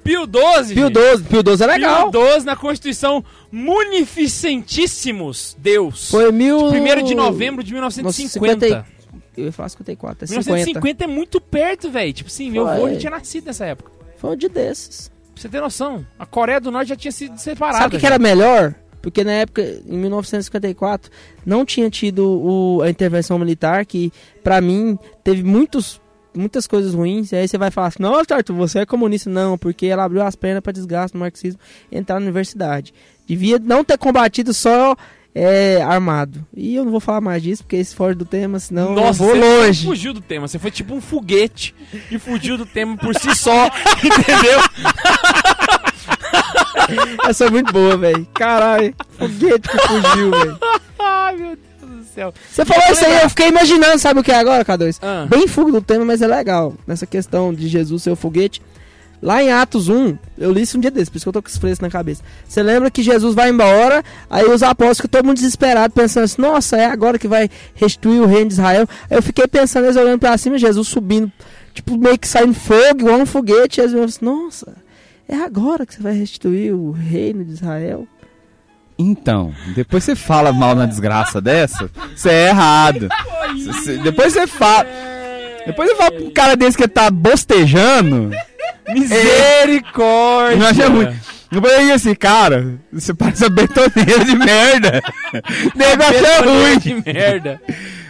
Pio 0.05 0.27
12, 0.27 0.75
Pio 0.75 0.91
12, 0.91 1.25
Pio 1.25 1.43
12 1.43 1.65
é 1.65 1.67
legal. 1.67 2.11
Pio 2.11 2.21
12 2.21 2.45
na 2.47 2.55
Constituição 2.55 3.25
Munificentíssimos 3.51 5.57
Deus. 5.59 6.11
Foi 6.11 6.31
mil... 6.31 6.67
1 6.67 7.03
de 7.03 7.15
novembro 7.15 7.65
de 7.65 7.73
1950. 7.73 8.67
50. 8.67 8.98
Eu 9.39 9.47
ia 9.47 9.53
falar 9.53 9.69
54, 9.69 10.25
é 10.25 10.27
50. 10.27 10.51
1950 10.51 11.05
é 11.05 11.07
muito 11.07 11.41
perto, 11.41 11.91
velho. 11.91 12.13
Tipo 12.13 12.29
assim, 12.29 12.51
meu 12.51 12.67
avô 12.67 12.89
já 12.91 12.99
tinha 12.99 13.11
nascido 13.11 13.47
nessa 13.47 13.65
época. 13.67 13.91
Foi 14.17 14.31
um 14.31 14.37
dia 14.37 14.49
desses. 14.49 15.11
Pra 15.33 15.43
você 15.43 15.49
ter 15.49 15.61
noção, 15.61 16.05
a 16.19 16.27
Coreia 16.27 16.61
do 16.61 16.71
Norte 16.71 16.89
já 16.89 16.97
tinha 16.97 17.13
sido 17.13 17.39
separada. 17.39 17.79
Sabe 17.79 17.89
o 17.89 17.91
que, 17.93 18.01
que 18.01 18.07
era 18.07 18.19
melhor? 18.19 18.75
Porque 19.01 19.23
na 19.23 19.31
época, 19.33 19.63
em 19.87 19.97
1954, 19.97 21.11
não 21.47 21.65
tinha 21.65 21.89
tido 21.89 22.27
o- 22.27 22.83
a 22.83 22.91
intervenção 22.91 23.39
militar, 23.39 23.87
que 23.87 24.13
pra 24.43 24.61
mim 24.61 24.99
teve 25.23 25.45
muitos, 25.45 26.01
muitas 26.35 26.67
coisas 26.67 26.95
ruins. 26.95 27.31
E 27.31 27.37
aí 27.37 27.47
você 27.47 27.57
vai 27.57 27.71
falar 27.71 27.87
assim: 27.89 28.03
Nossa, 28.03 28.35
Arthur, 28.35 28.55
você 28.57 28.81
é 28.81 28.87
comunista? 28.87 29.31
Não, 29.31 29.57
porque 29.57 29.87
ela 29.87 30.03
abriu 30.05 30.23
as 30.23 30.35
pernas 30.35 30.61
pra 30.63 30.73
desgaste 30.73 31.17
do 31.17 31.21
marxismo 31.21 31.61
e 31.93 31.97
entrar 31.97 32.17
na 32.19 32.25
universidade. 32.27 32.93
Devia 33.27 33.59
não 33.61 33.85
ter 33.85 33.97
combatido 33.99 34.53
só 34.53 34.97
é, 35.41 35.81
armado. 35.83 36.45
E 36.53 36.75
eu 36.75 36.85
não 36.85 36.91
vou 36.91 36.99
falar 37.01 37.21
mais 37.21 37.41
disso, 37.43 37.63
porque 37.63 37.77
esse 37.77 37.95
foge 37.95 38.17
do 38.17 38.25
tema, 38.25 38.59
senão 38.59 38.93
Nossa, 38.93 39.23
eu 39.23 39.27
vou 39.29 39.37
você 39.37 39.41
longe. 39.65 39.87
fugiu 39.87 40.13
do 40.13 40.21
tema. 40.21 40.49
Você 40.49 40.59
foi 40.59 40.73
tipo 40.73 40.93
um 40.95 41.01
foguete 41.01 41.75
e 42.11 42.19
fugiu 42.19 42.59
do 42.59 42.67
tema 42.67 42.97
por 42.97 43.15
si 43.15 43.33
só, 43.37 43.67
entendeu? 44.03 44.61
Essa 47.29 47.47
é 47.47 47.51
muito 47.51 47.73
boa, 47.73 47.97
velho. 47.97 48.27
Caralho, 48.35 48.93
foguete 49.17 49.69
que 49.69 49.79
fugiu, 49.79 50.31
velho. 50.33 50.59
Ai, 50.99 51.37
meu 51.37 51.57
Deus 51.57 51.99
do 51.99 52.05
céu. 52.13 52.35
Você 52.51 52.65
falou 52.65 52.93
isso 52.93 53.05
aí, 53.05 53.23
eu 53.23 53.29
fiquei 53.29 53.49
imaginando, 53.49 53.99
sabe 54.01 54.19
o 54.19 54.25
que 54.25 54.33
é 54.33 54.39
agora, 54.41 54.65
K2? 54.65 54.99
Ah. 55.01 55.27
Bem 55.29 55.47
fuga 55.47 55.71
do 55.71 55.81
tema, 55.81 56.05
mas 56.05 56.21
é 56.21 56.27
legal. 56.27 56.75
Nessa 56.85 57.07
questão 57.07 57.55
de 57.55 57.69
Jesus 57.69 58.03
ser 58.03 58.11
o 58.11 58.17
foguete. 58.17 58.61
Lá 59.21 59.43
em 59.43 59.51
Atos 59.51 59.89
1, 59.89 60.17
eu 60.39 60.53
li 60.53 60.63
isso 60.63 60.77
um 60.79 60.81
dia 60.81 60.91
desse, 60.93 61.11
por 61.11 61.17
isso 61.17 61.25
que 61.25 61.29
eu 61.29 61.33
tô 61.33 61.43
com 61.43 61.49
esse 61.49 61.59
fresco 61.59 61.85
na 61.85 61.91
cabeça. 61.91 62.23
Você 62.47 62.63
lembra 62.63 62.89
que 62.91 63.03
Jesus 63.03 63.35
vai 63.35 63.51
embora, 63.51 64.05
aí 64.31 64.45
os 64.45 64.63
apóstolos 64.63 64.99
ficam 64.99 65.09
todo 65.11 65.27
mundo 65.27 65.37
desesperado, 65.39 65.93
pensando 65.93 66.23
assim, 66.25 66.41
nossa, 66.41 66.77
é 66.77 66.87
agora 66.87 67.19
que 67.19 67.27
vai 67.27 67.51
restituir 67.75 68.21
o 68.23 68.27
reino 68.27 68.47
de 68.49 68.53
Israel. 68.55 68.89
Aí 69.11 69.17
eu 69.19 69.23
fiquei 69.23 69.49
pensando, 69.49 69.87
eles 69.87 69.97
olhando 69.97 70.21
pra 70.21 70.39
cima, 70.39 70.57
Jesus 70.57 70.87
subindo, 70.87 71.33
tipo, 71.75 71.99
meio 71.99 72.17
que 72.17 72.29
saindo 72.29 72.55
fogo, 72.55 73.01
igual 73.01 73.19
um 73.19 73.27
foguete. 73.27 73.81
E 73.81 73.83
Jesus 73.83 73.93
falou 73.93 74.05
assim, 74.07 74.25
nossa, 74.25 74.77
é 75.29 75.35
agora 75.37 75.85
que 75.85 75.95
você 75.95 76.01
vai 76.03 76.13
restituir 76.15 76.73
o 76.73 76.93
reino 76.93 77.45
de 77.45 77.53
Israel? 77.55 78.07
Então, 78.97 79.53
depois 79.75 80.05
você 80.05 80.15
fala 80.17 80.53
mal 80.53 80.75
na 80.75 80.87
desgraça 80.87 81.41
dessa, 81.41 81.91
você 82.17 82.31
é 82.31 82.49
errado. 82.49 83.09
Cê- 83.65 83.73
cê- 83.85 83.99
depois 83.99 84.33
você 84.33 84.47
fala. 84.47 84.87
Depois 85.69 85.89
você 85.91 85.97
fala 85.97 86.11
pra 86.11 86.21
um 86.25 86.31
cara 86.31 86.57
desse 86.57 86.77
que 86.77 86.89
tá 86.89 87.11
bostejando. 87.11 88.31
Misericórdia. 88.89 90.57
Não 90.59 90.67
achei 90.67 90.87
ruim. 90.87 91.17
Depois 91.51 91.73
aí 91.73 91.91
esse 91.93 92.15
cara, 92.15 92.79
você 92.93 93.15
parece 93.15 93.45
uma 93.45 93.51
betoneira 93.51 94.25
de 94.25 94.37
merda. 94.37 95.01
Negócio 95.75 96.27
é 96.27 96.39
ruim. 96.41 96.79
de 96.79 96.95
merda. 96.95 97.61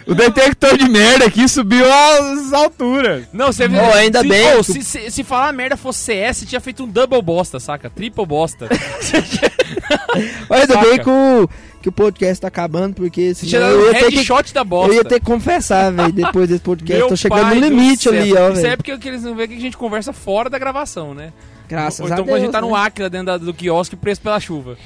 O 0.05 0.13
detector 0.15 0.75
de 0.77 0.89
merda 0.89 1.25
aqui 1.25 1.47
subiu 1.47 1.85
às 1.85 2.51
alturas. 2.51 3.25
Não, 3.31 3.47
você 3.47 3.65
Oh, 3.65 3.93
ainda 3.93 4.21
se, 4.21 4.27
bem 4.27 4.53
oh, 4.55 4.57
que- 4.57 4.73
se, 4.73 4.83
se, 4.83 5.11
se 5.11 5.23
falar 5.23 5.53
merda 5.53 5.77
fosse 5.77 5.99
CS, 6.05 6.45
tinha 6.47 6.59
feito 6.59 6.83
um 6.83 6.87
double 6.87 7.21
bosta, 7.21 7.59
saca? 7.59 7.89
Triple 7.89 8.25
bosta. 8.25 8.67
Mas 10.49 10.61
ainda 10.61 10.77
bem 10.81 10.97
que 10.99 11.09
o, 11.09 11.47
que 11.81 11.89
o 11.89 11.91
podcast 11.91 12.41
tá 12.41 12.47
acabando, 12.49 12.95
porque 12.95 13.33
dado 13.33 13.75
eu 13.75 13.93
ia 13.93 13.99
ter 13.99 14.11
que 14.11 14.53
da 14.53 14.63
bosta. 14.63 14.91
Eu 14.91 14.97
ia 14.97 15.03
ter 15.05 15.19
que 15.19 15.25
confessar, 15.25 15.91
velho, 15.91 16.11
depois 16.13 16.49
desse 16.49 16.61
podcast. 16.61 16.99
Meu 16.99 17.07
Tô 17.07 17.15
chegando 17.15 17.55
no 17.55 17.61
limite 17.61 18.09
ali, 18.09 18.33
ó, 18.35 18.51
Isso 18.51 18.65
é 18.67 18.75
porque 18.75 18.91
eles 19.07 19.23
não 19.23 19.35
veem 19.35 19.47
que 19.49 19.55
a 19.55 19.59
gente 19.59 19.77
conversa 19.77 20.11
fora 20.11 20.49
da 20.49 20.59
gravação, 20.59 21.13
né? 21.13 21.31
Graças 21.67 21.99
Ou 21.99 22.05
a 22.07 22.09
então 22.09 22.25
Deus. 22.25 22.27
quando 22.27 22.37
a 22.37 22.43
gente 22.45 22.51
tá 22.51 22.61
né? 22.61 22.67
no 22.67 22.75
Acre 22.75 23.09
dentro 23.09 23.27
da- 23.27 23.37
do 23.37 23.53
quiosque 23.53 23.95
preso 23.95 24.19
pela 24.21 24.39
chuva. 24.39 24.77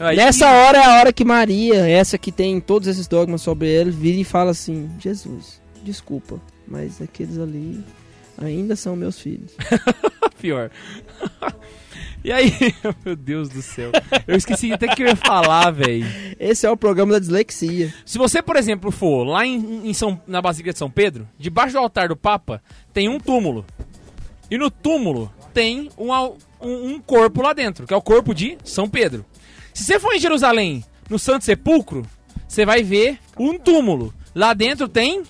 Aí, 0.00 0.16
Nessa 0.16 0.48
hora 0.50 0.78
é 0.78 0.84
a 0.84 0.98
hora 1.00 1.12
que 1.12 1.24
Maria, 1.24 1.88
essa 1.88 2.16
que 2.18 2.30
tem 2.30 2.60
todos 2.60 2.86
esses 2.86 3.06
dogmas 3.08 3.42
sobre 3.42 3.68
ele, 3.68 3.90
vira 3.90 4.18
e 4.18 4.24
fala 4.24 4.50
assim: 4.52 4.88
Jesus, 4.98 5.60
desculpa, 5.82 6.40
mas 6.66 7.00
aqueles 7.02 7.38
ali 7.38 7.82
ainda 8.40 8.76
são 8.76 8.94
meus 8.94 9.18
filhos. 9.18 9.52
pior. 10.40 10.70
E 12.24 12.32
aí, 12.32 12.52
meu 13.04 13.16
Deus 13.16 13.48
do 13.48 13.62
céu. 13.62 13.90
Eu 14.26 14.36
esqueci 14.36 14.72
até 14.72 14.88
que 14.88 15.02
eu 15.02 15.06
ia 15.06 15.16
falar, 15.16 15.70
velho. 15.70 16.06
Esse 16.38 16.66
é 16.66 16.70
o 16.70 16.76
programa 16.76 17.12
da 17.12 17.18
dislexia. 17.18 17.92
Se 18.04 18.18
você, 18.18 18.42
por 18.42 18.56
exemplo, 18.56 18.90
for 18.90 19.24
lá 19.24 19.46
em, 19.46 19.88
em 19.88 19.94
São, 19.94 20.20
na 20.26 20.42
Basílica 20.42 20.72
de 20.72 20.78
São 20.78 20.90
Pedro, 20.90 21.28
debaixo 21.38 21.72
do 21.72 21.78
altar 21.78 22.08
do 22.08 22.16
Papa, 22.16 22.62
tem 22.92 23.08
um 23.08 23.18
túmulo. 23.18 23.64
E 24.50 24.56
no 24.58 24.70
túmulo 24.70 25.32
tem 25.52 25.90
um, 25.96 26.12
um, 26.60 26.92
um 26.92 27.00
corpo 27.00 27.42
lá 27.42 27.52
dentro, 27.52 27.86
que 27.86 27.94
é 27.94 27.96
o 27.96 28.02
corpo 28.02 28.34
de 28.34 28.58
São 28.64 28.88
Pedro. 28.88 29.24
Se 29.72 29.84
você 29.84 30.00
for 30.00 30.14
em 30.14 30.20
Jerusalém, 30.20 30.84
no 31.08 31.18
Santo 31.18 31.44
Sepulcro, 31.44 32.04
você 32.46 32.64
vai 32.64 32.82
ver 32.82 33.18
um 33.38 33.58
túmulo. 33.58 34.12
Lá 34.34 34.54
dentro 34.54 34.88
tem 34.88 35.22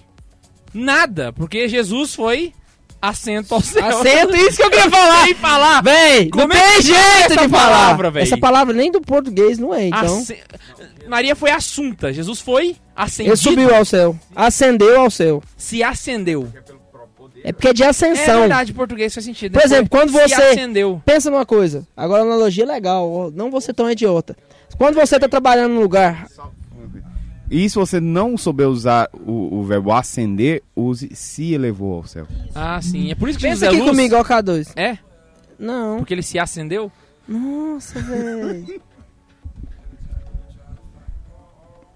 nada, 0.72 1.32
porque 1.32 1.68
Jesus 1.68 2.14
foi 2.14 2.53
assento 3.01 3.55
ao 3.55 3.61
céu. 3.61 3.84
Assento, 3.86 4.36
isso 4.36 4.57
que 4.57 4.62
eu 4.64 4.70
queria 4.70 4.90
falar! 4.90 5.24
Sem 5.24 5.34
falar. 5.34 5.82
Véi, 5.82 6.24
não 6.24 6.30
Como 6.30 6.53
é 6.53 6.61
tem 6.72 6.82
jeito 6.82 6.99
essa 7.01 7.28
de 7.42 7.49
falar. 7.49 7.64
palavra, 7.70 8.11
véi? 8.11 8.22
essa 8.22 8.36
palavra 8.38 8.74
nem 8.74 8.90
do 8.90 9.01
português 9.01 9.59
não 9.59 9.74
é, 9.74 9.86
então. 9.88 10.18
Asse- 10.18 10.38
Maria 11.09 11.34
foi 11.34 11.51
assunta, 11.51 12.12
Jesus 12.12 12.40
foi 12.40 12.76
ascendido. 12.94 13.30
Ele 13.34 13.36
subiu 13.42 13.74
ao 13.74 13.84
céu. 13.84 14.16
Ascendeu 14.36 15.01
ao 15.01 15.11
céu. 15.11 15.42
Se 15.57 15.82
acendeu. 15.82 16.53
É 17.44 17.53
porque 17.53 17.68
é 17.68 17.72
de 17.72 17.82
É 17.84 17.86
ascensão. 17.86 18.40
verdade, 18.40 18.72
em 18.72 18.74
português 18.74 19.14
faz 19.14 19.24
sentido. 19.24 19.53
Por 19.53 19.62
exemplo, 19.62 19.88
quando 19.88 20.11
se 20.11 20.18
você- 20.20 20.34
acendeu. 20.34 21.01
Pensa 21.07 21.30
numa 21.30 21.46
coisa, 21.46 21.86
agora 21.96 22.24
uma 22.24 22.32
analogia 22.34 22.66
legal, 22.66 23.11
ó, 23.11 23.30
não 23.30 23.51
você 23.51 23.72
tão 23.72 23.90
idiota. 23.90 24.36
Quando 24.76 24.96
você 24.96 25.18
tá 25.18 25.28
trabalhando 25.28 25.72
num 25.74 25.80
lugar, 25.80 26.26
E 27.51 27.68
se 27.68 27.76
você 27.76 27.99
não 28.01 28.36
souber 28.36 28.68
usar 28.68 29.09
o, 29.14 29.59
o 29.61 29.64
verbo 29.64 29.92
ascender, 29.92 30.62
use 30.76 31.09
se 31.14 31.55
elevou 31.55 31.94
ao 31.94 32.05
céu. 32.07 32.26
Ah, 32.55 32.80
sim. 32.82 33.11
É 33.11 33.14
por 33.14 33.28
isso 33.28 33.38
que 33.38 33.44
pensa 33.46 33.61
Jesus 33.61 33.62
é 33.62 33.68
aqui 33.68 33.78
luz. 33.78 33.90
comigo, 33.90 34.16
ó, 34.16 34.22
K2. 34.24 34.72
É? 34.76 34.99
Não. 35.59 35.99
Porque 35.99 36.12
ele 36.14 36.22
se 36.22 36.38
acendeu? 36.38 36.92
Nossa, 37.26 37.99
velho. 38.01 38.80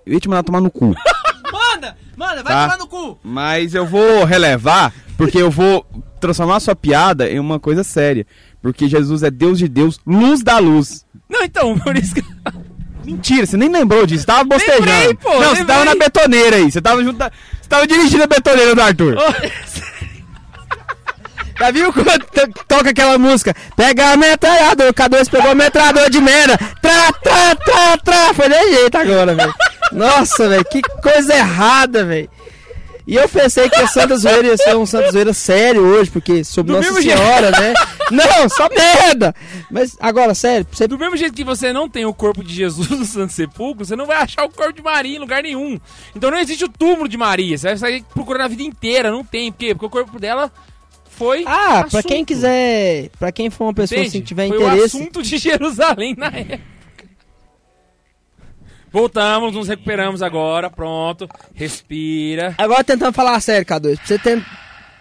Eu 0.05 0.15
ia 0.15 0.21
te 0.21 0.29
mandar 0.29 0.43
tomar 0.43 0.61
no 0.61 0.71
cu. 0.71 0.87
Manda! 1.53 1.97
Manda, 2.17 2.43
vai 2.43 2.53
Tá. 2.53 2.63
tomar 2.65 2.79
no 2.79 2.87
cu! 2.89 3.19
Mas 3.23 3.73
eu 3.75 3.87
vou 3.87 4.25
relevar, 4.25 4.93
porque 5.17 5.39
eu 5.39 5.51
vou 5.51 5.87
transformar 6.21 6.57
a 6.57 6.61
sua 6.61 6.75
piada 6.75 7.31
em 7.31 7.39
uma 7.39 7.61
coisa 7.61 7.85
séria. 7.85 8.27
Porque 8.61 8.89
Jesus 8.89 9.23
é 9.23 9.31
Deus 9.31 9.59
de 9.59 9.69
Deus, 9.69 10.01
luz 10.07 10.43
da 10.43 10.59
luz. 10.59 11.07
Não, 11.29 11.43
então, 11.45 11.79
por 11.79 11.97
isso 11.97 12.15
que... 12.15 12.23
Mentira, 13.05 13.47
você 13.47 13.57
nem 13.57 13.69
lembrou 13.69 14.07
disso, 14.07 14.21
você 14.21 14.27
tava 14.27 14.45
bostejando. 14.45 14.85
Lembrei, 14.87 15.15
pô, 15.15 15.31
não, 15.41 15.55
você 15.57 15.65
tava 15.65 15.85
na 15.85 15.95
betoneira 15.95 16.57
aí, 16.57 16.71
você 16.71 16.81
tava 16.81 17.03
junto. 17.03 17.19
da- 17.19 17.31
Você 17.61 17.69
tava 17.69 17.87
dirigindo 17.87 18.23
a 18.25 18.27
betoneira 18.27 18.75
do 18.75 18.83
Arthur. 18.83 19.17
Já 21.59 21.71
viu 21.71 21.93
quando 21.93 22.25
to- 22.27 22.65
toca 22.67 22.91
aquela 22.91 23.19
música? 23.19 23.55
Pega 23.77 24.13
a 24.13 24.17
metralhadora, 24.17 24.91
o 24.91 24.95
K2 24.95 25.29
pegou 25.31 25.51
a 25.51 25.55
metralhadora 25.55 26.11
de 26.11 26.21
merda. 26.21 26.59
Tra, 26.81 27.13
tra, 27.23 27.55
tra, 27.55 27.99
tra. 27.99 28.35
Foi 28.35 28.49
de 28.49 28.55
jeito 28.75 28.97
agora, 28.99 29.35
velho. 29.35 29.55
Nossa, 29.93 30.49
velho, 30.49 30.65
que 30.65 30.81
coisa 31.03 31.35
errada, 31.35 32.05
velho. 32.05 32.29
E 33.07 33.15
eu 33.17 33.29
pensei 33.29 33.69
que 33.69 33.77
a 33.81 33.87
Santa 33.87 34.17
Zoeira 34.17 34.49
ia 34.49 34.57
ser 34.57 34.77
um 34.77 34.87
Santa 34.87 35.13
Zoeira 35.13 35.33
sério 35.33 35.83
hoje, 35.85 36.11
porque 36.11 36.43
sobre 36.43 36.73
Do 36.73 36.79
Nossa 36.79 36.89
mesmo 36.93 37.03
jeito. 37.03 37.19
Senhora, 37.19 37.51
né? 37.53 37.75
Não, 38.13 38.49
só 38.49 38.69
merda! 38.69 39.35
Mas 39.71 39.97
agora, 39.99 40.35
sério, 40.35 40.67
você 40.71 40.87
Do 40.87 40.99
mesmo 40.99 41.17
jeito 41.17 41.35
que 41.35 41.45
você 41.45 41.73
não 41.73 41.89
tem 41.89 42.05
o 42.05 42.13
corpo 42.15 42.45
de 42.45 42.55
Jesus 42.55 42.91
no 42.91 43.05
Santo 43.05 43.33
Sepulcro, 43.33 43.85
você 43.85 43.97
não 43.97 44.07
vai 44.07 44.19
achar 44.19 44.45
o 44.45 44.51
corpo 44.51 44.73
de 44.75 44.83
Maria 44.83 45.17
em 45.17 45.21
lugar 45.21 45.43
nenhum. 45.43 45.81
Então 46.15 46.31
não 46.31 46.39
existe 46.39 46.65
o 46.65 46.69
túmulo 46.69 47.09
de 47.09 47.17
Maria. 47.17 47.57
Você 47.57 47.69
vai 47.69 47.77
sair 47.77 48.05
procurando 48.13 48.43
a 48.45 48.49
vida 48.49 48.63
inteira. 48.63 49.11
Não 49.11 49.25
tem. 49.25 49.51
Por 49.51 49.59
quê? 49.59 49.75
Porque 49.75 49.87
o 49.87 49.91
corpo 49.91 50.19
dela 50.21 50.53
foi. 51.11 51.45
Ah, 51.47 51.85
pra 51.91 52.03
quem 52.03 52.17
assunto. 52.19 52.29
quiser, 52.29 53.09
pra 53.19 53.33
quem 53.33 53.51
for 53.51 53.65
uma 53.67 53.75
pessoa 53.75 53.97
Entende? 53.99 54.09
assim 54.09 54.21
que 54.21 54.27
tiver 54.27 54.49
foi 54.49 54.57
interesse. 54.57 54.83
o 54.83 54.85
assunto 55.01 55.23
de 55.23 55.39
Jerusalém 55.39 56.15
na 56.17 56.27
época. 56.27 56.73
Voltamos, 58.91 59.55
nos 59.55 59.69
recuperamos 59.69 60.21
agora. 60.23 60.69
Pronto. 60.69 61.27
Respira. 61.55 62.55
Agora 62.59 62.85
tentando 62.85 63.13
falar 63.15 63.41
sério, 63.41 63.65
K2, 63.67 63.97
pra 63.97 64.07
você 64.07 64.19
tem, 64.19 64.45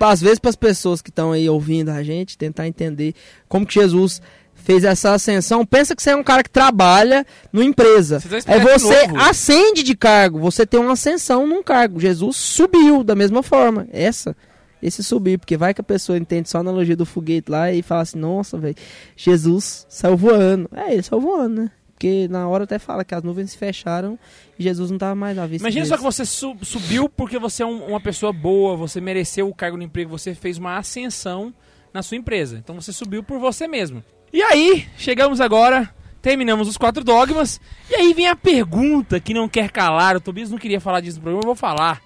às 0.09 0.21
vezes 0.21 0.39
para 0.39 0.49
as 0.49 0.55
pessoas 0.55 1.01
que 1.01 1.09
estão 1.09 1.31
aí 1.31 1.49
ouvindo 1.49 1.89
a 1.89 2.03
gente, 2.03 2.37
tentar 2.37 2.67
entender 2.67 3.13
como 3.47 3.65
que 3.65 3.73
Jesus 3.73 4.21
fez 4.55 4.83
essa 4.83 5.13
ascensão. 5.13 5.65
Pensa 5.65 5.95
que 5.95 6.01
você 6.01 6.11
é 6.11 6.15
um 6.15 6.23
cara 6.23 6.43
que 6.43 6.49
trabalha 6.49 7.25
numa 7.51 7.65
empresa. 7.65 8.17
Explicar 8.17 8.59
de 8.59 8.63
você 8.63 9.07
novo. 9.07 9.19
ascende 9.19 9.83
de 9.83 9.95
cargo, 9.95 10.39
você 10.39 10.65
tem 10.65 10.79
uma 10.79 10.93
ascensão 10.93 11.47
num 11.47 11.63
cargo. 11.63 11.99
Jesus 11.99 12.37
subiu 12.37 13.03
da 13.03 13.15
mesma 13.15 13.43
forma. 13.43 13.87
Essa 13.91 14.35
esse 14.81 15.03
subir, 15.03 15.37
porque 15.37 15.55
vai 15.55 15.73
que 15.73 15.81
a 15.81 15.83
pessoa 15.83 16.17
entende 16.17 16.49
só 16.49 16.57
a 16.57 16.61
analogia 16.61 16.95
do 16.95 17.05
foguete 17.05 17.51
lá 17.51 17.71
e 17.71 17.83
fala 17.83 18.01
assim: 18.01 18.17
"Nossa, 18.17 18.57
velho, 18.57 18.75
Jesus 19.15 19.85
saiu 19.87 20.17
voando". 20.17 20.67
É, 20.75 20.93
ele 20.93 21.03
saiu 21.03 21.21
voando, 21.21 21.61
né? 21.63 21.71
Porque 22.01 22.27
na 22.27 22.47
hora 22.47 22.63
até 22.63 22.79
fala 22.79 23.05
que 23.05 23.13
as 23.13 23.21
nuvens 23.21 23.51
se 23.51 23.57
fecharam 23.59 24.17
e 24.57 24.63
Jesus 24.63 24.89
não 24.89 24.95
estava 24.95 25.13
mais 25.13 25.37
à 25.37 25.45
vista. 25.45 25.67
Imagina 25.67 25.85
só 25.85 25.95
que 25.95 26.01
deles. 26.01 26.15
você 26.15 26.25
su- 26.25 26.57
subiu 26.63 27.07
porque 27.07 27.37
você 27.37 27.61
é 27.61 27.65
um- 27.65 27.85
uma 27.89 27.99
pessoa 28.01 28.33
boa, 28.33 28.75
você 28.75 28.99
mereceu 28.99 29.47
o 29.47 29.53
cargo 29.53 29.77
no 29.77 29.83
emprego, 29.83 30.09
você 30.09 30.33
fez 30.33 30.57
uma 30.57 30.77
ascensão 30.77 31.53
na 31.93 32.01
sua 32.01 32.17
empresa. 32.17 32.57
Então 32.57 32.73
você 32.73 32.91
subiu 32.91 33.21
por 33.21 33.37
você 33.39 33.67
mesmo. 33.67 34.03
E 34.33 34.41
aí, 34.41 34.87
chegamos 34.97 35.39
agora, 35.39 35.93
terminamos 36.23 36.67
os 36.67 36.75
quatro 36.75 37.03
dogmas. 37.03 37.61
E 37.87 37.93
aí 37.93 38.13
vem 38.15 38.27
a 38.27 38.35
pergunta 38.35 39.19
que 39.19 39.31
não 39.35 39.47
quer 39.47 39.69
calar. 39.69 40.15
O 40.17 40.21
Tobias 40.21 40.49
não 40.49 40.57
queria 40.57 40.81
falar 40.81 41.01
disso 41.01 41.17
no 41.17 41.21
programa, 41.21 41.43
eu 41.43 41.47
vou 41.47 41.55
falar. 41.55 42.01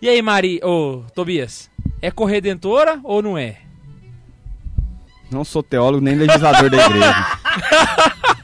E 0.00 0.08
aí, 0.08 0.22
Mari, 0.22 0.58
ô, 0.64 1.02
Tobias, 1.14 1.68
é 2.00 2.10
corredentora 2.10 2.98
ou 3.04 3.20
não 3.20 3.36
é? 3.36 3.58
Não 5.30 5.44
sou 5.44 5.62
teólogo 5.62 6.02
nem 6.02 6.14
legislador 6.14 6.70
da 6.70 6.78
igreja. 6.86 7.14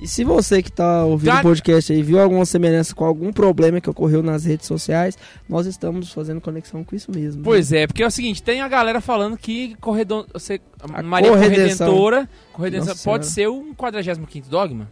E 0.00 0.06
se 0.06 0.22
você 0.22 0.62
que 0.62 0.70
tá 0.70 1.04
ouvindo 1.04 1.32
Tá- 1.32 1.40
o 1.40 1.42
podcast 1.42 1.92
aí 1.92 2.02
viu 2.02 2.20
alguma 2.20 2.44
semelhança 2.46 2.94
com 2.94 3.04
algum 3.04 3.32
problema 3.32 3.80
que 3.80 3.90
ocorreu 3.90 4.22
nas 4.22 4.44
redes 4.44 4.66
sociais, 4.66 5.18
nós 5.48 5.66
estamos 5.66 6.12
fazendo 6.12 6.40
conexão 6.40 6.84
com 6.84 6.94
isso 6.94 7.10
mesmo. 7.10 7.42
Pois 7.42 7.72
é, 7.72 7.86
porque 7.86 8.02
é 8.02 8.06
o 8.06 8.10
seguinte, 8.10 8.42
tem 8.42 8.60
a 8.60 8.68
galera 8.68 9.00
falando 9.00 9.36
que 9.36 9.74
corredor, 9.80 10.26
você, 10.32 10.60
A 10.80 11.02
Maria 11.02 11.30
corredenção. 11.30 11.88
Corredentora, 11.88 12.28
corredenção 12.52 12.94
pode 13.04 13.26
ser 13.26 13.48
um 13.48 13.74
45º 13.74 14.48
dogma? 14.48 14.88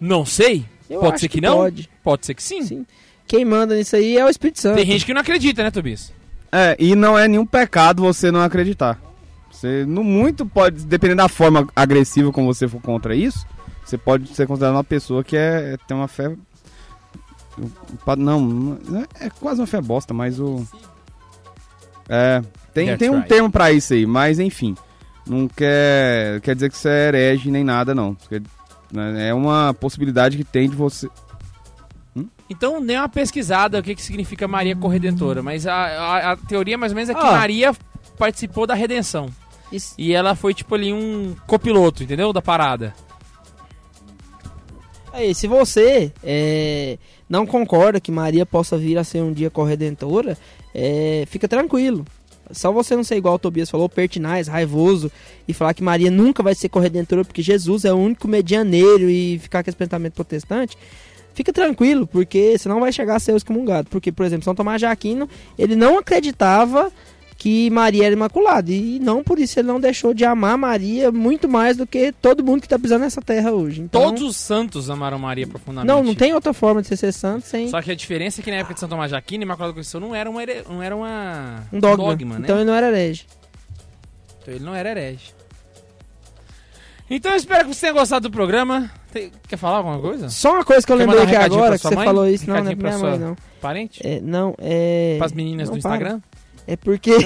Não 0.00 0.24
sei. 0.24 0.64
Eu 0.88 1.00
pode 1.00 1.20
ser 1.20 1.28
que, 1.28 1.40
não? 1.40 1.56
Pode. 1.56 1.88
Pode 2.02 2.26
ser 2.26 2.34
que 2.34 2.42
sim. 2.42 2.62
Sim. 2.62 2.86
Quem 3.26 3.44
manda 3.44 3.74
nisso 3.74 3.96
aí 3.96 4.18
é 4.18 4.24
o 4.24 4.28
Espírito 4.28 4.60
Santo. 4.60 4.76
Tem 4.76 4.86
gente 4.86 5.06
que 5.06 5.14
não 5.14 5.20
acredita, 5.20 5.62
né, 5.62 5.70
Tobias? 5.70 6.12
É, 6.52 6.76
e 6.78 6.94
não 6.94 7.18
é 7.18 7.26
nenhum 7.26 7.46
pecado 7.46 8.02
você 8.02 8.30
não 8.30 8.40
acreditar. 8.42 9.00
Você, 9.50 9.84
no 9.86 10.04
muito, 10.04 10.44
pode, 10.44 10.84
dependendo 10.84 11.22
da 11.22 11.28
forma 11.28 11.66
agressiva 11.74 12.30
como 12.30 12.52
você 12.52 12.68
for 12.68 12.80
contra 12.82 13.16
isso, 13.16 13.46
você 13.84 13.98
pode 13.98 14.28
ser 14.34 14.46
considerado 14.46 14.74
uma 14.76 14.84
pessoa 14.84 15.22
que 15.22 15.36
é, 15.36 15.76
tem 15.86 15.96
uma 15.96 16.08
fé. 16.08 16.34
Não, 18.16 18.78
é, 19.20 19.26
é 19.26 19.30
quase 19.30 19.60
uma 19.60 19.66
fé 19.66 19.80
bosta, 19.80 20.12
mas 20.12 20.40
o. 20.40 20.66
É. 22.08 22.42
Tem, 22.72 22.86
That's 22.86 22.98
tem 22.98 23.10
um 23.10 23.14
right. 23.16 23.28
termo 23.28 23.50
pra 23.50 23.70
isso 23.72 23.92
aí, 23.94 24.04
mas 24.06 24.38
enfim. 24.38 24.74
Não 25.26 25.48
quer, 25.48 26.40
quer 26.42 26.54
dizer 26.54 26.70
que 26.70 26.76
você 26.76 26.88
é 26.88 27.08
herege 27.08 27.50
nem 27.50 27.64
nada, 27.64 27.94
não. 27.94 28.16
Né, 28.92 29.28
É 29.28 29.34
uma 29.34 29.72
possibilidade 29.72 30.36
que 30.36 30.44
tem 30.44 30.68
de 30.68 30.76
você. 30.76 31.08
Então, 32.50 32.84
dê 32.84 32.96
uma 32.96 33.08
pesquisada 33.08 33.78
o 33.78 33.82
que, 33.82 33.94
que 33.94 34.02
significa 34.02 34.46
Maria 34.46 34.76
Corredentora. 34.76 35.42
Mas 35.42 35.66
a, 35.66 35.72
a- 35.74 36.32
a 36.32 36.36
teoria, 36.36 36.76
mais 36.76 36.92
ou 36.92 36.96
menos, 36.96 37.08
é 37.08 37.14
que 37.14 37.20
Ah. 37.20 37.32
Maria 37.32 37.72
participou 38.18 38.66
da 38.66 38.74
redenção. 38.74 39.30
Isso- 39.72 39.94
E 39.96 40.12
ela 40.12 40.34
foi, 40.34 40.52
tipo, 40.52 40.74
ali 40.74 40.92
um 40.92 41.34
copiloto, 41.46 42.02
entendeu? 42.02 42.32
Da 42.32 42.42
parada. 42.42 42.92
Aí, 45.14 45.32
se 45.32 45.46
você 45.46 46.10
é, 46.24 46.98
não 47.28 47.46
concorda 47.46 48.00
que 48.00 48.10
Maria 48.10 48.44
possa 48.44 48.76
vir 48.76 48.98
a 48.98 49.04
ser 49.04 49.22
um 49.22 49.32
dia 49.32 49.48
corredentora, 49.48 50.36
é, 50.74 51.22
fica 51.28 51.46
tranquilo. 51.46 52.04
Só 52.50 52.72
você 52.72 52.96
não 52.96 53.04
ser 53.04 53.14
igual 53.14 53.36
o 53.36 53.38
Tobias 53.38 53.70
falou, 53.70 53.88
pertinaz, 53.88 54.48
raivoso, 54.48 55.12
e 55.46 55.52
falar 55.54 55.72
que 55.72 55.84
Maria 55.84 56.10
nunca 56.10 56.42
vai 56.42 56.52
ser 56.52 56.68
corredentora 56.68 57.24
porque 57.24 57.42
Jesus 57.42 57.84
é 57.84 57.92
o 57.92 57.96
único 57.96 58.26
medianeiro 58.26 59.08
e 59.08 59.38
ficar 59.38 59.62
com 59.62 59.70
esse 59.70 59.76
pensamento 59.76 60.14
protestante. 60.14 60.76
Fica 61.32 61.52
tranquilo, 61.52 62.08
porque 62.08 62.58
você 62.58 62.68
não 62.68 62.80
vai 62.80 62.90
chegar 62.90 63.14
a 63.14 63.20
ser 63.20 63.36
excomungado. 63.36 63.88
Porque, 63.90 64.10
por 64.10 64.26
exemplo, 64.26 64.44
São 64.44 64.54
Tomás 64.54 64.80
de 64.80 64.86
Aquino, 64.86 65.28
ele 65.56 65.76
não 65.76 65.96
acreditava 65.96 66.90
que 67.44 67.68
Maria 67.68 68.06
era 68.06 68.14
imaculada. 68.14 68.72
E 68.72 68.98
não 68.98 69.22
por 69.22 69.38
isso 69.38 69.60
ele 69.60 69.68
não 69.68 69.78
deixou 69.78 70.14
de 70.14 70.24
amar 70.24 70.56
Maria 70.56 71.12
muito 71.12 71.46
mais 71.46 71.76
do 71.76 71.86
que 71.86 72.10
todo 72.10 72.42
mundo 72.42 72.60
que 72.62 72.66
está 72.66 72.78
pisando 72.78 73.02
nessa 73.02 73.20
terra 73.20 73.52
hoje. 73.52 73.82
Então, 73.82 74.00
Todos 74.00 74.22
os 74.22 74.34
santos 74.34 74.88
amaram 74.88 75.18
Maria 75.18 75.46
profundamente. 75.46 75.86
não, 75.94 76.02
não 76.02 76.14
tem 76.14 76.32
outra 76.32 76.54
forma 76.54 76.80
de 76.80 76.88
você 76.88 76.96
ser 76.96 77.12
santo 77.12 77.46
sem 77.46 77.68
Só 77.68 77.82
que 77.82 77.90
a 77.90 77.94
diferença 77.94 78.40
é 78.40 78.42
que 78.42 78.50
na 78.50 78.56
época 78.56 78.72
de 78.72 78.80
São 78.80 78.88
Tomás 78.88 79.10
de 79.10 79.16
Aquino, 79.16 79.42
Imaculada 79.42 79.74
Conceição 79.74 80.00
não 80.00 80.14
era 80.14 80.30
uma, 80.30 80.42
here- 80.42 80.64
não 80.66 80.82
era 80.82 80.96
uma 80.96 81.64
um 81.70 81.78
dogma. 81.78 82.14
né? 82.38 82.44
Então 82.44 82.56
ele 82.56 82.64
não 82.64 82.72
era 82.74 82.86
herege. 82.88 83.26
Então 84.40 84.54
ele 84.54 84.64
não 84.64 84.74
era 84.74 84.88
herege. 84.92 85.34
Então 87.10 87.32
eu 87.32 87.36
espero 87.36 87.68
que 87.68 87.74
você 87.74 87.82
tenha 87.82 87.92
gostado 87.92 88.30
do 88.30 88.32
programa. 88.32 88.90
Tem- 89.12 89.30
Quer 89.46 89.58
falar 89.58 89.76
alguma 89.78 89.98
coisa? 89.98 90.30
Só 90.30 90.54
uma 90.54 90.64
coisa 90.64 90.86
que 90.86 90.90
eu 90.90 90.96
Quer 90.96 91.04
lembrei 91.06 91.22
aqui 91.24 91.36
agora, 91.36 91.76
que 91.76 91.82
você 91.86 91.94
mãe? 91.94 92.04
falou 92.06 92.26
isso, 92.26 92.48
não, 92.48 92.64
não 92.64 92.70
é 92.70 92.74
pra 92.74 92.88
minha 92.96 92.98
mãe, 93.10 93.18
não. 93.18 93.36
Parente? 93.60 94.00
É, 94.02 94.18
não, 94.22 94.54
é... 94.58 95.16
Para 95.18 95.26
as 95.26 95.32
meninas 95.32 95.68
não, 95.68 95.76
do 95.76 95.82
para. 95.82 96.20
É 96.66 96.76
porque... 96.76 97.12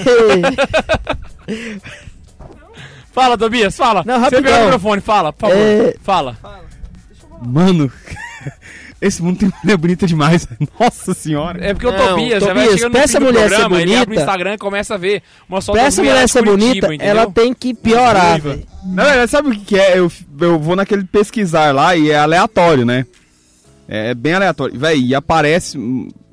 Fala, 3.11 3.37
Tobias, 3.37 3.75
fala. 3.75 4.03
Não, 4.05 4.15
Você 4.15 4.21
rapidão. 4.21 4.43
pegou 4.43 4.59
o 4.59 4.63
microfone, 4.65 5.01
fala, 5.01 5.33
por 5.33 5.49
favor. 5.49 5.57
É- 5.57 5.95
Fala. 6.01 6.37
Mano, 7.41 7.91
esse 9.01 9.21
mundo 9.21 9.39
tem 9.39 9.51
mulher 9.63 9.77
bonita 9.77 10.05
demais. 10.05 10.47
Nossa 10.79 11.13
senhora. 11.13 11.65
É 11.65 11.73
porque 11.73 11.87
o 11.87 11.91
Não, 11.91 12.07
Tobias, 12.09 12.43
já 12.43 12.53
vai 12.53 12.63
Tobias, 12.65 12.79
chegando 12.79 12.91
pra 12.91 13.01
no 13.01 13.07
fim 13.07 13.13
do 13.19 13.25
mulher 13.25 13.49
ser 13.49 13.55
programa, 13.55 13.81
ele 13.81 13.91
abre 13.95 14.03
o 14.03 14.05
bonita- 14.05 14.21
Instagram 14.21 14.53
e 14.53 14.57
começa 14.57 14.93
a 14.93 14.97
ver 14.97 15.23
uma 15.49 15.59
pra 15.61 15.81
essa 15.81 16.03
mulher 16.03 16.29
ser 16.29 16.43
bonita, 16.43 16.87
ela 16.99 17.29
tem 17.31 17.53
que 17.53 17.73
piorar. 17.73 18.39
Na 18.85 19.03
verdade, 19.05 19.31
sabe 19.31 19.49
o 19.49 19.51
que 19.51 19.59
que 19.65 19.79
é? 19.79 19.97
Eu, 19.99 20.11
eu 20.39 20.59
vou 20.59 20.75
naquele 20.75 21.03
pesquisar 21.03 21.73
lá 21.73 21.95
e 21.95 22.11
é 22.11 22.17
aleatório, 22.17 22.85
né? 22.85 23.05
É, 23.87 24.11
é 24.11 24.13
bem 24.13 24.33
aleatório. 24.33 24.79
Véi, 24.79 24.99
e 25.01 25.15
aparece. 25.15 25.77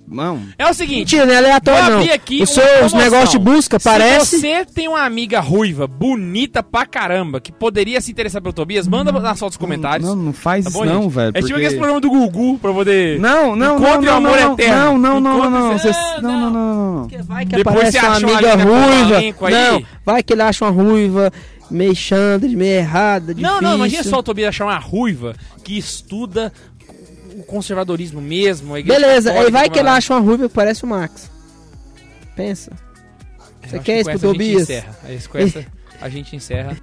Hum, 0.09 0.15
Não. 0.15 0.43
É 0.59 0.67
o 0.69 0.75
seguinte, 0.75 1.17
Mentira, 1.17 1.27
não 1.27 1.33
é 1.33 1.37
vou 1.37 1.45
aleatório, 1.47 1.91
não. 1.91 1.99
abrir 1.99 2.13
aqui 2.13 2.37
promoção. 2.47 2.99
negócios 2.99 3.31
de 3.31 3.39
busca 3.39 3.79
parece... 3.81 4.27
Se 4.27 4.41
você 4.41 4.65
tem 4.65 4.89
uma 4.89 5.03
amiga 5.05 5.41
ruiva, 5.41 5.87
bonita 5.87 6.63
pra 6.63 6.87
caramba, 6.87 7.41
que 7.41 7.51
poderia 7.53 8.01
se 8.01 8.11
interessar 8.11 8.41
pelo 8.41 8.53
Tobias, 8.53 8.87
manda 8.87 9.11
nas 9.13 9.39
fotos 9.39 9.57
dos 9.57 9.65
comentários. 9.65 10.09
Não, 10.09 10.17
não 10.17 10.33
faz 10.33 10.65
Tá 10.65 10.71
isso 10.71 10.79
bom, 10.79 10.85
não, 10.85 11.03
gente? 11.03 11.13
velho. 11.13 11.29
É 11.31 11.41
tipo 11.41 11.49
porque- 11.49 11.65
aquele 11.65 11.77
programa 11.79 12.01
do 12.01 12.11
Gugu 12.11 12.59
pra 12.59 12.73
poder. 12.73 13.19
Não, 13.21 13.57
não, 13.57 13.79
não, 13.79 13.79
Encontre 13.79 14.07
não, 14.07 14.13
o 14.13 14.17
amor 14.17 14.41
não, 14.41 14.53
eterno. 14.53 14.77
não, 14.77 14.99
não, 14.99 15.21
não, 15.21 15.21
não, 15.21 15.51
não, 15.51 15.71
Ah, 15.73 16.21
não, 16.23 16.31
não, 16.33 16.41
não, 16.41 16.51
não, 16.51 16.95
não. 16.95 17.01
Porque 17.09 17.23
Vai 17.23 17.45
que 17.47 17.57
Depois 17.57 17.77
aparece 17.77 17.99
uma 17.99 18.17
amiga 18.17 18.57
um 18.57 18.63
ruiva. 18.63 19.15
elenco 19.17 19.47
aí. 19.47 19.53
Não, 19.55 19.83
vai 20.05 20.23
que 20.23 20.33
ele 20.33 20.43
acha 20.43 20.65
uma 20.65 20.71
ruiva 20.71 21.33
meio 21.71 21.97
xandre, 21.97 22.55
meio 22.55 22.79
errada, 22.79 23.35
difícil. 23.35 23.55
Não, 23.57 23.61
não, 23.61 23.75
imagina 23.77 24.05
só 24.05 24.19
o 24.19 24.23
Tobias 24.23 24.51
achar 24.51 24.67
uma 24.67 24.79
ruiva 24.79 25.35
que 25.65 25.77
estuda 25.77 26.53
o 26.76 26.76
conservadorismo 27.47 28.21
mesmo. 28.21 28.75
Beleza, 28.83 29.33
aí 29.33 29.51
vai 29.51 29.71
que 29.71 29.79
ele 29.79 29.89
acha 29.89 30.13
uma 30.15 30.21
ruiva 30.21 30.49
que 30.49 30.55
parece 30.55 30.85
o 30.85 30.87
Max. 30.87 31.31
Você 32.37 32.51
Eu 32.51 33.71
Você 33.71 33.79
quer 33.79 33.83
que 33.83 33.93
isso 33.93 34.05
pro 34.05 34.11
a 34.11 34.15
gente 34.15 34.23
Tobias? 34.23 34.69
Com 35.29 35.39
essa 35.39 35.77
a 36.01 36.09
gente 36.09 36.37
encerra. 36.37 36.77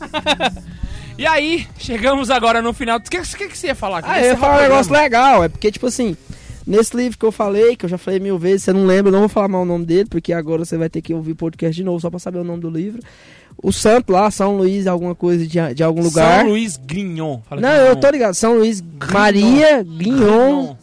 e 1.18 1.26
aí, 1.26 1.66
chegamos 1.78 2.30
agora 2.30 2.62
no 2.62 2.72
final. 2.72 2.98
O 2.98 3.00
que, 3.00 3.20
que, 3.20 3.48
que 3.48 3.58
você 3.58 3.68
ia 3.68 3.74
falar? 3.74 4.02
Ah, 4.04 4.20
eu 4.20 4.30
ia 4.30 4.36
falar 4.36 4.58
um 4.58 4.62
negócio 4.62 4.92
legal, 4.92 5.44
é 5.44 5.48
porque, 5.48 5.70
tipo 5.72 5.86
assim, 5.86 6.16
nesse 6.66 6.96
livro 6.96 7.18
que 7.18 7.24
eu 7.24 7.32
falei, 7.32 7.76
que 7.76 7.84
eu 7.84 7.88
já 7.88 7.98
falei 7.98 8.20
mil 8.20 8.38
vezes, 8.38 8.64
você 8.64 8.72
não 8.72 8.86
lembra, 8.86 9.08
eu 9.08 9.12
não 9.12 9.20
vou 9.20 9.28
falar 9.28 9.48
mal 9.48 9.62
o 9.62 9.66
nome 9.66 9.84
dele, 9.84 10.08
porque 10.08 10.32
agora 10.32 10.64
você 10.64 10.76
vai 10.76 10.88
ter 10.88 11.02
que 11.02 11.14
ouvir 11.14 11.32
o 11.32 11.36
podcast 11.36 11.74
de 11.74 11.84
novo 11.84 12.00
só 12.00 12.10
pra 12.10 12.18
saber 12.18 12.38
o 12.38 12.44
nome 12.44 12.60
do 12.60 12.70
livro. 12.70 13.02
O 13.66 13.72
santo 13.72 14.12
lá, 14.12 14.30
São 14.30 14.56
Luís, 14.56 14.86
alguma 14.86 15.12
coisa 15.12 15.44
de, 15.44 15.74
de 15.74 15.82
algum 15.82 16.00
lugar. 16.00 16.38
São 16.38 16.50
Luís 16.50 16.76
Grignon. 16.76 17.40
Fala 17.48 17.60
Não, 17.60 17.68
Grignon. 17.68 17.88
eu 17.88 17.96
tô 17.96 18.10
ligado, 18.10 18.34
São 18.34 18.58
Luís 18.58 18.80
Maria 19.12 19.82
Guignon 19.82 20.76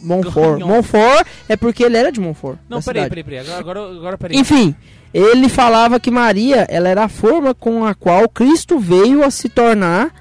Montfort. 0.00 0.56
Grignon. 0.56 0.66
Montfort 0.66 1.26
é 1.48 1.56
porque 1.56 1.84
ele 1.84 1.96
era 1.96 2.10
de 2.10 2.18
Montfort. 2.18 2.58
Não, 2.68 2.82
peraí, 2.82 3.08
peraí, 3.08 3.22
peraí. 3.22 3.38
Agora, 3.38 3.60
agora, 3.60 3.80
agora 3.96 4.18
peraí. 4.18 4.36
Enfim, 4.36 4.74
ele 5.14 5.48
falava 5.48 6.00
que 6.00 6.10
Maria 6.10 6.66
ela 6.68 6.88
era 6.88 7.04
a 7.04 7.08
forma 7.08 7.54
com 7.54 7.84
a 7.84 7.94
qual 7.94 8.28
Cristo 8.28 8.80
veio 8.80 9.22
a 9.22 9.30
se 9.30 9.48
tornar 9.48 10.12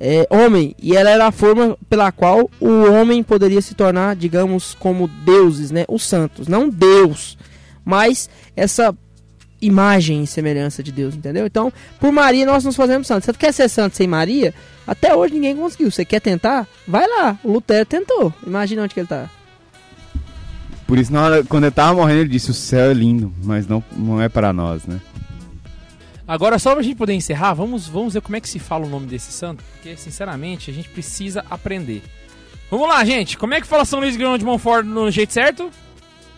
é, 0.00 0.26
homem. 0.30 0.74
E 0.82 0.96
ela 0.96 1.08
era 1.08 1.28
a 1.28 1.30
forma 1.30 1.78
pela 1.88 2.10
qual 2.10 2.50
o 2.60 2.90
homem 2.90 3.22
poderia 3.22 3.62
se 3.62 3.76
tornar, 3.76 4.16
digamos, 4.16 4.74
como 4.74 5.06
deuses, 5.06 5.70
né? 5.70 5.84
Os 5.86 6.02
santos. 6.02 6.48
Não 6.48 6.68
Deus, 6.68 7.38
mas 7.84 8.28
essa 8.56 8.92
imagem 9.60 10.22
e 10.22 10.26
semelhança 10.26 10.82
de 10.82 10.92
Deus, 10.92 11.14
entendeu? 11.14 11.46
Então, 11.46 11.72
por 11.98 12.12
Maria 12.12 12.44
nós 12.46 12.64
nos 12.64 12.76
fazemos 12.76 13.06
santos. 13.06 13.24
Você 13.24 13.32
quer 13.32 13.52
ser 13.52 13.68
santo 13.68 13.96
sem 13.96 14.06
Maria? 14.06 14.54
Até 14.86 15.14
hoje 15.14 15.34
ninguém 15.34 15.56
conseguiu. 15.56 15.90
Você 15.90 16.04
quer 16.04 16.20
tentar? 16.20 16.66
Vai 16.86 17.06
lá. 17.06 17.38
O 17.42 17.52
Lutero 17.52 17.86
tentou. 17.86 18.32
Imagina 18.46 18.82
onde 18.82 18.94
que 18.94 19.00
ele 19.00 19.06
tá. 19.06 19.30
Por 20.86 20.98
isso, 20.98 21.12
na 21.12 21.22
hora, 21.22 21.44
quando 21.44 21.64
ele 21.64 21.70
tava 21.70 21.94
morrendo, 21.94 22.20
ele 22.20 22.28
disse: 22.28 22.50
O 22.50 22.54
céu 22.54 22.90
é 22.90 22.94
lindo, 22.94 23.32
mas 23.42 23.66
não, 23.66 23.82
não 23.96 24.20
é 24.20 24.28
para 24.28 24.52
nós, 24.52 24.84
né? 24.84 25.00
Agora, 26.26 26.58
só 26.58 26.72
pra 26.74 26.82
gente 26.82 26.96
poder 26.96 27.12
encerrar, 27.12 27.52
vamos, 27.52 27.86
vamos 27.86 28.14
ver 28.14 28.22
como 28.22 28.36
é 28.36 28.40
que 28.40 28.48
se 28.48 28.58
fala 28.58 28.86
o 28.86 28.88
nome 28.88 29.06
desse 29.06 29.30
santo, 29.30 29.62
porque, 29.72 29.94
sinceramente, 29.96 30.70
a 30.70 30.74
gente 30.74 30.88
precisa 30.88 31.44
aprender. 31.50 32.02
Vamos 32.70 32.88
lá, 32.88 33.04
gente. 33.04 33.36
Como 33.36 33.52
é 33.52 33.60
que 33.60 33.66
fala 33.66 33.84
São 33.84 34.00
Luís 34.00 34.16
Grignon 34.16 34.38
de 34.38 34.44
Montfort 34.44 34.86
no 34.86 35.10
jeito 35.10 35.32
certo? 35.32 35.70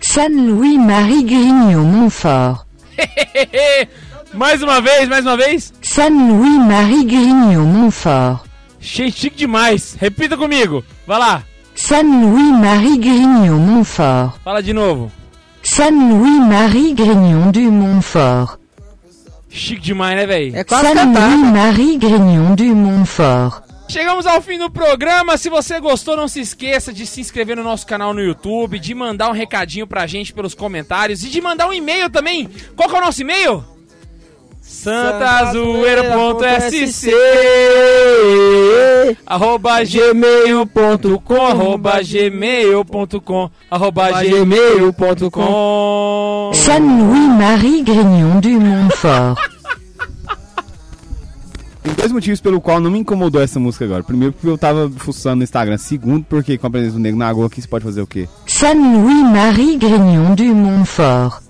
San 0.01 0.29
Louis-Marie 0.29 1.23
Grignon 1.23 1.85
Montfort. 1.85 2.66
mais 4.33 4.63
uma 4.63 4.81
vez, 4.81 5.09
mais 5.09 5.25
uma 5.25 5.37
vez. 5.37 5.73
San 5.83 6.09
Louis-Marie 6.09 7.05
Grignon 7.05 7.65
Montfort. 7.65 8.45
Chique, 8.81 9.19
chique 9.19 9.37
demais. 9.37 9.97
Repita 10.01 10.37
comigo. 10.37 10.85
Vai 11.07 11.19
lá. 11.19 11.43
San 11.75 12.03
Louis-Marie 12.03 12.99
Grignon 12.99 13.59
Montfort. 13.59 14.39
Fala 14.43 14.63
de 14.63 14.73
novo. 14.73 15.13
San 15.63 15.91
Louis-Marie 15.91 16.95
Grignon 16.95 17.51
de 17.51 17.61
Montfort. 17.61 18.59
Chique 19.49 19.83
demais, 19.83 20.17
né, 20.17 20.27
velho? 20.27 20.57
É 20.57 20.65
quase 20.65 20.87
San 20.89 20.95
cantar. 20.95 21.29
Louis-Marie 21.29 21.97
Grignon 21.99 22.55
de 22.55 22.65
Montfort. 22.65 23.66
Chegamos 23.89 24.27
ao 24.27 24.43
fim 24.43 24.59
do 24.59 24.71
programa. 24.71 25.39
Se 25.39 25.49
você 25.49 25.81
gostou, 25.81 26.17
não 26.17 26.29
se 26.29 26.41
esqueça 26.41 26.93
de 26.93 27.07
se 27.07 27.21
inscrever 27.21 27.57
no 27.57 27.63
nosso 27.63 27.87
canal 27.87 28.13
no 28.13 28.21
YouTube, 28.21 28.79
de 28.79 28.95
mandar 28.95 29.29
um 29.29 29.33
recadinho 29.33 29.87
pra 29.87 30.07
gente 30.07 30.33
pelos 30.33 30.55
comentários 30.55 31.23
e 31.23 31.29
de 31.29 31.41
mandar 31.41 31.69
um 31.69 31.73
e-mail 31.73 32.11
também. 32.11 32.49
Qual 32.75 32.89
que 32.89 32.95
é 32.95 32.99
o 32.99 33.03
nosso 33.03 33.23
e-mail? 33.23 33.65
santazoeira.sc 34.61 37.13
arroba 39.25 39.85
gmail.com 39.85 41.47
arroba 41.47 42.03
gmail.com 42.03 43.51
arroba 43.71 44.23
gmail.com 44.25 45.41
Saint-Louis-Marie 46.53 47.83
Grignon 47.83 48.41
du 48.41 48.61
Montfort. 48.61 49.56
Tem 51.87 51.95
dois 51.95 52.11
motivos 52.11 52.41
pelo 52.41 52.61
qual 52.61 52.81
não 52.81 52.91
me 52.91 52.99
incomodou 52.99 53.41
essa 53.41 53.61
música 53.61 53.85
agora. 53.85 54.03
Primeiro, 54.03 54.33
porque 54.33 54.49
eu 54.49 54.59
tava 54.59 54.91
fuçando 54.97 55.37
no 55.37 55.45
Instagram. 55.45 55.79
Segundo, 55.79 56.25
porque 56.25 56.59
com 56.59 56.67
a 56.67 56.71
presença 56.71 56.95
do 56.95 56.99
Negro 56.99 57.17
na 57.17 57.29
Água 57.29 57.47
aqui, 57.47 57.63
você 57.63 57.69
pode 57.69 57.85
fazer 57.85 58.03
o 58.03 58.07
quê? 58.09 58.29
Saint-Louis-Marie 58.45 59.77
Grignon 59.77 60.35
du 60.35 60.53
Montfort. 60.53 61.46